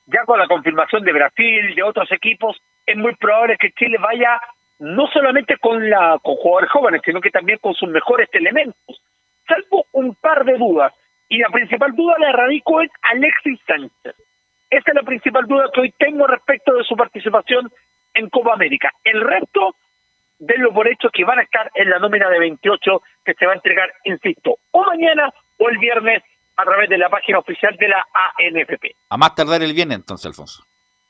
ya 0.08 0.24
con 0.26 0.38
la 0.38 0.48
confirmación 0.48 1.04
de 1.04 1.14
Brasil, 1.14 1.74
de 1.76 1.84
otros 1.84 2.12
equipos, 2.12 2.58
es 2.86 2.98
muy 2.98 3.16
probable 3.16 3.58
que 3.58 3.72
Chile 3.72 3.98
vaya 4.00 4.40
no 4.80 5.08
solamente 5.08 5.58
con 5.58 5.90
la 5.90 6.20
con 6.22 6.36
jugadores 6.36 6.70
jóvenes, 6.72 7.02
sino 7.06 7.22
que 7.22 7.30
también 7.32 7.58
con 7.60 7.74
sus 7.74 7.88
mejores 7.90 8.28
elementos, 8.34 9.02
salvo 9.48 9.86
un 9.94 10.16
par 10.16 10.46
de 10.46 10.58
dudas. 10.58 10.94
Y 11.30 11.38
la 11.38 11.50
principal 11.50 11.96
duda 11.96 12.16
la 12.20 12.32
radico 12.32 12.82
en 12.82 12.90
Alexis 13.02 13.60
Sánchez. 13.66 14.16
Esa 14.70 14.90
es 14.90 14.96
la 14.96 15.04
principal 15.04 15.46
duda 15.48 15.70
que 15.74 15.82
hoy 15.82 15.94
tengo 15.98 16.28
respecto 16.28 16.74
de 16.74 16.84
su 16.84 16.96
participación 16.96 17.72
en 18.14 18.30
Copa 18.30 18.54
América. 18.54 18.92
El 19.04 19.22
resto, 19.22 19.76
denlo 20.40 20.74
por 20.74 20.88
hecho 20.88 21.10
que 21.10 21.24
van 21.24 21.40
a 21.40 21.44
estar 21.44 21.72
en 21.76 21.90
la 21.90 22.00
nómina 22.00 22.30
de 22.30 22.40
28 22.40 23.02
que 23.26 23.34
se 23.34 23.46
va 23.46 23.54
a 23.54 23.56
entregar, 23.56 23.92
insisto, 24.04 24.58
o 24.72 24.84
mañana 24.84 25.32
o 25.60 25.70
el 25.70 25.78
viernes 25.78 26.24
a 26.58 26.64
través 26.64 26.90
de 26.90 26.98
la 26.98 27.10
página 27.10 27.40
oficial 27.40 27.76
de 27.78 27.88
la 27.88 28.06
ANFP. 28.14 28.96
A 29.10 29.18
más 29.18 29.36
tardar 29.36 29.62
el 29.64 29.74
viernes 29.74 29.98
entonces, 29.98 30.28
Alfonso. 30.28 30.64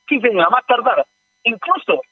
Sí, 0.08 0.20
señor, 0.20 0.46
a 0.46 0.50
más 0.50 0.66
tardar. 0.66 1.04
Incluso 1.42 2.02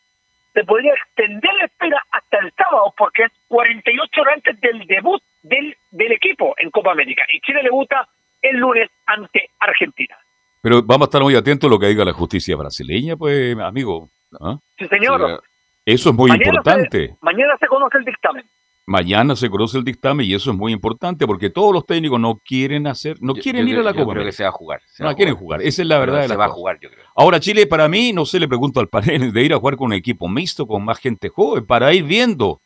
se 0.53 0.64
podría 0.64 0.92
extender 0.94 1.50
la 1.59 1.64
espera 1.64 2.03
hasta 2.11 2.38
el 2.38 2.53
sábado 2.53 2.94
porque 2.96 3.24
es 3.24 3.32
48 3.48 4.20
horas 4.20 4.34
antes 4.36 4.61
del 4.61 4.86
debut 4.86 5.22
del, 5.42 5.76
del 5.90 6.12
equipo 6.12 6.55
en 6.59 6.70
Copa 6.70 6.92
América. 6.92 7.22
Y 7.32 7.40
Chile 7.40 7.61
debuta 7.62 8.09
el 8.42 8.57
lunes 8.57 8.90
ante 9.07 9.48
Argentina. 9.61 10.16
Pero 10.62 10.82
vamos 10.82 11.07
a 11.07 11.09
estar 11.09 11.22
muy 11.22 11.34
atentos 11.34 11.68
a 11.68 11.70
lo 11.70 11.78
que 11.78 11.86
diga 11.86 12.05
la 12.05 12.12
justicia 12.12 12.57
brasileña, 12.57 13.16
pues, 13.16 13.59
amigo. 13.59 14.09
¿ah? 14.40 14.57
Sí, 14.78 14.86
señor. 14.88 15.22
O 15.22 15.26
sea, 15.26 15.38
eso 15.84 16.11
es 16.11 16.14
muy 16.14 16.30
Mañana 16.30 16.46
importante. 16.46 17.09
Se, 17.09 17.16
mañana 17.20 17.57
se 17.59 17.66
conoce 17.66 17.98
el 17.98 18.05
dictamen. 18.05 18.44
Mañana 18.85 19.37
se 19.37 19.49
conoce 19.49 19.78
el 19.78 19.85
dictamen 19.85 20.26
y 20.26 20.35
eso 20.35 20.51
es 20.51 20.57
muy 20.57 20.72
importante 20.72 21.24
porque 21.26 21.51
todos 21.51 21.72
los 21.72 21.87
técnicos 21.87 22.18
no 22.18 22.37
quieren 22.45 22.89
hacer, 22.89 23.16
no 23.20 23.35
Yo- 23.35 23.43
quieren 23.43 23.64
yo 23.66 23.74
ir 23.74 23.78
a 23.78 23.83
la 23.85 23.93
creo- 23.93 24.01
yo 24.03 24.07
Copa 24.07 24.14
creo 24.14 24.26
que 24.26 24.33
se 24.33 24.43
va 24.43 24.49
a 24.49 24.53
jugar. 24.53 24.80
se 24.87 25.03
No 25.05 25.09
a 25.11 25.14
quieren 25.14 25.37
jugar. 25.37 25.62
Esa 25.62 25.83
es 25.83 25.89
la 25.89 26.01
Pero 26.01 26.12
verdad. 26.12 26.22
de 26.22 26.28
se 26.28 26.37
va 26.37 26.45
a 26.47 26.49
jugar, 26.49 26.78
yo 26.80 26.91
creo. 26.91 27.05
Ahora, 27.14 27.39
Chile, 27.39 27.66
para 27.68 27.89
mí, 27.89 28.12
no 28.12 28.26
sé, 28.26 28.41
le 28.41 28.49
pregunto 28.49 28.80
al 28.80 28.89
panel, 28.89 29.33
de 29.33 29.43
ir 29.45 29.55
a 29.55 29.59
jugar 29.59 29.76
con 29.76 29.87
un 29.87 29.93
equipo 29.93 30.28
mixto, 30.28 30.66
con 30.66 30.85
más 30.85 30.99
gente 30.99 31.28
joven, 31.28 31.64
para 31.64 31.93
ir 31.95 32.03
viendo. 32.05 32.61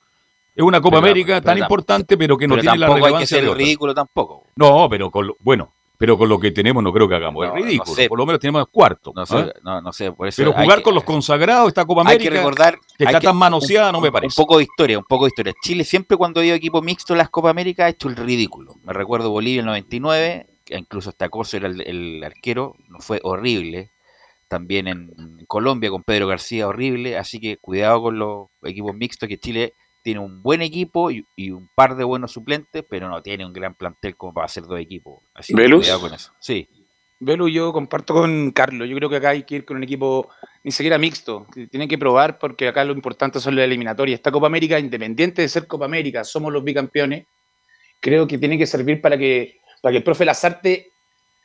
Es 0.55 0.63
una 0.65 0.81
Copa 0.81 0.97
Pero- 1.01 1.07
América 1.11 1.35
pero 1.35 1.43
tan 1.43 1.59
importante, 1.59 2.17
pero 2.17 2.39
que 2.39 2.49
no 2.49 2.55
tiene 2.55 2.79
la 2.79 2.87
tampoco 2.87 2.95
hay 2.95 3.01
que 3.01 3.05
relevancia 3.09 3.37
ser 3.39 3.49
de 3.49 3.55
ridículo 3.55 3.93
tampoco. 3.95 4.45
No, 4.57 4.89
pero 4.89 5.11
con 5.11 5.31
bueno, 5.41 5.75
pero 5.99 6.19
con 6.19 6.29
lo 6.29 6.39
que 6.39 6.51
tenemos 6.51 6.83
no 6.83 6.93
creo 6.93 7.09
que 7.09 7.15
hagamos. 7.15 7.47
No, 7.47 7.55
es 7.57 7.61
no 7.61 7.67
ridículo. 7.67 7.95
sé. 7.95 8.09
Por 8.09 8.19
lo 8.19 8.27
menos 8.27 8.41
tenemos 8.41 8.67
cuarto. 8.69 9.13
No 9.15 9.25
sé, 9.27 9.37
¿ah? 9.37 9.53
no, 9.63 9.81
no 9.81 9.93
sé, 9.93 10.13
por 10.13 10.29
eso 10.29 10.43
Pero 10.43 10.57
hay 10.57 10.65
jugar 10.65 10.79
que- 10.79 10.85
con 10.85 10.95
los 10.95 11.05
consagrados, 11.05 11.69
esta 11.69 11.85
Copa 11.85 12.03
Hay 12.03 12.07
América, 12.17 12.31
que 12.31 12.37
recordar 12.37 12.75
que 12.99 13.07
hay 13.07 13.15
está 13.15 13.21
tan 13.21 13.37
manoseada, 13.37 13.93
no 13.93 14.01
me 14.01 14.13
parece. 14.13 14.41
Un 14.41 14.45
poco 14.45 14.59
de 14.59 14.65
historia, 14.65 14.99
un 14.99 15.05
poco 15.05 15.25
de 15.25 15.29
historia. 15.29 15.55
Chile 15.63 15.85
siempre 15.85 16.17
cuando 16.17 16.41
ha 16.41 16.43
habido 16.43 16.57
equipo 16.57 16.83
mixto 16.83 17.15
en 17.15 17.19
las 17.19 17.31
Copa 17.31 17.51
América 17.51 17.87
ha 17.87 17.89
hecho 17.89 18.09
el 18.09 18.17
ridículo. 18.17 18.75
Me 18.85 18.93
recuerdo 18.93 19.31
Bolivia 19.31 19.61
en 19.61 19.67
el 19.67 19.67
99, 19.67 20.47
que 20.65 20.77
incluso 20.77 21.11
hasta 21.11 21.29
Coso 21.29 21.57
era 21.57 21.69
el, 21.69 21.81
el 21.81 22.25
arquero, 22.25 22.75
no 22.89 22.99
fue 23.01 23.21
horrible. 23.23 23.91
También 24.49 24.87
en 24.87 25.45
Colombia 25.49 25.91
con 25.91 26.03
Pedro 26.05 26.29
García, 26.29 26.69
horrible. 26.69 27.19
Así 27.19 27.41
que 27.41 27.57
cuidado 27.57 28.01
con 28.03 28.19
los 28.19 28.47
equipos 28.63 28.95
mixtos, 28.95 29.29
que 29.29 29.39
Chile 29.39 29.73
tiene 30.07 30.21
un 30.21 30.41
buen 30.41 30.63
equipo 30.63 31.11
y, 31.11 31.27
y 31.35 31.51
un 31.51 31.69
par 31.75 31.97
de 31.97 32.05
buenos 32.05 32.31
suplentes, 32.31 32.85
pero 32.89 33.09
no 33.09 33.21
tiene 33.23 33.45
un 33.45 33.53
gran 33.53 33.75
plantel 33.75 34.15
como 34.17 34.33
para 34.33 34.45
hacer 34.45 34.63
dos 34.63 34.79
equipos. 34.79 35.21
Así 35.35 35.53
que 35.53 35.63
¿Velus? 35.63 35.81
cuidado 35.81 36.01
con 36.03 36.15
eso. 36.15 36.31
Sí. 36.39 36.69
Velu, 37.19 37.49
yo 37.49 37.73
comparto 37.73 38.15
con 38.15 38.53
Carlos. 38.53 38.89
Yo 38.89 38.95
creo 38.95 39.09
que 39.11 39.17
acá 39.17 39.31
hay 39.31 39.43
que 39.43 39.57
ir 39.57 39.65
con 39.65 39.79
un 39.79 39.83
equipo 39.83 40.29
ni 40.63 40.71
siquiera 40.71 40.97
mixto. 40.97 41.49
Tienen 41.73 41.89
que 41.89 41.99
probar 41.99 42.39
porque 42.39 42.69
acá 42.69 42.85
lo 42.85 42.93
importante 42.93 43.41
son 43.41 43.57
las 43.57 43.65
eliminatorias. 43.65 44.19
Esta 44.21 44.31
Copa 44.31 44.47
América, 44.47 44.79
independiente 44.79 45.43
de 45.43 45.49
ser 45.49 45.67
Copa 45.67 45.87
América, 45.87 46.23
somos 46.23 46.53
los 46.53 46.63
bicampeones. 46.63 47.27
Creo 47.99 48.29
que 48.29 48.39
tiene 48.39 48.57
que 48.57 48.67
servir 48.67 49.01
para 49.01 49.19
que, 49.19 49.59
para 49.83 49.91
que 49.91 49.97
el 49.99 50.05
profe 50.05 50.25
Lazarte 50.25 50.93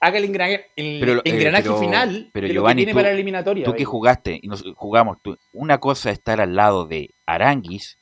haga 0.01 0.19
el 0.19 0.25
engranaje, 0.25 0.67
el 0.75 0.99
Pero, 0.99 1.13
eh, 1.19 1.21
engranaje 1.25 1.63
pero- 1.63 1.79
final 1.79 2.29
pero 2.31 2.47
de 2.47 2.53
lo 2.53 2.59
Giovanni, 2.59 2.73
que 2.81 2.85
tiene 2.85 2.91
tú- 2.91 2.95
para 2.97 3.07
la 3.09 3.13
eliminatoria. 3.15 3.65
Tú 3.65 3.73
que 3.73 3.85
jugaste 3.85 4.39
y 4.39 4.47
nos 4.47 4.63
jugamos, 4.75 5.17
tú- 5.23 5.37
una 5.51 5.79
cosa 5.79 6.11
es 6.11 6.19
estar 6.19 6.41
al 6.41 6.53
lado 6.55 6.85
de 6.85 7.09
Aranguis 7.25 7.97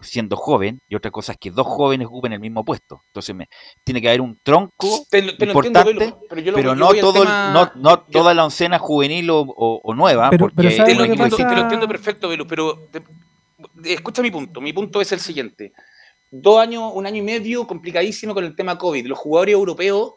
siendo 0.00 0.36
joven 0.36 0.80
y 0.88 0.94
otra 0.94 1.10
cosa 1.10 1.32
es 1.32 1.38
que 1.38 1.50
dos 1.50 1.66
jóvenes 1.66 2.06
ocupen 2.06 2.32
el 2.32 2.40
mismo 2.40 2.64
puesto. 2.64 3.00
Entonces 3.08 3.34
me, 3.34 3.48
tiene 3.84 4.00
que 4.00 4.08
haber 4.08 4.20
un 4.20 4.38
tronco 4.42 5.04
Te 5.10 5.22
lo- 5.22 5.36
te 5.36 5.46
lo 5.46 5.52
importante, 5.52 5.90
entiendo, 5.90 6.20
pero 6.28 6.40
yo 6.40 6.52
lo- 6.52 6.58
yo 6.58 6.74
no 6.74 7.00
todo 7.00 7.12
tema- 7.24 7.50
no, 7.52 7.70
no 7.80 8.00
toda 8.00 8.34
la 8.34 8.44
oncena 8.44 8.78
juvenil 8.78 9.30
o, 9.30 9.40
o- 9.40 9.80
o 9.82 9.94
nueva. 9.94 10.30
Pero- 10.30 10.44
porque 10.44 10.56
pero 10.56 10.70
¿sabes 10.70 10.92
Te 10.92 10.98
lo 10.98 11.04
entiendo, 11.04 11.36
te 11.36 11.42
lo 11.54 11.60
entiendo 11.62 11.88
perfecto, 11.88 12.28
pero 12.48 12.78
te- 12.92 13.02
escucha 13.92 14.22
mi 14.22 14.30
punto. 14.30 14.60
Mi 14.60 14.72
punto 14.72 15.00
es 15.00 15.10
el 15.12 15.20
siguiente. 15.20 15.72
Dos 16.30 16.60
años, 16.60 16.92
un 16.94 17.06
año 17.06 17.16
y 17.16 17.22
medio 17.22 17.66
complicadísimo 17.66 18.34
con 18.34 18.44
el 18.44 18.54
tema 18.54 18.76
COVID. 18.78 19.06
Los 19.06 19.18
jugadores 19.18 19.54
europeos 19.54 20.12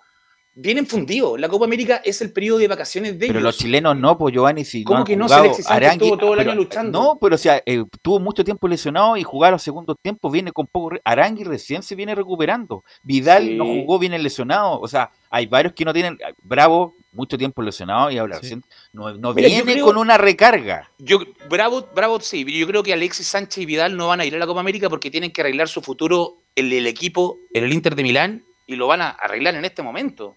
vienen 0.54 0.86
fundidos. 0.86 1.40
La 1.40 1.48
Copa 1.48 1.66
América 1.66 2.02
es 2.04 2.22
el 2.22 2.32
periodo 2.34 2.60
de 2.60 2.68
vacaciones 2.68 3.14
de 3.14 3.28
Pero 3.28 3.40
ellos. 3.40 3.44
los 3.44 3.58
chilenos 3.58 3.96
no, 3.98 4.18
pues 4.18 4.34
Giovanni, 4.34 4.66
si 4.66 4.84
¿Cómo 4.84 5.00
no 5.00 5.06
que 5.06 5.16
no? 5.16 5.26
Alexis 5.28 5.66
estuvo 5.70 6.18
todo 6.18 6.34
el 6.34 6.40
pero- 6.40 6.52
año 6.52 6.60
luchando. 6.62 7.00
No, 7.02 7.18
pero 7.20 7.36
o 7.36 7.38
sea, 7.38 7.62
eh, 7.66 7.84
tuvo 8.02 8.20
mucho 8.20 8.44
tiempo 8.44 8.68
lesionado 8.68 9.16
y 9.18 9.24
jugar 9.24 9.54
los 9.54 9.64
segundos 9.64 9.96
tiempos 10.02 10.32
viene 10.32 10.52
con 10.52 10.68
poco. 10.68 10.96
Arangui 11.04 11.44
recién 11.44 11.84
se 11.84 11.96
viene 11.96 12.14
recuperando. 12.16 12.84
Vidal 13.04 13.44
Sí. 13.48 13.56
no 13.56 13.66
jugó, 13.66 13.98
viene 14.00 14.20
lesionado. 14.20 14.80
O 14.80 14.88
sea, 14.88 15.10
hay 15.30 15.46
varios 15.48 15.74
que 15.74 15.86
no 15.86 15.94
tienen. 15.94 16.18
Bravo, 16.44 16.94
mucho 17.14 17.38
tiempo 17.38 17.62
lesionado 17.62 18.10
y 18.12 18.18
ahora 18.18 18.40
recién 18.40 18.64
no, 18.94 19.14
no 19.14 19.34
Mira, 19.34 19.48
yo 19.48 19.56
viene 19.56 19.74
creo- 19.74 19.86
con 19.86 19.98
una 19.98 20.18
recarga. 20.18 20.90
Yo, 20.98 21.20
bravo, 21.50 21.88
bravo, 21.96 22.20
sí. 22.20 22.46
Yo 22.58 22.68
creo 22.68 22.84
que 22.84 22.94
Alexis 22.94 23.28
Sánchez 23.28 23.58
y 23.64 23.66
Vidal 23.66 23.96
no 23.98 24.08
van 24.08 24.20
a 24.22 24.26
ir 24.26 24.36
a 24.36 24.40
la 24.40 24.48
Copa 24.48 24.60
América 24.60 24.90
porque 24.90 25.12
tienen 25.12 25.32
que 25.32 25.42
arreglar 25.42 25.68
su 25.70 25.82
futuro 25.82 26.38
en 26.56 26.72
el 26.72 26.88
equipo, 26.88 27.38
en 27.54 27.64
el 27.64 27.74
Inter 27.74 27.96
de 27.96 28.04
Milán, 28.04 28.44
y 28.68 28.76
lo 28.76 28.88
van 28.88 29.02
a 29.02 29.10
arreglar 29.10 29.56
en 29.56 29.66
este 29.66 29.82
momento, 29.82 30.36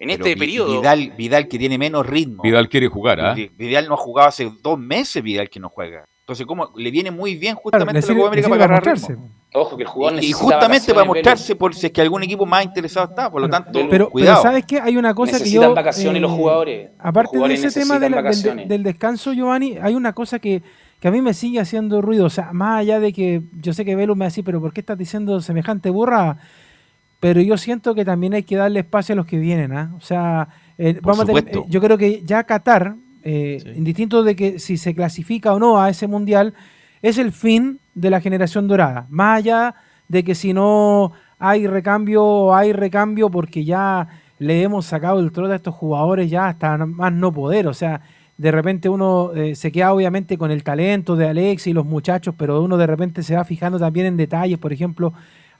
en 0.00 0.08
Pero 0.08 0.24
este 0.24 0.34
Vi- 0.34 0.40
periodo. 0.40 0.80
Vidal, 0.80 1.12
Vidal 1.16 1.46
que 1.46 1.58
tiene 1.58 1.78
menos 1.78 2.04
ritmo. 2.06 2.42
Vidal 2.42 2.68
quiere 2.68 2.88
jugar, 2.88 3.20
¿ah? 3.20 3.34
Vi- 3.34 3.50
Vidal 3.56 3.86
no 3.86 3.94
ha 3.94 3.98
jugado 3.98 4.28
hace 4.30 4.50
dos 4.62 4.76
meses, 4.78 5.22
Vidal 5.22 5.48
que 5.48 5.60
no 5.60 5.68
juega. 5.68 6.04
Entonces, 6.24 6.46
¿cómo? 6.46 6.70
Le 6.76 6.90
viene 6.90 7.10
muy 7.12 7.36
bien 7.36 7.54
justamente 7.54 8.00
le 8.00 8.06
la 8.08 8.14
Copa 8.14 8.26
América 8.28 8.48
para 8.48 8.64
agarrar 8.64 8.96
ritmo. 8.96 9.28
Ojo, 9.52 9.76
que 9.76 9.82
el 9.82 9.88
jugador 9.88 10.22
Y, 10.22 10.30
justamente 10.30 10.94
para 10.94 11.04
mostrarse 11.04 11.56
por 11.56 11.74
si 11.74 11.86
es 11.86 11.92
que 11.92 12.00
algún 12.00 12.22
equipo 12.22 12.46
más 12.46 12.64
interesado 12.64 13.06
está. 13.10 13.28
Por 13.32 13.40
lo 13.42 13.48
tanto, 13.48 13.70
Pero, 13.72 13.88
pero 13.90 14.10
cuidado. 14.10 14.42
¿sabes 14.42 14.64
qué? 14.64 14.78
Hay 14.80 14.96
una 14.96 15.12
cosa 15.12 15.42
que 15.42 15.50
yo... 15.50 15.74
vacaciones 15.74 16.22
los 16.22 16.30
eh, 16.30 16.36
jugadores. 16.36 16.90
Aparte 17.00 17.24
Los 17.24 17.30
jugadores 17.30 17.62
de 17.62 17.68
ese 17.68 17.80
tema 17.80 17.94
del, 17.94 18.12
del- 18.12 18.14
vacaciones. 18.22 18.68
del 18.68 18.82
descanso, 18.84 19.32
Giovanni, 19.32 19.76
hay 19.82 19.94
una 19.96 20.12
cosa 20.12 20.38
que, 20.38 20.62
que 21.00 21.08
a 21.08 21.10
mí 21.10 21.20
me 21.20 21.34
sigue 21.34 21.58
haciendo 21.58 22.00
ruido. 22.00 22.26
O 22.26 22.30
sea, 22.30 22.52
más 22.52 22.78
allá 22.78 23.00
de 23.00 23.12
que 23.12 23.42
yo 23.60 23.72
sé 23.72 23.84
que 23.84 23.96
Velo 23.96 24.14
me 24.14 24.20
va 24.20 24.26
a 24.26 24.28
decir, 24.28 24.44
pero 24.44 24.60
¿por 24.60 24.72
qué 24.72 24.80
estás 24.82 24.96
diciendo 24.96 25.40
semejante 25.40 25.90
burra? 25.90 26.38
Pero 27.20 27.40
yo 27.42 27.56
siento 27.58 27.94
que 27.94 28.04
también 28.04 28.32
hay 28.34 28.42
que 28.42 28.56
darle 28.56 28.80
espacio 28.80 29.12
a 29.12 29.16
los 29.16 29.26
que 29.26 29.38
vienen. 29.38 29.72
¿ah? 29.72 29.92
O 29.96 30.00
sea, 30.00 30.48
eh, 30.78 30.98
vamos 31.02 31.20
a 31.20 31.26
tener- 31.26 31.44
eh, 31.48 31.62
yo 31.68 31.80
creo 31.80 31.98
que 31.98 32.22
ya 32.24 32.44
Qatar, 32.44 32.96
eh, 33.22 33.62
indistinto 33.76 34.22
de 34.22 34.34
que 34.34 34.58
si 34.58 34.78
se 34.78 34.94
clasifica 34.94 35.52
o 35.52 35.58
no 35.58 35.80
a 35.80 35.90
ese 35.90 36.06
mundial, 36.06 36.54
es 37.02 37.18
el 37.18 37.32
fin 37.32 37.78
de 37.94 38.08
la 38.10 38.20
generación 38.20 38.66
dorada. 38.66 39.06
Más 39.10 39.38
allá 39.38 39.74
de 40.08 40.24
que 40.24 40.34
si 40.34 40.52
no 40.54 41.12
hay 41.38 41.66
recambio 41.66 42.54
hay 42.54 42.72
recambio 42.72 43.30
porque 43.30 43.64
ya 43.64 44.08
le 44.38 44.62
hemos 44.62 44.86
sacado 44.86 45.20
el 45.20 45.32
trote 45.32 45.52
a 45.52 45.56
estos 45.56 45.74
jugadores 45.74 46.30
ya 46.30 46.48
hasta 46.48 46.78
más 46.78 47.12
no 47.12 47.30
poder. 47.32 47.66
O 47.66 47.74
sea, 47.74 48.00
de 48.38 48.50
repente 48.50 48.88
uno 48.88 49.32
eh, 49.34 49.54
se 49.54 49.70
queda 49.70 49.92
obviamente 49.92 50.38
con 50.38 50.50
el 50.50 50.62
talento 50.64 51.14
de 51.16 51.28
Alex 51.28 51.66
y 51.66 51.74
los 51.74 51.84
muchachos, 51.84 52.34
pero 52.38 52.62
uno 52.62 52.78
de 52.78 52.86
repente 52.86 53.22
se 53.22 53.36
va 53.36 53.44
fijando 53.44 53.78
también 53.78 54.06
en 54.06 54.16
detalles. 54.16 54.58
Por 54.58 54.72
ejemplo, 54.72 55.12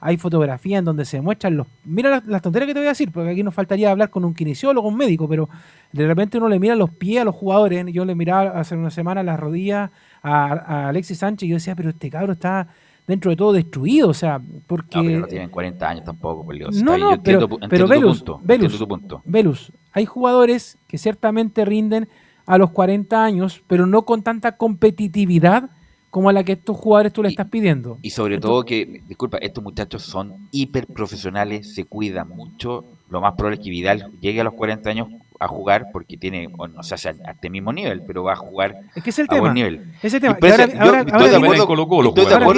hay 0.03 0.17
fotografías 0.17 0.79
en 0.79 0.85
donde 0.85 1.05
se 1.05 1.21
muestran 1.21 1.55
los... 1.55 1.67
Mira 1.85 2.09
las, 2.09 2.25
las 2.25 2.41
tonterías 2.41 2.67
que 2.67 2.73
te 2.73 2.79
voy 2.79 2.87
a 2.87 2.89
decir, 2.89 3.11
porque 3.11 3.29
aquí 3.29 3.43
nos 3.43 3.53
faltaría 3.53 3.91
hablar 3.91 4.09
con 4.09 4.25
un 4.25 4.33
kinesiólogo, 4.33 4.87
un 4.87 4.97
médico, 4.97 5.29
pero 5.29 5.47
de 5.91 6.07
repente 6.07 6.39
uno 6.39 6.49
le 6.49 6.59
mira 6.59 6.75
los 6.75 6.89
pies 6.89 7.21
a 7.21 7.25
los 7.25 7.35
jugadores. 7.35 7.85
Yo 7.93 8.03
le 8.03 8.15
miraba 8.15 8.59
hace 8.59 8.75
una 8.75 8.89
semana 8.89 9.21
las 9.21 9.39
rodillas 9.39 9.91
a, 10.23 10.53
a 10.53 10.89
Alexis 10.89 11.19
Sánchez 11.19 11.45
y 11.45 11.49
yo 11.49 11.55
decía, 11.55 11.75
pero 11.75 11.89
este 11.89 12.09
cabro 12.09 12.33
está 12.33 12.67
dentro 13.05 13.29
de 13.29 13.37
todo 13.37 13.53
destruido, 13.53 14.09
o 14.09 14.13
sea, 14.13 14.41
porque... 14.65 14.97
No, 14.97 15.03
pero 15.03 15.19
no 15.19 15.27
tienen 15.27 15.49
40 15.49 15.87
años 15.87 16.03
tampoco. 16.03 16.51
No, 16.51 16.97
no, 16.97 17.21
pero, 17.21 17.43
entiendo 17.43 17.59
pero 17.69 17.85
tu 17.85 17.91
Velus, 17.91 18.17
punto, 18.19 18.41
Velus. 18.43 19.21
Velus, 19.23 19.73
hay 19.91 20.05
jugadores 20.05 20.79
que 20.87 20.97
ciertamente 20.97 21.63
rinden 21.63 22.09
a 22.47 22.57
los 22.57 22.71
40 22.71 23.23
años, 23.23 23.61
pero 23.67 23.85
no 23.85 24.03
con 24.05 24.23
tanta 24.23 24.57
competitividad 24.57 25.69
como 26.11 26.29
a 26.29 26.33
la 26.33 26.43
que 26.43 26.51
estos 26.51 26.77
jugadores 26.77 27.11
tú 27.13 27.23
le 27.23 27.29
estás 27.29 27.47
pidiendo. 27.47 27.97
Y 28.03 28.11
sobre 28.11 28.37
todo 28.39 28.63
que, 28.63 29.01
disculpa, 29.07 29.37
estos 29.37 29.63
muchachos 29.63 30.03
son 30.03 30.35
hiper 30.51 30.85
profesionales, 30.85 31.73
se 31.73 31.85
cuidan 31.85 32.29
mucho. 32.29 32.83
Lo 33.09 33.21
más 33.21 33.33
probable 33.33 33.57
es 33.57 33.63
que 33.63 33.69
Vidal 33.71 34.11
llegue 34.21 34.41
a 34.41 34.43
los 34.43 34.53
40 34.53 34.89
años 34.89 35.07
a 35.39 35.47
jugar 35.47 35.87
porque 35.91 36.17
tiene, 36.17 36.49
o 36.55 36.67
no 36.67 36.83
sé, 36.83 36.93
a 36.95 37.31
este 37.31 37.49
mismo 37.49 37.73
nivel, 37.73 38.03
pero 38.05 38.23
va 38.23 38.33
a 38.33 38.35
jugar 38.35 38.75
Es 38.93 39.01
que 39.03 39.09
es 39.09 39.17
el 39.19 39.25
a 39.25 39.29
tema. 39.29 39.41
buen 39.41 39.53
nivel. 39.55 39.85
Ese 40.03 40.19
tema. 40.19 40.37
Y 40.37 40.41
pese- 40.41 40.49
Y 40.57 40.61
ahora- 40.61 40.73
yo 40.73 40.79
ahora- 40.81 40.99
estoy 40.99 41.11
ahora 41.13 41.27
de 41.29 41.35
acuerdo, 41.35 41.53
estoy 41.53 41.65
de 41.65 41.65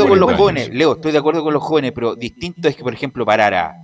con 0.10 0.20
los 0.20 0.34
jóvenes, 0.34 0.70
Leo, 0.74 0.93
estoy 0.93 1.12
de 1.14 1.18
acuerdo 1.20 1.43
con 1.43 1.54
los 1.54 1.64
jóvenes, 1.64 1.91
pero 1.93 2.16
distinto 2.16 2.68
es 2.68 2.76
que, 2.76 2.84
por 2.84 2.93
ejemplo, 2.93 3.26
parar 3.26 3.54
a, 3.54 3.76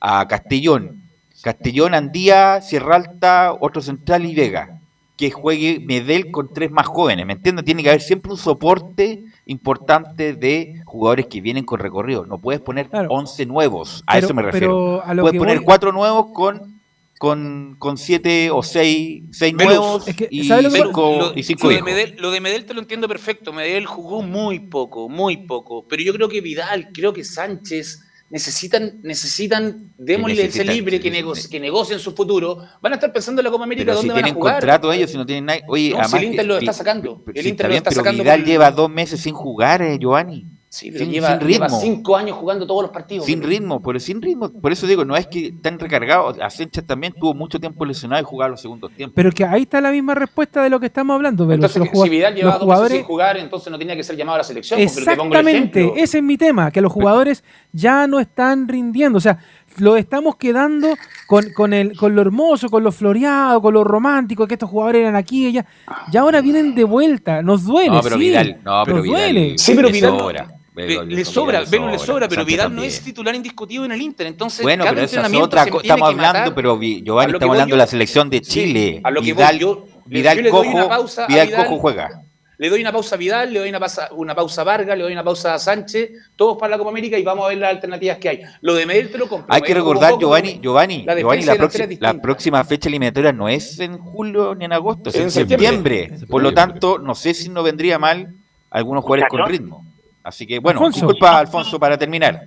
a 0.00 0.28
Castellón, 0.28 1.00
Castellón, 1.42 1.94
Andía, 1.94 2.60
Sierra 2.60 2.96
Alta, 2.96 3.54
otro 3.58 3.80
central 3.80 4.26
y 4.26 4.34
Vega, 4.34 4.80
que 5.16 5.30
juegue 5.30 5.78
Medel 5.80 6.30
con 6.30 6.52
tres 6.52 6.70
más 6.70 6.86
jóvenes, 6.86 7.26
¿me 7.26 7.34
entiendes? 7.34 7.64
Tiene 7.64 7.82
que 7.82 7.90
haber 7.90 8.00
siempre 8.00 8.32
un 8.32 8.38
soporte 8.38 9.24
importante 9.46 10.32
de 10.34 10.80
jugadores 10.84 11.26
que 11.26 11.40
vienen 11.40 11.64
con 11.64 11.78
recorrido. 11.80 12.26
No 12.26 12.38
puedes 12.38 12.60
poner 12.60 12.88
11 13.08 13.46
nuevos, 13.46 14.02
a 14.06 14.14
Pero- 14.14 14.26
eso 14.26 14.34
me 14.34 14.42
pero 14.42 14.52
refiero. 14.52 15.02
a 15.04 15.14
lo 15.14 15.22
Puedes 15.22 15.38
poner 15.38 15.56
voy- 15.58 15.64
cuatro 15.64 15.92
nuevos 15.92 16.26
con 16.32 16.80
con, 17.18 17.76
con 17.78 17.98
siete 17.98 18.50
o 18.50 18.64
seis, 18.64 19.22
seis 19.30 19.54
nuevos 19.54 20.08
es 20.08 20.16
que, 20.16 20.26
y, 20.28 20.42
¿sabes 20.42 20.64
lo 20.64 20.70
que- 20.72 20.82
cinco, 20.82 21.16
lo- 21.20 21.38
y 21.38 21.44
cinco 21.44 21.68
lo 21.68 21.76
de. 21.76 21.82
Medel, 21.82 22.16
lo 22.18 22.32
de 22.32 22.40
Medel 22.40 22.64
te 22.64 22.74
lo 22.74 22.80
entiendo 22.80 23.06
perfecto. 23.06 23.52
Medel 23.52 23.86
jugó 23.86 24.22
muy 24.22 24.58
poco, 24.58 25.08
muy 25.08 25.36
poco. 25.36 25.84
Pero 25.88 26.02
yo 26.02 26.12
creo 26.14 26.28
que 26.28 26.40
Vidal, 26.40 26.88
creo 26.92 27.12
que 27.12 27.22
Sánchez 27.22 28.02
necesitan, 28.32 28.98
necesitan, 29.02 29.92
démosle 29.98 30.46
ese 30.46 30.64
libre 30.64 30.98
que, 30.98 31.10
nego- 31.10 31.34
que 31.50 31.60
negocien 31.60 31.98
su 32.00 32.12
futuro. 32.12 32.58
Van 32.80 32.92
a 32.92 32.96
estar 32.96 33.12
pensando 33.12 33.40
en 33.40 33.44
la 33.44 33.50
Copa 33.50 33.64
América 33.64 33.84
Pero 33.92 34.00
si 34.00 34.08
dónde 34.08 34.14
van 34.14 34.22
a 34.22 34.26
tienen 34.26 34.40
jugar. 34.40 34.54
contrato 34.54 34.92
ellos, 34.92 35.10
si 35.10 35.16
no 35.18 35.26
tienen 35.26 35.44
nada. 35.44 35.60
Oye, 35.68 35.90
No, 35.90 36.08
si 36.08 36.16
el 36.16 36.24
Inter 36.24 36.40
que- 36.40 36.46
lo 36.48 36.58
está 36.58 36.72
sacando. 36.72 37.22
El 37.34 37.42
sí, 37.42 37.48
Inter 37.50 37.68
lo 37.68 37.74
está 37.74 37.90
pero 37.90 38.00
sacando 38.00 38.22
Vidal 38.24 38.40
por- 38.40 38.48
lleva 38.48 38.70
dos 38.70 38.90
meses 38.90 39.20
sin 39.20 39.34
jugar, 39.34 39.82
eh, 39.82 39.98
Giovanni. 40.00 40.46
Sí, 40.72 40.90
pero 40.90 41.04
sin, 41.04 41.12
lleva, 41.12 41.28
sin 41.28 41.40
ritmo. 41.40 41.66
lleva 41.66 41.68
cinco 41.68 42.16
años 42.16 42.34
jugando 42.38 42.66
todos 42.66 42.80
los 42.84 42.90
partidos. 42.90 43.26
Sin 43.26 43.42
ritmo, 43.42 43.82
pero 43.82 44.00
sin 44.00 44.22
ritmo. 44.22 44.50
Por 44.50 44.72
eso 44.72 44.86
digo, 44.86 45.04
no 45.04 45.14
es 45.14 45.26
que 45.26 45.48
están 45.48 45.78
recargados. 45.78 46.38
Asensio 46.40 46.82
también 46.82 47.12
tuvo 47.12 47.34
mucho 47.34 47.60
tiempo 47.60 47.84
lesionado 47.84 48.22
y 48.22 48.24
jugaba 48.24 48.48
los 48.52 48.62
segundos 48.62 48.90
tiempos. 48.92 49.12
Pero 49.14 49.30
que 49.32 49.44
ahí 49.44 49.64
está 49.64 49.82
la 49.82 49.90
misma 49.90 50.14
respuesta 50.14 50.62
de 50.62 50.70
lo 50.70 50.80
que 50.80 50.86
estamos 50.86 51.14
hablando, 51.14 51.46
Velus. 51.46 51.66
Entonces, 51.76 51.92
Los 51.94 52.02
si 52.04 52.08
Vidal 52.08 52.34
llevaba 52.34 52.54
los 52.58 52.60
dos 52.60 52.68
meses 52.68 52.72
jugadores 52.74 52.96
sin 52.96 53.06
jugar, 53.06 53.36
entonces 53.36 53.70
no 53.70 53.78
tenía 53.78 53.94
que 53.96 54.02
ser 54.02 54.16
llamado 54.16 54.36
a 54.36 54.38
la 54.38 54.44
selección. 54.44 54.80
porque 54.80 54.94
te 55.04 55.16
pongo 55.16 55.34
el 55.34 55.46
Exactamente, 55.46 55.92
ese 56.02 56.16
es 56.18 56.24
mi 56.24 56.38
tema, 56.38 56.70
que 56.70 56.80
los 56.80 56.90
jugadores 56.90 57.44
ya 57.72 58.06
no 58.06 58.18
están 58.18 58.66
rindiendo, 58.66 59.18
o 59.18 59.20
sea, 59.20 59.40
lo 59.76 59.96
estamos 59.96 60.36
quedando 60.36 60.94
con, 61.26 61.52
con, 61.52 61.74
el, 61.74 61.94
con 61.98 62.14
lo 62.14 62.22
hermoso, 62.22 62.70
con 62.70 62.82
lo 62.82 62.92
floreado, 62.92 63.60
con 63.60 63.74
lo 63.74 63.84
romántico, 63.84 64.46
que 64.46 64.54
estos 64.54 64.70
jugadores 64.70 65.02
eran 65.02 65.16
aquí 65.16 65.44
y 65.44 65.48
allá, 65.48 65.66
y 66.10 66.16
ahora 66.16 66.40
vienen 66.40 66.74
de 66.74 66.84
vuelta, 66.84 67.42
nos 67.42 67.64
duele, 67.64 67.90
No, 67.90 68.00
pero 68.00 68.16
sí, 68.16 68.20
Vidal, 68.22 68.58
no, 68.64 68.82
pero 68.86 68.96
nos 68.96 69.04
Vidal. 69.04 69.20
duele. 69.20 69.58
Sí, 69.58 69.72
pero 69.74 69.88
Vidal- 69.90 70.61
Le, 70.74 71.24
sobra, 71.24 71.60
le 71.60 71.98
sobra, 71.98 72.28
pero 72.28 72.44
Vidal 72.44 72.74
no 72.74 72.82
es 72.82 73.00
titular 73.02 73.34
indiscutido 73.34 73.84
en 73.84 73.92
el 73.92 74.00
Inter. 74.00 74.26
Entonces, 74.26 74.62
Bueno, 74.62 74.84
cada 74.84 74.94
pero 74.94 75.04
esa 75.06 75.26
es 75.26 75.34
otra 75.34 75.66
cosa. 75.66 75.82
Estamos 75.82 76.08
hablando, 76.08 76.54
pero 76.54 76.80
Giovanni, 76.80 77.32
estamos 77.32 77.40
voy 77.40 77.48
hablando 77.48 77.64
de 77.66 77.70
yo- 77.70 77.76
la 77.76 77.86
selección 77.86 78.30
de 78.30 78.38
Sí, 78.38 78.44
Chile. 78.50 79.00
a 79.04 79.10
lo 79.10 79.20
que 79.20 79.32
voy 79.34 79.42
Vidal, 79.42 79.58
yo, 79.58 79.86
le- 80.06 80.14
Vidal 80.18 80.36
yo 80.38 80.42
le 80.42 80.50
doy 80.50 80.66
una 80.68 80.76
cojo, 80.78 80.88
pausa 80.88 81.24
a 81.24 81.26
Vidal 81.28 81.46
Vidal. 81.48 81.66
cojo 81.66 81.78
juega. 81.78 82.22
Le 82.58 82.70
doy 82.70 82.80
una 82.80 82.92
pausa 82.92 83.16
a 83.16 83.18
Vidal, 83.18 83.52
le 83.52 83.58
doy 83.58 83.68
una 83.68 83.80
pausa, 83.80 84.08
una 84.12 84.34
pausa 84.34 84.60
a 84.60 84.64
Vargas, 84.64 84.96
le 84.96 85.02
doy 85.02 85.12
una 85.12 85.24
pausa 85.24 85.52
a 85.52 85.58
Sánchez, 85.58 86.10
todos 86.36 86.56
para 86.56 86.70
la 86.70 86.78
Copa 86.78 86.90
América 86.90 87.18
y 87.18 87.22
vamos 87.24 87.44
a 87.44 87.48
ver 87.48 87.58
las 87.58 87.70
alternativas 87.70 88.18
que 88.18 88.28
hay. 88.28 88.42
Lo 88.62 88.74
de 88.74 88.86
Medel 88.86 89.10
te 89.10 89.18
lo 89.18 89.28
compro. 89.28 89.52
Hay 89.52 89.60
que 89.62 89.74
recordar, 89.74 90.14
Giovanni, 90.18 90.58
Giovanni, 90.62 91.02
la 91.04 91.18
Giovanni, 91.18 91.42
la, 91.44 91.56
próxima, 91.56 91.86
la 91.98 92.14
próxima 92.14 92.64
fecha 92.64 92.88
eliminatoria 92.88 93.32
no 93.32 93.48
es 93.48 93.78
en 93.80 93.98
julio 93.98 94.54
ni 94.54 94.64
en 94.64 94.72
agosto, 94.72 95.10
es 95.10 95.16
En 95.16 95.22
en 95.24 95.30
septiembre. 95.32 96.00
septiembre. 96.02 96.26
Por 96.28 96.40
lo 96.42 96.54
tanto, 96.54 96.98
no 96.98 97.14
sé 97.14 97.34
si 97.34 97.48
no 97.50 97.62
vendría 97.62 97.98
mal 97.98 98.32
algunos 98.70 99.02
jugadores 99.04 99.28
con 99.28 99.46
ritmo. 99.46 99.84
Así 100.24 100.46
que, 100.46 100.58
bueno, 100.58 100.78
Alfonso. 100.78 101.06
disculpa, 101.06 101.38
Alfonso, 101.38 101.78
para 101.78 101.98
terminar. 101.98 102.46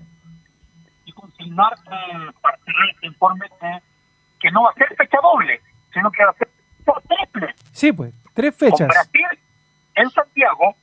y 1.06 1.12
confirmar 1.12 1.74
eh, 1.74 2.32
para 2.42 2.58
cerrar 2.60 2.90
este 2.94 3.08
informe 3.08 3.48
que, 3.60 3.80
que 4.40 4.52
no 4.52 4.64
va 4.64 4.72
a 4.72 4.74
ser 4.74 4.88
fecha 4.96 5.18
doble, 5.22 5.62
sino 5.94 6.10
que 6.12 6.24
va 6.24 6.32
a 6.32 6.34
ser 6.36 6.48
por 6.86 7.02
triple. 7.04 7.54
Sí, 7.72 7.92
pues, 7.92 8.14
tres 8.34 8.56
Con 8.58 8.70
fechas. 8.70 8.88
Brasil 8.88 9.40
en 9.96 10.10
Santiago, 10.12 10.76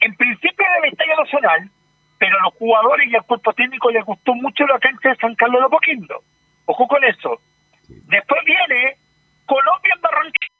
en 0.00 0.14
principio 0.16 0.66
en 0.78 0.84
el 0.84 0.90
Estadio 0.92 1.16
Nacional, 1.16 1.70
pero 2.18 2.36
a 2.38 2.42
los 2.44 2.54
jugadores 2.54 3.10
y 3.10 3.16
al 3.16 3.24
cuerpo 3.24 3.52
técnico 3.54 3.90
les 3.90 4.04
gustó 4.04 4.34
mucho 4.34 4.66
la 4.66 4.78
cancha 4.78 5.08
de 5.10 5.16
San 5.16 5.34
Carlos 5.34 5.60
de 5.60 5.66
Apoquindo. 5.66 6.22
Ojo 6.66 6.86
con 6.88 7.02
eso. 7.04 7.38
Después 7.88 8.40
viene 8.46 8.96
Colombia 9.46 9.92
en 9.94 10.00
Barranquilla. 10.00 10.52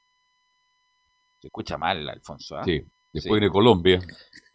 Se 1.41 1.47
escucha 1.49 1.79
mal, 1.79 2.09
Alfonso. 2.09 2.59
¿ah? 2.59 2.65
Sí, 2.65 2.83
después 3.13 3.41
viene 3.41 3.53
Colombia. 3.53 3.99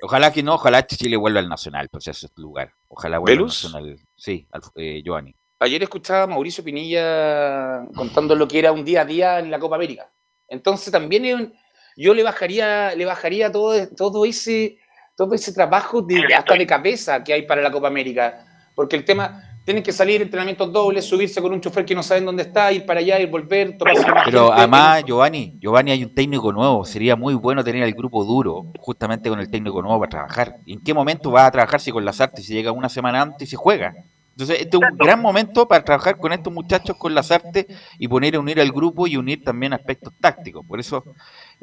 Ojalá 0.01 0.31
que 0.31 0.43
no, 0.43 0.55
ojalá 0.55 0.85
Chile 0.87 1.17
vuelva 1.17 1.39
al 1.39 1.49
Nacional, 1.49 1.89
pues 1.89 2.07
ese 2.07 2.27
es 2.27 2.33
tu 2.33 2.41
lugar. 2.41 2.73
Ojalá 2.87 3.17
vuelva 3.19 3.35
¿Velus? 3.37 3.65
al 3.65 3.71
Nacional. 3.71 3.99
Sí, 4.15 4.47
al- 4.51 4.61
eh, 4.75 5.01
Giovanni. 5.03 5.35
Ayer 5.59 5.83
escuchaba 5.83 6.23
a 6.23 6.27
Mauricio 6.27 6.63
Pinilla 6.63 7.85
contando 7.95 8.33
lo 8.35 8.47
que 8.47 8.59
era 8.59 8.71
un 8.71 8.85
día 8.85 9.01
a 9.01 9.05
día 9.05 9.39
en 9.39 9.51
la 9.51 9.59
Copa 9.59 9.75
América. 9.75 10.09
Entonces 10.47 10.91
también 10.91 11.53
yo 11.97 12.13
le 12.13 12.23
bajaría, 12.23 12.95
le 12.95 13.03
bajaría 13.05 13.51
todo, 13.51 13.89
todo 13.89 14.23
ese, 14.25 14.77
todo 15.17 15.33
ese 15.35 15.51
trabajo 15.53 16.01
de, 16.01 16.33
hasta 16.33 16.53
de 16.55 16.65
cabeza 16.65 17.21
que 17.23 17.33
hay 17.33 17.41
para 17.41 17.61
la 17.61 17.71
Copa 17.71 17.87
América. 17.89 18.45
Porque 18.73 18.95
el 18.95 19.03
tema, 19.03 19.43
tienen 19.69 19.83
que 19.83 19.93
salir 19.93 20.19
entrenamientos 20.19 20.73
dobles, 20.73 21.05
subirse 21.05 21.39
con 21.43 21.53
un 21.53 21.61
chofer 21.61 21.85
que 21.85 21.93
no 21.93 22.01
saben 22.01 22.25
dónde 22.25 22.41
está, 22.41 22.71
ir 22.71 22.87
para 22.87 23.01
allá, 23.01 23.19
ir 23.19 23.29
volver, 23.29 23.77
tomarse 23.77 24.03
Pero 24.25 24.51
además, 24.51 25.03
Giovanni, 25.05 25.59
Giovanni 25.59 25.91
hay 25.91 26.03
un 26.03 26.15
técnico 26.15 26.51
nuevo. 26.51 26.83
Sería 26.85 27.15
muy 27.15 27.35
bueno 27.35 27.63
tener 27.63 27.83
el 27.83 27.93
grupo 27.93 28.25
duro, 28.25 28.65
justamente 28.79 29.29
con 29.29 29.39
el 29.39 29.51
técnico 29.51 29.79
nuevo 29.83 29.99
para 29.99 30.09
trabajar. 30.09 30.55
¿En 30.65 30.81
qué 30.81 30.91
momento 30.91 31.29
va 31.29 31.45
a 31.45 31.51
trabajar 31.51 31.79
si 31.79 31.91
con 31.91 32.03
las 32.03 32.19
artes 32.19 32.47
si 32.47 32.53
llega 32.55 32.71
una 32.71 32.89
semana 32.89 33.21
antes 33.21 33.47
y 33.47 33.51
se 33.51 33.57
juega? 33.57 33.93
Entonces, 34.31 34.59
este 34.59 34.75
es 34.75 34.91
un 34.91 34.97
gran 34.97 35.21
momento 35.21 35.67
para 35.67 35.83
trabajar 35.83 36.17
con 36.17 36.33
estos 36.33 36.51
muchachos 36.51 36.97
con 36.97 37.13
las 37.13 37.29
artes 37.29 37.67
y 37.99 38.07
poner 38.07 38.37
a 38.37 38.39
unir 38.39 38.59
al 38.59 38.71
grupo 38.71 39.05
y 39.05 39.17
unir 39.17 39.43
también 39.43 39.73
aspectos 39.73 40.13
tácticos. 40.19 40.65
Por 40.65 40.79
eso, 40.79 41.03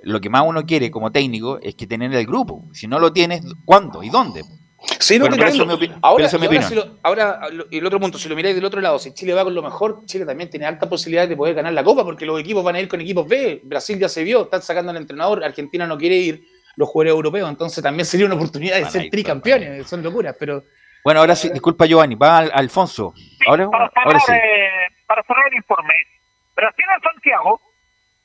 lo 0.04 0.20
que 0.20 0.30
más 0.30 0.44
uno 0.46 0.64
quiere 0.64 0.92
como 0.92 1.10
técnico 1.10 1.58
es 1.60 1.74
que 1.74 1.88
tener 1.88 2.14
el 2.14 2.24
grupo. 2.24 2.66
Si 2.72 2.86
no 2.86 3.00
lo 3.00 3.12
tienes, 3.12 3.42
¿cuándo 3.64 4.04
y 4.04 4.10
dónde? 4.10 4.44
Sí, 5.00 5.18
no 5.18 5.24
Bueno, 5.24 5.36
te 5.36 5.40
pero 5.42 5.50
eso 5.50 5.62
es 5.84 5.90
ahora, 6.02 6.26
eso 6.26 6.36
es 6.36 6.42
ahora, 6.42 6.46
opinión. 6.46 6.68
si 6.68 6.74
lo- 6.74 6.98
ahora, 7.02 7.48
lo- 7.50 7.66
el 7.70 7.86
otro 7.86 7.98
punto, 7.98 8.18
si 8.18 8.28
lo 8.28 8.36
miráis 8.36 8.54
del 8.54 8.64
otro 8.64 8.80
lado, 8.80 8.98
si 8.98 9.12
Chile 9.14 9.32
va 9.34 9.42
con 9.42 9.54
lo 9.54 9.62
mejor, 9.62 10.02
Chile 10.04 10.24
también 10.26 10.50
tiene 10.50 10.66
alta 10.66 10.88
posibilidad 10.88 11.26
de 11.26 11.36
poder 11.36 11.54
ganar 11.54 11.72
la 11.72 11.82
Copa, 11.82 12.04
porque 12.04 12.26
los 12.26 12.38
equipos 12.38 12.62
van 12.62 12.76
a 12.76 12.80
ir 12.80 12.86
con 12.88 13.00
equipos 13.00 13.26
B. 13.26 13.60
Brasil 13.64 13.98
ya 13.98 14.08
se 14.08 14.22
vio, 14.22 14.42
están 14.42 14.62
sacando 14.62 14.90
al 14.90 14.98
entrenador, 14.98 15.42
Argentina 15.42 15.86
no 15.86 15.96
quiere 15.98 16.16
ir, 16.16 16.44
los 16.76 16.88
jugadores 16.90 17.12
europeos, 17.16 17.48
entonces 17.48 17.82
también 17.82 18.04
sería 18.04 18.26
una 18.26 18.34
oportunidad 18.34 18.76
de 18.76 18.82
Van 18.82 18.92
ser 18.92 19.04
ir, 19.06 19.10
tricampeones, 19.10 19.86
son 19.88 20.02
locuras, 20.02 20.36
pero 20.38 20.62
Bueno, 21.02 21.20
ahora 21.20 21.34
sí, 21.34 21.48
disculpa 21.48 21.86
Giovanni, 21.86 22.14
va 22.16 22.38
al- 22.38 22.50
Alfonso. 22.54 23.14
Ahora, 23.46 23.70
Para 23.70 23.90
ahora 24.04 24.20
cerrar, 24.20 24.40
sí. 24.40 24.46
eh, 24.46 24.94
para 25.06 25.22
cerrar 25.22 25.46
el 25.50 25.54
informe, 25.56 25.94
Brasil 26.54 26.84
en 26.96 27.02
Santiago, 27.02 27.60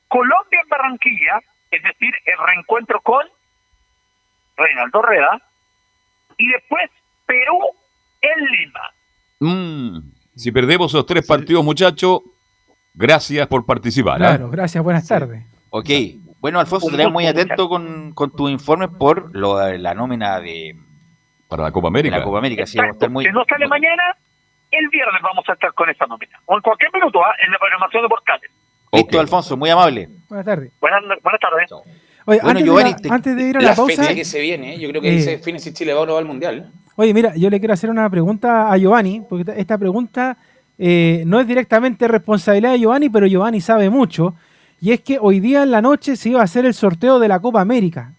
Colombia 0.09 0.59
en 0.61 0.67
Barranquilla, 0.67 1.39
es 1.71 1.81
decir, 1.81 2.13
el 2.25 2.45
reencuentro 2.45 2.99
con 3.01 3.25
Reinaldo 4.57 5.01
Rueda, 5.01 5.41
y 6.41 6.47
después 6.47 6.89
Perú 7.25 7.59
en 8.21 8.45
Lima. 8.45 8.81
Mm, 9.39 10.11
si 10.35 10.51
perdemos 10.51 10.91
esos 10.91 11.05
tres 11.05 11.25
partidos, 11.25 11.63
muchachos, 11.63 12.21
gracias 12.93 13.47
por 13.47 13.65
participar. 13.65 14.15
¿ah? 14.15 14.17
Claro, 14.17 14.49
gracias, 14.49 14.83
buenas 14.83 15.07
tardes. 15.07 15.45
Ok, 15.69 15.89
bueno 16.39 16.59
Alfonso, 16.59 16.87
estaremos 16.87 17.13
muy 17.13 17.27
atento 17.27 17.69
con, 17.69 18.13
con 18.13 18.31
tu 18.31 18.49
informe 18.49 18.87
por 18.87 19.33
lo 19.35 19.57
de 19.57 19.77
la 19.77 19.93
nómina 19.93 20.39
de, 20.39 20.75
Para 21.47 21.63
la 21.63 21.71
Copa 21.71 21.87
América. 21.87 22.17
la 22.17 22.23
Copa 22.23 22.39
América. 22.39 22.65
Sí, 22.65 22.77
vamos 22.77 22.93
a 22.93 22.95
estar 22.95 23.09
muy... 23.09 23.25
Si 23.25 23.31
no 23.31 23.45
sale 23.47 23.67
mañana, 23.67 24.03
el 24.71 24.89
viernes 24.89 25.21
vamos 25.21 25.47
a 25.47 25.53
estar 25.53 25.73
con 25.73 25.89
esa 25.89 26.05
nómina. 26.07 26.39
O 26.45 26.55
en 26.55 26.61
cualquier 26.61 26.91
minuto, 26.91 27.23
¿ah? 27.23 27.33
en 27.45 27.51
la 27.51 27.59
programación 27.59 28.03
de 28.03 28.09
portales. 28.09 28.51
Listo, 28.93 29.19
Alfonso, 29.19 29.55
muy 29.55 29.69
amable. 29.69 30.09
Buenas 30.27 30.45
tardes. 30.45 30.73
Buenas, 30.81 31.01
buenas 31.23 31.39
tardes. 31.39 31.71
Oye, 32.31 32.39
Bueno, 32.41 32.49
antes, 32.59 32.65
Giovanni, 32.65 32.89
de 32.93 32.95
te- 33.01 33.07
la, 33.09 33.15
antes 33.15 33.35
de 33.35 33.43
ir 33.49 33.57
a 33.57 33.61
la, 33.61 33.69
la 33.69 33.75
pausa, 33.75 33.95
fecha 34.03 34.15
que 34.15 34.25
se 34.25 34.39
viene, 34.41 34.79
yo 34.79 34.89
creo 34.89 35.01
que 35.01 35.09
eh, 35.09 35.17
ese 35.19 35.37
fin 35.39 35.59
si 35.59 35.73
Chile 35.73 35.93
va 35.93 36.01
o 36.01 36.05
no 36.05 36.13
va 36.13 36.19
al 36.19 36.25
Mundial. 36.25 36.71
Oye, 36.95 37.13
mira, 37.13 37.35
yo 37.35 37.49
le 37.49 37.59
quiero 37.59 37.73
hacer 37.73 37.89
una 37.89 38.09
pregunta 38.09 38.71
a 38.71 38.77
Giovanni, 38.77 39.21
porque 39.27 39.53
esta- 39.57 39.77
pregunta 39.77 40.37
eh, 40.77 41.23
no 41.27 41.39
es 41.39 41.47
directamente 41.47 42.07
responsabilidad 42.07 42.71
de 42.71 42.79
Giovanni, 42.79 43.09
pero 43.09 43.27
Giovanni 43.27 43.61
sabe 43.61 43.89
mucho. 43.89 44.35
Y 44.79 44.91
es 44.91 45.01
que 45.01 45.19
hoy 45.21 45.39
día 45.39 45.61
en 45.63 45.71
la 45.71 45.81
noche 45.81 46.15
se 46.15 46.29
iba 46.29 46.41
a 46.41 46.43
hacer 46.43 46.65
el 46.65 46.73
sorteo 46.73 47.19
de 47.19 47.27
la 47.27 47.39
Copa 47.39 47.61
América. 47.61 48.13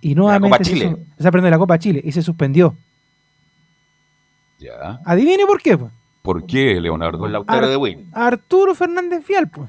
Y 0.00 0.14
nuevamente. 0.14 0.56
Copa 0.58 0.64
se 0.64 0.72
Chile. 0.72 0.96
Se 1.18 1.28
aprende 1.28 1.50
la 1.50 1.58
Copa 1.58 1.78
Chile 1.78 2.00
y 2.02 2.10
se 2.12 2.22
suspendió. 2.22 2.74
Ya. 4.58 5.00
Adivine 5.04 5.44
por 5.46 5.60
qué, 5.60 5.76
pues. 5.76 5.92
¿Por 6.22 6.46
qué, 6.46 6.80
Leonardo? 6.80 7.18
Con 7.18 7.32
Lautaro 7.32 7.66
Ar- 7.66 7.70
de 7.70 7.76
Win. 7.76 8.08
Arturo 8.12 8.74
Fernández 8.74 9.26
Vial, 9.26 9.48
pues. 9.50 9.68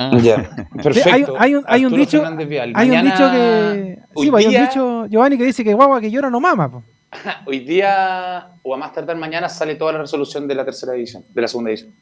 ¿Ah? 0.00 0.18
Ya, 0.22 0.50
perfecto. 0.82 1.10
Hay, 1.10 1.24
hay 1.38 1.54
un, 1.54 1.64
hay 1.66 1.84
un 1.84 1.94
Arturo 1.94 2.30
dicho, 2.30 2.46
Vial. 2.46 2.72
hay 2.74 2.90
un 2.90 3.02
dicho 3.04 3.30
que. 3.30 3.98
Sí, 4.16 4.30
pues, 4.30 4.46
hay 4.46 4.56
un 4.56 4.62
dicho, 4.62 5.06
Giovanni, 5.06 5.38
que 5.38 5.44
dice 5.44 5.62
que 5.62 5.74
guagua 5.74 6.00
que 6.00 6.10
llora 6.10 6.30
no 6.30 6.40
mama. 6.40 6.82
Hoy 7.46 7.60
día, 7.60 8.50
o 8.62 8.74
a 8.74 8.76
más 8.76 8.92
tardar 8.92 9.16
mañana, 9.16 9.48
sale 9.48 9.74
toda 9.74 9.92
la 9.92 9.98
resolución 9.98 10.46
de 10.46 10.54
la 10.54 10.64
tercera 10.64 10.92
división, 10.92 11.24
de 11.28 11.40
la 11.40 11.48
segunda 11.48 11.70
división. 11.70 11.94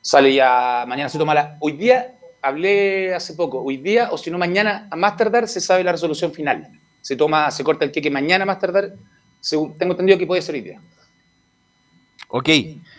Sale 0.00 0.32
ya, 0.32 0.84
mañana 0.86 1.08
se 1.08 1.18
toma 1.18 1.34
la... 1.34 1.56
Hoy 1.60 1.72
día, 1.72 2.14
hablé 2.42 3.14
hace 3.14 3.34
poco, 3.34 3.62
hoy 3.62 3.78
día, 3.78 4.08
o 4.12 4.18
si 4.18 4.30
no 4.30 4.38
mañana, 4.38 4.86
a 4.90 4.96
más 4.96 5.16
tardar, 5.16 5.48
se 5.48 5.60
sabe 5.60 5.82
la 5.82 5.92
resolución 5.92 6.32
final. 6.32 6.68
Se 7.00 7.16
toma, 7.16 7.50
se 7.50 7.64
corta 7.64 7.84
el 7.84 7.90
queque 7.90 8.10
mañana 8.10 8.44
a 8.44 8.46
más 8.46 8.58
tardar, 8.58 8.92
según, 9.40 9.76
tengo 9.78 9.92
entendido 9.92 10.18
que 10.18 10.26
puede 10.26 10.42
ser 10.42 10.54
hoy 10.54 10.60
día. 10.60 10.80
Ok, 12.38 12.48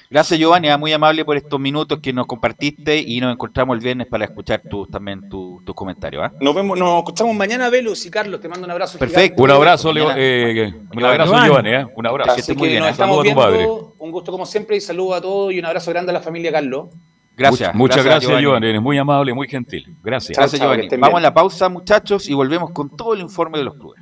gracias 0.10 0.40
Giovanni, 0.40 0.68
ah, 0.70 0.78
muy 0.78 0.92
amable 0.94 1.24
por 1.24 1.38
estos 1.38 1.60
minutos 1.60 2.00
que 2.02 2.12
nos 2.12 2.26
compartiste 2.26 2.98
y 2.98 3.20
nos 3.20 3.32
encontramos 3.34 3.78
el 3.78 3.84
viernes 3.84 4.08
para 4.08 4.26
escuchar 4.26 4.62
tus 4.68 4.90
también 4.90 5.30
tu- 5.30 5.62
tus 5.64 5.76
comentarios. 5.76 6.24
¿ah? 6.26 6.32
Nos 6.42 6.56
vemos, 6.56 6.78
nos 6.80 6.98
escuchamos 7.00 7.36
mañana, 7.36 7.70
Velus 7.70 8.04
y 8.06 8.10
Carlos, 8.10 8.40
te 8.42 8.48
mando 8.50 8.66
un 8.66 8.72
abrazo. 8.72 8.98
Perfecto. 8.98 9.22
gigante. 9.36 9.42
Un 9.44 9.52
abrazo, 9.52 9.94
Leo, 9.94 10.12
eh, 10.16 10.74
un 10.74 10.90
Giovanni. 10.98 11.06
abrazo, 11.22 11.46
Giovanni, 11.46 11.70
¿eh? 11.70 11.86
Un 11.96 12.08
abrazo. 12.08 12.32
Así 12.32 12.52
que 12.54 12.58
muy 12.58 12.70
bien, 12.70 12.80
nos 12.80 12.88
¿eh? 12.88 12.92
estamos 12.94 13.16
a 13.16 13.18
tu 13.20 13.24
viendo, 13.24 13.42
padre. 13.42 13.68
un 14.00 14.12
gusto 14.12 14.32
como 14.32 14.46
siempre 14.46 14.76
y 14.78 14.82
saludo 14.82 15.14
a 15.14 15.22
todos 15.22 15.54
y 15.54 15.60
un 15.60 15.66
abrazo 15.66 15.92
grande 15.92 16.10
a 16.10 16.14
la 16.14 16.22
familia 16.22 16.52
Carlos. 16.52 16.88
Gracias. 17.36 17.70
Much- 17.70 17.78
Muchas 17.78 18.04
gracias, 18.04 18.24
Giovanni. 18.24 18.42
Giovanni. 18.44 18.68
Eres 18.70 18.82
muy 18.82 18.98
amable, 18.98 19.32
muy 19.34 19.48
gentil. 19.48 19.86
Gracias. 20.04 20.36
Gracias 20.36 20.60
Chao, 20.60 20.74
Giovanni. 20.74 20.88
Vamos 20.98 21.10
bien. 21.10 21.18
a 21.18 21.22
la 21.22 21.34
pausa 21.36 21.70
muchachos 21.70 22.28
y 22.28 22.34
volvemos 22.34 22.72
con 22.72 22.90
todo 22.98 23.14
el 23.14 23.20
informe 23.22 23.60
de 23.60 23.66
los 23.66 23.76
clubes. 23.76 24.02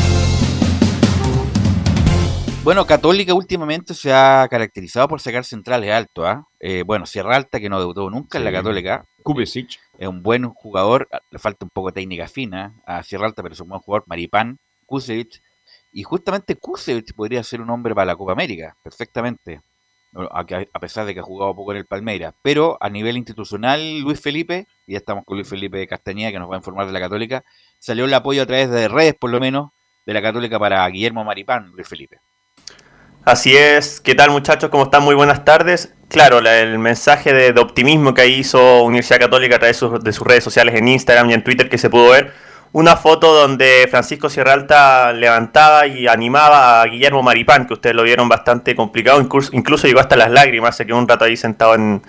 Bueno, 2.63 2.85
Católica 2.85 3.33
últimamente 3.33 3.95
se 3.95 4.13
ha 4.13 4.47
caracterizado 4.47 5.07
por 5.07 5.19
sacar 5.19 5.43
centrales 5.43 5.91
altos. 5.91 6.25
¿ah? 6.27 6.45
Eh, 6.59 6.83
bueno, 6.85 7.07
Sierra 7.07 7.35
Alta, 7.35 7.59
que 7.59 7.69
no 7.69 7.79
debutó 7.79 8.07
nunca 8.11 8.37
en 8.37 8.43
la. 8.43 8.51
Católica. 8.51 9.03
Kubesic. 9.23 9.79
Es 9.97 10.07
un 10.07 10.21
buen 10.21 10.47
jugador, 10.47 11.07
ah, 11.11 11.21
le 11.31 11.39
falta 11.39 11.65
un 11.65 11.71
poco 11.71 11.87
de 11.87 11.93
técnica 11.93 12.27
fina 12.27 12.75
a 12.85 13.01
Sierra 13.01 13.25
Alta, 13.25 13.41
pero 13.41 13.53
es 13.53 13.59
un 13.61 13.69
buen 13.69 13.81
jugador. 13.81 14.03
Maripán, 14.05 14.59
Kusevich. 14.85 15.41
Y 15.91 16.03
justamente 16.03 16.55
Kusevich 16.55 17.15
podría 17.15 17.43
ser 17.43 17.61
un 17.61 17.69
hombre 17.71 17.95
para 17.95 18.05
la 18.05 18.15
Copa 18.15 18.33
América, 18.33 18.75
perfectamente. 18.83 19.61
A 20.13 20.79
pesar 20.79 21.07
de 21.07 21.15
que 21.15 21.21
ha 21.21 21.23
jugado 21.23 21.55
poco 21.55 21.71
en 21.71 21.79
el 21.79 21.85
Palmeiras. 21.87 22.35
Pero 22.43 22.77
a 22.79 22.89
nivel 22.89 23.17
institucional, 23.17 24.01
Luis 24.01 24.21
Felipe, 24.21 24.67
y 24.85 24.91
ya 24.91 24.99
estamos 24.99 25.25
con 25.25 25.35
Luis 25.35 25.49
Felipe 25.49 25.87
Castañeda, 25.87 26.31
que 26.31 26.37
nos 26.37 26.49
va 26.49 26.55
a 26.55 26.57
informar 26.57 26.85
de 26.85 26.93
la 26.93 26.99
Católica, 26.99 27.43
salió 27.79 28.05
el 28.05 28.13
apoyo 28.13 28.43
a 28.43 28.45
través 28.45 28.69
de 28.69 28.87
redes, 28.87 29.15
por 29.15 29.31
lo 29.31 29.39
menos, 29.39 29.71
de 30.05 30.13
la 30.13 30.21
Católica 30.21 30.59
para 30.59 30.87
Guillermo 30.89 31.23
Maripán, 31.23 31.71
Luis 31.71 31.87
Felipe. 31.87 32.19
Así 33.23 33.55
es, 33.55 34.01
¿qué 34.01 34.15
tal 34.15 34.31
muchachos? 34.31 34.69
¿Cómo 34.71 34.85
están? 34.85 35.03
Muy 35.03 35.13
buenas 35.15 35.45
tardes. 35.45 35.93
Claro, 36.09 36.41
la- 36.41 36.59
el 36.59 36.79
mensaje 36.79 37.33
de, 37.33 37.59
optimismo 37.59 38.13
que 38.13 38.27
hizo 38.27 38.83
Universidad 38.83 39.19
Católica 39.19 39.57
a 39.57 39.59
través 39.59 39.75
de 39.77 39.79
sus, 39.79 40.03
de 40.03 40.11
sus 40.11 40.25
redes 40.27 40.43
sociales 40.43 40.75
en 40.75 40.87
Instagram 40.87 41.29
y 41.29 41.33
en 41.35 41.43
Twitter 41.43 41.69
que 41.69 41.77
se 41.77 41.89
pudo 41.89 42.09
ver, 42.09 42.33
una 42.73 42.95
foto 42.95 43.33
donde 43.33 43.87
Francisco 43.91 44.29
Sierralta 44.29 45.13
levantaba 45.13 45.85
y 45.87 46.07
animaba 46.07 46.81
a 46.81 46.85
Guillermo 46.85 47.21
Maripán, 47.21 47.67
que 47.67 47.73
ustedes 47.73 47.95
lo 47.95 48.03
vieron 48.03 48.27
bastante 48.27 48.75
complicado, 48.75 49.21
incluso, 49.21 49.51
incluso 49.53 49.87
llegó 49.87 49.99
hasta 49.99 50.15
las 50.15 50.31
lágrimas, 50.31 50.75
se 50.75 50.85
quedó 50.85 50.97
un 50.97 51.07
rato 51.07 51.25
ahí 51.25 51.37
sentado 51.37 51.75
en, 51.75 52.01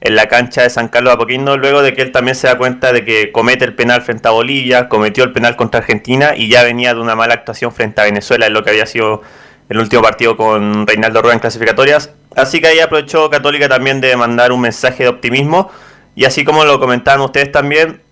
en 0.00 0.16
la 0.16 0.28
cancha 0.28 0.62
de 0.62 0.70
San 0.70 0.88
Carlos 0.88 1.12
de 1.12 1.14
Apoquindo, 1.14 1.56
luego 1.56 1.82
de 1.82 1.94
que 1.94 2.02
él 2.02 2.12
también 2.12 2.34
se 2.34 2.46
da 2.48 2.58
cuenta 2.58 2.92
de 2.92 3.04
que 3.04 3.32
comete 3.32 3.64
el 3.64 3.74
penal 3.74 4.02
frente 4.02 4.28
a 4.28 4.32
Bolivia, 4.32 4.88
cometió 4.88 5.24
el 5.24 5.32
penal 5.32 5.56
contra 5.56 5.80
Argentina 5.80 6.34
y 6.36 6.48
ya 6.48 6.62
venía 6.62 6.94
de 6.94 7.00
una 7.00 7.16
mala 7.16 7.34
actuación 7.34 7.72
frente 7.72 8.00
a 8.02 8.04
Venezuela, 8.04 8.46
en 8.46 8.52
lo 8.52 8.62
que 8.64 8.70
había 8.70 8.86
sido 8.86 9.22
el 9.72 9.78
último 9.78 10.02
partido 10.02 10.36
con 10.36 10.86
Reinaldo 10.86 11.22
Rueda 11.22 11.34
en 11.34 11.40
clasificatorias. 11.40 12.10
Así 12.36 12.60
que 12.60 12.68
ahí 12.68 12.80
aprovechó 12.80 13.30
Católica 13.30 13.68
también 13.68 14.00
de 14.00 14.14
mandar 14.16 14.52
un 14.52 14.60
mensaje 14.60 15.04
de 15.04 15.08
optimismo 15.08 15.70
y 16.14 16.26
así 16.26 16.44
como 16.44 16.64
lo 16.64 16.78
comentaban 16.78 17.22
ustedes 17.22 17.50
también, 17.50 18.02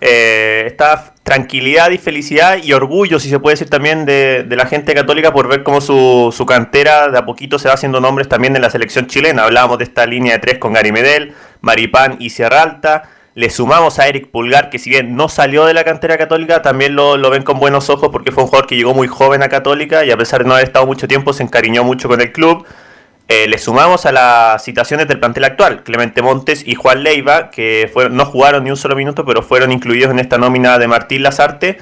eh, 0.00 0.64
esta 0.66 1.12
tranquilidad 1.22 1.90
y 1.90 1.98
felicidad 1.98 2.56
y 2.62 2.72
orgullo, 2.72 3.20
si 3.20 3.28
se 3.28 3.38
puede 3.38 3.54
decir 3.54 3.68
también, 3.68 4.06
de, 4.06 4.44
de 4.44 4.56
la 4.56 4.64
gente 4.64 4.94
católica 4.94 5.32
por 5.32 5.46
ver 5.46 5.62
cómo 5.62 5.82
su, 5.82 6.32
su, 6.34 6.46
cantera 6.46 7.08
de 7.08 7.18
a 7.18 7.26
poquito 7.26 7.58
se 7.58 7.68
va 7.68 7.74
haciendo 7.74 8.00
nombres 8.00 8.28
también 8.28 8.56
en 8.56 8.62
la 8.62 8.70
selección 8.70 9.06
chilena. 9.06 9.42
Hablábamos 9.42 9.76
de 9.78 9.84
esta 9.84 10.06
línea 10.06 10.34
de 10.34 10.38
tres 10.38 10.58
con 10.58 10.72
Gary 10.72 10.90
Medel, 10.90 11.34
Maripán 11.60 12.16
y 12.18 12.30
Sierra 12.30 12.62
Alta. 12.62 13.10
Le 13.34 13.48
sumamos 13.48 13.98
a 13.98 14.08
Eric 14.08 14.28
Pulgar, 14.30 14.70
que 14.70 14.78
si 14.78 14.90
bien 14.90 15.14
no 15.14 15.28
salió 15.28 15.64
de 15.64 15.72
la 15.72 15.84
cantera 15.84 16.18
católica, 16.18 16.62
también 16.62 16.96
lo, 16.96 17.16
lo, 17.16 17.30
ven 17.30 17.44
con 17.44 17.60
buenos 17.60 17.88
ojos 17.88 18.08
porque 18.10 18.32
fue 18.32 18.42
un 18.42 18.48
jugador 18.48 18.66
que 18.66 18.76
llegó 18.76 18.92
muy 18.92 19.06
joven 19.06 19.42
a 19.42 19.48
Católica 19.48 20.04
y 20.04 20.10
a 20.10 20.16
pesar 20.16 20.42
de 20.42 20.48
no 20.48 20.54
haber 20.54 20.66
estado 20.66 20.86
mucho 20.86 21.06
tiempo, 21.06 21.32
se 21.32 21.44
encariñó 21.44 21.84
mucho 21.84 22.08
con 22.08 22.20
el 22.20 22.32
club. 22.32 22.66
Eh, 23.28 23.46
le 23.46 23.58
sumamos 23.58 24.06
a 24.06 24.10
las 24.10 24.64
citaciones 24.64 25.06
del 25.06 25.20
plantel 25.20 25.44
actual, 25.44 25.84
Clemente 25.84 26.20
Montes 26.20 26.66
y 26.66 26.74
Juan 26.74 27.04
Leiva, 27.04 27.52
que 27.52 27.88
no 28.10 28.24
jugaron 28.24 28.64
ni 28.64 28.70
un 28.70 28.76
solo 28.76 28.96
minuto, 28.96 29.24
pero 29.24 29.42
fueron 29.42 29.70
incluidos 29.70 30.10
en 30.10 30.18
esta 30.18 30.36
nómina 30.36 30.78
de 30.78 30.88
Martín 30.88 31.22
Lazarte. 31.22 31.78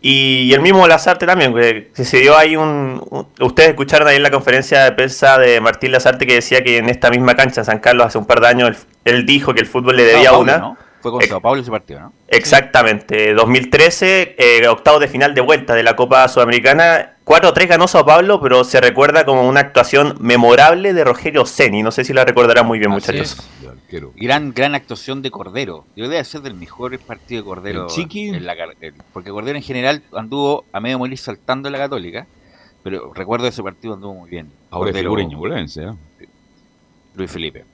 Y, 0.00 0.42
y 0.42 0.52
el 0.54 0.60
mismo 0.60 0.86
Lazarte 0.86 1.26
también, 1.26 1.54
que, 1.54 1.90
que 1.94 2.04
se 2.04 2.18
dio 2.18 2.36
ahí 2.36 2.54
un, 2.56 3.02
un, 3.10 3.26
Ustedes 3.40 3.70
escucharon 3.70 4.06
ahí 4.06 4.16
en 4.16 4.22
la 4.22 4.30
conferencia 4.30 4.84
de 4.84 4.92
prensa 4.92 5.38
de 5.38 5.60
Martín 5.60 5.90
Lazarte 5.92 6.26
que 6.26 6.34
decía 6.34 6.62
que 6.62 6.78
en 6.78 6.88
esta 6.88 7.10
misma 7.10 7.34
cancha, 7.34 7.62
en 7.62 7.64
San 7.64 7.78
Carlos, 7.78 8.06
hace 8.06 8.18
un 8.18 8.26
par 8.26 8.40
de 8.40 8.48
años, 8.48 8.68
él, 8.68 8.76
él 9.16 9.26
dijo 9.26 9.54
que 9.54 9.60
el 9.60 9.66
fútbol 9.66 9.96
le 9.96 10.04
debía 10.04 10.30
Paulo, 10.30 10.42
una. 10.42 10.58
¿no? 10.58 10.76
Fue 11.00 11.12
con 11.12 11.22
Sao 11.22 11.40
Paulo 11.40 11.60
ese 11.62 11.70
partido, 11.70 12.00
¿no? 12.00 12.12
Exactamente, 12.28 13.32
2013, 13.34 14.34
eh, 14.38 14.66
octavos 14.68 15.00
de 15.00 15.08
final 15.08 15.34
de 15.34 15.40
vuelta 15.40 15.74
de 15.74 15.82
la 15.82 15.94
Copa 15.96 16.26
Sudamericana. 16.28 17.16
4-3 17.24 17.66
ganó 17.66 17.88
Sao 17.88 18.04
Paulo, 18.04 18.40
pero 18.40 18.64
se 18.64 18.80
recuerda 18.80 19.24
como 19.24 19.48
una 19.48 19.60
actuación 19.60 20.16
memorable 20.20 20.92
de 20.92 21.04
Rogelio 21.04 21.46
Ceni. 21.46 21.82
No 21.82 21.90
sé 21.90 22.04
si 22.04 22.12
la 22.12 22.24
recordarán 22.24 22.66
muy 22.66 22.78
bien, 22.78 22.92
Así 22.92 23.12
muchachos. 23.12 23.38
es. 23.38 23.66
Gran, 24.16 24.52
gran 24.52 24.74
actuación 24.74 25.22
de 25.22 25.30
Cordero. 25.30 25.84
Yo 25.94 26.08
debe 26.08 26.22
ser 26.24 26.40
del 26.40 26.54
mejor 26.54 26.98
partido 26.98 27.42
de 27.42 27.46
Cordero. 27.46 27.82
¿El 27.84 27.88
Chiqui? 27.88 28.28
en 28.28 28.44
la 28.44 28.54
porque 29.12 29.30
Cordero 29.30 29.56
en 29.56 29.62
general 29.62 30.02
anduvo 30.12 30.64
a 30.72 30.80
medio 30.80 30.98
morir 30.98 31.18
saltando 31.18 31.68
en 31.68 31.72
la 31.72 31.78
Católica. 31.78 32.26
Pero 32.82 33.12
recuerdo 33.14 33.46
ese 33.48 33.62
partido 33.62 33.94
anduvo 33.94 34.14
muy 34.14 34.30
bien. 34.30 34.50
Ahora 34.70 34.90
es 34.90 34.94
Cordero, 34.94 35.10
figureño, 35.10 35.38
bolense, 35.38 35.84
¿eh? 35.84 35.92
Luis 37.14 37.30
Felipe. 37.30 37.64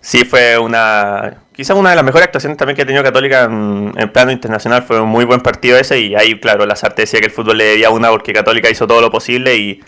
Sí, 0.00 0.24
fue 0.24 0.58
una. 0.58 1.38
Quizás 1.52 1.76
una 1.76 1.90
de 1.90 1.96
las 1.96 2.04
mejores 2.04 2.26
actuaciones 2.26 2.58
también 2.58 2.76
que 2.76 2.82
ha 2.82 2.86
tenido 2.86 3.02
Católica 3.02 3.44
en, 3.44 3.92
en 3.96 4.12
plano 4.12 4.30
internacional. 4.30 4.82
Fue 4.82 5.00
un 5.00 5.08
muy 5.08 5.24
buen 5.24 5.40
partido 5.40 5.78
ese. 5.78 6.00
Y 6.00 6.14
ahí, 6.14 6.38
claro, 6.38 6.66
Lazarte 6.66 7.02
decía 7.02 7.20
que 7.20 7.26
el 7.26 7.32
fútbol 7.32 7.58
le 7.58 7.64
debía 7.64 7.90
una 7.90 8.10
porque 8.10 8.32
Católica 8.32 8.70
hizo 8.70 8.86
todo 8.86 9.00
lo 9.00 9.10
posible. 9.10 9.56
Y, 9.56 9.80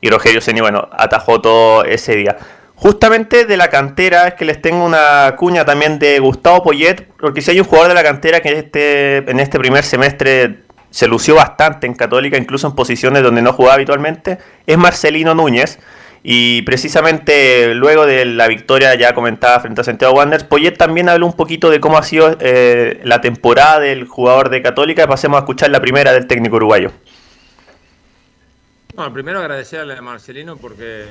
y 0.00 0.10
Rogelio 0.10 0.40
Ceni, 0.40 0.60
bueno, 0.60 0.88
atajó 0.92 1.40
todo 1.40 1.84
ese 1.84 2.16
día. 2.16 2.36
Justamente 2.84 3.46
de 3.46 3.56
la 3.56 3.70
cantera 3.70 4.28
es 4.28 4.34
que 4.34 4.44
les 4.44 4.60
tengo 4.60 4.84
una 4.84 5.36
cuña 5.38 5.64
también 5.64 5.98
de 5.98 6.18
Gustavo 6.18 6.62
Poyet. 6.62 7.08
Porque 7.18 7.40
si 7.40 7.50
hay 7.50 7.58
un 7.58 7.64
jugador 7.64 7.88
de 7.88 7.94
la 7.94 8.02
cantera 8.02 8.40
que 8.40 8.58
este, 8.58 9.16
en 9.30 9.40
este 9.40 9.58
primer 9.58 9.84
semestre 9.84 10.58
se 10.90 11.08
lució 11.08 11.34
bastante 11.34 11.86
en 11.86 11.94
Católica, 11.94 12.36
incluso 12.36 12.66
en 12.66 12.74
posiciones 12.74 13.22
donde 13.22 13.40
no 13.40 13.54
jugaba 13.54 13.76
habitualmente, 13.76 14.36
es 14.66 14.76
Marcelino 14.76 15.34
Núñez. 15.34 15.78
Y 16.22 16.60
precisamente 16.60 17.74
luego 17.74 18.04
de 18.04 18.26
la 18.26 18.48
victoria 18.48 18.94
ya 18.96 19.14
comentada 19.14 19.60
frente 19.60 19.80
a 19.80 19.84
Santiago 19.84 20.16
Wanderers, 20.16 20.44
Poyet 20.44 20.76
también 20.76 21.08
habló 21.08 21.24
un 21.24 21.32
poquito 21.32 21.70
de 21.70 21.80
cómo 21.80 21.96
ha 21.96 22.02
sido 22.02 22.36
eh, 22.38 23.00
la 23.02 23.22
temporada 23.22 23.80
del 23.80 24.06
jugador 24.06 24.50
de 24.50 24.60
Católica. 24.60 25.06
Pasemos 25.06 25.38
a 25.38 25.40
escuchar 25.40 25.70
la 25.70 25.80
primera 25.80 26.12
del 26.12 26.26
técnico 26.26 26.56
uruguayo. 26.56 26.92
Bueno, 28.94 29.10
primero 29.14 29.40
agradecerle 29.40 29.94
a 29.94 30.02
Marcelino 30.02 30.58
porque 30.58 31.06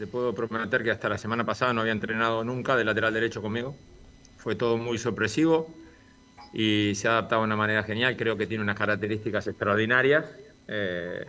te 0.00 0.06
puedo 0.06 0.34
prometer 0.34 0.82
que 0.82 0.90
hasta 0.90 1.10
la 1.10 1.18
semana 1.18 1.44
pasada 1.44 1.74
no 1.74 1.82
había 1.82 1.92
entrenado 1.92 2.42
nunca 2.42 2.74
de 2.74 2.84
lateral 2.84 3.12
derecho 3.12 3.42
conmigo. 3.42 3.76
Fue 4.38 4.54
todo 4.54 4.78
muy 4.78 4.96
sorpresivo 4.96 5.68
y 6.54 6.94
se 6.94 7.06
ha 7.06 7.12
adaptado 7.12 7.42
de 7.42 7.48
una 7.48 7.56
manera 7.56 7.82
genial. 7.82 8.16
Creo 8.16 8.34
que 8.38 8.46
tiene 8.46 8.64
unas 8.64 8.78
características 8.78 9.46
extraordinarias. 9.46 10.24
eh, 10.68 11.26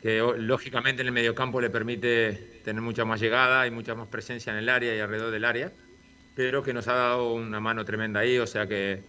que 0.00 0.20
lógicamente 0.36 1.02
en 1.02 1.08
el 1.08 1.14
mediocampo 1.14 1.60
le 1.60 1.70
permite 1.70 2.60
tener 2.62 2.80
mucha 2.80 3.04
más 3.04 3.18
llegada 3.18 3.66
y 3.66 3.72
mucha 3.72 3.96
más 3.96 4.06
presencia 4.06 4.52
en 4.52 4.58
el 4.58 4.68
área 4.68 4.94
y 4.94 5.00
alrededor 5.00 5.32
del 5.32 5.44
área, 5.44 5.72
pero 6.36 6.62
que 6.62 6.74
nos 6.74 6.86
ha 6.88 6.94
dado 6.94 7.32
una 7.32 7.58
mano 7.58 7.84
tremenda 7.84 8.20
ahí, 8.20 8.38
o 8.38 8.46
sea 8.46 8.68
que 8.68 9.02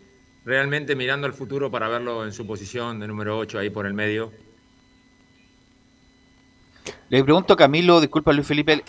realmente 0.45 0.95
mirando 0.95 1.27
al 1.27 1.33
futuro 1.33 1.69
para 1.69 1.89
verlo 1.89 2.25
en 2.25 2.31
su 2.31 2.47
posición 2.47 2.99
de 2.99 3.07
número 3.07 3.37
8 3.37 3.59
ahí 3.59 3.69
por 3.69 3.85
el 3.85 3.93
medio, 3.93 4.31
Le 7.09 7.23
pregunto 7.23 7.53
a 7.53 7.57
Camilo, 7.57 7.99
disculpa 8.01 8.33
Luis 8.33 8.47
Felipe, 8.47 8.83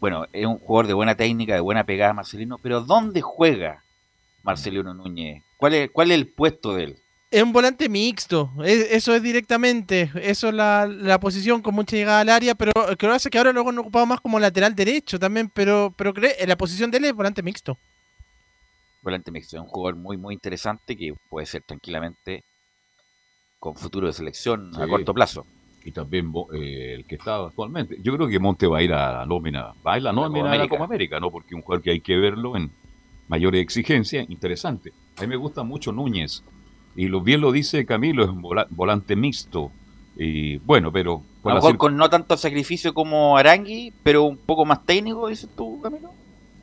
bueno, 0.00 0.26
es 0.32 0.46
un 0.46 0.58
jugador 0.58 0.86
de 0.86 0.94
buena 0.94 1.14
técnica, 1.16 1.54
de 1.54 1.60
buena 1.60 1.84
pegada 1.84 2.12
Marcelino, 2.12 2.58
pero 2.62 2.80
¿dónde 2.82 3.20
juega 3.20 3.84
Marcelino 4.42 4.94
Núñez? 4.94 5.42
¿Cuál 5.56 5.74
es, 5.74 5.90
cuál 5.90 6.10
es 6.10 6.16
el 6.18 6.32
puesto 6.32 6.74
de 6.74 6.84
él? 6.84 6.96
Es 7.30 7.42
un 7.42 7.52
volante 7.52 7.88
mixto, 7.88 8.50
es- 8.64 8.90
eso 8.90 9.14
es 9.14 9.22
directamente, 9.22 10.10
eso 10.22 10.48
es 10.48 10.54
la, 10.54 10.86
la 10.86 11.20
posición 11.20 11.60
con 11.60 11.74
mucha 11.74 11.96
llegada 11.96 12.20
al 12.20 12.28
área, 12.30 12.54
pero 12.54 12.72
creo 12.72 12.96
que 12.96 13.16
hace 13.16 13.28
que 13.30 13.38
ahora 13.38 13.52
luego 13.52 13.70
han 13.70 13.78
ocupado 13.78 14.06
más 14.06 14.20
como 14.20 14.38
lateral 14.38 14.74
derecho 14.74 15.18
también, 15.18 15.50
pero 15.52 15.92
pero 15.96 16.14
cree, 16.14 16.34
la 16.46 16.56
posición 16.56 16.90
de 16.90 16.98
él 16.98 17.04
es 17.04 17.12
volante 17.12 17.42
mixto. 17.42 17.76
Volante 19.02 19.30
mixto, 19.30 19.56
es 19.56 19.62
un 19.62 19.68
jugador 19.68 19.96
muy, 19.96 20.16
muy 20.16 20.34
interesante 20.34 20.96
que 20.96 21.12
puede 21.28 21.46
ser 21.46 21.62
tranquilamente 21.62 22.42
con 23.58 23.74
futuro 23.74 24.06
de 24.06 24.12
selección 24.12 24.70
a 24.76 24.86
corto 24.88 25.12
plazo. 25.12 25.44
Y 25.88 25.92
también 25.92 26.30
eh, 26.52 26.96
el 26.98 27.06
que 27.06 27.14
está 27.14 27.46
actualmente. 27.46 27.96
Yo 28.02 28.14
creo 28.14 28.28
que 28.28 28.38
Monte 28.38 28.66
va 28.66 28.78
a 28.78 28.82
ir 28.82 28.92
a 28.92 29.20
la 29.20 29.24
nómina, 29.26 29.72
va 29.86 29.94
a 29.94 29.96
ir 29.96 30.02
a 30.02 30.04
la 30.04 30.12
nómina 30.12 30.44
de 30.44 30.50
la 30.50 30.54
América. 30.56 30.68
Copa 30.76 30.84
América, 30.84 31.18
¿no? 31.20 31.30
Porque 31.30 31.54
un 31.54 31.62
jugador 31.62 31.82
que 31.82 31.92
hay 31.92 32.00
que 32.00 32.14
verlo 32.18 32.56
en 32.56 32.70
mayores 33.28 33.62
exigencias, 33.62 34.28
interesante. 34.28 34.92
A 35.16 35.22
mí 35.22 35.28
me 35.28 35.36
gusta 35.36 35.62
mucho 35.62 35.90
Núñez. 35.90 36.44
Y 36.94 37.08
lo 37.08 37.22
bien 37.22 37.40
lo 37.40 37.52
dice 37.52 37.86
Camilo, 37.86 38.22
es 38.22 38.28
un 38.28 38.42
vola- 38.42 38.66
volante 38.68 39.16
mixto. 39.16 39.70
Y 40.18 40.58
bueno, 40.58 40.92
pero 40.92 41.22
A 41.44 41.48
lo 41.48 41.54
mejor 41.54 41.78
con 41.78 41.96
no 41.96 42.10
tanto 42.10 42.36
sacrificio 42.36 42.92
como 42.92 43.38
Arangui, 43.38 43.90
pero 44.02 44.24
un 44.24 44.36
poco 44.36 44.66
más 44.66 44.84
técnico, 44.84 45.28
dices 45.28 45.48
tú, 45.56 45.80
Camilo. 45.80 46.10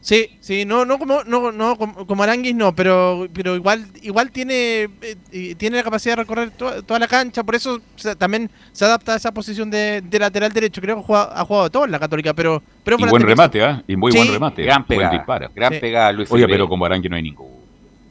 Sí, 0.06 0.38
sí, 0.40 0.66
no, 0.66 0.86
no 0.86 1.00
como, 1.00 1.24
no, 1.24 1.52
no 1.52 1.76
como, 1.78 2.06
como 2.06 2.22
Aranguis 2.22 2.54
no, 2.54 2.76
pero, 2.76 3.28
pero 3.34 3.56
igual, 3.56 3.88
igual 4.04 4.30
tiene, 4.30 4.84
eh, 5.02 5.16
eh, 5.32 5.56
tiene 5.58 5.78
la 5.78 5.84
capacidad 5.84 6.16
de 6.16 6.22
recorrer 6.22 6.52
to- 6.52 6.84
toda 6.84 7.00
la 7.00 7.08
cancha, 7.08 7.44
por 7.44 7.56
eso 7.56 7.82
se- 7.96 8.16
también 8.16 8.52
se 8.72 8.86
adapta 8.86 9.14
a 9.14 9.16
esa 9.16 9.32
posición 9.32 9.72
de, 9.72 10.02
de 10.02 10.20
lateral 10.20 10.52
derecho. 10.54 10.80
Creo 10.80 10.98
que 10.98 11.02
ha 11.02 11.04
jugado, 11.06 11.32
ha 11.36 11.44
jugado 11.44 11.70
todo 11.72 11.86
en 11.86 11.92
la 11.92 11.98
Católica, 11.98 12.36
pero, 12.36 12.62
pero 12.84 12.98
y 13.00 13.06
buen 13.10 13.24
remate, 13.24 13.64
¿ah? 13.64 13.82
Y 13.88 13.96
muy 13.96 14.12
buen 14.12 14.28
Sí. 14.28 14.32
remate. 14.34 14.62
Gran 14.62 14.86
buen 14.88 15.00
pegada, 15.00 15.12
disparo. 15.18 15.50
gran 15.56 15.74
Sí. 15.74 15.80
pegada 15.80 16.12
Luis 16.12 16.32
Oye, 16.32 16.42
Felipe. 16.44 16.54
pero 16.54 16.70
como 16.70 16.86
Arangui 16.86 17.10
no 17.10 17.16
hay 17.16 17.24
ningún. 17.24 17.50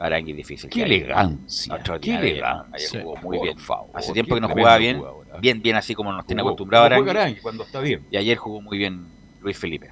Arangui 0.01 0.33
difícil. 0.33 0.69
Qué 0.69 0.83
elegancia. 0.83 1.79
Qué 2.01 2.15
elegancia. 2.17 2.67
Ayer 2.73 3.03
jugó 3.05 3.17
muy 3.23 3.39
bien. 3.41 3.57
favor, 3.57 3.91
Hace 3.95 4.09
qué 4.09 4.15
tiempo 4.15 4.35
que 4.35 4.41
no 4.41 4.49
jugaba 4.49 4.79
bien. 4.79 4.97
jugador, 4.97 5.27
¿ah? 5.33 5.39
Bien, 5.41 5.63
bien 5.63 5.77
así 5.77 5.95
como 5.95 6.13
nos 6.13 6.27
tiene 6.27 6.43
acostumbrado 6.43 6.87
como 6.87 6.97
juega 6.97 7.11
Arangui. 7.13 7.21
Arangui 7.23 7.41
cuando 7.41 7.63
está 7.63 7.79
bien. 7.79 8.01
Y 8.11 8.17
ayer 8.17 8.37
jugó 8.37 8.61
muy 8.61 8.79
bien 8.79 9.05
Luis 9.43 9.57
Felipe. 9.57 9.91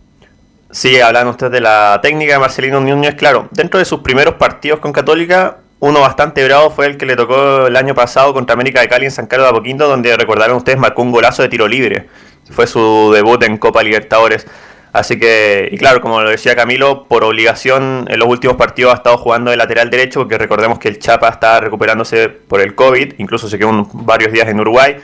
Sí, 0.73 0.99
hablan 0.99 1.29
ustedes 1.29 1.53
de 1.53 1.61
la 1.61 2.01
técnica 2.03 2.33
de 2.33 2.39
Marcelino 2.39 2.81
Núñez, 2.81 3.15
claro. 3.15 3.47
Dentro 3.51 3.79
de 3.79 3.85
sus 3.85 4.01
primeros 4.01 4.37
partidos 4.37 4.81
con 4.81 4.91
Católica, 4.91 5.59
uno 5.81 6.01
bastante 6.01 6.43
bravo 6.47 6.71
fue 6.71 6.87
el 6.87 6.97
que 6.97 7.05
le 7.05 7.15
tocó 7.15 7.67
el 7.67 7.77
año 7.77 7.95
pasado 7.95 8.33
contra 8.33 8.55
América 8.55 8.81
de 8.81 8.89
Cali 8.89 9.05
en 9.05 9.11
San 9.11 9.27
Carlos 9.27 9.49
de 9.49 9.51
Apoquindo, 9.51 9.87
donde 9.87 10.17
recordaron 10.17 10.57
ustedes 10.57 10.79
marcó 10.79 11.03
un 11.03 11.13
golazo 11.13 11.43
de 11.43 11.51
tiro 11.51 11.69
libre. 11.69 12.09
Fue 12.51 12.67
su 12.67 13.13
debut 13.13 13.43
en 13.43 13.59
Copa 13.59 13.83
Libertadores. 13.83 14.47
Así 14.95 15.19
que, 15.19 15.69
y 15.71 15.77
claro, 15.77 16.01
como 16.01 16.23
lo 16.23 16.31
decía 16.31 16.57
Camilo, 16.57 17.05
por 17.05 17.23
obligación 17.23 18.07
en 18.09 18.19
los 18.19 18.29
últimos 18.29 18.57
partidos 18.57 18.95
ha 18.95 18.97
estado 18.97 19.19
jugando 19.19 19.51
de 19.51 19.59
lateral 19.59 19.91
derecho, 19.91 20.21
porque 20.21 20.39
recordemos 20.39 20.79
que 20.79 20.89
el 20.89 20.99
Chapa 20.99 21.29
está 21.29 21.61
recuperándose 21.61 22.31
por 22.31 22.63
el 22.63 22.75
COVID, 22.75 23.15
incluso 23.19 23.47
se 23.47 23.59
quedó 23.59 23.91
varios 23.93 24.33
días 24.33 24.49
en 24.49 24.59
Uruguay. 24.59 24.97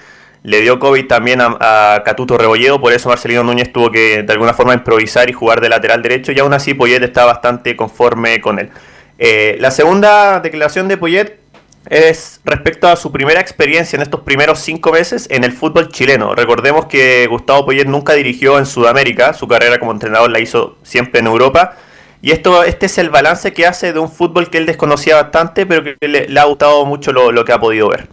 Le 0.42 0.60
dio 0.60 0.78
COVID 0.78 1.06
también 1.06 1.40
a, 1.40 2.02
Catuto 2.04 2.38
Rebolledo, 2.38 2.80
por 2.80 2.92
eso 2.92 3.08
Marcelino 3.08 3.42
Núñez 3.42 3.72
tuvo 3.72 3.90
que 3.90 4.22
de 4.22 4.32
alguna 4.32 4.54
forma 4.54 4.74
improvisar 4.74 5.28
y 5.28 5.32
jugar 5.32 5.60
de 5.60 5.68
lateral 5.68 6.02
derecho, 6.02 6.32
y 6.32 6.38
aún 6.38 6.52
así 6.54 6.74
Poyet 6.74 7.02
está 7.02 7.24
bastante 7.24 7.76
conforme 7.76 8.40
con 8.40 8.58
él. 8.58 8.70
Eh, 9.18 9.56
la 9.60 9.70
segunda 9.70 10.40
declaración 10.40 10.86
de 10.86 10.96
Poyet 10.96 11.40
es 11.88 12.40
respecto 12.44 12.88
a 12.88 12.96
su 12.96 13.10
primera 13.10 13.40
experiencia 13.40 13.96
en 13.96 14.02
estos 14.02 14.20
primeros 14.20 14.58
cinco 14.60 14.92
meses 14.92 15.26
en 15.30 15.44
el 15.44 15.52
fútbol 15.52 15.88
chileno. 15.88 16.34
Recordemos 16.34 16.86
que 16.86 17.26
Gustavo 17.26 17.66
Poyet 17.66 17.86
nunca 17.86 18.12
dirigió 18.14 18.58
en 18.58 18.66
Sudamérica, 18.66 19.32
su 19.32 19.48
carrera 19.48 19.78
como 19.78 19.92
entrenador 19.92 20.30
la 20.30 20.40
hizo 20.40 20.76
siempre 20.82 21.20
en 21.20 21.26
Europa. 21.26 21.76
Y 22.20 22.32
esto, 22.32 22.64
este 22.64 22.86
es 22.86 22.98
el 22.98 23.10
balance 23.10 23.52
que 23.52 23.66
hace 23.66 23.92
de 23.92 23.98
un 24.00 24.10
fútbol 24.10 24.50
que 24.50 24.58
él 24.58 24.66
desconocía 24.66 25.14
bastante, 25.14 25.66
pero 25.66 25.84
que 25.84 25.96
le, 26.08 26.28
le 26.28 26.40
ha 26.40 26.44
gustado 26.44 26.84
mucho 26.84 27.12
lo, 27.12 27.30
lo 27.32 27.44
que 27.44 27.52
ha 27.52 27.60
podido 27.60 27.88
ver. 27.88 28.08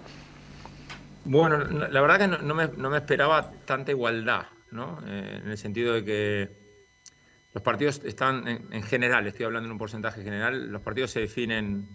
Bueno, 1.25 1.57
no- 1.57 1.87
la 1.87 2.01
verdad 2.01 2.19
que 2.19 2.27
no, 2.45 2.53
me, 2.55 2.67
no 2.67 2.89
me 2.89 2.97
esperaba 2.97 3.51
tanta 3.65 3.91
igualdad, 3.91 4.45
¿no? 4.71 4.99
Eh, 5.07 5.41
en 5.43 5.49
el 5.49 5.57
sentido 5.57 5.93
de 5.93 6.03
que 6.05 6.49
los 7.53 7.63
partidos 7.63 8.01
están, 8.05 8.47
en, 8.47 8.67
en 8.71 8.83
general, 8.83 9.25
estoy 9.27 9.45
hablando 9.45 9.65
en 9.67 9.71
un 9.73 9.77
porcentaje 9.77 10.23
general, 10.23 10.67
los 10.71 10.81
partidos 10.81 11.11
se 11.11 11.21
definen 11.21 11.87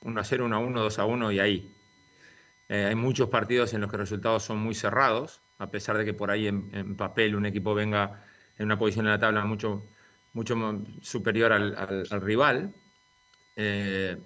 1 0.00 0.20
a 0.20 0.24
0, 0.24 0.44
1 0.44 0.56
a 0.56 0.58
1, 0.58 0.82
2 0.82 0.98
a 0.98 1.04
1 1.06 1.32
y 1.32 1.40
ahí. 1.40 1.74
Eh, 2.68 2.86
hay 2.86 2.94
muchos 2.94 3.28
partidos 3.28 3.72
en 3.74 3.80
los 3.80 3.90
que 3.90 3.96
los 3.96 4.08
resultados 4.08 4.42
son 4.42 4.58
muy 4.58 4.74
cerrados, 4.74 5.40
a 5.58 5.70
pesar 5.70 5.96
de 5.96 6.04
que 6.04 6.14
por 6.14 6.30
ahí 6.30 6.46
en, 6.48 6.96
papel 6.96 7.36
un 7.36 7.46
equipo 7.46 7.74
venga 7.74 8.24
en 8.58 8.66
una 8.66 8.78
posición 8.78 9.06
en 9.06 9.12
la 9.12 9.18
tabla 9.18 9.44
mucho, 9.44 9.84
mucho 10.32 10.56
superior 11.00 11.52
al, 11.52 11.74
al- 11.76 12.06
al 12.10 12.20
rival. 12.20 12.74
Eh, 13.56 14.18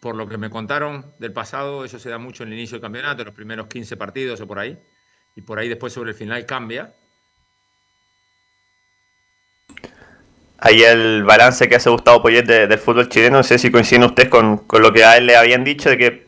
por 0.00 0.14
lo 0.16 0.28
que 0.28 0.36
me 0.38 0.50
contaron 0.50 1.14
del 1.18 1.32
pasado, 1.32 1.84
eso 1.84 1.98
se 1.98 2.10
da 2.10 2.18
mucho 2.18 2.42
en 2.42 2.50
el 2.50 2.58
inicio 2.58 2.76
del 2.76 2.82
campeonato, 2.82 3.24
los 3.24 3.34
primeros 3.34 3.66
15 3.66 3.96
partidos 3.96 4.40
o 4.40 4.46
por 4.46 4.58
ahí, 4.58 4.78
y 5.36 5.40
por 5.42 5.58
ahí 5.58 5.68
después 5.68 5.92
sobre 5.92 6.10
el 6.10 6.16
final 6.16 6.44
cambia. 6.46 6.94
Ahí 10.58 10.82
el 10.82 11.24
balance 11.24 11.68
que 11.68 11.76
hace 11.76 11.90
Gustavo 11.90 12.22
Poyet 12.22 12.44
de- 12.46 12.66
del 12.66 12.78
fútbol 12.78 13.08
chileno, 13.08 13.38
no 13.38 13.42
sé 13.42 13.58
si 13.58 13.70
coinciden 13.70 14.04
ustedes 14.04 14.28
con, 14.28 14.58
con 14.58 14.80
lo 14.82 14.92
que 14.92 15.04
a 15.04 15.16
él 15.16 15.26
le 15.26 15.36
habían 15.36 15.64
dicho, 15.64 15.90
de 15.90 15.98
que, 15.98 16.23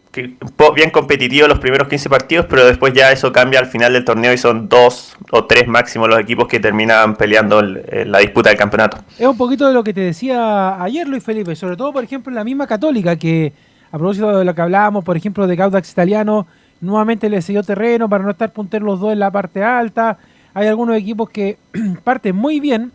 bien 0.74 0.90
competitivo 0.90 1.46
los 1.48 1.58
primeros 1.58 1.88
15 1.88 2.08
partidos, 2.08 2.46
pero 2.48 2.64
después 2.66 2.92
ya 2.94 3.12
eso 3.12 3.32
cambia 3.32 3.60
al 3.60 3.66
final 3.66 3.92
del 3.92 4.04
torneo 4.04 4.32
y 4.32 4.38
son 4.38 4.68
dos 4.68 5.16
o 5.30 5.44
tres 5.44 5.66
máximo 5.68 6.06
los 6.08 6.18
equipos 6.18 6.48
que 6.48 6.60
terminan 6.60 7.16
peleando 7.16 7.60
el- 7.60 7.82
el- 7.90 8.12
la 8.12 8.18
disputa 8.18 8.50
del 8.50 8.58
campeonato. 8.58 8.98
Es 9.18 9.26
un 9.26 9.36
poquito 9.36 9.66
de 9.66 9.74
lo 9.74 9.82
que 9.84 9.92
te 9.94 10.00
decía 10.00 10.82
ayer 10.82 11.06
Luis 11.08 11.22
Felipe, 11.22 11.54
sobre 11.56 11.76
todo, 11.76 11.92
por 11.92 12.04
ejemplo, 12.04 12.30
en 12.30 12.36
la 12.36 12.44
misma 12.44 12.66
Católica, 12.66 13.16
que 13.16 13.52
a 13.90 13.98
propósito 13.98 14.38
de 14.38 14.44
lo 14.44 14.54
que 14.54 14.60
hablábamos, 14.62 15.04
por 15.04 15.16
ejemplo, 15.16 15.46
de 15.46 15.56
Gaudax 15.56 15.90
Italiano, 15.92 16.46
nuevamente 16.80 17.28
le 17.30 17.40
cedió 17.40 17.62
terreno 17.62 18.08
para 18.08 18.22
no 18.24 18.30
estar 18.30 18.52
punteros 18.52 18.86
los 18.86 19.00
dos 19.00 19.12
en 19.12 19.20
la 19.20 19.30
parte 19.30 19.62
alta. 19.64 20.18
Hay 20.54 20.66
algunos 20.66 20.96
equipos 20.96 21.30
que 21.30 21.56
parten 22.04 22.34
muy 22.36 22.60
bien 22.60 22.92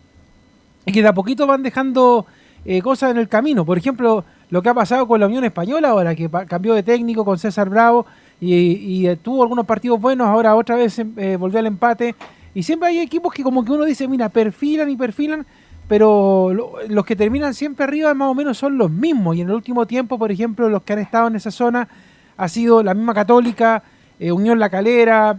y 0.84 0.92
que 0.92 1.02
de 1.02 1.08
a 1.08 1.12
poquito 1.12 1.46
van 1.46 1.62
dejando 1.62 2.26
eh, 2.64 2.80
cosas 2.82 3.10
en 3.10 3.18
el 3.18 3.28
camino. 3.28 3.64
Por 3.64 3.78
ejemplo, 3.78 4.24
lo 4.52 4.60
que 4.60 4.68
ha 4.68 4.74
pasado 4.74 5.08
con 5.08 5.18
la 5.18 5.26
Unión 5.26 5.44
Española 5.44 5.88
ahora, 5.88 6.14
que 6.14 6.28
cambió 6.46 6.74
de 6.74 6.82
técnico 6.82 7.24
con 7.24 7.38
César 7.38 7.70
Bravo 7.70 8.04
y, 8.38 9.06
eh, 9.06 9.16
tuvo 9.16 9.42
algunos 9.42 9.64
partidos 9.64 9.98
buenos, 9.98 10.26
ahora 10.26 10.54
otra 10.54 10.76
vez 10.76 10.98
eh, 10.98 11.36
volvió 11.40 11.58
al 11.58 11.64
empate. 11.64 12.14
Y 12.54 12.62
siempre 12.62 12.90
hay 12.90 12.98
equipos 12.98 13.32
que 13.32 13.42
como 13.42 13.64
que 13.64 13.72
uno 13.72 13.86
dice, 13.86 14.06
mira, 14.08 14.28
perfilan 14.28 14.90
y 14.90 14.96
perfilan, 14.98 15.46
pero 15.88 16.52
lo- 16.52 16.72
los 16.86 17.02
que 17.06 17.16
terminan 17.16 17.54
siempre 17.54 17.84
arriba 17.84 18.12
más 18.12 18.28
o 18.28 18.34
menos 18.34 18.58
son 18.58 18.76
los 18.76 18.90
mismos. 18.90 19.36
Y 19.36 19.40
en 19.40 19.48
el 19.48 19.54
último 19.54 19.86
tiempo, 19.86 20.18
por 20.18 20.30
ejemplo, 20.30 20.68
los 20.68 20.82
que 20.82 20.92
han 20.92 20.98
estado 20.98 21.28
en 21.28 21.36
esa 21.36 21.50
zona 21.50 21.88
ha 22.36 22.46
sido 22.48 22.82
la 22.82 22.92
misma 22.92 23.14
Católica, 23.14 23.82
eh, 24.20 24.32
Unión 24.32 24.58
La 24.58 24.68
Calera, 24.68 25.34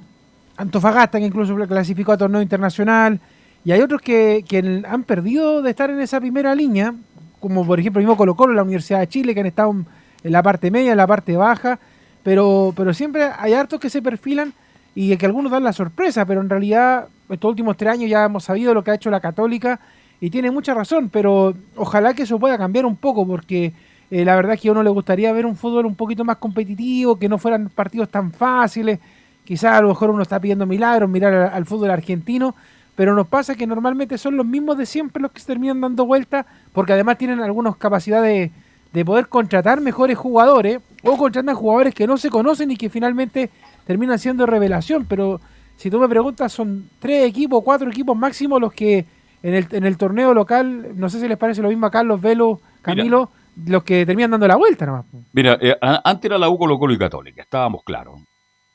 Antofagasta, 0.58 1.20
que 1.20 1.26
incluso 1.28 1.56
clasificó 1.68 2.14
a 2.14 2.18
torneo 2.18 2.42
internacional. 2.42 3.20
Y 3.64 3.74
hay 3.74 3.82
otros 3.82 4.02
que 4.02 4.44
han 4.90 5.04
perdido 5.04 5.62
de 5.62 5.70
estar 5.70 5.92
en 5.92 6.02
esa 6.02 6.20
primera 6.20 6.56
línea, 6.56 6.96
como 7.44 7.66
por 7.68 7.78
ejemplo 7.78 8.00
el 8.00 8.06
mismo 8.06 8.16
Colo 8.16 8.36
Colo, 8.36 8.54
la 8.54 8.64
Universidad 8.64 9.00
de 9.02 9.08
Chile, 9.10 9.34
que 9.34 9.42
han 9.42 9.48
estado 9.48 9.72
en- 9.72 9.86
la 10.32 10.42
parte 10.42 10.72
media, 10.72 10.92
en 10.92 10.98
la 10.98 11.06
parte 11.06 11.36
baja, 11.36 11.78
pero, 12.24 12.72
pero 12.78 12.94
siempre 12.94 13.30
hay 13.38 13.52
hartos 13.54 13.82
que 13.82 13.90
se 13.90 14.02
perfilan 14.02 14.54
y 14.96 15.18
que 15.18 15.26
algunos 15.26 15.52
dan 15.52 15.66
la 15.66 15.74
sorpresa, 15.74 16.26
pero 16.26 16.40
en 16.40 16.50
realidad 16.50 17.08
estos 17.30 17.50
últimos 17.50 17.76
tres 17.76 17.92
años 17.92 18.10
ya 18.10 18.24
hemos 18.24 18.46
sabido 18.46 18.74
lo 18.74 18.82
que 18.82 18.92
ha 18.92 18.96
hecho 18.96 19.10
la 19.10 19.20
Católica 19.20 19.82
y 20.22 20.30
tiene 20.30 20.50
mucha 20.52 20.74
razón, 20.74 21.10
pero 21.10 21.54
ojalá 21.76 22.14
que 22.14 22.24
eso 22.24 22.40
pueda 22.40 22.58
cambiar 22.58 22.86
un 22.86 22.96
poco, 22.96 23.28
porque 23.28 23.74
eh, 24.10 24.24
la 24.24 24.38
verdad 24.38 24.54
es 24.54 24.62
que 24.62 24.70
a 24.70 24.72
uno 24.72 24.82
le 24.84 24.90
gustaría 24.92 25.34
ver 25.34 25.46
un 25.46 25.58
fútbol 25.58 25.86
un 25.86 25.96
poquito 25.96 26.24
más 26.24 26.38
competitivo, 26.38 27.20
que 27.20 27.28
no 27.28 27.38
fueran 27.38 27.68
partidos 27.68 28.08
tan 28.08 28.32
fáciles, 28.32 29.00
quizás 29.44 29.74
a 29.78 29.82
lo 29.82 29.90
mejor 29.90 30.10
uno 30.12 30.22
está 30.24 30.40
pidiendo 30.40 30.66
milagros, 30.66 31.10
mirar 31.10 31.34
al 31.54 31.66
fútbol 31.66 31.92
argentino, 31.92 32.56
pero 32.96 33.16
nos 33.16 33.28
pasa 33.28 33.56
que 33.56 33.68
normalmente 33.68 34.18
son 34.18 34.38
los 34.38 34.46
mismos 34.46 34.78
de 34.78 34.86
siempre 34.86 35.22
los 35.22 35.32
que 35.32 35.40
se 35.40 35.48
terminan 35.48 35.82
dando 35.82 36.06
vuelta, 36.06 36.46
porque 36.72 36.94
además 36.94 37.18
tienen 37.18 37.40
algunas 37.42 37.76
capacidades 37.78 38.52
de 38.94 39.06
poder 39.06 39.28
contratar 39.28 39.82
mejores 39.82 40.18
jugadores 40.18 40.80
o 41.04 41.18
contratan 41.18 41.56
jugadores 41.56 41.96
que 41.96 42.06
no 42.06 42.18
se 42.18 42.30
conocen 42.30 42.72
y 42.72 42.78
que 42.78 42.90
finalmente 42.90 43.50
terminan 43.86 44.20
siendo 44.20 44.46
revelación. 44.46 45.06
Pero 45.06 45.42
si 45.78 45.90
tú 45.90 46.00
me 46.00 46.08
preguntas, 46.08 46.52
son 46.52 46.90
tres 47.00 47.26
equipos, 47.26 47.64
cuatro 47.64 47.90
equipos 47.90 48.16
máximo 48.16 48.60
los 48.60 48.72
que 48.72 49.06
en 49.42 49.56
el, 49.56 49.68
en 49.72 49.86
el 49.86 49.98
torneo 49.98 50.34
local, 50.34 50.92
no 50.96 51.10
sé 51.10 51.20
si 51.20 51.28
les 51.28 51.38
parece 51.38 51.62
lo 51.62 51.70
mismo 51.70 51.88
a 51.88 51.92
Carlos, 51.92 52.22
Velo, 52.22 52.62
Camilo, 52.82 53.30
los 53.66 53.84
que 53.84 54.06
terminan 54.06 54.32
dando 54.32 54.48
la 54.48 54.56
vuelta 54.56 54.86
nomás. 54.86 55.06
Mira, 55.34 55.58
eh, 55.60 55.76
antes 55.82 56.26
era 56.30 56.38
la 56.38 56.50
U 56.50 56.58
Colo 56.58 56.78
Colo 56.78 56.94
y 56.94 56.98
Católica, 56.98 57.42
estábamos 57.42 57.84
claros. 57.84 58.22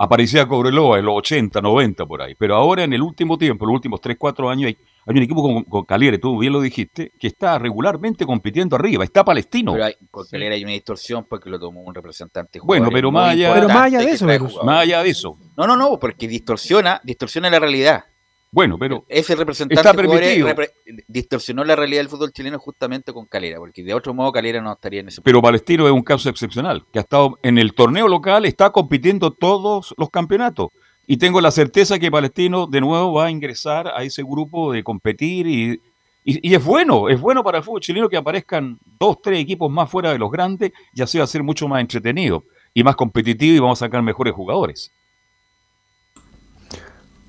Aparecía 0.00 0.46
Cobreloa 0.46 1.00
en 1.00 1.06
los 1.06 1.16
80, 1.16 1.60
90 1.60 2.06
por 2.06 2.22
ahí. 2.22 2.34
Pero 2.38 2.54
ahora 2.54 2.84
en 2.84 2.92
el 2.92 3.02
último 3.02 3.36
tiempo, 3.36 3.64
en 3.64 3.68
los 3.70 3.74
últimos 3.74 4.00
3, 4.00 4.16
4 4.16 4.48
años, 4.48 4.68
hay, 4.68 4.78
hay 5.06 5.16
un 5.16 5.22
equipo 5.24 5.42
con, 5.42 5.64
con 5.64 5.84
Caliere, 5.84 6.18
tú 6.18 6.38
bien 6.38 6.52
lo 6.52 6.60
dijiste, 6.60 7.10
que 7.18 7.26
está 7.26 7.58
regularmente 7.58 8.24
compitiendo 8.24 8.76
arriba. 8.76 9.02
Está 9.02 9.24
Palestino. 9.24 9.72
Pero 9.72 9.84
hay, 9.86 9.94
con 10.10 10.24
Calera 10.30 10.54
hay 10.54 10.62
una 10.62 10.72
distorsión 10.72 11.26
porque 11.28 11.50
lo 11.50 11.58
tomó 11.58 11.80
un 11.82 11.92
representante 11.94 12.60
Bueno, 12.62 12.90
pero 12.92 13.10
más 13.10 13.30
allá- 13.32 13.48
importante 13.48 13.66
Pero 13.66 13.74
más 13.78 13.86
allá 13.86 13.98
de 13.98 14.10
eso, 14.12 14.64
más 14.64 14.82
allá 14.82 15.02
de 15.02 15.10
eso. 15.10 15.36
No, 15.56 15.66
no, 15.66 15.76
no, 15.76 15.98
porque 15.98 16.28
distorsiona, 16.28 17.00
distorsiona 17.02 17.50
la 17.50 17.58
realidad. 17.58 18.04
Bueno, 18.50 18.78
pero 18.78 19.04
ese 19.08 19.34
representante 19.36 19.78
está 19.78 19.92
permitido. 19.94 20.48
repre- 20.48 20.70
distorsionó 21.06 21.64
la 21.64 21.76
realidad 21.76 22.00
del 22.00 22.08
fútbol 22.08 22.32
chileno 22.32 22.58
justamente 22.58 23.12
con 23.12 23.26
Calera, 23.26 23.58
porque 23.58 23.82
de 23.82 23.92
otro 23.92 24.14
modo 24.14 24.32
Calera 24.32 24.60
no 24.62 24.72
estaría 24.72 25.00
en 25.00 25.08
ese 25.08 25.20
Pero 25.20 25.42
Palestino 25.42 25.86
es 25.86 25.92
un 25.92 26.02
caso 26.02 26.30
excepcional, 26.30 26.84
que 26.92 26.98
ha 26.98 27.02
estado 27.02 27.38
en 27.42 27.58
el 27.58 27.74
torneo 27.74 28.08
local, 28.08 28.46
está 28.46 28.70
compitiendo 28.70 29.30
todos 29.32 29.94
los 29.98 30.08
campeonatos. 30.10 30.68
Y 31.06 31.16
tengo 31.18 31.40
la 31.40 31.50
certeza 31.50 31.98
que 31.98 32.10
Palestino 32.10 32.66
de 32.66 32.80
nuevo 32.80 33.14
va 33.14 33.26
a 33.26 33.30
ingresar 33.30 33.88
a 33.88 34.02
ese 34.02 34.22
grupo 34.22 34.72
de 34.72 34.82
competir 34.82 35.46
y, 35.46 35.80
y, 36.24 36.50
y 36.50 36.54
es 36.54 36.64
bueno, 36.64 37.08
es 37.08 37.20
bueno 37.20 37.42
para 37.42 37.58
el 37.58 37.64
fútbol 37.64 37.80
chileno 37.80 38.08
que 38.08 38.16
aparezcan 38.18 38.78
dos, 38.98 39.20
tres 39.22 39.40
equipos 39.40 39.70
más 39.70 39.90
fuera 39.90 40.12
de 40.12 40.18
los 40.18 40.30
grandes 40.30 40.72
y 40.94 41.02
así 41.02 41.16
va 41.18 41.24
a 41.24 41.26
ser 41.26 41.42
mucho 41.42 41.66
más 41.68 41.80
entretenido 41.80 42.44
y 42.74 42.82
más 42.82 42.96
competitivo 42.96 43.56
y 43.56 43.58
vamos 43.58 43.80
a 43.82 43.86
sacar 43.86 44.02
mejores 44.02 44.34
jugadores. 44.34 44.90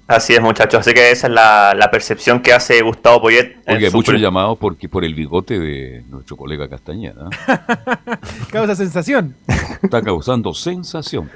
Así 0.10 0.34
es, 0.34 0.42
muchachos. 0.42 0.80
Así 0.80 0.92
que 0.94 1.12
esa 1.12 1.28
es 1.28 1.34
la, 1.34 1.76
la 1.76 1.92
percepción 1.92 2.42
que 2.42 2.52
hace 2.52 2.82
Gustavo 2.82 3.22
Poyet. 3.22 3.58
su 3.92 3.98
muchos 3.98 4.14
pre- 4.14 4.20
llamados 4.22 4.58
porque 4.58 4.90
por 4.90 5.06
el 5.06 5.14
bigote 5.14 5.60
de 5.60 6.04
nuestro 6.10 6.36
colega 6.36 6.68
Castañeda. 6.68 7.30
¿eh? 7.48 8.18
Causa 8.52 8.76
sensación. 8.76 9.36
Está 9.84 10.02
causando 10.02 10.52
sensación. 10.56 11.30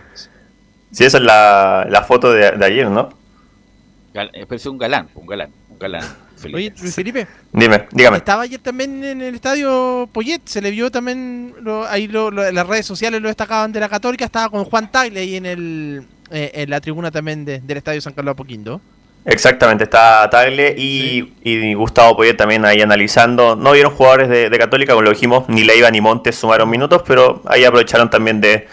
Sí, 0.91 1.03
esa 1.05 1.17
es 1.19 1.24
la, 1.24 1.86
la 1.88 2.01
foto 2.01 2.32
de, 2.34 2.51
de 2.51 2.65
ayer, 2.65 2.89
¿no? 2.89 3.09
Gal- 4.11 4.32
eh, 4.34 4.45
es 4.49 4.65
un 4.65 4.78
galán, 4.80 5.07
un 5.13 5.28
galán, 5.28 5.51
un 5.69 5.78
galán. 5.78 6.03
Felipe. 6.44 6.58
Oye, 6.58 6.74
Luis 6.82 6.94
Felipe. 6.96 7.28
Dime, 7.52 7.88
dígame. 7.91 8.18
Estaba 8.18 8.44
ayer 8.44 8.60
también 8.60 9.04
en 9.04 9.22
el 9.22 9.36
estadio 9.36 10.08
Poyet, 10.14 10.41
se 10.46 10.62
le 10.62 10.70
vio 10.72 10.91
también, 10.91 11.54
lo- 11.62 11.86
ahí 11.88 12.08
lo- 12.08 12.30
las 12.32 12.68
redes 12.68 12.86
sociales 12.86 13.22
lo 13.22 13.28
destacaban 13.30 13.72
de 13.72 13.80
la 13.80 13.89
Católica, 13.89 14.26
estaba 14.26 14.50
con 14.50 14.64
Juan 14.66 14.91
Tagle 14.91 15.20
ahí 15.20 15.36
en, 15.36 15.46
el, 15.46 16.04
eh, 16.32 16.52
en 16.54 16.70
la 16.70 16.80
tribuna 16.80 17.10
también 17.10 17.44
de- 17.46 17.60
del 17.60 17.78
estadio 17.78 18.00
San 18.02 18.14
Carlos 18.14 18.34
Apoquindo. 18.34 18.80
Exactamente, 19.26 19.86
está 19.86 20.30
Tagle 20.30 20.76
y, 20.78 21.34
y 21.44 21.74
Gustavo 21.76 22.18
Poyet 22.18 22.36
también 22.36 22.66
ahí 22.66 22.82
analizando. 22.82 23.56
No 23.56 23.72
vieron 23.72 23.94
jugadores 23.94 24.28
de, 24.28 24.50
de 24.50 24.58
Católica, 24.58 24.91
como 24.94 25.04
lo 25.04 25.12
dijimos, 25.12 25.46
ni 25.48 25.64
Leiva 25.64 25.89
ni 25.91 26.02
Montes 26.02 26.36
sumaron 26.36 26.70
minutos, 26.70 27.04
pero 27.08 27.41
ahí 27.46 27.64
aprovecharon 27.64 28.10
también 28.10 28.41
de, 28.41 28.68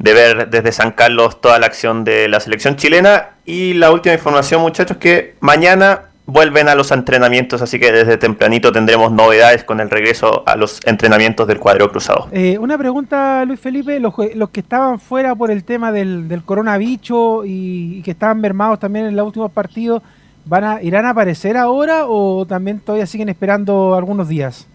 de 0.00 0.12
ver 0.12 0.50
desde 0.50 0.72
San 0.72 0.90
Carlos 0.90 1.40
toda 1.40 1.60
la 1.60 1.66
acción 1.66 2.02
de 2.02 2.26
la 2.28 2.40
selección 2.40 2.74
chilena. 2.74 3.30
Y 3.46 3.74
la 3.74 3.92
última 3.92 4.14
información, 4.16 4.62
muchachos, 4.62 4.96
que 4.96 5.36
mañana 5.38 6.06
vuelven 6.26 6.68
a 6.68 6.74
los 6.74 6.90
entrenamientos, 6.90 7.60
así 7.60 7.78
que 7.78 7.92
desde 7.92 8.16
tempranito 8.16 8.72
tendremos 8.72 9.12
novedades 9.12 9.62
con 9.64 9.80
el 9.80 9.90
regreso 9.90 10.42
a 10.46 10.56
los 10.56 10.80
entrenamientos 10.86 11.46
del 11.46 11.58
cuadro 11.58 11.90
cruzado. 11.90 12.28
Eh, 12.32 12.56
una 12.58 12.78
pregunta, 12.78 13.44
Luis 13.44 13.60
Felipe, 13.60 14.00
los, 14.00 14.14
los 14.34 14.48
que 14.50 14.60
estaban 14.60 14.98
fuera 14.98 15.34
por 15.34 15.50
el 15.50 15.64
tema 15.64 15.92
del, 15.92 16.26
del 16.28 16.42
coronavirus 16.42 17.46
y, 17.46 17.98
y 17.98 18.02
que 18.02 18.12
estaban 18.12 18.40
mermados 18.40 18.78
también 18.80 19.04
en 19.06 19.16
los 19.16 19.26
últimos 19.26 19.52
partidos, 19.52 20.02
¿van 20.46 20.64
a, 20.64 20.82
¿irán 20.82 21.04
a 21.04 21.10
aparecer 21.10 21.56
ahora 21.58 22.06
o 22.06 22.46
también 22.46 22.80
todavía 22.80 23.06
siguen 23.06 23.28
esperando 23.28 23.94
algunos 23.94 24.26
días? 24.28 24.66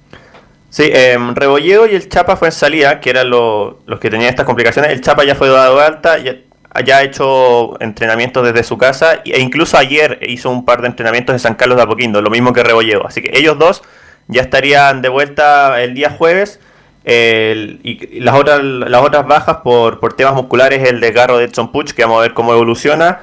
Sí, 0.69 0.83
eh, 0.85 1.17
Rebolledo 1.33 1.87
y 1.87 1.95
el 1.95 2.07
Chapa 2.09 2.35
fue 2.35 2.49
en 2.49 2.51
salida, 2.51 2.99
que 2.99 3.09
eran 3.09 3.27
lo- 3.31 3.79
los 3.87 3.99
que 3.99 4.11
tenían 4.11 4.29
estas 4.29 4.45
complicaciones. 4.45 4.91
El 4.91 5.01
Chapa 5.01 5.23
ya 5.23 5.33
fue 5.33 5.49
dado 5.49 5.79
alta, 5.79 6.19
ya, 6.19 6.35
ya 6.81 6.97
ha 6.97 7.03
hecho 7.03 7.79
entrenamientos 7.81 8.43
desde 8.43 8.63
su 8.63 8.77
casa 8.77 9.21
e 9.25 9.39
incluso 9.39 9.77
ayer 9.77 10.19
hizo 10.21 10.49
un 10.49 10.65
par 10.65 10.81
de 10.81 10.87
entrenamientos 10.87 11.33
en 11.33 11.39
San 11.39 11.55
Carlos 11.55 11.77
de 11.77 11.83
Apoquindo, 11.83 12.21
lo 12.21 12.29
mismo 12.29 12.53
que 12.53 12.63
Rebolledo. 12.63 13.05
Así 13.05 13.21
que 13.21 13.37
ellos 13.37 13.57
dos 13.57 13.83
ya 14.27 14.41
estarían 14.41 15.01
de 15.01 15.09
vuelta 15.09 15.81
el 15.81 15.93
día 15.93 16.09
jueves. 16.11 16.59
Y 17.05 18.19
las 18.19 18.35
otras, 18.35 18.61
las 18.63 19.01
otras 19.01 19.25
bajas 19.25 19.57
por, 19.63 19.99
por 19.99 20.13
temas 20.13 20.35
musculares, 20.35 20.87
el 20.87 20.99
desgarro 20.99 21.37
de 21.37 21.45
Edson 21.45 21.71
Puch, 21.71 21.91
que 21.91 22.03
vamos 22.03 22.19
a 22.19 22.21
ver 22.21 22.33
cómo 22.33 22.53
evoluciona. 22.53 23.21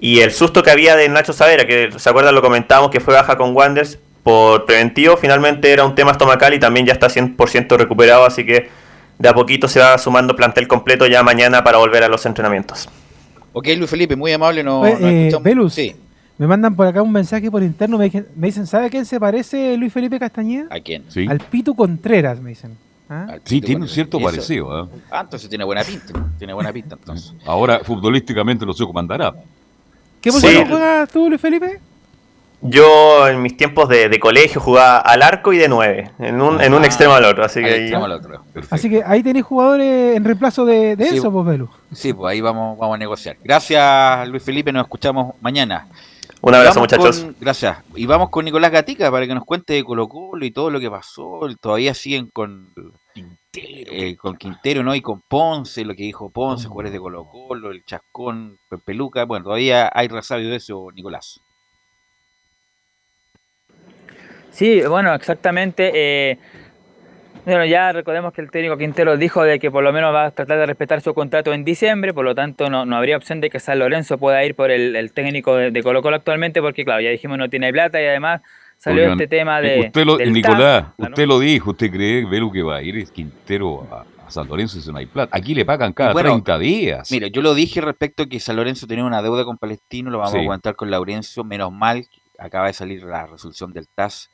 Y 0.00 0.20
el 0.20 0.30
susto 0.30 0.62
que 0.62 0.70
había 0.70 0.96
de 0.96 1.08
Nacho 1.08 1.32
Savera, 1.32 1.66
que 1.66 1.90
se 1.96 2.08
acuerdan, 2.08 2.34
lo 2.34 2.40
comentamos, 2.42 2.90
que 2.90 3.00
fue 3.00 3.14
baja 3.14 3.36
con 3.36 3.54
Wanders 3.54 3.98
por 4.22 4.66
preventivo, 4.66 5.16
finalmente 5.16 5.72
era 5.72 5.84
un 5.84 5.94
tema 5.94 6.12
estomacal 6.12 6.52
y 6.54 6.58
también 6.58 6.86
ya 6.86 6.92
está 6.92 7.08
100% 7.08 7.76
recuperado, 7.78 8.26
así 8.26 8.44
que 8.44 8.68
de 9.18 9.28
a 9.28 9.34
poquito 9.34 9.68
se 9.68 9.80
va 9.80 9.98
sumando 9.98 10.34
plantel 10.36 10.68
completo 10.68 11.06
ya 11.06 11.22
mañana 11.22 11.62
para 11.64 11.78
volver 11.78 12.02
a 12.04 12.08
los 12.08 12.24
entrenamientos. 12.26 12.88
Ok, 13.52 13.66
Luis 13.76 13.90
Felipe, 13.90 14.14
muy 14.16 14.32
amable, 14.32 14.62
no, 14.62 14.86
eh, 14.86 15.28
escuchamos. 15.28 15.74
Sí. 15.74 15.94
Me 16.36 16.46
mandan 16.46 16.76
por 16.76 16.86
acá 16.86 17.02
un 17.02 17.10
mensaje 17.10 17.50
por 17.50 17.62
interno, 17.64 17.98
me, 17.98 18.04
dicen- 18.04 18.28
me 18.36 18.46
dicen, 18.46 18.66
¿sabe 18.66 18.86
a 18.86 18.90
quién 18.90 19.04
se 19.04 19.18
parece 19.18 19.76
Luis 19.76 19.92
Felipe 19.92 20.20
Castañeda? 20.20 20.68
¿A 20.70 20.78
quién? 20.80 21.02
Sí, 21.08 21.26
Al 21.28 21.40
Pitu 21.40 21.74
Contreras, 21.74 22.40
me 22.40 22.50
dicen. 22.50 22.76
¿Ah? 23.10 23.36
sí 23.44 23.60
tiene 23.62 23.80
un 23.80 23.88
cierto 23.88 24.20
parecido. 24.20 24.84
¿eh? 24.84 24.88
Ah, 25.10 25.22
entonces 25.22 25.48
tiene 25.48 25.64
buena 25.64 25.82
pinta. 25.82 26.12
Tiene 26.38 26.52
buena 26.52 26.70
pinta 26.72 26.94
entonces. 26.94 27.32
Ahora, 27.46 27.80
futbolísticamente 27.82 28.66
no 28.66 28.74
sé 28.74 28.84
cómo 28.84 28.98
andará. 28.98 29.32
¿Qué 30.20 30.30
Sí. 30.30 30.40
posición 30.42 30.68
juegas 30.68 31.08
tú, 31.10 31.28
Luis 31.28 31.40
Felipe? 31.40 31.80
Yo 32.60 33.28
en 33.28 33.40
mis 33.40 33.56
tiempos 33.56 33.88
de, 33.88 34.08
de 34.08 34.18
colegio 34.18 34.60
jugaba 34.60 34.98
al 34.98 35.22
arco 35.22 35.52
y 35.52 35.58
de 35.58 35.68
nueve, 35.68 36.10
en 36.18 36.40
un, 36.42 36.60
en 36.60 36.74
un 36.74 36.82
Ah, 36.82 36.86
extremo 36.86 37.14
al 37.14 37.24
otro, 37.24 37.44
así 37.44 37.60
que 37.60 37.66
ahí- 37.66 37.80
extremo 37.82 38.04
al 38.06 38.12
otro. 38.12 38.42
Así 38.70 38.90
que 38.90 39.02
ahí 39.06 39.22
tenéis 39.22 39.44
jugadores 39.44 40.16
en 40.16 40.24
reemplazo 40.24 40.64
de, 40.64 40.96
de 40.96 41.04
Sí. 41.08 41.16
Enzo, 41.16 41.30
pues, 41.30 41.46
Belu. 41.46 41.68
Sí, 41.92 42.12
pues 42.12 42.32
ahí 42.32 42.40
vamos, 42.40 42.76
vamos 42.76 42.96
a 42.96 42.98
negociar. 42.98 43.36
Gracias, 43.44 44.28
Luis 44.28 44.42
Felipe. 44.42 44.72
Nos 44.72 44.82
escuchamos 44.84 45.34
mañana. 45.40 45.86
Un 46.40 46.54
abrazo, 46.54 46.80
muchachos. 46.80 47.20
con- 47.20 47.36
gracias. 47.40 47.78
Y 47.94 48.06
vamos 48.06 48.28
con 48.30 48.44
Nicolás 48.44 48.70
Gatica 48.72 49.10
para 49.10 49.26
que 49.26 49.34
nos 49.34 49.44
cuente 49.44 49.74
de 49.74 49.84
Colo 49.84 50.08
Colo 50.08 50.44
y 50.44 50.50
todo 50.50 50.70
lo 50.70 50.80
que 50.80 50.90
pasó. 50.90 51.40
Todavía 51.60 51.94
siguen 51.94 52.28
con 52.32 52.68
eh, 53.54 54.16
con 54.16 54.36
Quintero, 54.36 54.82
¿no? 54.82 54.94
Y 54.94 55.00
con 55.00 55.20
Ponce, 55.28 55.84
lo 55.84 55.94
que 55.94 56.02
dijo 56.04 56.30
Ponce, 56.30 56.68
jugadores 56.68 56.92
de 56.92 56.98
Colo 57.00 57.24
Colo, 57.24 57.70
el 57.70 57.84
Chascón, 57.84 58.58
Peluca. 58.84 59.24
Bueno, 59.24 59.44
todavía 59.44 59.90
hay 59.92 60.06
resabio 60.08 60.48
de 60.50 60.56
eso, 60.56 60.88
Nicolás. 60.94 61.40
Sí, 64.58 64.82
bueno, 64.88 65.14
exactamente. 65.14 65.92
eh, 65.94 66.36
bueno, 67.44 67.64
ya 67.64 67.92
recordemos 67.92 68.32
que 68.32 68.40
el 68.40 68.50
técnico 68.50 68.76
Quintero 68.76 69.16
dijo 69.16 69.44
de 69.44 69.60
que 69.60 69.70
por 69.70 69.84
lo 69.84 69.92
menos 69.92 70.12
va 70.12 70.24
a 70.26 70.30
tratar 70.32 70.58
de 70.58 70.66
respetar 70.66 71.00
su 71.00 71.14
contrato 71.14 71.52
en 71.54 71.64
diciembre, 71.64 72.12
por 72.12 72.24
lo 72.24 72.34
tanto 72.34 72.68
no, 72.68 72.84
no 72.84 72.96
habría 72.96 73.16
opción 73.16 73.40
de 73.40 73.50
que 73.50 73.60
San 73.60 73.78
Lorenzo 73.78 74.18
pueda 74.18 74.44
ir 74.44 74.56
por 74.56 74.72
el, 74.72 74.96
el 74.96 75.12
técnico 75.12 75.54
de, 75.54 75.70
de 75.70 75.82
Colo 75.84 76.02
Colo 76.02 76.16
actualmente, 76.16 76.60
porque 76.60 76.84
claro, 76.84 77.00
ya 77.00 77.10
dijimos 77.10 77.38
no 77.38 77.48
tiene 77.48 77.72
plata 77.72 78.02
y 78.02 78.06
además 78.06 78.42
salió 78.76 79.02
Oigan, 79.04 79.20
este 79.20 79.28
tema 79.36 79.60
de... 79.60 79.80
Usted 79.86 80.04
lo, 80.04 80.16
del 80.16 80.32
Nicolás, 80.32 80.82
TAS, 80.88 80.94
¿no? 80.98 81.06
usted 81.06 81.26
lo 81.26 81.38
dijo, 81.38 81.70
usted 81.70 81.90
cree, 81.90 82.24
Velu, 82.26 82.50
que 82.50 82.62
va 82.62 82.78
a 82.78 82.82
ir 82.82 83.06
Quintero 83.12 83.86
a, 83.92 84.04
a 84.26 84.30
San 84.32 84.48
Lorenzo 84.48 84.80
si 84.80 84.90
no 84.90 84.98
hay 84.98 85.06
plata. 85.06 85.34
Aquí 85.34 85.54
le 85.54 85.64
pagan 85.64 85.92
cada 85.92 86.12
Bueno, 86.12 86.30
30 86.30 86.58
días. 86.58 87.10
Mira, 87.12 87.28
yo 87.28 87.40
lo 87.42 87.54
dije 87.54 87.80
respecto 87.80 88.24
a 88.24 88.26
que 88.28 88.40
San 88.40 88.56
Lorenzo 88.56 88.88
tenía 88.88 89.04
una 89.04 89.22
deuda 89.22 89.44
con 89.44 89.56
Palestino, 89.56 90.10
lo 90.10 90.18
vamos 90.18 90.32
Sí. 90.32 90.38
a 90.38 90.40
aguantar 90.42 90.74
con 90.74 90.90
Laurencio. 90.90 91.44
Menos 91.44 91.72
mal, 91.72 92.02
que 92.10 92.20
acaba 92.38 92.66
de 92.66 92.72
salir 92.74 93.04
la 93.04 93.26
resolución 93.26 93.72
del 93.72 93.86
TAS 93.88 94.28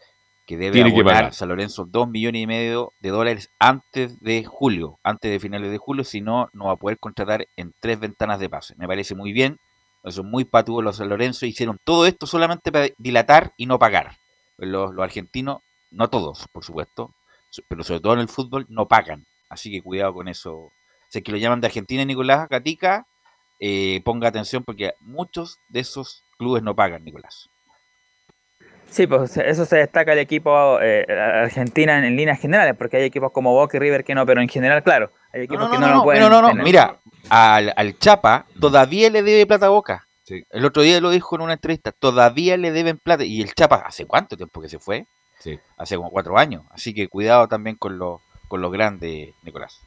que 0.46 0.56
debe 0.56 0.72
Tiene 0.74 0.90
abonar. 0.90 1.32
San 1.32 1.48
Lorenzo 1.48 1.86
2 1.86 2.08
millones 2.08 2.42
y 2.42 2.46
medio 2.46 2.92
de 3.00 3.10
dólares 3.10 3.50
antes 3.58 4.20
de 4.20 4.44
julio, 4.44 4.98
antes 5.02 5.30
de 5.30 5.40
finales 5.40 5.70
de 5.70 5.78
julio, 5.78 6.04
si 6.04 6.20
no, 6.20 6.48
no 6.52 6.66
va 6.66 6.72
a 6.72 6.76
poder 6.76 6.98
contratar 6.98 7.46
en 7.56 7.72
tres 7.80 7.98
ventanas 7.98 8.38
de 8.40 8.50
pase. 8.50 8.74
Me 8.76 8.86
parece 8.86 9.14
muy 9.14 9.32
bien, 9.32 9.58
son 10.04 10.30
muy 10.30 10.44
patudos 10.44 10.84
los 10.84 10.96
San 10.96 11.08
Lorenzo, 11.08 11.46
hicieron 11.46 11.78
todo 11.82 12.06
esto 12.06 12.26
solamente 12.26 12.70
para 12.70 12.88
dilatar 12.98 13.52
y 13.56 13.66
no 13.66 13.78
pagar. 13.78 14.18
Los, 14.58 14.94
los 14.94 15.02
argentinos, 15.02 15.62
no 15.90 16.08
todos, 16.08 16.46
por 16.52 16.64
supuesto, 16.64 17.14
pero 17.68 17.82
sobre 17.82 18.00
todo 18.00 18.14
en 18.14 18.20
el 18.20 18.28
fútbol, 18.28 18.66
no 18.68 18.86
pagan. 18.86 19.26
Así 19.48 19.70
que 19.70 19.82
cuidado 19.82 20.12
con 20.14 20.28
eso. 20.28 20.70
Si 21.08 21.18
es 21.18 21.24
que 21.24 21.32
lo 21.32 21.38
llaman 21.38 21.60
de 21.60 21.68
Argentina, 21.68 22.04
Nicolás 22.04 22.48
Gatica, 22.48 23.06
eh, 23.60 24.02
ponga 24.04 24.28
atención 24.28 24.64
porque 24.64 24.94
muchos 25.00 25.58
de 25.68 25.80
esos 25.80 26.24
clubes 26.38 26.62
no 26.62 26.74
pagan, 26.74 27.04
Nicolás. 27.04 27.48
Sí, 28.90 29.06
pues 29.06 29.36
eso 29.36 29.64
se 29.64 29.76
destaca 29.76 30.12
el 30.12 30.20
equipo 30.20 30.78
eh, 30.80 31.04
Argentina 31.08 31.98
en, 31.98 32.04
en 32.04 32.16
líneas 32.16 32.38
generales, 32.40 32.74
porque 32.76 32.98
hay 32.98 33.04
equipos 33.04 33.32
como 33.32 33.52
Boca 33.52 33.76
y 33.76 33.80
River 33.80 34.04
que 34.04 34.14
no, 34.14 34.24
pero 34.24 34.40
en 34.40 34.48
general, 34.48 34.82
claro, 34.84 35.10
hay 35.32 35.42
equipos 35.42 35.68
que 35.68 35.78
no, 35.78 35.88
lo 35.88 36.02
pueden 36.04 36.22
no, 36.22 36.28
no, 36.28 36.42
no, 36.42 36.48
tener. 36.48 36.64
mira, 36.64 36.98
al, 37.28 37.72
al 37.76 37.98
Chapa 37.98 38.46
todavía 38.60 39.10
le 39.10 39.22
debe 39.22 39.46
plata 39.46 39.66
a 39.66 39.70
Boca. 39.70 40.06
El 40.26 40.64
otro 40.64 40.82
día 40.82 41.00
lo 41.00 41.10
dijo 41.10 41.36
en 41.36 41.42
una 41.42 41.52
entrevista, 41.54 41.92
todavía 41.92 42.56
le 42.56 42.72
deben 42.72 42.98
plata. 42.98 43.24
Y 43.24 43.42
el 43.42 43.52
Chapa, 43.52 43.82
¿hace 43.84 44.06
cuánto 44.06 44.36
tiempo 44.36 44.60
que 44.62 44.68
se 44.70 44.78
fue? 44.78 45.06
Sí. 45.38 45.58
Hace 45.76 45.96
como 45.96 46.10
cuatro 46.10 46.38
años. 46.38 46.62
Así 46.70 46.94
que 46.94 47.08
cuidado 47.08 47.46
también 47.46 47.76
con 47.76 47.98
los, 47.98 48.22
con 48.48 48.62
los 48.62 48.72
grandes, 48.72 49.34
Nicolás. 49.42 49.80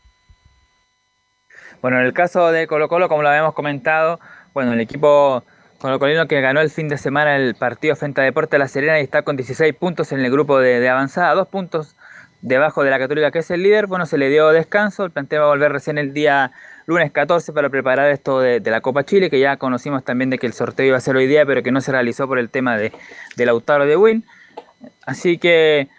Bueno, 1.82 2.00
en 2.00 2.06
el 2.06 2.14
caso 2.14 2.52
de 2.52 2.68
Colo 2.68 2.88
Colo, 2.88 3.10
como 3.10 3.24
lo 3.24 3.30
habíamos 3.30 3.54
comentado, 3.54 4.20
bueno, 4.54 4.74
el 4.74 4.82
equipo 4.82 5.44
colocolino 5.80 6.28
que 6.28 6.42
ganó 6.42 6.62
el 6.62 6.70
fin 6.70 6.90
de 6.90 6.98
semana 6.98 7.36
el 7.36 7.56
partido 7.56 7.96
frente 7.96 8.22
a 8.22 8.24
Deporte 8.24 8.58
La 8.58 8.68
Serena 8.68 9.00
y 9.00 9.04
está 9.04 9.22
con 9.22 9.38
16 9.38 9.74
puntos 9.76 10.12
en 10.12 10.20
el 10.20 10.32
grupo 10.32 10.60
de, 10.60 10.80
de 10.80 10.90
avanzada, 10.90 11.34
dos 11.34 11.48
puntos 11.48 11.96
debajo 12.42 12.84
de 12.84 12.92
la 12.92 13.00
Católica 13.00 13.32
que 13.32 13.40
es 13.40 13.52
el 13.52 13.64
líder, 13.64 13.88
bueno, 13.88 14.06
se 14.06 14.18
le 14.18 14.30
dio 14.30 14.50
descanso, 14.50 15.06
el 15.06 15.12
plantel 15.12 15.42
va 15.42 15.46
a 15.46 15.50
volver 15.50 15.72
recién 15.72 15.98
el 15.98 16.14
día 16.14 16.52
lunes 16.88 17.12
14 17.12 17.52
para 17.54 17.70
preparar 17.70 18.10
esto 18.10 18.40
de, 18.40 18.60
de 18.60 18.72
la 18.72 18.82
Copa 18.82 19.04
Chile, 19.04 19.30
que 19.30 19.40
ya 19.40 19.58
conocimos 19.58 20.04
también 20.04 20.30
de 20.30 20.40
que 20.40 20.48
el 20.48 20.54
sorteo 20.54 20.86
iba 20.86 20.98
a 20.98 21.02
ser 21.02 21.16
hoy 21.16 21.28
día, 21.28 21.46
pero 21.46 21.62
que 21.62 21.72
no 21.72 21.82
se 21.82 21.92
realizó 21.92 22.28
por 22.28 22.40
el 22.40 22.50
tema 22.50 22.78
de, 22.78 22.94
de 23.36 23.46
Lautaro 23.46 23.86
de 23.86 23.98
Win. 23.98 24.24
Así 25.06 25.38
que, 25.38 25.90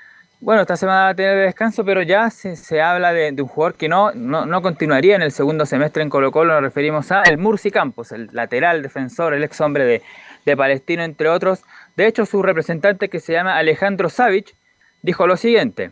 bueno, 0.41 0.63
esta 0.63 0.77
semana 0.77 1.03
va 1.05 1.09
a 1.11 1.15
tener 1.15 1.37
descanso, 1.47 1.85
pero 1.85 2.03
ya 2.03 2.31
se, 2.31 2.81
habla 2.81 3.13
de, 3.13 3.35
un 3.43 3.49
jugador 3.49 3.75
que 3.77 3.89
no, 3.89 4.13
no, 4.13 4.47
no 4.47 4.63
continuaría 4.63 5.17
en 5.17 5.23
el 5.23 5.33
segundo 5.33 5.67
semestre 5.67 6.03
en 6.03 6.11
Colo 6.11 6.31
Colo, 6.31 6.53
nos 6.55 6.63
referimos 6.63 7.11
a 7.11 7.23
el 7.23 7.39
Murci 7.39 7.71
Campos, 7.71 8.13
el 8.13 8.29
lateral 8.33 8.83
defensor, 8.83 9.35
el 9.35 9.43
ex 9.43 9.61
hombre 9.61 9.85
de, 9.85 10.03
de 10.47 10.57
Palestino, 10.57 11.03
entre 11.03 11.29
otros. 11.29 11.65
De 11.97 12.07
hecho, 12.07 12.25
su 12.25 12.43
representante, 12.43 13.09
que 13.09 13.19
se 13.21 13.33
llama 13.33 13.57
Alejandro 13.57 14.09
Savic, 14.09 14.55
dijo 15.03 15.27
lo 15.27 15.37
siguiente. 15.37 15.91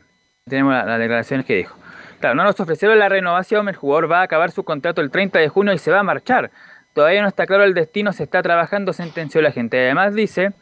Tenemos 0.49 0.73
la- 0.73 0.85
las 0.85 0.99
declaraciones 1.01 1.45
que 1.45 1.57
dijo. 1.57 1.77
Claro, 2.21 2.37
no 2.37 2.45
nos 2.45 2.59
ofrecieron 2.61 2.99
la 2.99 3.09
renovación, 3.09 3.69
el 3.69 3.75
jugador 3.77 4.11
va 4.11 4.21
a 4.21 4.23
acabar 4.23 4.53
su 4.53 4.63
contrato 4.65 5.01
el 5.01 5.11
30 5.11 5.39
de 5.41 5.49
junio 5.49 5.73
y 5.75 5.79
se 5.79 5.91
va 5.91 6.01
a 6.01 6.03
marchar. 6.05 6.51
Todavía 6.95 7.21
no 7.21 7.29
está 7.29 7.47
claro 7.47 7.65
el 7.65 7.75
destino, 7.75 8.13
se 8.13 8.23
está 8.23 8.43
trabajando, 8.43 8.93
sentenció 8.95 9.43
la 9.43 9.51
gente. 9.51 9.79
Además 9.79 10.15
dice, 10.15 10.53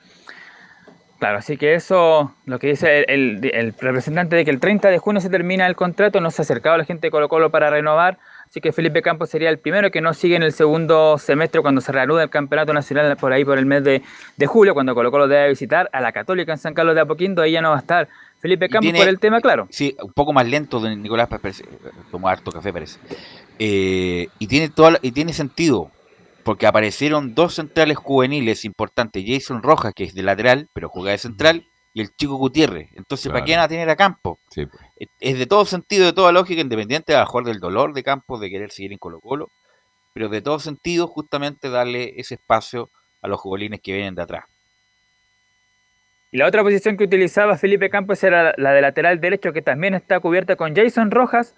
claro, 1.25 1.39
así 1.39 1.57
que 1.57 1.75
eso, 1.75 2.35
lo 2.45 2.59
que 2.59 2.67
dice 2.69 2.99
el, 3.09 3.41
el- 3.43 3.51
el 3.55 3.75
representante 3.79 4.37
de 4.37 4.45
que 4.45 4.51
el 4.51 4.61
30 4.61 4.89
de 4.91 4.99
junio 4.99 5.21
se 5.23 5.31
termina 5.31 5.67
el 5.67 5.75
contrato, 5.75 6.21
no 6.21 6.31
se 6.31 6.43
ha 6.43 6.45
acercado 6.45 6.77
la 6.77 6.85
gente 6.85 7.07
de 7.07 7.11
Colo 7.11 7.29
Colo 7.31 7.51
para 7.51 7.71
renovar, 7.71 8.19
así 8.45 8.61
que 8.61 8.73
Felipe 8.73 9.01
Campos 9.01 9.31
sería 9.31 9.49
el 9.49 9.59
primero 9.59 9.91
que 9.91 10.01
no 10.03 10.13
sigue 10.13 10.37
en 10.37 10.43
el 10.43 10.53
segundo 10.53 11.17
semestre 11.17 11.63
cuando 11.63 11.81
se 11.81 11.93
reanuda 11.93 12.23
el 12.25 12.29
campeonato 12.31 12.75
nacional 12.75 13.17
por 13.17 13.33
ahí 13.33 13.45
por 13.45 13.57
el 13.59 13.65
mes 13.65 13.83
de, 13.85 14.03
de 14.37 14.47
julio, 14.47 14.75
cuando 14.75 14.95
Colo 14.95 15.11
Colo 15.11 15.27
debe 15.27 15.49
visitar 15.49 15.89
a 15.93 16.01
la 16.03 16.13
Católica 16.13 16.53
en 16.53 16.59
San 16.59 16.75
Carlos 16.75 16.95
de 16.95 17.01
Apoquindo, 17.01 17.41
ahí 17.41 17.53
ya 17.53 17.63
no 17.63 17.71
va 17.71 17.77
a 17.77 17.81
estar 17.81 18.07
Felipe 18.41 18.69
Campos 18.69 18.83
tiene- 18.85 18.99
por 18.99 19.09
el 19.09 19.19
tema, 19.19 19.41
claro. 19.41 19.67
Sí, 19.71 19.97
un 20.03 20.13
poco 20.13 20.35
más 20.35 20.47
lento 20.47 20.79
de 20.79 20.95
Nicolás, 20.95 21.29
pa- 21.29 21.39
parece, 21.39 21.65
tomó 22.11 22.29
harto 22.29 22.53
café 22.53 22.71
parece. 22.71 22.99
Eh, 23.59 24.29
y 24.39 24.47
tiene 24.47 24.69
toda 24.69 24.99
y 25.01 25.13
tiene 25.13 25.33
sentido, 25.33 25.91
porque 26.45 26.67
aparecieron 26.67 27.35
dos 27.35 27.55
centrales 27.55 27.97
juveniles 27.97 28.65
importantes, 28.65 29.25
Jason 29.27 29.63
Rojas, 29.63 29.93
que 29.95 30.05
es 30.05 30.15
de 30.15 30.23
lateral, 30.23 30.69
pero 30.73 30.89
juega 30.89 31.11
de 31.13 31.19
central, 31.19 31.67
y 31.93 32.01
el 32.01 32.15
chico 32.17 32.35
Gutiérrez. 32.37 32.89
Entonces, 32.95 33.31
¿para 33.33 33.45
qué 33.45 33.55
van 33.55 33.65
a 33.65 33.69
tener 33.69 33.89
a 33.89 33.97
Campo? 33.97 34.39
Sí, 34.51 34.67
pues. 34.67 34.83
Es- 35.21 35.39
de 35.39 35.47
todo 35.47 35.65
sentido, 35.65 36.07
de 36.07 36.13
toda 36.13 36.33
lógica, 36.33 36.61
independiente 36.61 37.15
a 37.15 37.21
lo 37.21 37.25
mejor 37.25 37.45
del 37.45 37.61
dolor 37.61 37.95
de 37.95 38.03
Campos, 38.03 38.41
de 38.41 38.51
querer 38.51 38.71
seguir 38.71 38.93
en 38.93 38.99
Colo 38.99 39.21
Colo, 39.21 39.51
pero 40.13 40.29
de 40.29 40.43
todo 40.43 40.59
sentido, 40.59 41.07
justamente 41.07 41.71
darle 41.71 42.15
ese 42.17 42.35
espacio 42.35 42.91
a 43.23 43.29
los 43.29 43.41
jugadores 43.41 43.81
que 43.81 43.93
vienen 43.93 44.15
de 44.15 44.23
atrás. 44.23 44.45
Y 46.31 46.39
la 46.39 46.49
otra 46.49 46.63
posición 46.63 46.97
que 46.97 47.05
utilizaba 47.05 47.57
Felipe 47.57 47.91
Campos 47.91 48.23
era 48.25 48.55
la 48.57 48.73
de 48.73 48.83
lateral 48.83 49.21
derecho, 49.21 49.53
que 49.53 49.63
también 49.63 49.95
está 49.95 50.19
cubierta 50.19 50.57
con 50.57 50.75
Jason 50.75 51.13
Rojas, 51.13 51.55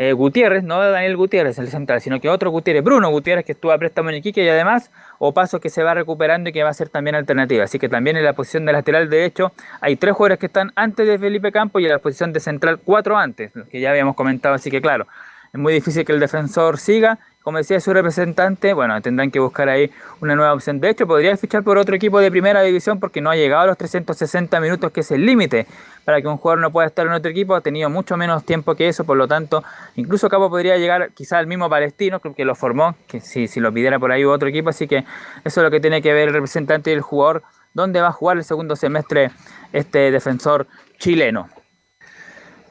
eh, 0.00 0.12
Gutiérrez, 0.12 0.62
no 0.62 0.78
Daniel 0.78 1.16
Gutiérrez, 1.16 1.58
el 1.58 1.66
central, 1.66 2.00
sino 2.00 2.20
que 2.20 2.28
otro 2.28 2.52
Gutiérrez, 2.52 2.84
Bruno 2.84 3.10
Gutiérrez, 3.10 3.44
que 3.44 3.50
estuvo 3.50 3.72
a 3.72 3.78
préstamo 3.78 4.10
en 4.10 4.16
Iquique, 4.16 4.44
y 4.44 4.48
además 4.48 4.92
Opaso 5.18 5.58
que 5.58 5.70
se 5.70 5.82
va 5.82 5.92
recuperando 5.92 6.50
y 6.50 6.52
que 6.52 6.62
va 6.62 6.70
a 6.70 6.74
ser 6.74 6.88
también 6.88 7.16
alternativa. 7.16 7.64
Así 7.64 7.80
que 7.80 7.88
también 7.88 8.16
en 8.16 8.22
la 8.22 8.32
posición 8.32 8.64
de 8.64 8.72
lateral 8.72 9.10
derecho 9.10 9.50
hay 9.80 9.96
tres 9.96 10.14
jugadores 10.14 10.38
que 10.38 10.46
están 10.46 10.70
antes 10.76 11.04
de 11.04 11.18
Felipe 11.18 11.50
Campos 11.50 11.82
y 11.82 11.86
en 11.86 11.90
la 11.90 11.98
posición 11.98 12.32
de 12.32 12.38
central 12.38 12.78
cuatro 12.84 13.18
antes, 13.18 13.56
los 13.56 13.66
que 13.66 13.80
ya 13.80 13.90
habíamos 13.90 14.14
comentado. 14.14 14.54
Así 14.54 14.70
que 14.70 14.80
claro, 14.80 15.08
es 15.52 15.58
muy 15.58 15.72
difícil 15.72 16.04
que 16.04 16.12
el 16.12 16.20
defensor 16.20 16.78
siga. 16.78 17.18
Como 17.48 17.56
decía 17.56 17.80
su 17.80 17.94
representante, 17.94 18.74
bueno, 18.74 19.00
tendrán 19.00 19.30
que 19.30 19.40
buscar 19.40 19.70
ahí 19.70 19.90
una 20.20 20.36
nueva 20.36 20.52
opción. 20.52 20.80
De 20.80 20.90
hecho, 20.90 21.06
podría 21.06 21.34
fichar 21.38 21.62
por 21.62 21.78
otro 21.78 21.96
equipo 21.96 22.20
de 22.20 22.30
primera 22.30 22.60
división 22.60 23.00
porque 23.00 23.22
no 23.22 23.30
ha 23.30 23.36
llegado 23.36 23.62
a 23.62 23.66
los 23.68 23.78
360 23.78 24.60
minutos, 24.60 24.92
que 24.92 25.00
es 25.00 25.10
el 25.12 25.24
límite 25.24 25.66
para 26.04 26.20
que 26.20 26.28
un 26.28 26.36
jugador 26.36 26.60
no 26.60 26.70
pueda 26.70 26.88
estar 26.88 27.06
en 27.06 27.14
otro 27.14 27.30
equipo. 27.30 27.54
Ha 27.54 27.62
tenido 27.62 27.88
mucho 27.88 28.18
menos 28.18 28.44
tiempo 28.44 28.74
que 28.74 28.88
eso, 28.88 29.04
por 29.04 29.16
lo 29.16 29.26
tanto, 29.26 29.64
incluso 29.96 30.28
Capo 30.28 30.50
podría 30.50 30.76
llegar 30.76 31.12
quizá 31.12 31.38
al 31.38 31.46
mismo 31.46 31.70
Palestino, 31.70 32.20
que 32.20 32.44
lo 32.44 32.54
formó, 32.54 32.96
que 33.06 33.22
si, 33.22 33.48
si 33.48 33.60
lo 33.60 33.72
pidiera 33.72 33.98
por 33.98 34.12
ahí 34.12 34.26
otro 34.26 34.50
equipo. 34.50 34.68
Así 34.68 34.86
que 34.86 34.98
eso 34.98 35.06
es 35.42 35.64
lo 35.64 35.70
que 35.70 35.80
tiene 35.80 36.02
que 36.02 36.12
ver 36.12 36.28
el 36.28 36.34
representante 36.34 36.90
y 36.90 36.92
el 36.92 37.00
jugador, 37.00 37.44
dónde 37.72 38.02
va 38.02 38.08
a 38.08 38.12
jugar 38.12 38.36
el 38.36 38.44
segundo 38.44 38.76
semestre 38.76 39.30
este 39.72 40.10
defensor 40.10 40.66
chileno. 40.98 41.48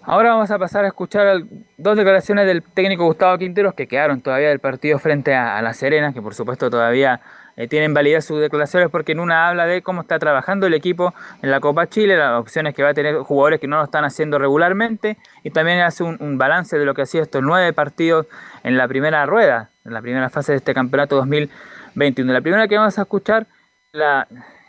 Ahora 0.10 0.30
vamos 0.30 0.50
a 0.52 0.58
pasar 0.58 0.86
a 0.86 0.88
escuchar 0.88 1.44
dos 1.76 1.98
declaraciones 1.98 2.46
del 2.46 2.64
técnico 2.64 3.04
Gustavo 3.04 3.38
Quinteros 3.38 3.74
que 3.74 3.90
quedaron 3.90 4.22
todavía 4.22 4.48
del 4.48 4.60
partido 4.60 5.00
frente 5.00 5.36
a, 5.36 5.58
a 5.58 5.62
La 5.62 5.74
Serena, 5.74 6.14
que 6.14 6.22
por 6.22 6.34
supuesto 6.34 6.70
todavía 6.70 7.20
eh, 7.58 7.68
tienen 7.68 7.94
validez 7.94 8.24
sus 8.24 8.40
declaraciones 8.40 8.90
porque 8.90 9.12
en 9.12 9.20
una 9.20 9.50
habla 9.50 9.66
de 9.66 9.82
cómo 9.82 10.00
está 10.00 10.18
trabajando 10.18 10.66
el 10.66 10.74
equipo 10.76 11.14
en 11.42 11.52
la 11.52 11.60
Copa 11.60 11.90
Chile, 11.90 12.16
las 12.16 12.40
opciones 12.40 12.74
que 12.74 12.84
va 12.84 12.92
a 12.92 12.94
tener 12.94 13.18
jugadores 13.18 13.60
que 13.60 13.68
no 13.68 13.80
lo 13.80 13.84
están 13.84 14.06
haciendo 14.06 14.40
regularmente 14.40 15.18
y 15.44 15.50
también 15.50 15.82
hace 15.82 16.04
un, 16.04 16.16
un 16.22 16.38
balance 16.38 16.80
de 16.80 16.86
lo 16.86 16.94
que 16.94 17.02
ha 17.02 17.06
sido 17.06 17.26
estos 17.26 17.44
nueve 17.44 17.74
partidos 17.74 18.28
en 18.64 18.78
la 18.78 18.88
primera 18.88 19.26
rueda, 19.26 19.72
en 19.84 19.94
la 19.94 20.02
primera 20.02 20.30
fase 20.30 20.54
de 20.54 20.60
este 20.60 20.74
campeonato 20.74 21.18
2021. 21.18 22.32
La 22.32 22.40
primera 22.40 22.66
que 22.70 22.78
vamos 22.78 22.98
a 22.98 23.02
escuchar 23.02 23.46
la, 23.92 24.26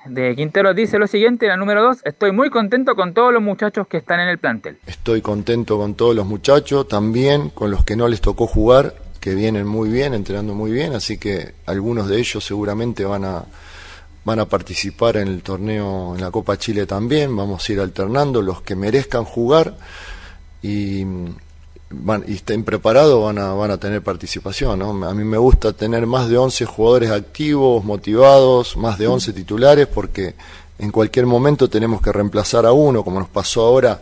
de 0.07 0.35
Quintero 0.37 0.75
dice 0.75 0.99
lo 0.99 1.07
siguiente, 1.07 1.47
la 1.47 1.57
número 1.57 1.83
2, 1.83 1.99
estoy 2.05 2.33
muy 2.33 2.51
contento 2.51 2.95
con 2.95 3.15
todos 3.15 3.33
los 3.33 3.43
muchachos 3.43 3.87
que 3.89 3.99
están 3.99 4.21
en 4.21 4.29
el 4.29 4.39
plantel. 4.39 4.79
Estoy 4.87 5.21
contento 5.21 5.77
con 5.77 5.95
todos 5.95 6.15
los 6.15 6.27
muchachos, 6.27 6.89
también 6.89 7.51
con 7.51 7.71
los 7.71 7.85
que 7.85 7.97
no 7.97 8.09
les 8.09 8.21
tocó 8.21 8.47
jugar, 8.47 8.95
que 9.21 9.35
vienen 9.35 9.67
muy 9.67 9.89
bien, 9.89 10.15
entrenando 10.15 10.55
muy 10.55 10.71
bien, 10.71 10.95
así 10.95 11.19
que 11.19 11.55
algunos 11.67 12.09
de 12.09 12.19
ellos 12.19 12.45
seguramente 12.45 13.05
van 13.05 13.25
a 13.25 13.45
van 14.25 14.41
a 14.41 14.45
participar 14.45 15.17
en 15.17 15.29
el 15.29 15.43
torneo 15.43 16.15
en 16.15 16.21
la 16.21 16.31
Copa 16.31 16.59
Chile 16.59 16.85
también, 16.85 17.35
vamos 17.35 17.67
a 17.67 17.73
ir 17.73 17.81
alternando 17.81 18.43
los 18.43 18.61
que 18.61 18.77
merezcan 18.77 19.25
jugar 19.25 19.79
y 20.61 21.07
y 22.27 22.35
estén 22.35 22.65
preparados 22.65 23.25
van 23.25 23.39
a, 23.39 23.55
van 23.55 23.71
a 23.71 23.79
tener 23.79 24.03
participación. 24.03 24.79
¿no? 24.79 25.07
A 25.07 25.15
mí 25.15 25.25
me 25.25 25.39
gusta 25.39 25.73
tener 25.73 26.07
más 26.07 26.29
de 26.29 26.37
11 26.37 26.65
jugadores 26.67 27.11
activos, 27.11 27.85
motivados, 27.85 28.77
más 28.77 28.99
de 28.99 29.07
11 29.07 29.33
titulares, 29.33 29.87
porque 29.87 30.35
en 30.79 30.91
cualquier 30.91 31.27
momento 31.27 31.69
tenemos 31.69 32.01
que 32.03 32.13
reemplazar 32.13 32.67
a 32.67 32.73
uno, 32.73 33.03
como 33.03 33.19
nos 33.19 33.29
pasó 33.29 33.67
ahora, 33.67 34.01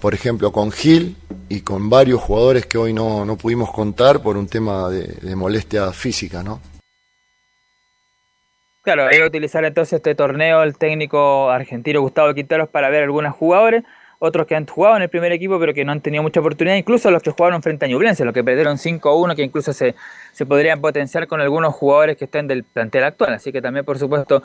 por 0.00 0.14
ejemplo, 0.14 0.50
con 0.50 0.72
Gil 0.72 1.16
y 1.48 1.60
con 1.60 1.88
varios 1.90 2.20
jugadores 2.20 2.66
que 2.66 2.78
hoy 2.78 2.92
no, 2.92 3.24
no 3.24 3.36
pudimos 3.36 3.70
contar 3.70 4.22
por 4.22 4.36
un 4.36 4.48
tema 4.48 4.88
de, 4.88 5.06
de 5.06 5.36
molestia 5.36 5.92
física. 5.92 6.42
¿no? 6.42 6.60
Claro, 8.82 9.06
hay 9.06 9.18
que 9.18 9.24
utilizar 9.24 9.64
entonces 9.64 9.94
este 9.94 10.14
torneo 10.14 10.62
el 10.62 10.76
técnico 10.76 11.50
argentino 11.50 12.00
Gustavo 12.00 12.32
Quinteros 12.32 12.68
para 12.68 12.88
ver 12.88 13.04
algunos 13.04 13.34
jugadores, 13.34 13.84
otros 14.20 14.46
que 14.46 14.54
han 14.54 14.66
jugado 14.66 14.96
en 14.96 15.02
el 15.02 15.08
primer 15.08 15.32
equipo 15.32 15.58
pero 15.58 15.72
que 15.74 15.84
no 15.84 15.92
han 15.92 16.00
tenido 16.00 16.22
mucha 16.22 16.40
oportunidad, 16.40 16.76
incluso 16.76 17.10
los 17.10 17.22
que 17.22 17.30
jugaron 17.30 17.62
frente 17.62 17.86
a 17.86 17.88
Ñublense, 17.88 18.24
los 18.24 18.34
que 18.34 18.44
perdieron 18.44 18.76
5-1, 18.76 19.34
que 19.34 19.42
incluso 19.42 19.72
se, 19.72 19.94
se 20.32 20.46
podrían 20.46 20.80
potenciar 20.80 21.26
con 21.26 21.40
algunos 21.40 21.74
jugadores 21.74 22.16
que 22.18 22.26
estén 22.26 22.46
del 22.46 22.62
plantel 22.62 23.04
actual. 23.04 23.32
Así 23.32 23.50
que 23.50 23.62
también, 23.62 23.84
por 23.84 23.98
supuesto, 23.98 24.42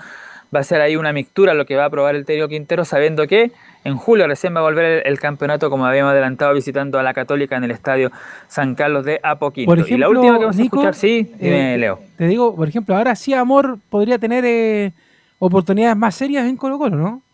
va 0.56 0.62
a 0.62 0.64
ser 0.64 0.80
ahí 0.80 0.96
una 0.96 1.12
mixtura 1.12 1.54
lo 1.54 1.66
que 1.66 1.76
va 1.76 1.86
a 1.86 1.90
probar 1.90 2.16
el 2.16 2.26
técnico 2.26 2.48
Quintero, 2.48 2.86
sabiendo 2.86 3.28
que 3.28 3.52
en 3.84 3.98
julio 3.98 4.28
recién 4.28 4.56
va 4.56 4.60
a 4.60 4.64
volver 4.64 4.86
el, 4.86 5.08
el 5.08 5.20
campeonato, 5.20 5.70
como 5.70 5.86
habíamos 5.86 6.12
adelantado, 6.12 6.54
visitando 6.54 6.98
a 6.98 7.04
la 7.04 7.14
Católica 7.14 7.58
en 7.58 7.66
el 7.66 7.72
estadio 7.72 8.12
San 8.48 8.76
Carlos 8.76 9.04
de 9.04 9.20
Apoquindo. 9.22 9.70
Por 9.70 9.80
ejemplo, 9.80 9.98
y 9.98 10.00
la 10.00 10.10
última 10.10 10.38
que 10.38 10.46
vamos 10.46 10.56
Nico, 10.56 10.78
a 10.78 10.90
escuchar, 10.90 10.96
sí, 10.96 11.34
dime, 11.38 11.76
eh, 11.76 11.78
Leo. 11.78 12.00
Te 12.18 12.28
digo, 12.28 12.56
por 12.56 12.70
ejemplo, 12.70 12.96
ahora 12.96 13.14
sí 13.16 13.34
Amor 13.34 13.78
podría 13.90 14.18
tener 14.20 14.46
eh, 14.46 14.94
oportunidades 15.40 15.98
más 15.98 16.16
serias 16.16 16.48
en 16.48 16.56
Colo 16.56 16.78
Colo, 16.78 16.96
¿no? 16.96 17.25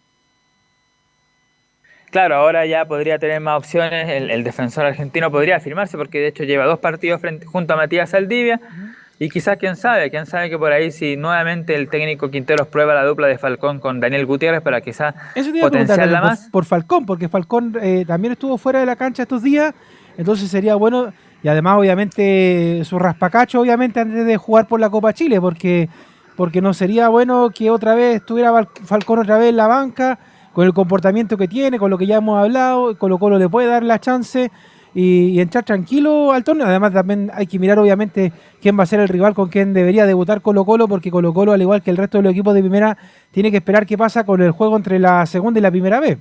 Claro, 2.12 2.36
ahora 2.36 2.66
ya 2.66 2.86
podría 2.86 3.18
tener 3.18 3.40
más 3.40 3.58
opciones, 3.58 4.10
el, 4.10 4.30
el 4.32 4.44
defensor 4.44 4.86
argentino 4.86 5.32
podría 5.32 5.56
afirmarse 5.56 5.98
porque 5.98 6.20
de 6.20 6.28
hecho 6.28 6.44
lleva 6.44 6.66
dos 6.66 6.80
partidos 6.80 7.22
frente, 7.22 7.46
junto 7.46 7.74
a 7.74 7.78
Matías 7.78 8.10
Saldivia 8.10 8.60
y 9.18 9.30
quizás 9.30 9.58
quién 9.58 9.76
sabe, 9.76 10.10
quién 10.10 10.26
sabe 10.26 10.50
que 10.50 10.58
por 10.58 10.74
ahí 10.74 10.92
si 10.92 11.16
nuevamente 11.16 11.76
el 11.76 11.90
técnico 11.90 12.32
Quinteros 12.32 12.68
prueba 12.68 12.96
la 12.96 13.06
dupla 13.06 13.28
de 13.28 13.38
Falcón 13.38 13.80
con 13.80 14.00
Daniel 14.00 14.26
Gutiérrez 14.26 14.62
para 14.62 14.82
quizás 14.82 15.14
potenciarla 15.62 16.22
más. 16.22 16.40
por, 16.46 16.52
por 16.52 16.66
Falcón, 16.66 17.06
porque 17.06 17.30
Falcón 17.30 17.78
eh, 17.80 18.04
también 18.06 18.34
estuvo 18.34 18.58
fuera 18.58 18.80
de 18.80 18.88
la 18.88 18.96
cancha 18.96 19.22
estos 19.22 19.44
días, 19.44 19.76
entonces 20.18 20.50
sería 20.50 20.74
bueno, 20.74 21.14
y 21.44 21.48
además 21.48 21.78
obviamente 21.78 22.82
su 22.84 22.98
raspacacho, 22.98 23.62
obviamente 23.62 24.00
antes 24.00 24.26
de 24.26 24.38
jugar 24.38 24.68
por 24.68 24.80
la 24.80 24.90
Copa 24.90 25.14
Chile, 25.14 25.40
porque, 25.40 25.88
porque 26.36 26.60
no 26.60 26.74
sería 26.74 27.08
bueno 27.08 27.52
que 27.52 27.70
otra 27.70 27.94
vez 27.94 28.16
estuviera 28.16 28.52
Falcón 28.86 29.20
otra 29.20 29.38
vez 29.38 29.50
en 29.50 29.58
la 29.58 29.68
banca, 29.68 30.18
con 30.54 30.66
el 30.66 30.74
comportamiento 30.74 31.38
que 31.38 31.48
tiene, 31.48 31.80
con 31.80 31.90
lo 31.90 31.98
que 31.98 32.06
ya 32.06 32.18
hemos 32.18 32.38
hablado, 32.40 32.98
Colo 32.98 33.18
Colo 33.18 33.40
le 33.40 33.50
puede 33.50 33.68
dar 33.68 33.84
la 33.84 34.00
chance 34.00 34.52
y, 34.94 35.40
entrar 35.40 35.64
tranquilo 35.64 36.34
al 36.34 36.44
torneo. 36.44 36.68
Además 36.68 36.94
también 36.94 37.32
hay 37.34 37.48
que 37.48 37.60
mirar 37.60 37.80
obviamente 37.80 38.32
quién 38.62 38.78
va 38.78 38.84
a 38.84 38.88
ser 38.88 39.00
el 39.00 39.08
rival 39.08 39.34
con 39.34 39.50
quien 39.50 39.74
debería 39.74 40.06
debutar 40.06 40.42
Colo 40.42 40.66
Colo, 40.66 40.88
porque 40.88 41.12
Colo 41.12 41.34
Colo, 41.34 41.54
al 41.54 41.62
igual 41.62 41.82
que 41.82 41.92
el 41.92 41.98
resto 41.98 42.18
de 42.18 42.24
los 42.24 42.32
equipos 42.32 42.54
de 42.54 42.62
primera, 42.62 42.98
tiene 43.32 43.52
que 43.52 43.58
esperar 43.58 43.86
qué 43.86 43.98
pasa 43.98 44.26
con 44.26 44.42
el 44.42 44.52
juego 44.52 44.76
entre 44.76 45.00
la 45.00 45.26
segunda 45.26 45.60
y 45.60 45.64
la 45.64 45.72
primera 45.72 46.00
vez. 46.00 46.18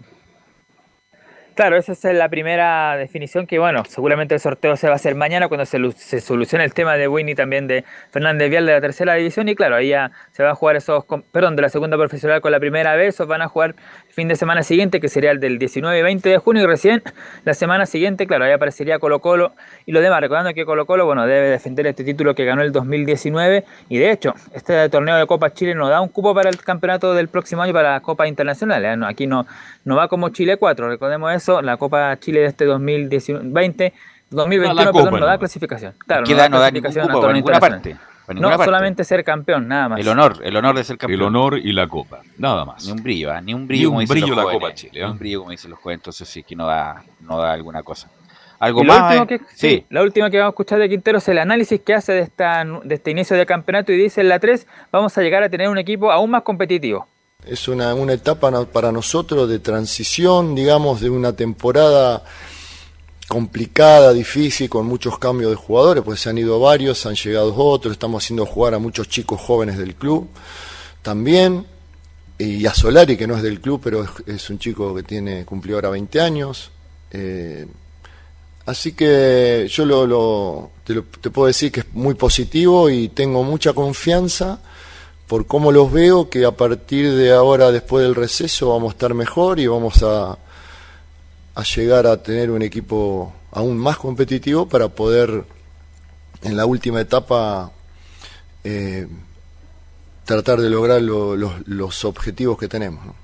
Claro, 1.61 1.77
esa 1.77 1.93
es 1.93 2.05
la 2.17 2.31
primera 2.31 2.97
definición 2.97 3.47
que, 3.47 3.59
bueno, 3.59 3.83
seguramente 3.87 4.35
el 4.35 4.41
sorteo 4.41 4.77
se 4.77 4.87
va 4.87 4.95
a 4.95 4.97
hacer 4.97 5.15
mañana 5.15 5.49
cuando 5.49 5.67
se, 5.67 5.79
se 5.93 6.23
solucione 6.23 6.65
el 6.65 6.73
tema 6.73 6.97
de 6.97 7.07
Winnie 7.07 7.35
también 7.35 7.67
de 7.67 7.85
Fernández 8.11 8.49
Vial 8.49 8.65
de 8.65 8.73
la 8.73 8.81
tercera 8.81 9.15
división 9.15 9.47
y 9.47 9.55
claro, 9.55 9.77
ahí 9.77 9.89
ya 9.89 10.11
se 10.33 10.43
va 10.43 10.53
a 10.53 10.55
jugar 10.55 10.77
esos, 10.77 11.05
perdón, 11.33 11.57
de 11.57 11.63
la 11.63 11.69
segunda 11.69 11.99
profesional 11.99 12.41
con 12.41 12.53
la 12.53 12.61
primera 12.61 12.95
vez, 12.95 13.15
esos 13.15 13.27
van 13.27 13.43
a 13.43 13.49
jugar 13.49 13.75
fin 14.13 14.29
de 14.29 14.37
semana 14.37 14.63
siguiente 14.63 15.01
que 15.01 15.09
sería 15.09 15.31
el 15.31 15.41
del 15.41 15.59
19 15.59 15.99
y 15.99 16.03
20 16.03 16.29
de 16.29 16.39
junio 16.39 16.63
y 16.63 16.67
recién 16.67 17.03
la 17.45 17.55
semana 17.55 17.87
siguiente, 17.87 18.27
claro, 18.27 18.45
ahí 18.45 18.53
aparecería 18.53 18.99
Colo 18.99 19.21
Colo 19.21 19.53
y 19.87 19.93
lo 19.93 20.01
demás, 20.01 20.21
recordando 20.21 20.53
que 20.53 20.65
Colo 20.65 20.85
Colo, 20.87 21.07
bueno, 21.07 21.27
debe 21.27 21.49
defender 21.49 21.87
este 21.87 22.05
título 22.05 22.35
que 22.35 22.45
ganó 22.45 22.63
el 22.63 22.73
2019 22.73 23.65
y 23.89 23.99
de 23.99 24.11
hecho, 24.11 24.35
este 24.53 24.89
torneo 24.89 25.17
de 25.17 25.27
Copa 25.27 25.53
Chile 25.53 25.75
nos 25.75 25.89
da 25.91 26.01
un 26.01 26.09
cupo 26.09 26.35
para 26.35 26.51
el 26.51 26.59
campeonato 26.63 27.15
del 27.15 27.29
próximo 27.29 27.63
año 27.63 27.73
para 27.73 27.93
la 27.93 28.01
Copa 28.01 28.27
Internacional, 28.27 28.85
¿eh? 28.85 28.97
No, 28.97 29.07
aquí 29.07 29.27
no, 29.27 29.47
no 29.85 29.97
va 29.97 30.09
como 30.09 30.29
Chile 30.31 30.57
4, 30.57 30.89
recordemos 30.89 31.33
eso, 31.33 31.63
la 31.63 31.77
Copa 31.77 32.17
Chile 32.19 32.41
de 32.41 32.47
este 32.47 32.65
2020, 32.65 33.93
2021, 34.31 34.75
La 34.75 34.87
Copa, 34.93 35.05
perdón, 35.05 35.21
no 35.21 35.27
da 35.27 35.39
clasificación. 35.39 35.95
Claro, 36.07 36.25
no 36.29 36.37
da- 36.37 36.49
no 36.49 36.57
clasificación 36.59 37.11
a 37.11 37.13
torneo 37.15 37.37
internacional. 37.39 37.81
parte. 37.83 38.10
No, 38.35 38.49
parte. 38.51 38.65
solamente 38.65 39.05
ser 39.05 39.25
campeón, 39.25 39.67
nada 39.69 39.89
más. 39.89 40.01
El 40.01 40.09
honor, 40.09 40.39
el 40.43 40.57
honor 40.57 40.77
de 40.77 40.85
ser 40.85 40.99
campeón. 40.99 41.21
El 41.21 41.27
honor 41.27 41.59
y 41.59 41.73
la 41.73 41.89
copa, 41.89 42.21
nada 42.39 42.65
más. 42.65 42.85
Ni 42.85 42.93
un 42.93 43.03
brillo, 43.03 43.33
¿ah? 43.33 43.41
ni 43.41 43.55
un 43.55 43.67
brillo, 43.67 43.81
Ni 43.81 43.87
un 43.87 43.91
como 43.91 44.01
dicen 44.01 44.15
brillo 44.15 44.27
los 44.29 44.37
la 44.37 44.43
jóvenes. 44.43 44.61
Copa 44.63 44.75
Chile, 44.75 44.93
Ni 44.95 45.01
¿ah? 45.01 45.11
un 45.11 45.19
brillo, 45.19 45.39
como 45.41 45.51
dicen 45.51 45.71
los 45.71 45.81
jóvenes, 45.81 45.99
entonces 46.01 46.29
sí, 46.29 46.43
que 46.43 46.55
no 46.55 46.67
da, 46.67 47.03
no 47.21 47.39
da 47.39 47.53
alguna 47.53 47.83
cosa. 47.83 48.11
Algo 48.61 48.85
más. 48.85 49.17
eh? 49.17 49.27
que, 49.27 49.39
sí. 49.39 49.45
sí, 49.55 49.87
la 49.89 50.03
última 50.03 50.29
que 50.31 50.37
vamos 50.37 50.51
a 50.51 50.53
escuchar 50.53 50.79
de 50.79 50.89
Quintero 50.91 51.17
es 51.19 51.29
el 51.29 51.39
análisis 51.39 51.81
que 51.81 51.95
hace 51.95 52.13
de, 52.13 52.21
esta, 52.21 52.63
de 52.85 52.95
este 52.95 53.11
inicio 53.11 53.35
de 53.37 53.47
campeonato 53.47 53.91
y 53.91 53.97
dice 53.97 54.21
en 54.21 54.29
la 54.29 54.39
3 54.39 54.67
vamos 54.93 55.17
a 55.17 55.23
llegar 55.23 55.43
a 55.43 55.49
tener 55.49 55.71
un 55.71 55.79
equipo 55.79 56.13
aún 56.13 56.31
más 56.31 56.43
competitivo. 56.43 57.07
Es 57.47 57.69
una, 57.69 57.95
una 57.95 58.13
etapa 58.13 58.51
para 58.67 58.93
nosotros 58.93 59.49
de 59.49 59.61
transición, 59.61 60.55
digamos, 60.55 61.01
de 61.01 61.09
una 61.09 61.33
temporada 61.35 62.23
complicada, 63.31 64.13
difícil, 64.13 64.69
con 64.69 64.87
muchos 64.87 65.17
cambios 65.21 65.53
de 65.53 65.57
jugadores, 65.57 66.03
pues 66.05 66.19
se 66.19 66.31
han 66.31 66.37
ido 66.39 66.59
varios, 66.59 67.07
han 67.07 67.15
llegado 67.15 67.55
otros, 67.55 67.93
estamos 67.93 68.25
haciendo 68.25 68.45
jugar 68.45 68.75
a 68.75 68.81
muchos 68.81 69.09
chicos 69.09 69.41
jóvenes 69.41 69.79
del 69.79 69.95
club 69.95 70.27
también, 71.01 71.65
y 72.39 72.67
a 72.67 72.75
Solari, 72.75 73.17
que 73.17 73.29
no 73.29 73.37
es 73.37 73.43
del 73.45 73.61
club, 73.61 73.81
pero 73.85 74.05
es, 74.27 74.51
un 74.51 74.59
chico 74.59 74.93
que 74.97 75.05
tiene 75.05 75.45
cumplió 75.45 75.77
ahora 75.77 75.91
20 75.91 76.21
años. 76.21 76.73
eh, 77.13 77.67
así 78.67 78.93
que 78.93 79.69
yo 79.71 79.85
lo- 79.85 80.71
te, 80.85 80.95
lo- 80.95 81.05
te 81.21 81.31
puedo 81.31 81.47
decir 81.47 81.71
que 81.71 81.81
es 81.81 81.87
muy 81.93 82.15
positivo 82.15 82.91
y 82.91 83.09
tengo 83.11 83.43
mucha 83.45 83.73
confianza 83.75 84.59
por 85.29 85.47
cómo 85.47 85.71
los 85.71 85.93
veo, 85.93 86.29
que 86.29 86.45
a 86.45 86.51
partir 86.53 87.15
de 87.15 87.31
ahora, 87.33 87.71
después 87.71 88.03
del 88.03 88.17
receso, 88.17 88.71
vamos 88.71 88.91
a 88.91 88.95
estar 88.97 89.15
mejor 89.15 89.61
y 89.61 89.67
vamos 89.69 90.03
a, 90.03 90.37
a 91.55 91.63
llegar 91.63 92.07
a 92.07 92.23
tener 92.23 92.51
un 92.51 92.63
equipo 92.63 93.33
aún 93.53 93.77
más 93.79 93.97
competitivo 93.97 94.69
para 94.69 94.89
poder, 94.89 95.45
en 96.43 96.57
la 96.57 96.67
última 96.67 97.01
etapa, 97.01 97.71
eh, 98.65 99.07
tratar 100.25 100.61
de 100.61 100.71
lograr 100.71 101.03
lo- 101.03 101.37
los- 101.37 101.67
los 101.67 102.05
objetivos 102.05 102.59
que 102.59 102.69
tenemos. 102.69 103.05
¿no? 103.05 103.15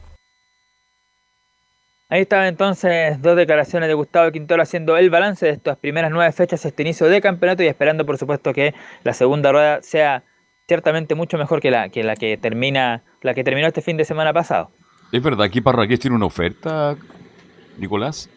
Ahí 2.09 2.23
estaban 2.23 2.47
entonces 2.47 3.21
dos 3.21 3.37
declaraciones 3.37 3.89
de 3.89 3.95
Gustavo 3.95 4.31
Quintero 4.31 4.63
haciendo 4.63 4.97
el 4.97 5.11
balance 5.11 5.45
de 5.47 5.53
estas 5.53 5.77
primeras 5.77 6.11
nueve 6.13 6.31
fechas, 6.33 6.65
este 6.65 6.83
inicio 6.83 7.09
de 7.09 7.21
campeonato 7.21 7.63
y 7.65 7.67
esperando 7.67 8.07
por 8.07 8.17
supuesto 8.17 8.53
que 8.53 8.75
la 9.03 9.13
segunda 9.13 9.51
rueda 9.51 9.83
sea 9.83 10.23
ciertamente 10.69 11.15
mucho 11.17 11.37
mejor 11.37 11.61
que 11.61 11.71
la 11.71 11.89
que, 11.89 12.05
la 12.05 12.15
que 12.17 12.37
termina 12.37 13.03
la 13.23 13.35
que 13.35 13.43
terminó 13.45 13.67
este 13.67 13.83
fin 13.83 13.97
de 13.97 14.05
semana 14.05 14.33
pasado. 14.33 14.71
¿Es 15.13 15.21
verdad 15.23 15.51
que 15.51 15.63
Parragués 15.63 15.99
tiene 16.01 16.15
una 16.17 16.27
oferta, 16.27 16.97
Nicolás? 17.79 18.29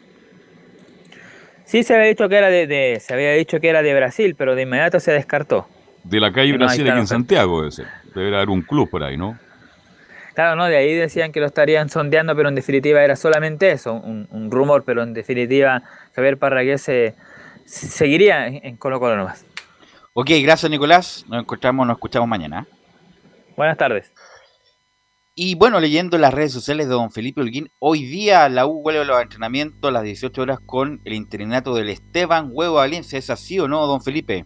Sí 1.66 1.84
se 1.84 1.94
había 1.96 2.08
dicho 2.08 2.28
que 2.30 2.36
era 2.36 2.50
de, 2.50 2.66
de- 2.68 3.00
se 3.00 3.14
había 3.14 3.34
dicho 3.34 3.60
que 3.60 3.70
era 3.70 3.82
de 3.84 3.94
Brasil, 3.94 4.36
pero 4.36 4.56
de 4.56 4.64
inmediato 4.64 5.00
se 5.00 5.12
descartó. 5.12 5.68
De 6.04 6.20
la 6.20 6.32
calle 6.32 6.52
No, 6.54 6.60
Brasil 6.60 6.90
aquí 6.90 7.00
en. 7.00 7.08
Santiago 7.08 7.60
debe 7.62 7.72
ser. 7.72 7.88
Debe 8.16 8.36
haber 8.36 8.50
un 8.50 8.62
club 8.64 8.90
por 8.90 9.04
ahí, 9.04 9.18
¿no? 9.18 9.38
Claro, 10.34 10.56
no, 10.56 10.66
de 10.66 10.78
ahí 10.78 10.96
decían 10.96 11.32
que 11.32 11.40
lo 11.42 11.48
estarían 11.48 11.90
sondeando, 11.90 12.36
pero 12.36 12.50
en 12.50 12.56
definitiva 12.56 13.04
era 13.04 13.16
solamente 13.16 13.72
eso, 13.72 13.94
un, 13.94 14.28
un 14.32 14.50
rumor, 14.50 14.84
pero 14.86 15.04
en 15.04 15.14
definitiva 15.14 15.84
Javier 16.16 16.38
Parragués 16.38 16.82
se, 16.82 17.14
se- 17.66 17.88
seguiría 17.88 18.48
en, 18.48 18.66
en 18.66 18.78
Colo 18.78 19.00
Colo 19.00 19.18
nomás. 19.18 19.46
Ok, 20.14 20.30
gracias 20.42 20.70
Nicolás. 20.72 21.26
Nos 21.28 21.42
encontramos, 21.42 21.86
nos 21.86 21.96
escuchamos 21.98 22.28
mañana. 22.28 22.66
Buenas 23.56 23.78
tardes. 23.78 24.12
Y 25.42 25.56
bueno, 25.56 25.80
leyendo 25.80 26.18
las 26.18 26.34
redes 26.34 26.52
sociales 26.52 26.90
de 26.90 26.96
don 26.96 27.12
Felipe 27.12 27.40
Holguín, 27.40 27.72
hoy 27.80 28.04
día 28.04 28.50
la 28.50 28.66
U 28.68 28.82
vuelve 28.82 29.00
a 29.00 29.06
los 29.06 29.22
entrenamientos 29.22 29.88
a 29.88 29.92
las 29.94 30.04
18 30.04 30.42
horas 30.42 30.60
con 30.66 31.00
el 31.06 31.14
interinato 31.14 31.74
del 31.76 31.88
Esteban 31.88 32.50
Huevo 32.52 32.76
Valencia. 32.76 33.18
¿Es 33.18 33.30
así 33.30 33.58
o 33.58 33.70
no, 33.70 33.88
don 33.88 34.02
Felipe? 34.02 34.44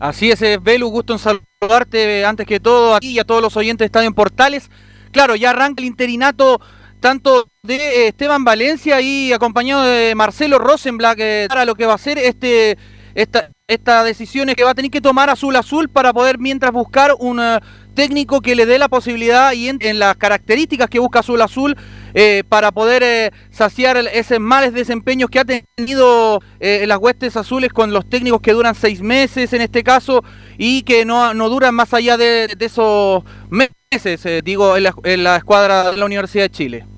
Así 0.00 0.32
es, 0.32 0.42
eh, 0.42 0.58
Belu, 0.60 0.88
gusto 0.88 1.12
en 1.12 1.20
saludarte 1.20 2.18
eh, 2.18 2.26
antes 2.26 2.44
que 2.44 2.58
todo 2.58 2.96
a 2.96 2.98
ti 2.98 3.10
y 3.10 3.18
a 3.20 3.24
todos 3.24 3.40
los 3.40 3.56
oyentes 3.56 3.84
de 3.84 3.86
Estadio 3.86 4.08
en 4.08 4.14
Portales. 4.14 4.68
Claro, 5.12 5.36
ya 5.36 5.50
arranca 5.50 5.80
el 5.80 5.86
interinato 5.86 6.60
tanto 6.98 7.46
de 7.62 7.76
eh, 7.76 8.08
Esteban 8.08 8.42
Valencia 8.42 9.00
y 9.00 9.32
acompañado 9.32 9.84
de 9.84 10.12
Marcelo 10.16 10.58
Rosenblatt 10.58 11.18
para 11.46 11.64
lo 11.64 11.76
que 11.76 11.86
va 11.86 11.94
a 11.94 11.98
ser 11.98 12.18
este 12.18 12.76
esta, 13.14 13.52
estas 13.72 14.04
decisiones 14.04 14.54
que 14.54 14.64
va 14.64 14.70
a 14.70 14.74
tener 14.74 14.90
que 14.90 15.00
tomar 15.00 15.30
Azul 15.30 15.56
Azul 15.56 15.88
para 15.88 16.12
poder 16.12 16.38
mientras 16.38 16.72
buscar 16.72 17.12
un 17.18 17.40
eh, 17.40 17.58
técnico 17.94 18.40
que 18.40 18.54
le 18.54 18.66
dé 18.66 18.78
la 18.78 18.88
posibilidad 18.88 19.52
y 19.52 19.68
en, 19.68 19.78
en 19.80 19.98
las 19.98 20.16
características 20.16 20.88
que 20.88 20.98
busca 20.98 21.20
Azul 21.20 21.40
Azul 21.40 21.76
eh, 22.14 22.42
para 22.48 22.72
poder 22.72 23.02
eh, 23.02 23.30
saciar 23.50 23.96
esos 23.96 24.40
males 24.40 24.72
desempeños 24.74 25.30
que 25.30 25.38
ha 25.38 25.44
tenido 25.44 26.40
en 26.60 26.88
las 26.88 26.98
huestes 26.98 27.36
azules 27.36 27.72
con 27.72 27.92
los 27.92 28.08
técnicos 28.08 28.40
que 28.40 28.52
duran 28.52 28.74
seis 28.74 29.00
meses 29.00 29.52
en 29.52 29.62
este 29.62 29.82
caso 29.82 30.22
y 30.58 30.82
que 30.82 31.04
no, 31.04 31.34
no 31.34 31.48
duran 31.48 31.74
más 31.74 31.94
allá 31.94 32.16
de, 32.16 32.54
esos 32.60 33.24
meses, 33.50 34.44
digo, 34.44 34.76
en 34.76 35.24
la 35.24 35.36
escuadra 35.36 35.92
de 35.92 35.96
la 35.96 36.04
Universidad 36.04 36.44
de 36.44 36.50
Chile. 36.50 36.91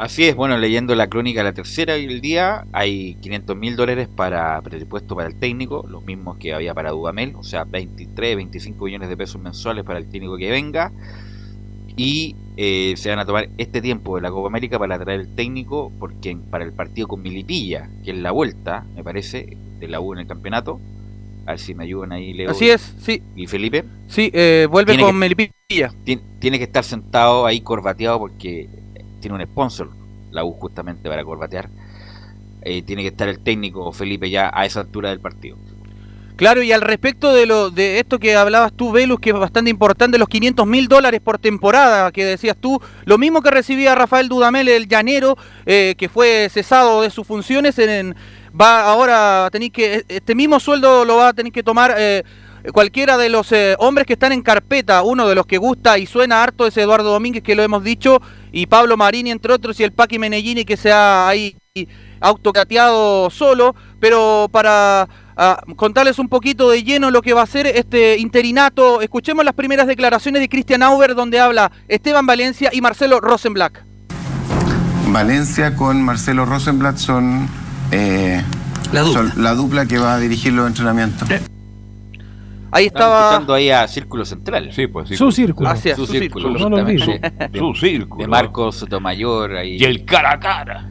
Así 0.00 0.24
es, 0.24 0.34
bueno, 0.34 0.56
leyendo 0.56 0.94
la 0.94 1.08
crónica 1.08 1.40
de 1.40 1.44
la 1.44 1.52
tercera 1.52 1.98
y 1.98 2.06
el 2.06 2.22
día, 2.22 2.64
hay 2.72 3.16
500 3.16 3.54
mil 3.54 3.76
dólares 3.76 4.08
para 4.08 4.58
presupuesto 4.62 5.14
para 5.14 5.28
el 5.28 5.34
técnico, 5.38 5.84
los 5.86 6.02
mismos 6.06 6.38
que 6.38 6.54
había 6.54 6.72
para 6.72 6.90
Dudamel, 6.90 7.34
o 7.36 7.42
sea, 7.42 7.64
23, 7.64 8.36
25 8.36 8.84
millones 8.86 9.10
de 9.10 9.16
pesos 9.18 9.40
mensuales 9.42 9.84
para 9.84 9.98
el 9.98 10.08
técnico 10.08 10.38
que 10.38 10.50
venga. 10.50 10.90
Y 11.96 12.34
eh, 12.56 12.94
se 12.96 13.10
van 13.10 13.18
a 13.18 13.26
tomar 13.26 13.50
este 13.58 13.82
tiempo 13.82 14.16
de 14.16 14.22
la 14.22 14.30
Copa 14.30 14.48
América 14.48 14.78
para 14.78 14.98
traer 14.98 15.20
el 15.20 15.34
técnico, 15.34 15.92
porque 16.00 16.34
para 16.50 16.64
el 16.64 16.72
partido 16.72 17.06
con 17.06 17.20
Milipilla, 17.20 17.90
que 18.02 18.12
es 18.12 18.16
la 18.16 18.30
vuelta, 18.30 18.86
me 18.96 19.04
parece, 19.04 19.54
de 19.78 19.86
la 19.88 20.00
U 20.00 20.14
en 20.14 20.20
el 20.20 20.26
campeonato. 20.26 20.80
A 21.44 21.50
ver 21.52 21.58
si 21.60 21.74
me 21.74 21.84
ayudan 21.84 22.12
ahí, 22.12 22.32
Leo. 22.32 22.50
Así 22.52 22.70
es, 22.70 22.94
sí. 23.00 23.22
¿Y 23.36 23.46
Felipe? 23.48 23.84
Sí, 24.08 24.30
eh, 24.32 24.66
vuelve 24.70 24.92
Tiene 24.92 25.02
con 25.02 25.12
que- 25.12 25.18
Melipilla. 25.18 25.92
Tien- 26.06 26.22
Tiene 26.38 26.56
que 26.56 26.64
estar 26.64 26.84
sentado 26.84 27.44
ahí 27.44 27.60
corbateado 27.60 28.18
porque 28.18 28.66
tiene 29.20 29.36
un 29.36 29.42
sponsor, 29.44 29.90
la 30.30 30.44
U 30.44 30.52
justamente 30.52 31.08
para 31.08 31.24
corbatear. 31.24 31.68
Eh, 32.62 32.82
tiene 32.82 33.02
que 33.02 33.08
estar 33.08 33.28
el 33.28 33.40
técnico 33.40 33.90
Felipe 33.92 34.28
ya 34.28 34.50
a 34.52 34.66
esa 34.66 34.80
altura 34.80 35.10
del 35.10 35.20
partido. 35.20 35.56
Claro, 36.36 36.62
y 36.62 36.72
al 36.72 36.80
respecto 36.80 37.34
de 37.34 37.44
lo 37.44 37.70
de 37.70 37.98
esto 37.98 38.18
que 38.18 38.34
hablabas 38.34 38.72
tú, 38.72 38.92
Velus, 38.92 39.20
que 39.20 39.28
es 39.28 39.36
bastante 39.36 39.70
importante, 39.70 40.16
los 40.16 40.28
500 40.28 40.66
mil 40.66 40.88
dólares 40.88 41.20
por 41.20 41.38
temporada 41.38 42.10
que 42.12 42.24
decías 42.24 42.56
tú, 42.58 42.80
lo 43.04 43.18
mismo 43.18 43.42
que 43.42 43.50
recibía 43.50 43.94
Rafael 43.94 44.28
Dudamel 44.28 44.68
el 44.68 44.88
llanero, 44.88 45.36
eh, 45.66 45.94
que 45.98 46.08
fue 46.08 46.48
cesado 46.50 47.02
de 47.02 47.10
sus 47.10 47.26
funciones, 47.26 47.78
en, 47.78 48.16
va 48.58 48.84
ahora 48.84 49.44
a 49.44 49.50
tener 49.50 49.70
que, 49.70 50.04
este 50.08 50.34
mismo 50.34 50.60
sueldo 50.60 51.04
lo 51.04 51.18
va 51.18 51.28
a 51.28 51.32
tener 51.34 51.52
que 51.52 51.62
tomar 51.62 51.94
eh, 51.98 52.24
cualquiera 52.72 53.16
de 53.16 53.28
los 53.28 53.50
eh, 53.52 53.76
hombres 53.78 54.06
que 54.06 54.14
están 54.14 54.32
en 54.32 54.42
carpeta, 54.42 55.02
uno 55.02 55.28
de 55.28 55.34
los 55.34 55.46
que 55.46 55.58
gusta 55.58 55.98
y 55.98 56.06
suena 56.06 56.42
harto 56.42 56.66
es 56.66 56.76
Eduardo 56.76 57.12
Domínguez, 57.12 57.42
que 57.42 57.54
lo 57.54 57.62
hemos 57.62 57.82
dicho, 57.84 58.20
y 58.52 58.66
Pablo 58.66 58.96
Marini, 58.96 59.30
entre 59.30 59.52
otros, 59.52 59.78
y 59.80 59.84
el 59.84 59.92
Paqui 59.92 60.18
Menellini, 60.18 60.64
que 60.64 60.76
se 60.76 60.92
ha 60.92 61.28
ahí 61.28 61.56
autocateado 62.20 63.30
solo, 63.30 63.74
pero 63.98 64.48
para 64.50 65.08
ah, 65.36 65.62
contarles 65.76 66.18
un 66.18 66.28
poquito 66.28 66.70
de 66.70 66.82
lleno 66.82 67.10
lo 67.10 67.22
que 67.22 67.32
va 67.32 67.42
a 67.42 67.46
ser 67.46 67.66
este 67.66 68.18
interinato, 68.18 69.00
escuchemos 69.00 69.44
las 69.44 69.54
primeras 69.54 69.86
declaraciones 69.86 70.40
de 70.40 70.48
Christian 70.48 70.82
Auber, 70.82 71.14
donde 71.14 71.40
habla 71.40 71.70
Esteban 71.88 72.26
Valencia 72.26 72.70
y 72.72 72.80
Marcelo 72.80 73.20
Rosenblatt. 73.20 73.78
Valencia 75.08 75.74
con 75.74 76.02
Marcelo 76.02 76.44
Rosenblatt 76.44 76.98
son, 76.98 77.48
eh, 77.90 78.42
son 78.92 79.32
la 79.36 79.54
dupla 79.54 79.86
que 79.86 79.98
va 79.98 80.14
a 80.14 80.18
dirigir 80.18 80.52
los 80.52 80.66
entrenamientos. 80.66 81.28
Ahí 82.72 82.86
Estaba 82.86 83.30
escuchando 83.30 83.54
ahí 83.54 83.70
a 83.70 83.86
Círculo 83.88 84.24
Central. 84.24 84.72
Sí, 84.72 84.86
pues 84.86 85.08
Su 85.10 85.32
círculo. 85.32 85.72
Es, 85.72 85.80
su, 85.80 86.06
su 86.06 86.06
círculo. 86.06 86.48
círculo. 86.48 86.70
No 86.70 86.76
lo 86.76 86.84
justamente. 86.84 87.58
Su 87.58 87.74
círculo. 87.74 88.22
De 88.22 88.28
Marcos 88.28 88.76
Sotomayor. 88.76 89.56
Ahí. 89.56 89.76
Y 89.76 89.84
el 89.84 90.04
cara 90.04 90.32
a 90.32 90.40
cara. 90.40 90.90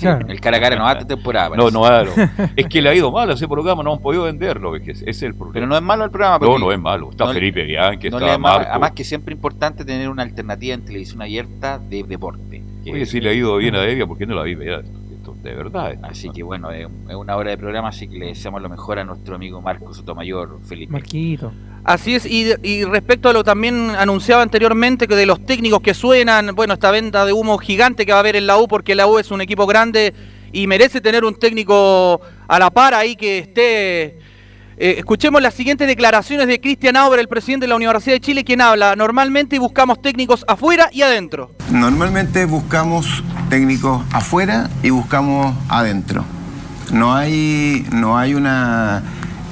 Claro. 0.00 0.26
El 0.28 0.40
cara 0.40 0.56
a 0.56 0.60
cara 0.60 0.76
no 0.76 0.84
va 0.84 0.92
esta 0.92 1.06
temporada. 1.06 1.54
No, 1.54 1.70
no, 1.70 1.82
claro. 1.82 2.12
Es 2.56 2.66
que 2.66 2.80
le 2.80 2.88
ha 2.88 2.94
ido 2.94 3.12
mal 3.12 3.30
a 3.30 3.34
ese 3.34 3.46
programa, 3.46 3.82
no 3.82 3.92
han 3.92 3.98
podido 4.00 4.24
venderlo. 4.24 4.74
es 4.74 4.82
que 4.82 4.92
ese 4.92 5.10
es 5.10 5.22
el 5.22 5.34
problema. 5.34 5.52
Pero 5.54 5.66
no 5.66 5.76
es 5.76 5.82
malo 5.82 6.04
el 6.04 6.10
programa. 6.10 6.38
No, 6.40 6.58
no 6.58 6.72
es 6.72 6.78
malo. 6.78 7.10
Está 7.10 7.26
no 7.26 7.32
Felipe 7.32 7.62
Bianchi, 7.64 8.08
no 8.08 8.18
está. 8.18 8.38
Marco. 8.38 8.66
Además 8.70 8.92
que 8.92 9.04
siempre 9.04 9.34
es 9.34 9.36
importante 9.36 9.84
tener 9.84 10.08
una 10.08 10.22
alternativa 10.22 10.74
en 10.74 10.84
televisión 10.84 11.20
abierta 11.22 11.78
de 11.78 12.02
deporte. 12.04 12.62
Oye, 12.90 13.04
si 13.04 13.20
le 13.20 13.30
ha 13.30 13.32
ido 13.32 13.56
bien 13.56 13.74
a 13.74 13.84
Evia, 13.84 14.06
¿por 14.06 14.16
qué 14.16 14.26
no 14.26 14.34
la 14.34 14.42
vi? 14.44 14.56
De 15.46 15.54
verdad. 15.54 15.94
Así 16.02 16.28
que 16.30 16.42
bueno, 16.42 16.72
es, 16.72 16.88
es 17.08 17.14
una 17.14 17.36
hora 17.36 17.50
de 17.50 17.56
programa, 17.56 17.90
así 17.90 18.08
que 18.08 18.18
le 18.18 18.26
deseamos 18.26 18.60
lo 18.60 18.68
mejor 18.68 18.98
a 18.98 19.04
nuestro 19.04 19.36
amigo 19.36 19.62
Marcos 19.62 19.96
Sotomayor, 19.96 20.58
Felipe. 20.64 20.92
Marquito. 20.92 21.52
Así 21.84 22.16
es, 22.16 22.26
y, 22.26 22.52
y 22.64 22.82
respecto 22.82 23.28
a 23.28 23.32
lo 23.32 23.44
también 23.44 23.90
anunciaba 23.90 24.42
anteriormente, 24.42 25.06
que 25.06 25.14
de 25.14 25.24
los 25.24 25.46
técnicos 25.46 25.80
que 25.82 25.94
suenan, 25.94 26.52
bueno, 26.56 26.74
esta 26.74 26.90
venta 26.90 27.24
de 27.24 27.32
humo 27.32 27.58
gigante 27.58 28.04
que 28.04 28.10
va 28.10 28.18
a 28.18 28.20
haber 28.22 28.34
en 28.34 28.48
la 28.48 28.58
U, 28.58 28.66
porque 28.66 28.96
la 28.96 29.06
U 29.06 29.20
es 29.20 29.30
un 29.30 29.40
equipo 29.40 29.68
grande 29.68 30.12
y 30.52 30.66
merece 30.66 31.00
tener 31.00 31.24
un 31.24 31.36
técnico 31.36 32.20
a 32.48 32.58
la 32.58 32.70
par 32.70 32.94
ahí 32.94 33.14
que 33.14 33.38
esté... 33.38 34.18
Eh, 34.78 34.96
escuchemos 34.98 35.40
las 35.40 35.54
siguientes 35.54 35.88
declaraciones 35.88 36.46
de 36.48 36.60
Cristian 36.60 36.96
Auber, 36.96 37.18
el 37.18 37.28
presidente 37.28 37.64
de 37.64 37.68
la 37.68 37.76
Universidad 37.76 38.16
de 38.16 38.20
Chile, 38.20 38.44
quien 38.44 38.60
habla, 38.60 38.94
normalmente 38.94 39.58
buscamos 39.58 40.02
técnicos 40.02 40.44
afuera 40.48 40.90
y 40.92 41.00
adentro. 41.00 41.50
Normalmente 41.70 42.44
buscamos 42.44 43.24
técnicos 43.48 44.04
afuera 44.12 44.68
y 44.82 44.90
buscamos 44.90 45.54
adentro. 45.70 46.24
No 46.92 47.14
hay, 47.14 47.86
no 47.90 48.18
hay 48.18 48.34
una 48.34 49.02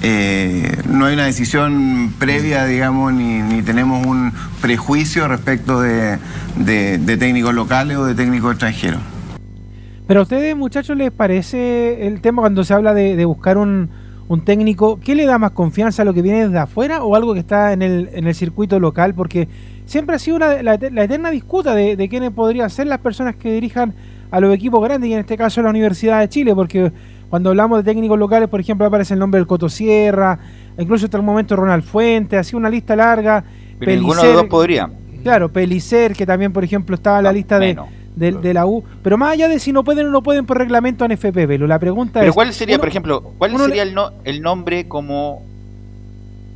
eh, 0.02 0.76
no 0.90 1.06
hay 1.06 1.14
una 1.14 1.24
decisión 1.24 2.12
previa, 2.18 2.66
digamos, 2.66 3.14
ni, 3.14 3.40
ni 3.40 3.62
tenemos 3.62 4.06
un 4.06 4.30
prejuicio 4.60 5.26
respecto 5.26 5.80
de, 5.80 6.18
de- 6.56 6.98
de 6.98 7.16
técnicos 7.16 7.55
locales 7.55 7.96
o 7.96 8.05
de 8.05 8.14
técnicos 8.14 8.51
extranjeros. 8.52 9.01
Pero 10.06 10.20
a 10.20 10.22
ustedes, 10.24 10.55
muchachos, 10.55 10.98
les 10.98 11.10
parece 11.10 12.06
el 12.06 12.20
tema 12.20 12.42
cuando 12.42 12.62
se 12.64 12.74
habla 12.74 12.92
de, 12.92 13.16
de 13.16 13.24
buscar 13.24 13.56
un, 13.56 13.88
un 14.35 14.44
técnico, 14.44 15.01
¿qué 15.01 15.15
le 15.15 15.24
da 15.24 15.39
más 15.39 15.52
confianza 15.52 16.02
a 16.02 16.05
lo 16.05 16.12
que 16.12 16.23
viene 16.23 16.47
desde 16.47 16.59
afuera 16.59 17.02
o 17.02 17.16
algo 17.16 17.32
que 17.32 17.40
está 17.40 17.73
en 17.73 17.82
el, 17.82 18.11
en 18.12 18.27
el 18.27 18.35
circuito 18.35 18.78
local? 18.78 19.15
Porque 19.15 19.48
siempre 19.86 20.16
ha 20.16 20.19
sido 20.19 20.36
una, 20.36 20.62
la, 20.62 20.78
la 20.78 21.05
eterna 21.05 21.31
disputa 21.31 21.74
de, 21.74 21.97
de 21.97 22.09
quiénes 22.09 22.31
podrían 22.31 22.69
ser 22.70 22.86
las 22.86 22.98
personas 22.98 23.36
que 23.36 23.52
dirijan 23.52 23.94
a 24.31 24.40
los 24.40 24.55
equipos 24.55 24.82
grandes, 24.82 25.09
y 25.11 25.15
en 25.15 25.20
este 25.20 25.36
caso 25.36 25.62
la 25.62 25.70
Universidad 25.70 26.20
de 26.20 26.28
Chile, 26.28 26.55
porque 26.55 26.93
cuando 27.31 27.51
hablamos 27.51 27.78
de 27.78 27.85
técnicos 27.90 28.19
locales, 28.19 28.48
por 28.48 28.61
ejemplo, 28.61 28.86
aparece 28.86 29.15
el 29.15 29.20
nombre 29.20 29.39
del 29.39 29.47
Coto 29.47 29.69
Sierra, 29.69 30.39
incluso 30.78 31.06
hasta 31.06 31.16
el 31.16 31.23
momento 31.23 31.56
Ronald 31.56 31.85
Fuente, 31.85 32.36
así 32.36 32.55
una 32.56 32.69
lista 32.69 32.97
larga. 32.97 33.44
Pero 33.78 33.93
ninguno 33.93 34.23
de 34.23 34.28
los 34.28 34.36
dos 34.36 34.47
podría. 34.47 34.90
Claro, 35.23 35.51
Pelicer, 35.51 36.12
que 36.15 36.27
también, 36.27 36.52
por 36.52 36.65
ejemplo, 36.65 36.94
estaba 36.97 37.19
en 37.19 37.24
la 37.24 37.32
lista 37.32 37.59
de, 37.59 37.77
de, 38.16 38.32
de 38.32 38.55
la 38.55 38.66
U. 38.66 38.85
Pero 39.03 39.19
más 39.19 39.32
allá 39.32 39.49
de 39.49 39.59
si 39.59 39.73
no 39.73 39.82
pueden 39.85 40.07
o 40.07 40.11
no 40.11 40.23
pueden 40.23 40.47
por 40.47 40.59
reglamento 40.59 41.05
en 41.05 41.12
FP, 41.12 41.47
Velo, 41.47 41.66
la 41.66 41.78
pregunta 41.78 42.20
Pero 42.20 42.31
es... 42.31 42.35
¿cuál 42.35 42.53
sería, 42.53 42.77
uno- 42.77 42.81
por 42.81 42.89
ejemplo, 42.89 43.23
cuál 43.39 43.59
sería 43.59 43.82
el, 43.82 43.95
no- 43.95 44.11
el 44.24 44.41
nombre 44.43 44.86
como 44.89 45.43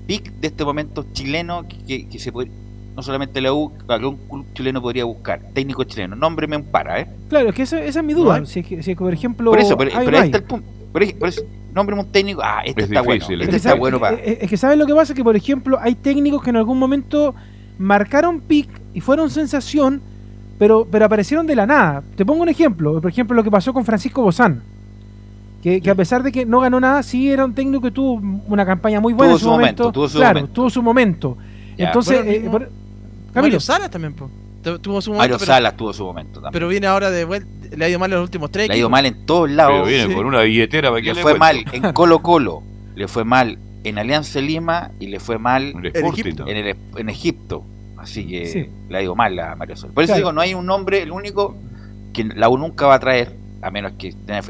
pick 0.07 0.33
de 0.41 0.49
este 0.49 0.65
momento 0.65 1.05
chileno 1.13 1.67
que, 1.69 1.77
que- 1.85 2.09
que 2.09 2.19
se 2.19 2.33
puede, 2.33 2.51
no 2.97 3.03
solamente 3.03 3.41
la 3.41 3.53
U, 3.53 3.73
algún 3.89 4.17
club 4.29 4.47
chileno 4.55 4.81
podría 4.81 5.05
buscar, 5.05 5.41
técnico 5.53 5.85
chileno, 5.85 6.17
nómbreme 6.17 6.57
un 6.57 6.65
para, 6.65 7.01
¿eh? 7.01 7.07
Claro, 7.29 7.51
es 7.51 7.55
que 7.55 7.63
esa, 7.63 7.83
esa 7.83 8.01
es 8.01 8.05
mi 8.07 8.15
duda. 8.15 8.41
No. 8.41 8.47
Si, 8.47 8.61
es 8.61 8.67
que, 8.67 8.83
si 8.83 8.91
es 8.93 8.97
que, 8.97 9.03
por 9.05 9.13
ejemplo... 9.13 9.51
Por 9.51 9.61
eso, 9.61 9.77
pero, 9.77 9.91
hay- 9.91 9.99
pero 10.07 10.11
no 10.13 10.17
ahí 10.17 10.23
hay. 10.23 10.29
está 10.29 10.39
el 10.39 10.45
punto. 10.45 10.67
Por 10.93 11.03
ej- 11.03 11.19
por 11.19 11.29
eso, 11.29 11.43
nómbreme 11.75 12.01
un 12.03 12.11
técnico, 12.11 12.41
ah, 12.43 12.63
este 12.65 12.83
Es 12.85 12.89
está 12.91 13.03
difícil, 13.03 13.37
bueno, 13.37 13.43
es 13.43 13.43
este 13.43 13.45
Es 13.45 13.51
que 13.51 13.57
está 13.57 13.69
sabe- 13.71 13.81
bueno 13.81 14.01
para... 14.01 14.17
Es 14.17 14.49
que 14.51 14.57
¿sabes 14.57 14.79
lo 14.79 14.87
que 14.87 14.95
pasa? 14.95 15.13
Que, 15.15 15.23
por 15.23 15.37
ejemplo, 15.37 15.79
hay 15.81 15.95
técnicos 15.95 16.43
que 16.43 16.51
en 16.51 16.57
algún 16.57 16.79
momento 16.79 17.35
marcaron 17.79 18.41
pick 18.41 18.69
y 18.95 19.01
fueron 19.01 19.29
sensación, 19.31 20.01
pero, 20.59 20.87
pero 20.91 21.05
aparecieron 21.07 21.47
de 21.47 21.55
la 21.57 21.67
nada. 21.67 22.03
Te 22.17 22.25
pongo 22.27 22.43
un 22.43 22.49
ejemplo. 22.49 23.01
Por 23.01 23.11
ejemplo, 23.11 23.35
lo 23.37 23.45
que 23.45 23.51
pasó 23.51 23.73
con 23.73 23.85
Francisco 23.85 24.23
Bozán. 24.23 24.63
Que, 25.63 25.81
que 25.81 25.91
a 25.91 25.95
pesar 25.97 26.23
de 26.23 26.31
que 26.31 26.47
no 26.47 26.61
ganó 26.61 26.79
nada, 26.79 27.03
sí 27.03 27.31
era 27.33 27.45
un 27.45 27.53
técnico 27.53 27.81
que 27.83 27.91
tuvo 27.91 28.21
una 28.47 28.65
campaña 28.65 29.01
muy 29.01 29.13
buena 29.13 29.33
Tuvo 29.33 29.37
en 29.37 29.41
su 29.41 29.45
su 29.45 29.51
momento. 29.51 29.83
momento, 29.85 29.93
tuvo 29.93 30.09
su 30.09 30.19
claro, 30.19 30.35
momento. 30.41 30.53
tuvo 30.55 30.71
su 30.71 30.83
momento. 30.83 31.39
Ya. 31.77 31.87
Entonces, 31.87 32.21
eh, 32.25 32.31
mismo 32.41 32.51
por- 32.53 32.61
Mario 32.63 33.33
Camilo, 33.35 33.61
Salas 33.61 33.91
también, 33.91 34.15
po. 34.15 34.31
Tuvo 34.63 35.01
su 35.01 35.11
momento, 35.11 35.17
Mario 35.19 35.37
pero, 35.39 35.47
Salas 35.47 35.77
tuvo 35.77 35.93
su 35.93 36.05
momento 36.05 36.35
también. 36.35 36.53
pero 36.53 36.69
viene 36.69 36.87
ahora 36.87 37.11
de 37.11 37.25
vuelta, 37.25 37.49
le 37.77 37.85
ha 37.85 37.89
ido 37.89 37.99
mal 37.99 38.11
en 38.13 38.19
los 38.19 38.25
últimos 38.25 38.51
tres 38.51 38.69
Le 38.69 38.75
ha 38.75 38.77
ido 38.77 38.89
mal 38.91 39.07
en 39.07 39.25
todos 39.27 39.51
lados. 39.51 39.73
Pero 39.75 39.87
viene 39.87 40.07
sí. 40.09 40.15
con 40.15 40.27
una 40.27 40.43
billetera 40.43 40.91
para 40.91 41.01
que 41.03 41.09
Le 41.09 41.15
le 41.15 41.23
fue 41.23 41.39
mal 41.39 41.65
en 41.73 41.93
Colo 41.93 42.21
Colo, 42.23 42.63
le 42.95 43.09
fue 43.09 43.25
mal 43.25 43.59
en 43.85 43.99
Alianza 43.99 44.41
Lima 44.41 44.91
y 45.01 45.07
le 45.09 45.19
fue 45.21 45.39
mal 45.39 45.71
En 45.71 45.79
el 45.79 45.87
En 45.87 45.97
Sporting, 45.97 46.21
Egipto. 46.23 46.45
¿no? 46.45 46.51
en, 46.51 46.57
el, 46.57 46.77
en 46.97 47.09
Egipto. 47.09 47.65
Así 47.99 48.27
que 48.27 48.47
Sí. 48.47 48.67
le 48.89 48.99
ha 48.99 49.03
ido 49.03 49.15
mal 49.15 49.39
a 49.39 49.55
Mario 49.57 49.77
Sol. 49.77 49.91
Por 49.93 50.05
eso 50.05 50.13
Claro. 50.13 50.19
digo, 50.19 50.33
no 50.33 50.41
hay 50.41 50.55
un 50.55 50.67
nombre, 50.67 51.03
el 51.03 51.11
único 51.13 51.57
que 52.13 52.25
la 52.25 52.49
U 52.49 52.57
nunca 52.59 52.87
va 52.87 52.95
a 52.95 52.99
traer, 53.01 53.33
a 53.63 53.71
menos 53.71 53.93
que 53.99 54.13
tenga- 54.13 54.43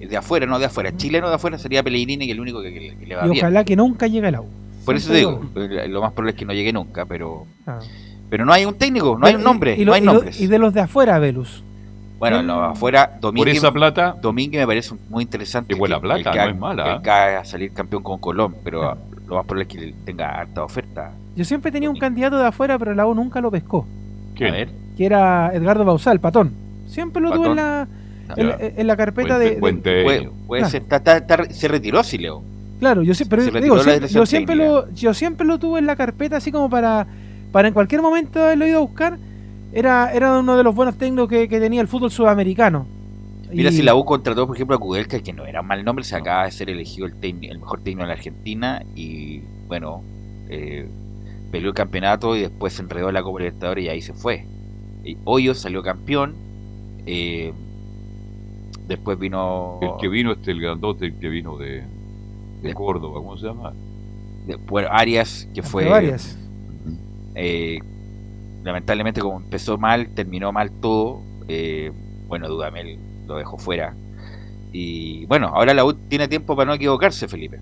de 0.00 0.16
afuera, 0.16 0.46
no 0.46 0.58
de 0.58 0.66
afuera. 0.66 0.94
Chileno 0.96 1.28
de 1.28 1.34
afuera 1.36 1.58
sería 1.58 1.82
Pellegrini, 1.82 2.26
que 2.26 2.32
es 2.32 2.36
el 2.36 2.40
único 2.40 2.60
que, 2.62 2.72
que- 2.74 2.96
que 2.98 3.06
le 3.06 3.14
va 3.16 3.26
y 3.26 3.30
bien. 3.30 3.44
ojalá 3.44 3.64
que 3.64 3.76
nunca 3.76 4.06
llegue 4.06 4.26
al 4.28 4.40
U. 4.40 4.46
Por 4.84 4.96
eso 4.96 5.12
digo, 5.14 5.40
eh, 5.56 5.88
lo 5.88 6.02
más 6.02 6.12
probable 6.12 6.32
es 6.32 6.36
que 6.38 6.44
no 6.44 6.52
llegue 6.52 6.72
nunca, 6.72 7.06
pero 7.06 7.46
Ah. 7.66 7.78
pero 8.28 8.44
no 8.44 8.52
hay 8.52 8.64
un 8.66 8.74
técnico, 8.74 9.16
no 9.18 9.26
hay 9.26 9.34
un 9.34 9.40
Y- 9.40 9.44
nombre, 9.44 9.74
y, 9.76 9.80
no 9.80 9.86
lo- 9.86 9.92
hay 9.94 10.02
y 10.02 10.04
lo- 10.04 10.12
nombres. 10.14 10.40
y 10.40 10.46
de 10.46 10.58
los 10.58 10.74
de 10.74 10.80
afuera, 10.82 11.18
Velus. 11.18 11.62
Bueno, 12.18 12.36
¿Quién? 12.38 12.46
lo 12.48 12.60
de 12.60 12.66
afuera, 12.68 13.10
Por 13.12 13.20
Domínguez, 13.20 13.56
esa 13.58 13.72
plata, 13.72 14.16
Domínguez 14.20 14.60
me 14.60 14.66
parece 14.66 14.94
muy 15.08 15.22
interesante. 15.22 15.72
Qué 15.74 15.78
buena 15.78 15.96
que- 15.96 16.00
plata, 16.02 16.18
el 16.18 16.24
que 16.24 16.38
no 16.38 16.44
ha- 16.44 16.50
es 16.50 16.56
mala, 16.58 16.94
el 16.96 17.02
que 17.02 17.10
va 17.10 17.38
a 17.38 17.44
salir 17.44 17.72
campeón 17.72 18.02
con 18.02 18.18
Colón, 18.18 18.56
pero 18.62 18.82
lo 19.26 19.36
más 19.36 19.46
probable 19.46 19.62
es 19.62 19.68
que 19.68 19.94
tenga 20.04 20.28
harta 20.40 20.64
oferta. 20.64 21.12
Yo 21.36 21.44
siempre 21.44 21.72
tenía 21.72 21.90
un 21.90 21.98
candidato 21.98 22.38
de 22.38 22.46
afuera, 22.46 22.78
pero 22.78 22.94
la 22.94 23.06
U 23.06 23.14
nunca 23.14 23.40
lo 23.40 23.50
pescó. 23.50 23.86
¿quién? 24.36 24.50
A 24.50 24.56
ver, 24.56 24.68
Que 24.96 25.06
era 25.06 25.50
Edgardo 25.54 25.84
Bausal, 25.84 26.20
patón. 26.20 26.52
Siempre 26.86 27.20
lo 27.22 27.32
tuve 27.32 27.48
en 27.48 27.56
la, 27.56 27.88
en, 28.36 28.86
la 28.86 28.96
carpeta 28.96 29.36
Puente- 29.36 29.44
de, 29.44 29.50
de- 29.54 29.60
Puente- 30.04 30.30
Claro. 30.48 30.68
ser, 30.68 30.82
está- 30.82 30.96
está- 30.96 31.16
está- 31.16 31.44
se 31.52 31.68
retiró, 31.68 32.02
sí, 32.04 32.18
Leo. 32.18 32.42
Claro, 32.78 33.02
yo, 33.02 33.12
pero 33.28 33.42
Se 33.42 33.50
digo, 33.60 33.78
siempre- 33.82 34.08
yo, 34.08 34.26
siempre 34.26 34.54
lo, 34.56 34.90
yo 34.92 35.14
siempre 35.14 35.46
lo 35.46 35.58
tuve 35.58 35.78
en 35.80 35.86
la 35.86 35.96
carpeta 35.96 36.36
así 36.36 36.52
como 36.52 36.68
para, 36.70 37.06
para 37.50 37.68
en 37.68 37.74
cualquier 37.74 38.02
momento 38.02 38.42
haberlo 38.42 38.66
ido 38.66 38.78
a 38.78 38.82
buscar. 38.82 39.18
Era, 39.72 40.12
era 40.12 40.38
uno 40.38 40.56
de 40.56 40.62
los 40.62 40.74
buenos 40.74 40.96
técnicos 40.96 41.28
que, 41.28 41.48
que 41.48 41.58
tenía 41.58 41.80
el 41.80 41.88
fútbol 41.88 42.10
sudamericano. 42.12 42.86
Mira, 43.52 43.70
Y- 43.70 43.72
si 43.72 43.82
la 43.82 43.94
U 43.96 44.04
contrató, 44.04 44.46
por 44.46 44.56
ejemplo, 44.56 44.76
a 44.76 44.78
Kudelka, 44.78 45.18
que 45.20 45.32
no 45.32 45.46
era 45.46 45.60
un 45.62 45.66
mal 45.66 45.84
nombre, 45.84 46.04
se 46.04 46.14
acaba 46.16 46.44
de 46.44 46.50
ser 46.52 46.70
elegido 46.70 47.06
el, 47.06 47.14
técnico- 47.14 47.52
el 47.52 47.58
mejor 47.58 47.78
técnico 47.80 48.02
de 48.02 48.06
la 48.08 48.14
Argentina 48.14 48.82
y, 48.94 49.40
bueno, 49.66 50.02
eh, 50.48 50.86
peleó 51.54 51.68
el 51.70 51.74
campeonato 51.76 52.34
y 52.36 52.40
después 52.40 52.72
se 52.72 52.82
enredó 52.82 53.08
en 53.08 53.14
la 53.14 53.22
Copa 53.22 53.38
Libertadores 53.38 53.84
y 53.84 53.88
ahí 53.88 54.02
se 54.02 54.12
fue. 54.12 54.44
Y 55.04 55.16
Hoyos 55.24 55.58
salió 55.60 55.82
campeón, 55.82 56.34
eh, 57.06 57.52
después 58.88 59.16
vino... 59.18 59.78
El 59.80 59.90
que 60.00 60.08
vino, 60.08 60.32
este, 60.32 60.50
el 60.50 60.60
grandote, 60.60 61.06
el 61.06 61.14
que 61.20 61.28
vino 61.28 61.56
de, 61.56 61.84
de 62.60 62.74
Córdoba, 62.74 63.20
¿cómo 63.20 63.36
se 63.38 63.46
llama? 63.46 63.72
de- 64.46 64.56
bueno, 64.56 64.88
Arias, 64.90 65.48
que 65.54 65.62
fue... 65.62 65.88
Arias. 65.92 66.36
eh, 67.36 67.78
lamentablemente 68.64 69.20
como 69.20 69.36
empezó 69.36 69.78
mal, 69.78 70.08
terminó 70.08 70.50
mal 70.52 70.72
todo. 70.72 71.20
eh, 71.46 71.92
bueno, 72.26 72.48
Dudamel 72.48 72.98
lo 73.28 73.36
dejó 73.36 73.58
fuera. 73.58 73.94
Y 74.72 75.24
bueno, 75.26 75.48
ahora 75.54 75.72
la 75.72 75.84
U 75.84 75.92
tiene 75.94 76.26
tiempo 76.26 76.56
para 76.56 76.66
no 76.66 76.74
equivocarse, 76.74 77.28
Felipe. 77.28 77.60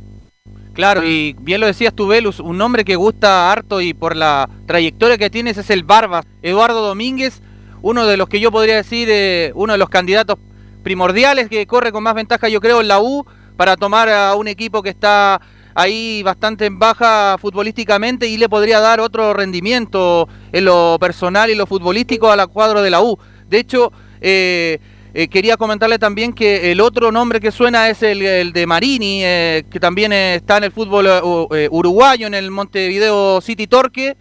Claro, 0.74 1.06
y 1.06 1.34
bien 1.38 1.60
lo 1.60 1.66
decías 1.66 1.94
tú, 1.94 2.06
Velus, 2.06 2.40
un 2.40 2.56
nombre 2.56 2.84
que 2.84 2.96
gusta 2.96 3.52
harto 3.52 3.82
y 3.82 3.92
por 3.92 4.16
la 4.16 4.48
trayectoria 4.66 5.18
que 5.18 5.28
tienes 5.28 5.58
es 5.58 5.68
el 5.68 5.84
Barbas, 5.84 6.24
Eduardo 6.40 6.80
Domínguez, 6.80 7.42
uno 7.82 8.06
de 8.06 8.16
los 8.16 8.28
que 8.28 8.40
yo 8.40 8.50
podría 8.50 8.76
decir, 8.76 9.08
eh, 9.10 9.52
uno 9.54 9.74
de 9.74 9.78
los 9.78 9.90
candidatos 9.90 10.38
primordiales 10.82 11.50
que 11.50 11.66
corre 11.66 11.92
con 11.92 12.02
más 12.02 12.14
ventaja, 12.14 12.48
yo 12.48 12.60
creo, 12.60 12.80
en 12.80 12.88
la 12.88 13.00
U, 13.00 13.26
para 13.56 13.76
tomar 13.76 14.08
a 14.08 14.34
un 14.34 14.48
equipo 14.48 14.82
que 14.82 14.88
está 14.88 15.42
ahí 15.74 16.22
bastante 16.22 16.64
en 16.64 16.78
baja 16.78 17.36
futbolísticamente 17.38 18.26
y 18.26 18.38
le 18.38 18.48
podría 18.48 18.80
dar 18.80 19.00
otro 19.00 19.34
rendimiento 19.34 20.26
en 20.52 20.64
lo 20.64 20.96
personal 20.98 21.50
y 21.50 21.54
lo 21.54 21.66
futbolístico 21.66 22.30
a 22.30 22.36
la 22.36 22.46
cuadro 22.46 22.80
de 22.80 22.90
la 22.90 23.02
U. 23.02 23.18
De 23.48 23.58
hecho, 23.58 23.92
eh, 24.22 24.78
eh, 25.14 25.28
quería 25.28 25.58
comentarle 25.58 25.98
también 25.98 26.32
que 26.32 26.72
el 26.72 26.80
otro 26.80 27.12
nombre 27.12 27.38
que 27.38 27.52
suena 27.52 27.90
es 27.90 28.02
el, 28.02 28.52
de 28.52 28.66
Marini, 28.66 29.22
eh, 29.22 29.64
que 29.70 29.78
también 29.78 30.12
está 30.12 30.56
en 30.56 30.64
el 30.64 30.72
fútbol 30.72 31.06
eh, 31.06 31.68
uruguayo, 31.70 32.26
en 32.26 32.34
el 32.34 32.50
Montevideo 32.50 33.42
City 33.42 33.66
Torque, 33.66 34.16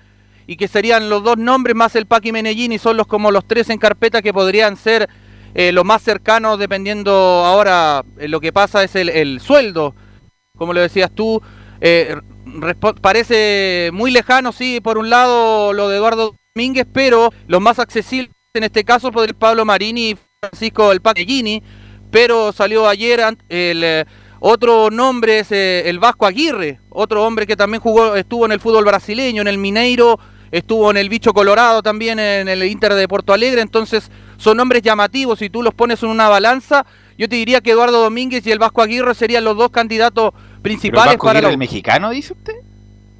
y 0.47 0.57
que 0.57 0.67
serían 0.67 1.09
los 1.09 1.23
dos 1.23 1.37
nombres 1.37 1.77
más 1.77 1.95
el 1.95 2.07
Paqui 2.07 2.33
Menellini, 2.33 2.77
son 2.77 2.97
los 2.97 3.07
como 3.07 3.31
los 3.31 3.47
tres 3.47 3.69
en 3.69 3.77
carpeta 3.77 4.21
que 4.21 4.33
podrían 4.33 4.75
ser 4.75 5.07
los 5.53 5.83
más 5.83 6.01
cercanos, 6.01 6.57
dependiendo 6.57 7.11
ahora 7.11 8.03
lo 8.17 8.39
que 8.39 8.53
pasa 8.53 8.83
es 8.85 8.95
el, 8.95 9.09
el 9.09 9.41
sueldo, 9.41 9.93
como 10.57 10.73
lo 10.73 10.79
decías 10.79 11.11
tú, 11.13 11.41
parece 13.01 13.91
muy 13.93 14.11
lejano, 14.11 14.53
sí, 14.53 14.79
por 14.81 14.97
un 14.97 15.09
lado 15.09 15.73
lo 15.73 15.89
de 15.89 15.97
Eduardo 15.97 16.35
Domínguez, 16.55 16.87
pero 16.91 17.33
los 17.47 17.61
más 17.61 17.79
accesibles 17.79 18.31
en 18.53 18.63
este 18.63 18.83
caso 18.83 19.11
podría 19.11 19.37
Pablo 19.37 19.63
Marini 19.65 20.17
Francisco 20.43 20.91
El 20.91 21.01
Paquellini, 21.01 21.61
pero 22.09 22.51
salió 22.51 22.87
ayer 22.89 23.19
el 23.47 23.83
eh, 23.83 24.05
otro 24.39 24.89
nombre 24.89 25.37
es 25.37 25.51
eh, 25.51 25.87
el 25.87 25.99
Vasco 25.99 26.25
Aguirre, 26.25 26.79
otro 26.89 27.23
hombre 27.23 27.45
que 27.45 27.55
también 27.55 27.79
jugó, 27.79 28.15
estuvo 28.15 28.47
en 28.47 28.51
el 28.51 28.59
fútbol 28.59 28.83
brasileño, 28.83 29.43
en 29.43 29.47
el 29.47 29.59
Mineiro, 29.59 30.19
estuvo 30.49 30.89
en 30.89 30.97
el 30.97 31.09
Bicho 31.09 31.31
Colorado 31.31 31.83
también 31.83 32.17
en 32.17 32.47
el 32.47 32.63
Inter 32.63 32.95
de 32.95 33.07
Porto 33.07 33.33
Alegre, 33.33 33.61
entonces 33.61 34.09
son 34.37 34.57
nombres 34.57 34.81
llamativos, 34.81 35.37
si 35.37 35.51
tú 35.51 35.61
los 35.61 35.75
pones 35.75 36.01
en 36.01 36.09
una 36.09 36.27
balanza, 36.27 36.87
yo 37.19 37.29
te 37.29 37.35
diría 37.35 37.61
que 37.61 37.69
Eduardo 37.69 38.01
Domínguez 38.01 38.43
y 38.47 38.51
el 38.51 38.57
Vasco 38.57 38.81
Aguirre 38.81 39.13
serían 39.13 39.43
los 39.43 39.55
dos 39.55 39.69
candidatos 39.69 40.31
¿Pero 40.33 40.55
el 40.55 40.61
principales 40.63 41.13
Vasco 41.13 41.25
para 41.27 41.37
Aguirre 41.37 41.51
el 41.51 41.59
mexicano, 41.59 42.09
dice 42.09 42.33
usted? 42.33 42.55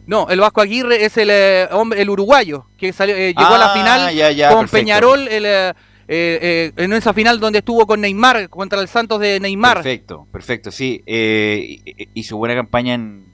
no, 0.07 0.27
el 0.31 0.39
Vasco 0.39 0.61
Aguirre 0.61 1.05
es 1.05 1.15
el 1.17 1.29
eh, 1.31 1.67
hombre, 1.71 2.01
el 2.01 2.09
uruguayo 2.09 2.65
que 2.79 2.91
salió, 2.91 3.15
eh, 3.15 3.35
llegó 3.37 3.53
a 3.53 3.59
la 3.59 3.71
Ah, 3.71 3.73
final 3.75 4.15
ya, 4.15 4.31
ya, 4.31 4.49
con 4.49 4.61
perfecto. 4.61 4.77
Peñarol 4.77 5.27
el, 5.27 5.45
eh, 5.45 5.73
eh, 6.13 6.71
eh, 6.75 6.83
en 6.83 6.91
esa 6.93 7.13
final 7.13 7.39
donde 7.39 7.59
estuvo 7.59 7.87
con 7.87 8.01
Neymar 8.01 8.49
contra 8.49 8.81
el 8.81 8.87
Santos 8.89 9.19
de 9.21 9.39
Neymar. 9.39 9.75
Perfecto, 9.77 10.27
perfecto, 10.31 10.69
sí. 10.71 11.01
eh, 11.05 11.77
hi- 11.85 12.09
hizo 12.13 12.35
buena 12.37 12.53
campaña 12.55 12.95
en, 12.95 13.25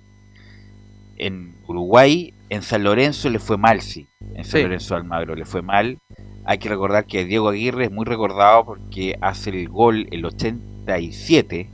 en 1.18 1.56
Uruguay, 1.68 2.34
en 2.49 2.62
San 2.62 2.84
Lorenzo 2.84 3.30
le 3.30 3.40
fue 3.40 3.58
mal, 3.58 3.82
sí. 3.82 4.08
En 4.36 4.44
San 4.45 4.60
Sí. 4.60 4.64
Lorenzo 4.64 4.94
de 4.94 5.02
Almagro 5.02 5.36
le 5.36 5.45
fue 5.45 5.62
mal. 5.62 5.98
Hay 6.45 6.60
que 6.60 6.70
recordar 6.70 7.06
que 7.06 7.26
Diego 7.26 7.49
Aguirre 7.49 7.86
es 7.86 7.91
muy 7.91 8.06
recordado 8.06 8.64
porque 8.66 9.18
hace 9.22 9.49
el 9.49 9.68
gol 9.68 10.08
el 10.12 10.24
87, 10.24 11.70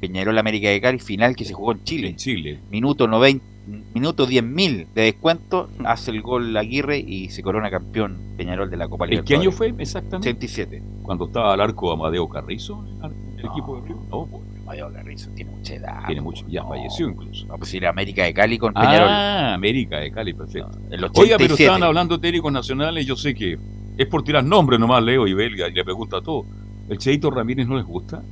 Peñarol 0.00 0.38
América 0.38 0.68
de 0.70 0.80
Cali, 0.80 0.98
final 0.98 1.36
que 1.36 1.44
se 1.44 1.52
jugó 1.54 1.72
en 1.72 1.84
Chile. 1.84 2.08
En 2.10 2.16
Chile. 2.16 2.60
Minuto 2.70 3.06
90, 3.08 3.44
minuto 3.66 4.26
10.000 4.28 4.86
de 4.94 5.02
descuento, 5.02 5.68
hace 5.84 6.10
el 6.10 6.22
gol 6.22 6.56
Aguirre 6.56 6.98
y 6.98 7.28
se 7.30 7.42
corona 7.42 7.70
campeón 7.70 8.18
Peñarol 8.36 8.70
de 8.70 8.76
la 8.76 8.88
Copa 8.88 9.04
¿En 9.06 9.10
qué 9.24 9.34
Libertadores. 9.34 9.46
año 9.48 9.56
fue 9.56 9.82
exactamente? 9.82 10.28
87. 10.28 10.82
Cuando 11.02 11.26
estaba 11.26 11.52
al 11.54 11.60
arco 11.60 11.92
Amadeo 11.92 12.28
Carrizo, 12.28 12.84
en 13.02 13.38
el 13.38 13.46
equipo 13.46 13.80
de 13.80 13.88
Río. 13.88 13.98
No, 14.10 14.26
pues, 14.26 14.42
Amadeo 14.62 14.92
Carrizo 14.92 15.30
tiene 15.30 15.50
mucha 15.50 15.74
edad. 15.74 16.06
tiene 16.06 16.20
mucho, 16.20 16.44
ya 16.48 16.64
falleció 16.64 17.08
incluso. 17.08 17.46
No, 17.46 17.56
pues 17.56 17.74
era 17.74 17.90
América 17.90 18.24
de 18.24 18.34
Cali 18.34 18.58
con 18.58 18.72
Peñarol. 18.74 19.08
Ah, 19.08 19.54
América 19.54 19.98
de 19.98 20.10
Cali, 20.12 20.32
perfecto. 20.32 20.70
el 20.90 21.04
Oiga, 21.04 21.36
pero 21.36 21.54
87. 21.54 21.62
estaban 21.62 21.82
hablando 21.82 22.20
técnicos 22.20 22.52
nacionales, 22.52 23.06
yo 23.06 23.16
sé 23.16 23.34
que 23.34 23.58
es 23.96 24.06
por 24.06 24.22
tirar 24.22 24.44
nombres 24.44 24.78
nomás, 24.78 25.02
Leo 25.02 25.26
y 25.26 25.34
Belga, 25.34 25.68
y 25.68 25.72
le 25.72 25.84
pregunta 25.84 26.18
a 26.18 26.20
todos. 26.22 26.46
¿El 26.88 26.98
Cheito 26.98 27.30
Ramírez 27.30 27.66
no 27.66 27.76
les 27.76 27.84
gusta? 27.86 28.22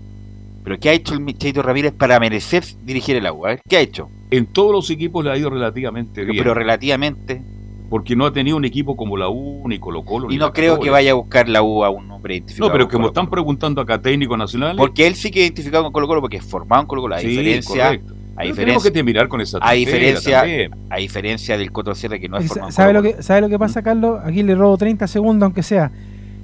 ¿Pero 0.63 0.79
qué 0.79 0.89
ha 0.89 0.93
hecho 0.93 1.15
el 1.15 1.39
Cheito 1.39 1.63
Ramírez 1.63 1.93
para 1.93 2.19
merecer 2.21 2.65
dirigir 2.85 3.17
el 3.17 3.27
agua? 3.27 3.57
¿qué 3.69 3.77
ha 3.77 3.81
hecho? 3.81 4.09
En 4.37 4.47
todos 4.47 4.73
los 4.73 4.91
equipos 4.91 5.25
le 5.25 5.31
ha 5.31 5.37
ido 5.37 5.51
relativamente 5.51 6.25
bien. 6.25 6.43
pero 6.43 6.55
relativamente. 6.55 7.43
porque 7.91 8.17
no 8.17 8.27
ha 8.27 8.33
tenido 8.33 8.57
un 8.57 8.65
equipo 8.65 8.97
como 8.97 9.17
la 9.17 9.29
U, 9.29 9.63
ni 9.69 9.79
Colo 9.79 10.05
Colo. 10.05 10.31
Y 10.33 10.37
no 10.37 10.53
creo 10.53 10.81
que 10.81 10.91
vaya 10.91 11.13
a 11.13 11.15
buscar 11.15 11.49
la 11.49 11.63
U 11.63 11.85
a 11.85 11.91
un 11.91 12.11
hombre 12.11 12.35
identificado. 12.35 12.69
No, 12.69 12.73
pero 12.73 12.85
con 12.87 12.93
como 12.93 13.03
Colo 13.05 13.11
están 13.11 13.31
preguntando 13.31 13.81
acá 13.81 14.01
técnicos 14.03 14.37
nacionales. 14.37 14.77
Porque 14.77 15.07
él 15.07 15.15
sí 15.15 15.31
que 15.31 15.41
es 15.41 15.47
identificado 15.47 15.85
con 15.85 15.93
Colo 15.93 16.09
Colo 16.09 16.21
porque 16.23 16.39
es 16.39 16.45
formado 16.45 16.83
en 16.83 16.89
Colo 16.89 17.03
Colo. 17.03 17.15
A 17.15 17.19
Sí, 17.21 17.29
diferencia, 17.29 17.85
correcto. 17.85 18.15
a 18.15 18.17
Pero 18.17 18.49
diferencia, 18.49 18.65
tenemos 18.65 18.91
que 18.91 19.03
mirar 19.05 19.29
con 19.29 19.41
esa 19.41 19.59
a 19.61 19.73
diferencia, 19.75 20.41
también. 20.41 20.73
a 20.91 20.97
diferencia 20.97 21.57
del 21.57 21.71
Coto 21.71 21.95
Sierra 21.95 22.19
que 22.19 22.29
no 22.29 22.39
es 22.39 22.47
formado 22.49 22.69
en 22.69 22.73
¿Sabe 22.73 22.89
Colo 22.95 23.03
lo, 23.03 23.17
que, 23.17 23.23
¿Sabe 23.23 23.41
lo 23.43 23.49
que 23.49 23.59
pasa, 23.61 23.83
Carlos? 23.83 24.21
Aquí 24.25 24.43
le 24.43 24.55
robo 24.57 24.77
30 24.77 25.07
segundos, 25.07 25.47
aunque 25.47 25.63
sea. 25.63 25.93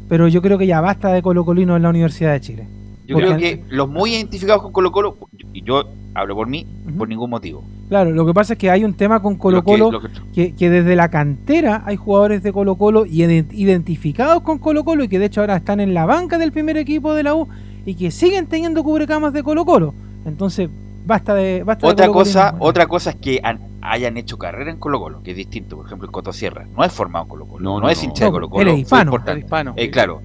Pero 0.09 0.29
yo 0.29 0.43
creo 0.43 0.57
que 0.59 0.67
ya 0.69 0.81
basta 0.81 1.13
de 1.13 1.21
Colo 1.23 1.45
Colino 1.45 1.75
en 1.75 1.83
la 1.83 1.89
Universidad 1.89 2.33
de 2.33 2.41
Chile. 2.41 2.69
Yo 3.09 3.17
creo 3.17 3.37
que 3.37 3.65
los 3.71 3.89
muy 3.89 4.15
identificados 4.15 4.63
con 4.63 4.71
Colo 4.73 4.93
Colo, 4.93 5.17
y 5.53 5.63
yo 5.65 5.83
hablo 6.15 6.37
por 6.37 6.47
mí, 6.47 6.65
por 6.97 7.09
ningún 7.09 7.31
motivo. 7.31 7.65
Claro, 7.91 8.13
lo 8.13 8.25
que 8.25 8.33
pasa 8.33 8.53
es 8.55 8.59
que 8.59 8.71
hay 8.71 8.85
un 8.85 8.95
tema 8.95 9.21
con 9.21 9.35
Colo 9.35 9.63
que- 9.63 9.73
Colo 9.73 9.91
lo 9.91 10.01
que- 10.01 10.09
que, 10.33 10.55
que 10.55 10.71
desde 10.71 10.95
la 10.97 11.11
cantera 11.11 11.83
hay 11.85 11.97
jugadores 11.97 12.43
de 12.43 12.53
Colo 12.53 12.77
Colo 12.77 13.05
y 13.05 13.19
ident- 13.25 13.53
identificados 13.53 14.43
con 14.43 14.59
Colo 14.59 14.85
Colo 14.85 15.05
y 15.05 15.09
que 15.09 15.19
de 15.19 15.25
hecho 15.27 15.41
ahora 15.43 15.57
están 15.57 15.81
en 15.81 15.93
la 15.93 16.07
banca 16.07 16.39
del 16.39 16.53
primer 16.53 16.77
equipo 16.79 17.13
de 17.15 17.25
la 17.25 17.35
U 17.35 17.49
y 17.85 17.97
que 17.97 18.11
siguen 18.13 18.47
teniendo 18.47 18.83
cubrecamas 18.85 19.33
de 19.33 19.43
Colo 19.43 19.65
Colo. 19.65 19.93
Entonces, 20.25 20.71
basta 21.05 21.35
de... 21.35 21.65
Basta 21.65 21.87
de 21.87 21.93
Otra 21.93 22.09
cosa, 22.09 22.55
otra 22.61 22.87
cosa 22.87 23.11
es 23.11 23.17
que 23.17 23.41
han- 23.43 23.59
hayan 23.83 24.17
hecho 24.19 24.39
carrera 24.39 24.71
en 24.71 24.77
Colo 24.77 25.01
Colo, 25.01 25.23
que 25.25 25.33
es 25.33 25.37
distinto. 25.37 25.77
Por 25.77 25.87
ejemplo, 25.87 26.07
el 26.07 26.13
Coto 26.13 26.33
Sierra 26.33 26.67
no 26.77 26.85
es 26.85 26.93
formado 26.93 27.25
en 27.25 27.29
Colo 27.31 27.47
Colo, 27.47 27.65
no, 27.65 27.75
No, 27.75 27.81
no, 27.81 27.89
es 27.91 27.99
no. 27.99 28.05
hincha 28.05 28.27
de 28.27 28.31
No, 28.31 28.33
Colo 28.35 28.47
él 28.47 28.51
Colo. 28.53 28.71
es 28.71 28.79
hispano. 28.79 29.13
es 29.27 29.37
hispano. 29.39 29.73
Eh, 29.77 29.91
claro. 29.91 30.23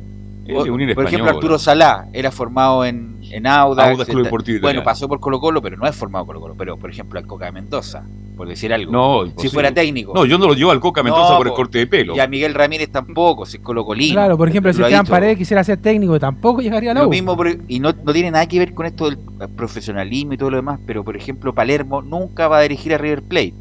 Un 0.48 0.94
por 0.94 1.06
ejemplo, 1.06 1.32
Arturo 1.32 1.54
¿no? 1.54 1.60
Salá 1.60 2.08
era 2.14 2.32
formado 2.32 2.86
en, 2.86 3.18
en 3.32 3.48
Audax. 3.48 3.90
Audax 3.90 4.10
Club 4.10 4.20
está- 4.20 4.24
Deportivo 4.28 4.62
bueno, 4.62 4.84
pasó 4.84 5.08
por 5.08 5.20
Colo 5.20 5.40
Colo, 5.40 5.62
pero 5.62 5.76
no 5.76 5.88
es 5.88 5.96
formado 5.96 6.26
Colo 6.28 6.40
Colo. 6.40 6.56
Pero, 6.56 6.78
por 6.78 6.90
ejemplo, 6.92 7.20
el 7.20 7.26
Coca 7.26 7.52
Mendoza, 7.52 8.04
por 8.38 8.48
decir 8.48 8.72
algo. 8.72 8.92
No, 8.92 9.24
si 9.38 9.50
fuera 9.50 9.74
técnico. 9.74 10.14
No, 10.14 10.24
yo 10.26 10.38
no 10.38 10.46
lo 10.46 10.54
llevo 10.54 10.70
al 10.70 10.80
Coca 10.80 11.02
Mendoza 11.02 11.32
No, 11.32 11.38
por 11.38 11.48
el 11.48 11.54
corte 11.54 11.80
de 11.80 11.88
pelo. 11.88 12.16
Y 12.16 12.20
a 12.20 12.28
Miguel 12.28 12.54
Ramírez 12.54 12.92
tampoco, 12.92 13.46
si 13.48 13.58
es 13.58 13.64
Colo 13.64 13.84
Colino. 13.84 14.14
Claro, 14.14 14.38
por 14.38 14.48
ejemplo, 14.50 14.72
si 14.72 14.82
Esteban. 14.84 15.06
Paredes 15.08 15.38
quisiera 15.38 15.64
ser 15.64 15.78
técnico, 15.78 16.20
tampoco 16.20 16.62
llegaría 16.62 16.92
a 16.92 16.94
la 16.94 17.02
Lo 17.04 17.10
mismo, 17.10 17.36
por- 17.36 17.58
y 17.68 17.80
no, 17.80 17.92
no 18.04 18.14
tiene 18.14 18.30
nada 18.30 18.46
que 18.48 18.60
ver 18.60 18.74
con 18.76 18.86
esto 18.86 19.10
del 19.10 19.18
profesionalismo 19.56 20.34
y 20.34 20.38
todo 20.38 20.52
lo 20.52 20.58
demás, 20.58 20.80
pero 20.86 21.04
por 21.04 21.16
ejemplo, 21.18 21.54
Palermo 21.56 22.02
nunca 22.02 22.48
va 22.48 22.60
a 22.60 22.62
dirigir 22.62 22.94
a 22.94 22.98
River 22.98 23.24
Plate. 23.24 23.54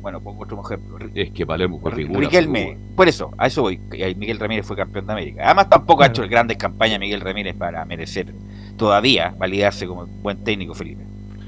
Bueno, 0.00 0.20
pongo 0.20 0.44
otro 0.44 0.62
ejemplo. 0.64 0.98
Es 1.14 1.30
que 1.32 1.44
Palermo 1.44 1.80
fue 1.80 1.92
figura. 1.92 2.20
Riquelme, 2.20 2.78
por 2.96 3.08
eso, 3.08 3.32
a 3.36 3.46
eso 3.46 3.62
voy. 3.62 3.78
Miguel 4.16 4.38
Ramírez 4.38 4.66
fue 4.66 4.76
campeón 4.76 5.06
de 5.06 5.12
América. 5.12 5.42
Además, 5.44 5.68
tampoco 5.68 6.02
ha 6.02 6.06
hecho 6.06 6.26
grandes 6.28 6.56
campañas 6.56 7.00
Miguel 7.00 7.20
Ramírez 7.20 7.56
para 7.56 7.84
merecer 7.84 8.32
todavía 8.76 9.34
validarse 9.36 9.86
como 9.86 10.06
buen 10.06 10.42
técnico, 10.44 10.74
Felipe. 10.74 11.02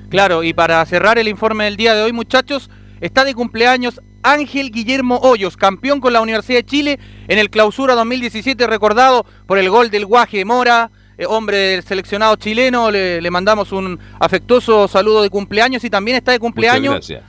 Claro, 0.09 0.43
y 0.43 0.52
para 0.52 0.85
cerrar 0.86 1.18
el 1.18 1.28
informe 1.28 1.64
del 1.64 1.77
día 1.77 1.94
de 1.94 2.02
hoy, 2.02 2.12
muchachos, 2.12 2.68
está 3.01 3.24
de 3.24 3.35
cumpleaños 3.35 4.01
Ángel 4.22 4.70
Guillermo 4.70 5.18
Hoyos, 5.22 5.56
campeón 5.56 6.01
con 6.01 6.12
la 6.12 6.20
Universidad 6.20 6.59
de 6.59 6.66
Chile 6.66 6.98
en 7.28 7.39
el 7.39 7.48
Clausura 7.48 7.94
2017, 7.94 8.66
recordado 8.66 9.24
por 9.47 9.59
el 9.59 9.70
gol 9.70 9.90
del 9.90 10.05
Guaje 10.06 10.44
Mora, 10.44 10.90
eh, 11.16 11.27
hombre 11.27 11.56
del 11.56 11.82
seleccionado 11.82 12.36
chileno. 12.36 12.90
Le, 12.90 13.22
le 13.22 13.31
mandamos 13.31 13.72
un 13.72 13.98
afectuoso 14.18 14.89
saludo 14.89 15.22
de 15.22 15.31
cumpleaños 15.31 15.85
y 15.85 15.90
también 15.90 16.16
está 16.16 16.32
de 16.32 16.39
cumpleaños 16.39 16.94
gracias. 16.94 17.22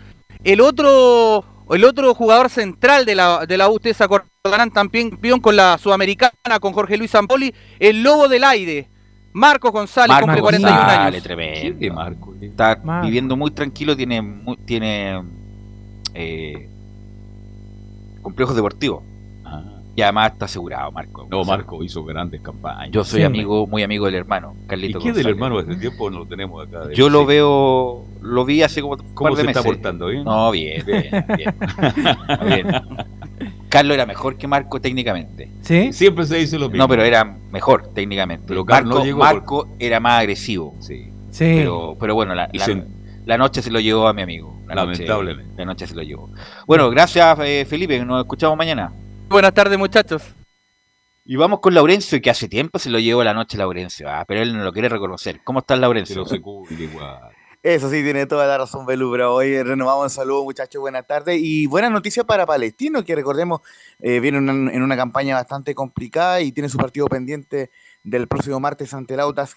El 0.44 0.62
otro 0.62 1.46
el 1.72 1.86
otro 1.86 2.14
jugador 2.14 2.50
central 2.50 3.06
de 3.06 3.16
la, 3.16 3.46
de 3.46 3.58
la 3.58 3.70
U, 3.70 3.76
ustedes 3.76 3.96
se 3.96 4.04
acordarán 4.04 4.72
también 4.72 5.10
campeón 5.10 5.40
con 5.40 5.56
la 5.56 5.78
Sudamericana, 5.78 6.60
con 6.60 6.74
Jorge 6.74 6.98
Luis 6.98 7.12
Zampoli, 7.12 7.54
el 7.80 8.04
Lobo 8.04 8.28
del 8.28 8.44
Aire. 8.44 8.90
Marcos 9.34 9.72
González 9.72 10.10
Marco 10.10 10.26
cumple 10.26 10.42
41 10.42 10.76
González, 10.78 11.00
años. 11.08 11.24
tremendo. 11.24 11.80
de 11.80 11.92
Marco? 11.92 12.36
Está 12.42 12.78
Marco. 12.84 13.06
viviendo 13.06 13.38
muy 13.38 13.52
tranquilo, 13.52 13.96
tiene 13.96 14.22
mu- 14.22 14.58
tiene 14.58 15.24
eh, 16.14 16.68
complejos 18.22 18.54
deportivos. 18.56 19.04
Y 19.96 20.02
además 20.02 20.32
está 20.32 20.46
asegurado, 20.46 20.90
Marco. 20.92 21.28
No, 21.30 21.44
Marco 21.44 21.84
hizo 21.84 22.04
grandes 22.06 22.40
campañas. 22.42 22.92
Yo 22.92 23.04
soy 23.04 23.20
Sí. 23.20 23.26
amigo, 23.26 23.68
muy 23.68 23.84
amigo 23.84 24.06
del 24.06 24.16
hermano, 24.16 24.56
¿Y 24.64 24.68
Carlito 24.68 25.00
qué 25.00 25.12
del 25.12 25.28
hermano 25.28 25.60
hace 25.60 25.76
tiempo 25.76 26.10
no 26.10 26.20
lo 26.20 26.26
tenemos 26.26 26.66
acá? 26.66 26.86
de 26.86 26.96
Yo 26.96 27.10
lo 27.10 27.26
veo, 27.26 28.06
lo 28.22 28.46
vi 28.46 28.64
hace 28.64 28.82
como 28.82 28.96
¿Cómo 29.14 29.30
par 29.32 29.38
de 29.38 29.44
se 29.44 29.48
está 29.50 29.64
portando? 29.64 30.08
¿Bien? 30.08 30.24
No, 30.24 30.50
bien, 30.52 30.86
bien, 30.86 31.26
bien. 31.36 31.54
Bien. 32.48 32.68
Carlos 33.70 33.96
era 33.96 34.06
mejor 34.06 34.38
que 34.38 34.48
Marco 34.48 34.80
técnicamente. 34.82 35.50
¿Sí? 35.62 35.92
Siempre 35.94 36.26
se 36.26 36.38
dice 36.38 36.58
lo 36.60 36.68
mismo. 36.68 36.84
No, 36.84 36.88
pero 36.90 37.04
era 37.04 37.24
mejor 37.52 37.88
técnicamente. 37.94 38.46
Pero 38.48 38.64
Marco, 38.66 39.04
llegó 39.04 39.20
Marco 39.20 39.68
era 39.80 40.00
más 40.00 40.20
agresivo. 40.20 40.76
Sí. 40.80 41.10
Sí. 41.32 41.46
Pero, 41.58 41.96
pero 42.00 42.14
bueno, 42.16 42.36
la, 42.36 42.50
Y 42.52 42.60
la- 42.60 42.66
se- 42.66 42.84
la 43.26 43.38
noche 43.38 43.62
se 43.62 43.72
lo 43.72 43.80
llevó 43.80 44.08
a 44.08 44.14
mi 44.14 44.22
amigo. 44.22 44.58
La 44.68 44.76
noche- 44.76 45.04
Lamentablemente. 45.04 45.54
la 45.58 45.66
noche 45.66 45.88
se 45.88 45.96
lo 45.96 46.02
llevó. 46.02 46.30
Bueno, 46.68 46.90
gracias 46.90 47.38
eh, 47.44 47.66
Felipe, 47.68 48.04
nos 48.06 48.22
escuchamos 48.22 48.58
mañana. 48.58 48.92
Buenas 49.32 49.54
tardes, 49.54 49.80
muchachos. 49.80 50.24
Y 51.26 51.38
vamos 51.38 51.62
con 51.62 51.74
Laurencio, 51.74 52.22
que 52.22 52.30
hace 52.30 52.50
tiempo 52.50 52.80
se 52.80 52.90
lo 52.90 53.00
llevó 53.00 53.24
la 53.24 53.34
noche 53.34 53.58
Laurencio, 53.58 54.10
ah, 54.10 54.26
pero 54.28 54.42
él 54.42 54.52
no 54.58 54.62
lo 54.62 54.74
quiere 54.74 54.90
reconocer. 54.90 55.40
¿Cómo 55.46 55.60
está 55.60 55.78
Laurencio? 55.78 56.16
Pero 56.16 56.26
se 56.28 56.42
cubre 56.42 56.76
igual. 56.76 57.30
Eso 57.64 57.90
sí, 57.90 58.04
tiene 58.04 58.26
toda 58.26 58.46
la 58.46 58.58
razón, 58.58 58.86
Belú, 58.86 59.10
pero 59.12 59.34
hoy 59.36 59.64
renovamos 59.64 60.06
el 60.06 60.10
saludo, 60.10 60.44
muchachos, 60.44 60.82
buenas 60.82 61.08
tardes. 61.08 61.40
Y 61.40 61.66
buena 61.68 61.90
noticia 61.90 62.26
para 62.26 62.46
Palestino, 62.46 63.06
que 63.06 63.16
recordemos, 63.16 63.62
eh, 64.00 64.20
viene 64.20 64.40
una- 64.40 64.74
en 64.74 64.82
una 64.82 64.98
campaña 64.98 65.36
bastante 65.36 65.74
complicada 65.74 66.42
y 66.42 66.52
tiene 66.52 66.68
su 66.68 66.78
partido 66.78 67.08
pendiente 67.08 67.70
del 68.04 68.28
próximo 68.28 68.60
martes 68.60 68.94
ante 68.94 69.14
el 69.14 69.22
Autas 69.22 69.56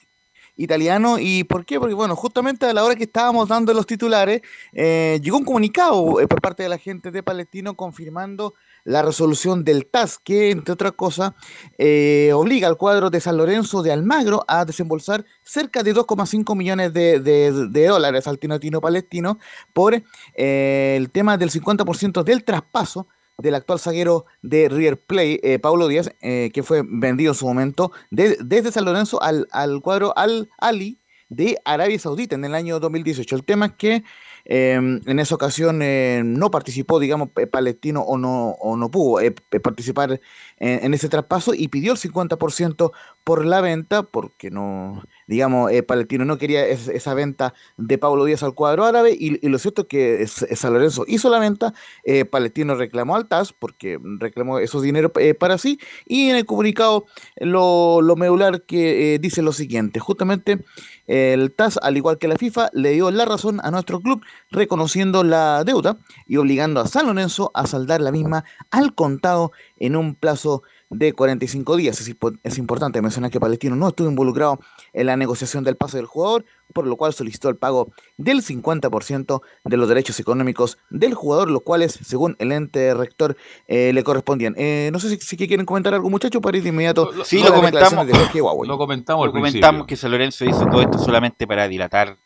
italiano. 0.56 1.16
¿Y 1.18 1.42
por 1.42 1.64
qué? 1.64 1.80
Porque, 1.80 1.94
bueno, 1.94 2.14
justamente 2.14 2.66
a 2.66 2.72
la 2.74 2.84
hora 2.84 2.94
que 2.94 3.04
estábamos 3.04 3.48
dando 3.48 3.74
los 3.74 3.86
titulares, 3.86 4.42
eh, 4.72 5.18
llegó 5.20 5.38
un 5.38 5.44
comunicado 5.44 6.20
eh, 6.20 6.28
por 6.28 6.40
parte 6.40 6.62
de 6.62 6.68
la 6.68 6.78
gente 6.78 7.10
de 7.10 7.24
Palestino 7.24 7.74
confirmando 7.74 8.54
la 8.84 9.02
resolución 9.02 9.64
del 9.64 9.86
TAS, 9.86 10.18
que, 10.22 10.50
entre 10.50 10.72
otras 10.74 10.92
cosas, 10.92 11.32
eh, 11.78 12.30
obliga 12.34 12.68
al 12.68 12.76
cuadro 12.76 13.08
de 13.10 13.20
San 13.20 13.36
Lorenzo 13.36 13.82
de 13.82 13.92
Almagro 13.92 14.44
a 14.46 14.64
desembolsar 14.64 15.24
cerca 15.42 15.82
de 15.82 15.94
2,5 15.94 16.54
millones 16.54 16.92
de, 16.92 17.18
de- 17.20 17.68
de 17.68 17.86
dólares 17.86 18.26
al 18.26 18.38
Tinotino 18.38 18.80
Palestino 18.80 19.38
por 19.72 19.94
eh, 20.34 20.94
el 20.96 21.10
tema 21.10 21.36
del 21.38 21.50
50% 21.50 22.22
del 22.24 22.44
traspaso 22.44 23.06
del 23.38 23.54
actual 23.56 23.80
zaguero 23.80 24.26
de 24.42 24.68
River 24.68 25.00
Play, 25.00 25.40
eh, 25.42 25.58
Paulo 25.58 25.88
Díaz, 25.88 26.10
eh, 26.20 26.50
que 26.54 26.62
fue 26.62 26.82
vendido 26.86 27.32
en 27.32 27.38
su 27.38 27.46
momento 27.46 27.90
de- 28.10 28.36
desde 28.44 28.70
San 28.70 28.84
Lorenzo 28.84 29.20
al, 29.22 29.48
al 29.50 29.80
cuadro 29.80 30.12
Al 30.16 30.50
Ali 30.58 31.00
de 31.30 31.58
Arabia 31.64 31.98
Saudita 31.98 32.34
en 32.36 32.44
el 32.44 32.54
año 32.54 32.78
2018. 32.78 33.34
El 33.34 33.44
tema 33.44 33.66
es 33.66 33.72
que 33.72 34.04
eh, 34.44 34.74
en 34.74 35.18
esa 35.18 35.34
ocasión 35.34 35.80
eh, 35.82 36.22
no 36.24 36.50
participó, 36.50 36.98
digamos, 37.00 37.30
eh, 37.36 37.46
Palestino 37.46 38.02
o 38.02 38.18
no, 38.18 38.50
o 38.60 38.76
no 38.76 38.90
pudo 38.90 39.20
eh, 39.20 39.30
p- 39.32 39.60
participar 39.60 40.20
en, 40.58 40.94
ese 40.94 41.08
traspaso 41.08 41.54
y 41.54 41.68
pidió 41.68 41.92
el 41.92 41.98
50% 41.98 42.92
por 43.24 43.44
la 43.44 43.60
venta, 43.60 44.02
porque 44.02 44.50
no, 44.50 45.02
digamos, 45.26 45.70
eh, 45.72 45.82
Palestino 45.82 46.24
no 46.24 46.36
quería 46.38 46.66
es- 46.66 46.88
esa 46.88 47.14
venta 47.14 47.54
de 47.76 47.98
Pablo 47.98 48.24
Díaz 48.24 48.42
al 48.42 48.54
cuadro 48.54 48.84
árabe 48.84 49.16
y, 49.18 49.46
lo 49.48 49.58
cierto 49.58 49.82
es 49.82 49.88
que 49.88 50.22
es- 50.22 50.46
San 50.54 50.72
Lorenzo 50.74 51.04
hizo 51.08 51.30
la 51.30 51.38
venta, 51.38 51.72
eh, 52.04 52.24
Palestino 52.24 52.74
reclamó 52.74 53.16
al 53.16 53.26
TAS 53.28 53.52
porque 53.52 53.98
reclamó 54.18 54.58
esos 54.58 54.82
dineros 54.82 55.12
eh, 55.20 55.34
para 55.34 55.58
sí 55.58 55.78
y 56.06 56.28
en 56.28 56.36
el 56.36 56.44
comunicado 56.46 57.06
lo, 57.36 58.02
lo 58.02 58.16
medular 58.16 58.62
que 58.62 59.14
eh, 59.14 59.18
dice 59.18 59.42
lo 59.42 59.52
siguiente, 59.52 60.00
justamente 60.00 60.64
el 61.06 61.52
TAS, 61.52 61.78
al 61.82 61.96
igual 61.96 62.18
que 62.18 62.28
la 62.28 62.36
FIFA, 62.36 62.70
le 62.72 62.90
dio 62.90 63.10
la 63.10 63.24
razón 63.24 63.60
a 63.62 63.70
nuestro 63.70 64.00
club 64.00 64.22
reconociendo 64.50 65.24
la 65.24 65.64
deuda 65.64 65.98
y 66.26 66.36
obligando 66.36 66.80
a 66.80 66.86
San 66.86 67.06
Lorenzo 67.06 67.50
a 67.54 67.66
saldar 67.66 68.00
la 68.00 68.12
misma 68.12 68.44
al 68.70 68.94
contado 68.94 69.52
en 69.78 69.96
un 69.96 70.14
plazo 70.14 70.62
de 70.98 71.12
45 71.12 71.76
días. 71.76 72.00
Es, 72.00 72.14
es 72.42 72.58
importante 72.58 73.00
mencionar 73.02 73.30
que 73.30 73.40
Palestino 73.40 73.76
no 73.76 73.88
estuvo 73.88 74.08
involucrado 74.08 74.58
en 74.92 75.06
la 75.06 75.16
negociación 75.16 75.64
del 75.64 75.76
pase 75.76 75.98
del 75.98 76.06
jugador, 76.06 76.44
por 76.72 76.86
lo 76.86 76.96
cual 76.96 77.12
solicitó 77.12 77.48
el 77.48 77.56
pago 77.56 77.92
del 78.16 78.42
50% 78.42 79.42
de 79.64 79.76
los 79.76 79.88
derechos 79.88 80.18
económicos 80.20 80.78
del 80.90 81.14
jugador, 81.14 81.50
los 81.50 81.62
cuales, 81.62 81.98
según 82.02 82.36
el 82.38 82.52
ente 82.52 82.94
rector, 82.94 83.36
eh, 83.68 83.92
le 83.92 84.02
correspondían. 84.02 84.54
Eh, 84.56 84.90
no 84.92 84.98
sé 84.98 85.10
si, 85.10 85.18
si 85.18 85.36
quieren 85.36 85.66
comentar 85.66 85.94
algo, 85.94 86.10
muchachos, 86.10 86.40
para 86.40 86.56
ir 86.56 86.62
de 86.62 86.70
inmediato. 86.70 87.10
Sí, 87.24 87.40
con 87.42 87.50
lo 87.50 87.56
comentamos. 87.56 88.06
de 88.06 88.14
Jorge 88.14 88.40
Huawei. 88.40 88.68
Lo 88.68 88.78
comentamos 88.78 89.34
comentamos 89.34 89.86
que 89.86 89.96
San 89.96 90.10
Lorenzo 90.10 90.44
hizo 90.44 90.66
todo 90.66 90.80
esto 90.80 90.98
solamente 90.98 91.46
para 91.46 91.68
dilatar 91.68 92.18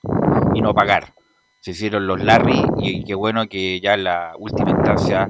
y 0.55 0.61
no 0.61 0.75
pagar. 0.75 1.15
Se 1.61 1.73
hicieron 1.73 2.07
los 2.07 2.23
Larry 2.23 2.63
y 2.79 3.05
qué 3.05 3.15
bueno 3.15 3.49
que 3.49 3.81
ya 3.81 3.95
en 3.95 4.05
la 4.05 4.33
última 4.39 4.71
instancia 4.71 5.29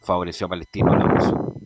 favoreció 0.00 0.46
a 0.46 0.50
Palestino. 0.50 0.94
Laurencio. 0.94 1.57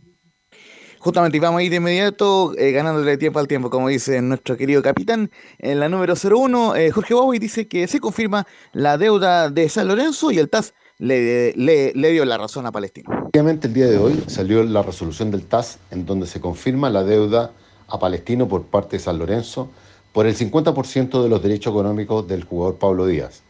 Justamente, 1.03 1.35
y 1.35 1.41
vamos 1.41 1.59
a 1.59 1.63
ir 1.63 1.69
de 1.69 1.75
inmediato 1.75 2.53
eh, 2.57 2.71
ganándole 2.71 3.17
tiempo 3.17 3.37
al 3.37 3.47
tiempo, 3.49 3.69
como 3.69 3.89
dice 3.89 4.21
nuestro 4.21 4.55
querido 4.55 4.81
capitán. 4.81 5.29
En 5.59 5.81
la 5.81 5.89
número 5.89 6.13
01, 6.15 6.77
eh, 6.77 6.91
Jorge 6.91 7.13
Huawei 7.13 7.39
dice 7.39 7.67
que 7.67 7.85
se 7.89 7.99
confirma 7.99 8.47
la 8.71 8.97
deuda 8.97 9.49
de 9.49 9.67
San 9.67 9.89
Lorenzo 9.89 10.31
y 10.31 10.37
el 10.39 10.49
TAS 10.49 10.73
le, 10.99 11.51
le- 11.57 11.91
le 11.93 12.11
dio 12.11 12.23
la 12.23 12.37
razón 12.37 12.65
a 12.67 12.71
Palestino. 12.71 13.09
Efectivamente, 13.19 13.67
el 13.67 13.73
día 13.73 13.87
de 13.87 13.97
hoy 13.97 14.23
salió 14.27 14.63
la 14.63 14.81
resolución 14.81 15.29
del 15.29 15.43
TAS 15.43 15.77
en 15.91 16.05
donde 16.05 16.25
se 16.25 16.39
confirma 16.39 16.89
la 16.89 17.03
deuda 17.03 17.51
a 17.89 17.99
Palestino 17.99 18.47
por 18.47 18.63
parte 18.63 18.95
de 18.95 19.03
San 19.03 19.19
Lorenzo 19.19 19.69
por 20.13 20.25
el 20.25 20.37
50% 20.37 21.21
de 21.21 21.27
los 21.27 21.43
derechos 21.43 21.73
económicos 21.73 22.25
del 22.29 22.45
jugador 22.45 22.75
Pablo 22.75 23.07
Díaz. 23.07 23.41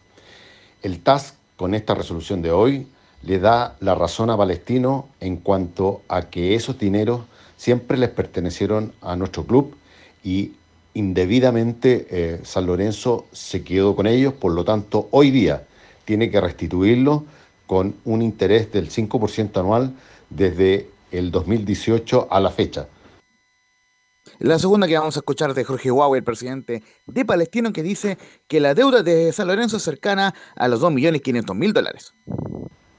El 0.82 1.02
TAS, 1.04 1.36
con 1.56 1.76
esta 1.76 1.94
resolución 1.94 2.42
de 2.42 2.50
hoy, 2.50 2.88
le 3.22 3.38
da 3.38 3.76
la 3.80 3.94
razón 3.94 4.32
a 4.32 4.38
Palestino 4.38 5.08
en 5.20 5.38
cuanto 5.38 6.02
a 6.08 6.24
que 6.32 6.56
esos 6.56 6.80
dineros 6.80 7.22
siempre 7.58 7.98
les 7.98 8.10
pertenecieron 8.10 8.94
a 9.02 9.16
nuestro 9.16 9.46
club 9.46 9.76
y 10.24 10.54
indebidamente 10.94 12.08
eh, 12.10 12.40
San 12.44 12.66
Lorenzo 12.66 13.26
se 13.32 13.64
quedó 13.64 13.96
con 13.96 14.08
ellos, 14.08 14.34
por 14.34 14.54
lo 14.54 14.64
tanto 14.64 15.08
hoy 15.12 15.32
día 15.32 15.66
tiene 16.06 16.30
que 16.30 16.40
restituirlo 16.40 17.26
con 17.66 17.96
un 18.06 18.22
interés 18.22 18.72
del 18.72 18.90
5% 18.90 19.58
anual 19.60 19.94
desde 20.30 20.90
el 21.12 21.32
2018 21.32 22.28
a 22.30 22.40
la 22.40 22.52
fecha. 22.52 22.88
La 24.40 24.58
segunda 24.58 24.88
que 24.88 24.98
vamos 24.98 25.16
a 25.16 25.20
escuchar 25.20 25.54
de 25.54 25.64
Jorge 25.64 25.92
Huawei, 25.92 26.20
el 26.20 26.24
presidente 26.24 26.84
de 27.06 27.26
Palestino, 27.26 27.72
que 27.72 27.84
dice 27.84 28.18
que 28.48 28.60
la 28.60 28.74
deuda 28.74 29.04
de 29.04 29.32
San 29.32 29.48
Lorenzo 29.48 29.78
es 29.78 29.84
cercana 29.84 30.34
a 30.56 30.68
los 30.68 30.82
2.500.000 30.82 31.74
dólares. 31.74 32.14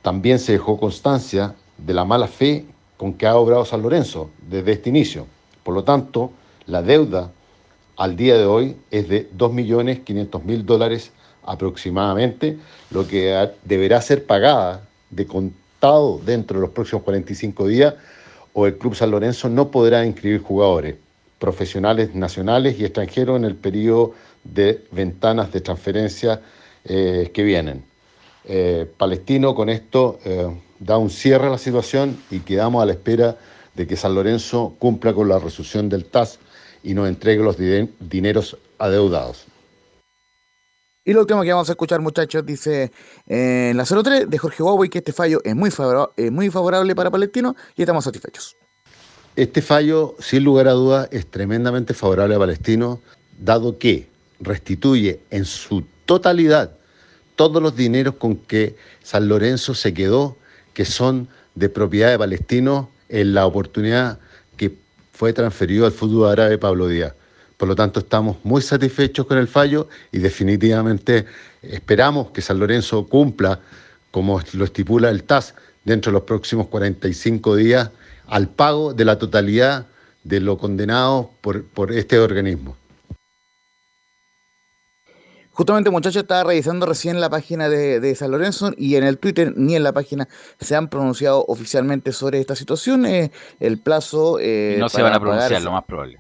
También 0.03 0.39
se 0.39 0.53
dejó 0.53 0.79
constancia 0.79 1.55
de 1.79 1.95
la 1.95 2.05
mala 2.05 2.29
fe 2.29 2.67
con 2.97 3.15
que 3.15 3.27
ha 3.27 3.37
obrado 3.37 3.65
San 3.65 3.83
Lorenzo 3.83 4.31
desde 4.49 4.73
este 4.73 4.91
inicio. 4.91 5.27
Por 5.63 5.75
lo 5.75 5.85
tanto, 5.85 6.33
la 6.67 6.83
deuda 6.83 7.31
al 7.97 8.17
día 8.17 8.37
de 8.37 8.45
hoy 8.45 8.77
es 8.91 9.09
de 9.09 9.31
2.500.000 9.31 10.63
dólares 10.63 11.13
aproximadamente, 11.45 12.59
lo 12.91 13.07
que 13.07 13.51
deberá 13.65 14.01
ser 14.01 14.25
pagada 14.25 14.83
de 15.11 15.27
contado 15.27 16.21
dentro 16.25 16.59
de 16.59 16.63
los 16.63 16.71
próximos 16.71 17.03
45 17.05 17.67
días 17.67 17.95
o 18.55 18.67
el 18.67 18.79
Club 18.79 18.95
San 18.95 19.11
Lorenzo 19.11 19.49
no 19.49 19.71
podrá 19.71 20.07
inscribir 20.07 20.41
jugadores 20.41 20.97
profesionales 21.39 22.15
nacionales 22.15 22.79
y 22.79 22.85
extranjeros 22.85 23.37
en 23.37 23.45
el 23.45 23.57
periodo 23.57 24.15
de 24.45 24.85
ventanas 24.93 25.53
de 25.53 25.61
transferencia 25.61 26.41
eh, 26.85 27.31
que 27.35 27.43
vienen. 27.43 27.85
Eh, 28.47 28.87
Palestino 28.97 29.55
con 29.55 29.69
esto 29.69 30.19
eh, 30.25 30.49
da 30.79 30.99
un 30.99 31.11
cierre 31.11 31.47
a 31.47 31.51
la 31.51 31.59
situación 31.59 32.17
y 32.31 32.41
quedamos 32.41 32.83
a 32.83 32.87
la 32.87 32.93
espera 32.93 33.37
de 33.75 33.87
que 33.87 33.97
San 33.97 34.15
Lorenzo 34.15 34.75
cumpla 34.79 35.13
con 35.15 35.29
la 35.29 35.39
resolución 35.39 35.89
del 35.89 36.05
TAS 36.05 36.39
y 36.83 36.95
nos 36.95 37.09
entregue 37.09 37.43
los 37.43 37.57
dine- 37.59 37.91
dineros 38.01 38.57
adeudados. 38.79 39.47
Y 41.05 41.13
lo 41.13 41.21
último 41.21 41.43
que 41.43 41.53
vamos 41.53 41.69
a 41.69 41.73
escuchar, 41.73 42.01
muchachos, 42.01 42.47
dice 42.47 42.91
eh, 43.27 43.69
en 43.71 43.77
la 43.77 43.85
03 43.85 44.29
de 44.31 44.39
Jorge 44.39 44.63
Huawei 44.63 44.89
que 44.89 44.99
este 44.99 45.13
fallo 45.13 45.41
es 45.45 45.55
muy, 45.55 45.71
eh, 46.17 46.31
muy 46.31 46.49
favorable 46.51 46.95
para 46.95 47.11
Palestino 47.11 47.55
y 47.77 47.83
estamos 47.83 48.05
satisfechos. 48.05 48.57
Este 49.37 49.61
fallo, 49.61 50.15
sin 50.19 50.45
lugar 50.45 50.69
a 50.69 50.73
dudas, 50.73 51.09
es 51.11 51.27
tremendamente 51.27 51.93
favorable 51.93 52.37
a 52.37 52.39
Palestino, 52.39 53.01
dado 53.39 53.79
que 53.79 54.09
restituye 54.41 55.21
en 55.31 55.45
su 55.45 55.85
totalidad 56.07 56.77
todos 57.37 57.61
los 57.61 57.75
dineros 57.77 58.15
con 58.15 58.37
que 58.37 58.77
San 59.03 59.29
Lorenzo 59.29 59.75
se 59.75 59.93
quedó, 59.93 60.37
que 60.75 60.85
son 60.85 61.29
de 61.55 61.69
propiedad 61.69 62.11
de 62.11 62.19
Palestino, 62.19 62.91
en 63.09 63.33
la 63.33 63.47
oportunidad 63.47 64.19
que 64.57 64.77
fue 65.13 65.33
transferido 65.33 65.87
al 65.87 65.93
fútbol 65.93 66.31
árabe 66.31 66.59
Pablo 66.59 66.89
Díaz. 66.89 67.15
Por 67.57 67.69
lo 67.69 67.77
tanto, 67.77 68.01
estamos 68.01 68.37
muy 68.43 68.61
satisfechos 68.61 69.27
con 69.27 69.39
el 69.39 69.47
fallo 69.47 69.89
y 70.11 70.19
definitivamente 70.19 71.27
esperamos 71.63 72.31
que 72.33 72.43
San 72.43 72.59
Lorenzo 72.59 73.07
cumpla, 73.07 73.61
como 74.11 74.41
lo 74.53 74.65
estipula 74.65 75.11
el 75.11 75.23
TAS, 75.23 75.55
dentro 75.85 76.11
de 76.11 76.15
los 76.15 76.25
próximos 76.25 76.67
45 76.67 77.57
días 77.57 77.91
al 78.27 78.49
pago 78.49 78.93
de 78.95 79.05
la 79.05 79.19
totalidad 79.19 79.87
de 80.25 80.41
lo 80.41 80.59
condenado 80.59 81.31
por, 81.41 81.65
por 81.65 81.93
este 81.93 82.19
organismo. 82.19 82.77
Justamente, 85.55 85.91
muchachos, 85.91 86.23
estaba 86.23 86.43
revisando 86.43 86.85
recién 86.85 87.21
la 87.21 87.31
página 87.31 87.69
de, 87.69 88.01
de 88.01 88.15
San 88.17 88.33
Lorenzo 88.33 88.73
y 88.77 88.97
en 88.97 89.05
el 89.05 89.19
Twitter 89.19 89.53
ni 89.57 89.77
en 89.77 89.85
la 89.85 89.93
página 89.93 90.29
se 90.59 90.75
han 90.75 90.89
pronunciado 90.89 91.45
oficialmente 91.47 92.11
sobre 92.13 92.41
esta 92.41 92.57
situación. 92.57 93.07
Eh, 93.07 93.31
el 93.61 93.79
plazo. 93.79 94.39
eh, 94.41 94.77
no 94.81 94.89
se 94.89 95.01
van 95.01 95.15
a 95.15 95.21
pronunciar, 95.21 95.63
lo 95.63 95.71
más 95.71 95.85
probable. 95.85 96.19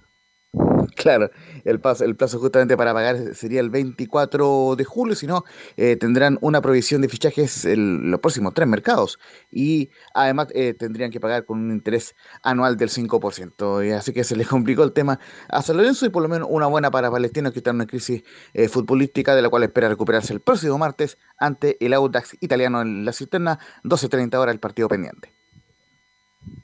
Claro, 1.05 1.31
el 1.65 1.81
plazo, 1.81 2.05
el 2.05 2.17
plazo 2.17 2.39
justamente 2.39 2.77
para 2.77 2.95
pagar 2.95 3.35
sería 3.35 3.61
el 3.61 3.71
24 3.71 4.77
de 4.77 4.85
julio, 4.85 5.15
si 5.15 5.27
no, 5.27 5.45
eh, 5.77 5.97
tendrán 5.97 6.39
una 6.41 6.61
provisión 6.61 7.01
de 7.03 7.09
fichajes 7.09 7.65
en 7.65 8.11
los 8.11 8.21
próximos 8.21 8.55
tres 8.55 8.69
mercados 8.69 9.19
y 9.51 9.91
además 10.15 10.49
eh, 10.55 10.75
tendrían 10.75 11.11
que 11.11 11.21
pagar 11.21 11.45
con 11.45 11.59
un 11.59 11.73
interés 11.73 12.15
anual 12.43 12.77
del 12.77 12.91
5%. 12.91 13.87
Y 13.87 13.93
así 13.93 14.13
que 14.13 14.25
se 14.25 14.37
les 14.37 14.49
complicó 14.55 14.83
el 14.83 14.93
tema 14.93 15.19
a 15.49 15.63
San 15.63 15.77
Lorenzo 15.77 16.07
y 16.07 16.11
por 16.11 16.23
lo 16.23 16.29
menos 16.29 16.49
una 16.51 16.67
buena 16.67 16.91
para 16.91 17.11
Palestinos 17.11 17.53
que 17.53 17.59
están 17.59 17.73
en 17.73 17.83
una 17.83 17.87
crisis 17.87 18.23
eh, 18.53 18.69
futbolística 18.69 19.35
de 19.35 19.43
la 19.43 19.49
cual 19.49 19.65
espera 19.65 19.89
recuperarse 19.89 20.33
el 20.33 20.41
próximo 20.41 20.79
martes 20.79 21.19
ante 21.39 21.77
el 21.85 21.93
Audax 21.93 22.37
italiano 22.41 22.83
en 22.83 23.05
la 23.05 23.13
cisterna, 23.13 23.59
12.30 23.85 24.35
horas 24.37 24.55
el 24.55 24.61
partido 24.61 24.89
pendiente. 24.89 25.33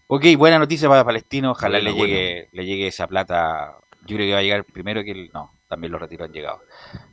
Ok, 0.06 0.24
buena 0.36 0.58
noticia 0.58 0.88
para 0.88 1.04
Palestino. 1.04 1.52
Ojalá 1.52 1.78
le 1.78 1.94
llegue 1.94 2.48
le 2.52 2.66
llegue 2.66 2.88
esa 2.88 3.06
plata. 3.06 3.76
Yo 4.10 4.16
creo 4.16 4.26
que 4.26 4.32
va 4.32 4.40
a 4.40 4.42
llegar 4.42 4.64
primero 4.64 5.04
que 5.04 5.12
el. 5.12 5.30
No, 5.32 5.52
también 5.68 5.92
los 5.92 6.00
retiros 6.00 6.26
han 6.26 6.32
llegado. 6.32 6.60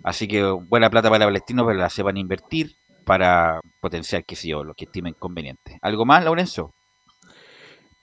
Así 0.03 0.27
que 0.27 0.43
buena 0.43 0.89
plata 0.89 1.11
para 1.11 1.25
Palestino, 1.25 1.63
pero 1.63 1.77
la 1.77 1.91
sepan 1.91 2.17
invertir 2.17 2.71
para 3.05 3.61
potenciar, 3.79 4.25
qué 4.25 4.35
sé 4.35 4.47
yo, 4.49 4.63
lo 4.63 4.73
que 4.73 4.85
estimen 4.85 5.13
conveniente. 5.13 5.77
¿Algo 5.83 6.05
más, 6.05 6.25
Lorenzo? 6.25 6.73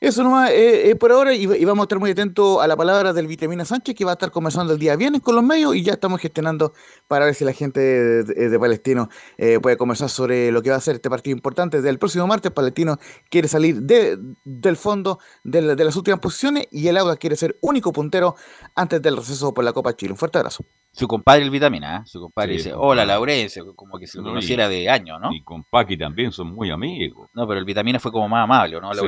Eso 0.06 0.22
nomás, 0.22 0.50
eh, 0.50 0.90
eh, 0.90 0.96
por 0.96 1.10
ahora, 1.12 1.32
y, 1.34 1.44
y 1.44 1.64
vamos 1.64 1.82
a 1.82 1.84
estar 1.84 1.98
muy 1.98 2.10
atentos 2.10 2.60
a 2.62 2.66
la 2.66 2.76
palabra 2.76 3.14
del 3.14 3.26
Vitamina 3.26 3.64
Sánchez, 3.64 3.94
que 3.94 4.04
va 4.04 4.10
a 4.10 4.14
estar 4.14 4.30
conversando 4.30 4.74
el 4.74 4.78
día 4.78 4.96
viernes 4.96 5.22
con 5.22 5.34
los 5.34 5.42
medios, 5.42 5.74
y 5.74 5.82
ya 5.82 5.94
estamos 5.94 6.20
gestionando 6.20 6.74
para 7.08 7.24
ver 7.24 7.34
si 7.34 7.44
la 7.44 7.52
gente 7.54 7.80
de, 7.80 8.22
de- 8.24 8.48
de 8.50 8.58
Palestino 8.58 9.08
eh, 9.38 9.58
puede 9.60 9.78
conversar 9.78 10.10
sobre 10.10 10.52
lo 10.52 10.60
que 10.62 10.68
va 10.70 10.76
a 10.76 10.80
ser 10.80 10.96
este 10.96 11.08
partido 11.08 11.34
importante. 11.34 11.80
Del 11.80 11.98
próximo 11.98 12.26
martes, 12.26 12.52
Palestino 12.52 12.98
quiere 13.30 13.48
salir 13.48 13.80
de- 13.80 14.18
del 14.44 14.76
fondo 14.76 15.18
de, 15.42 15.62
la- 15.62 15.74
de 15.74 15.84
las 15.84 15.96
últimas 15.96 16.20
posiciones, 16.20 16.66
y 16.70 16.86
el 16.86 16.98
Auda 16.98 17.16
quiere 17.16 17.34
ser 17.36 17.56
único 17.62 17.90
puntero 17.90 18.36
antes 18.74 19.00
del 19.00 19.16
receso 19.16 19.54
por 19.54 19.64
la 19.64 19.72
Copa 19.72 19.96
Chile. 19.96 20.12
Un 20.12 20.18
fuerte 20.18 20.36
abrazo. 20.36 20.64
Su 20.92 21.08
compadre 21.08 21.42
el 21.44 21.50
Vitamina, 21.50 21.96
¿eh? 21.96 22.00
Su 22.04 22.20
compadre 22.20 22.52
Sí, 22.52 22.56
dice, 22.58 22.72
hola. 22.76 23.06
Laurencio, 23.06 23.74
como 23.74 23.98
que 23.98 24.06
se 24.06 24.18
lo 24.18 24.24
conociera 24.24 24.68
de 24.68 24.88
años, 24.90 25.18
¿no? 25.20 25.32
Y 25.32 25.42
con 25.42 25.64
Paqui 25.64 25.96
también 25.96 26.30
son 26.30 26.48
muy 26.54 26.70
amigos. 26.70 27.30
No, 27.34 27.46
pero 27.48 27.58
el 27.58 27.64
Vitamina 27.64 27.98
fue 27.98 28.12
como 28.12 28.28
más 28.28 28.44
amable, 28.44 28.78
¿no, 28.80 28.92
Sí. 28.92 28.98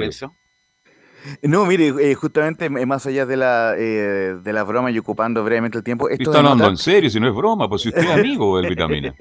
No, 1.42 1.66
mire, 1.66 1.92
eh, 2.00 2.14
justamente 2.14 2.66
eh, 2.66 2.86
más 2.86 3.06
allá 3.06 3.26
de 3.26 3.36
la, 3.36 3.74
eh, 3.76 4.36
de 4.42 4.52
la 4.52 4.64
broma 4.64 4.90
y 4.90 4.98
ocupando 4.98 5.42
brevemente 5.44 5.78
el 5.78 5.84
tiempo, 5.84 6.08
esto 6.08 6.30
está 6.30 6.38
hablando 6.38 6.68
en 6.68 6.76
serio, 6.76 7.10
si 7.10 7.20
no 7.20 7.28
es 7.28 7.34
broma, 7.34 7.68
pues 7.68 7.82
si 7.82 7.88
usted 7.88 8.02
es 8.02 8.10
amigo 8.10 8.58
del 8.58 8.70
Vitamina. 8.70 9.14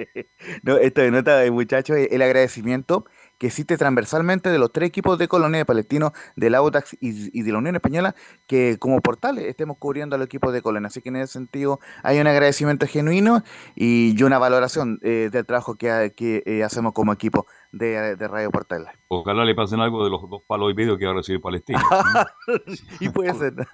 No, 0.64 0.78
esto 0.78 1.02
denota, 1.02 1.44
eh, 1.46 1.52
muchachos, 1.52 1.98
el 1.98 2.22
agradecimiento 2.22 3.06
que 3.38 3.48
existe 3.48 3.78
transversalmente 3.78 4.50
de 4.50 4.58
los 4.58 4.72
tres 4.72 4.88
equipos 4.90 5.18
de 5.18 5.28
Colonia 5.28 5.58
de 5.60 5.66
Palestino, 5.66 6.14
del 6.36 6.56
Audax 6.56 6.94
y, 7.02 7.38
y 7.38 7.44
de 7.44 7.52
la 7.52 7.58
Unión 7.60 7.76
Española, 7.76 8.16
que 8.48 8.78
como 8.80 9.02
portales 9.02 9.46
estemos 9.46 9.78
cubriendo 9.78 10.16
a 10.16 10.20
los 10.20 10.26
equipos 10.26 10.54
de 10.54 10.62
Colonia. 10.62 10.88
Así 10.88 11.02
que 11.02 11.10
en 11.10 11.18
ese 11.18 11.34
sentido 11.34 11.80
hay 12.04 12.20
un 12.20 12.28
agradecimiento 12.28 12.88
genuino 12.88 13.44
y, 13.76 14.20
y 14.20 14.24
una 14.24 14.40
valoración 14.40 15.00
eh, 15.04 15.30
del 15.32 15.46
trabajo 15.46 15.76
que, 15.76 15.92
ha- 15.92 16.10
que 16.10 16.44
eh, 16.46 16.64
hacemos 16.64 16.94
como 16.94 17.12
equipo 17.14 17.46
de, 17.72 18.16
de 18.16 18.28
Radio 18.28 18.52
Portal. 18.52 18.88
Ojalá 19.10 19.44
le 19.46 19.54
pasen 19.56 19.80
algo 19.82 20.04
de 20.04 20.10
los 20.10 20.22
dos 20.30 20.42
palos 20.48 20.72
y 20.72 20.76
medio 20.76 20.98
que 20.98 21.06
va 21.06 21.12
a 21.12 21.16
recibir 21.16 21.42
Palestina. 21.42 21.82
y 23.00 23.10
puede 23.10 23.34
ser. 23.34 23.54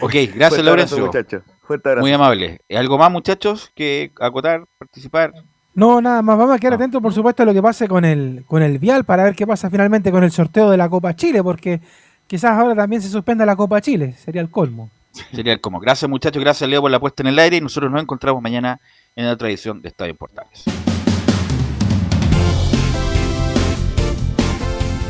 Ok, 0.00 0.12
Fuerte 0.12 0.26
gracias, 0.26 0.42
abrazo, 0.42 0.62
Laurencio. 0.62 1.06
muchachos. 1.06 1.42
Fuerte 1.62 1.88
abrazo. 1.88 2.02
Muy 2.04 2.12
amable. 2.12 2.60
¿Algo 2.70 2.98
más, 2.98 3.10
muchachos, 3.10 3.72
que 3.74 4.12
acotar, 4.20 4.64
participar? 4.78 5.32
No, 5.78 6.00
nada 6.00 6.22
más. 6.22 6.36
Vamos 6.36 6.56
a 6.56 6.58
quedar 6.58 6.74
atentos, 6.74 7.00
por 7.00 7.14
supuesto, 7.14 7.44
a 7.44 7.46
lo 7.46 7.54
que 7.54 7.62
pase 7.62 7.86
con 7.86 8.04
el, 8.04 8.42
con 8.48 8.64
el 8.64 8.80
Vial 8.80 9.04
para 9.04 9.22
ver 9.22 9.36
qué 9.36 9.46
pasa 9.46 9.70
finalmente 9.70 10.10
con 10.10 10.24
el 10.24 10.32
sorteo 10.32 10.70
de 10.70 10.76
la 10.76 10.88
Copa 10.88 11.14
Chile, 11.14 11.40
porque 11.40 11.80
quizás 12.26 12.58
ahora 12.58 12.74
también 12.74 13.00
se 13.00 13.08
suspenda 13.08 13.46
la 13.46 13.54
Copa 13.54 13.80
Chile. 13.80 14.12
Sería 14.18 14.42
el 14.42 14.50
colmo. 14.50 14.90
Sería 15.32 15.52
el 15.52 15.60
como. 15.60 15.78
Gracias, 15.78 16.10
muchachos. 16.10 16.42
Gracias, 16.42 16.68
Leo, 16.68 16.80
por 16.80 16.90
la 16.90 16.98
puesta 16.98 17.22
en 17.22 17.28
el 17.28 17.38
aire. 17.38 17.58
Y 17.58 17.60
nosotros 17.60 17.92
nos 17.92 18.02
encontramos 18.02 18.42
mañana 18.42 18.80
en 19.14 19.26
otra 19.26 19.50
edición 19.50 19.80
de 19.80 19.90
Estadio 19.90 20.16
Portales. 20.16 20.64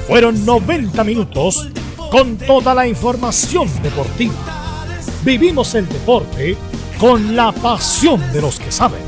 Fueron 0.06 0.44
90 0.44 1.02
minutos 1.02 1.70
con 2.10 2.36
toda 2.36 2.74
la 2.74 2.86
información 2.86 3.70
deportiva. 3.82 4.34
Vivimos 5.24 5.74
el 5.74 5.88
deporte 5.88 6.58
con 7.00 7.34
la 7.34 7.52
pasión 7.52 8.20
de 8.34 8.42
los 8.42 8.60
que 8.60 8.70
saben. 8.70 9.07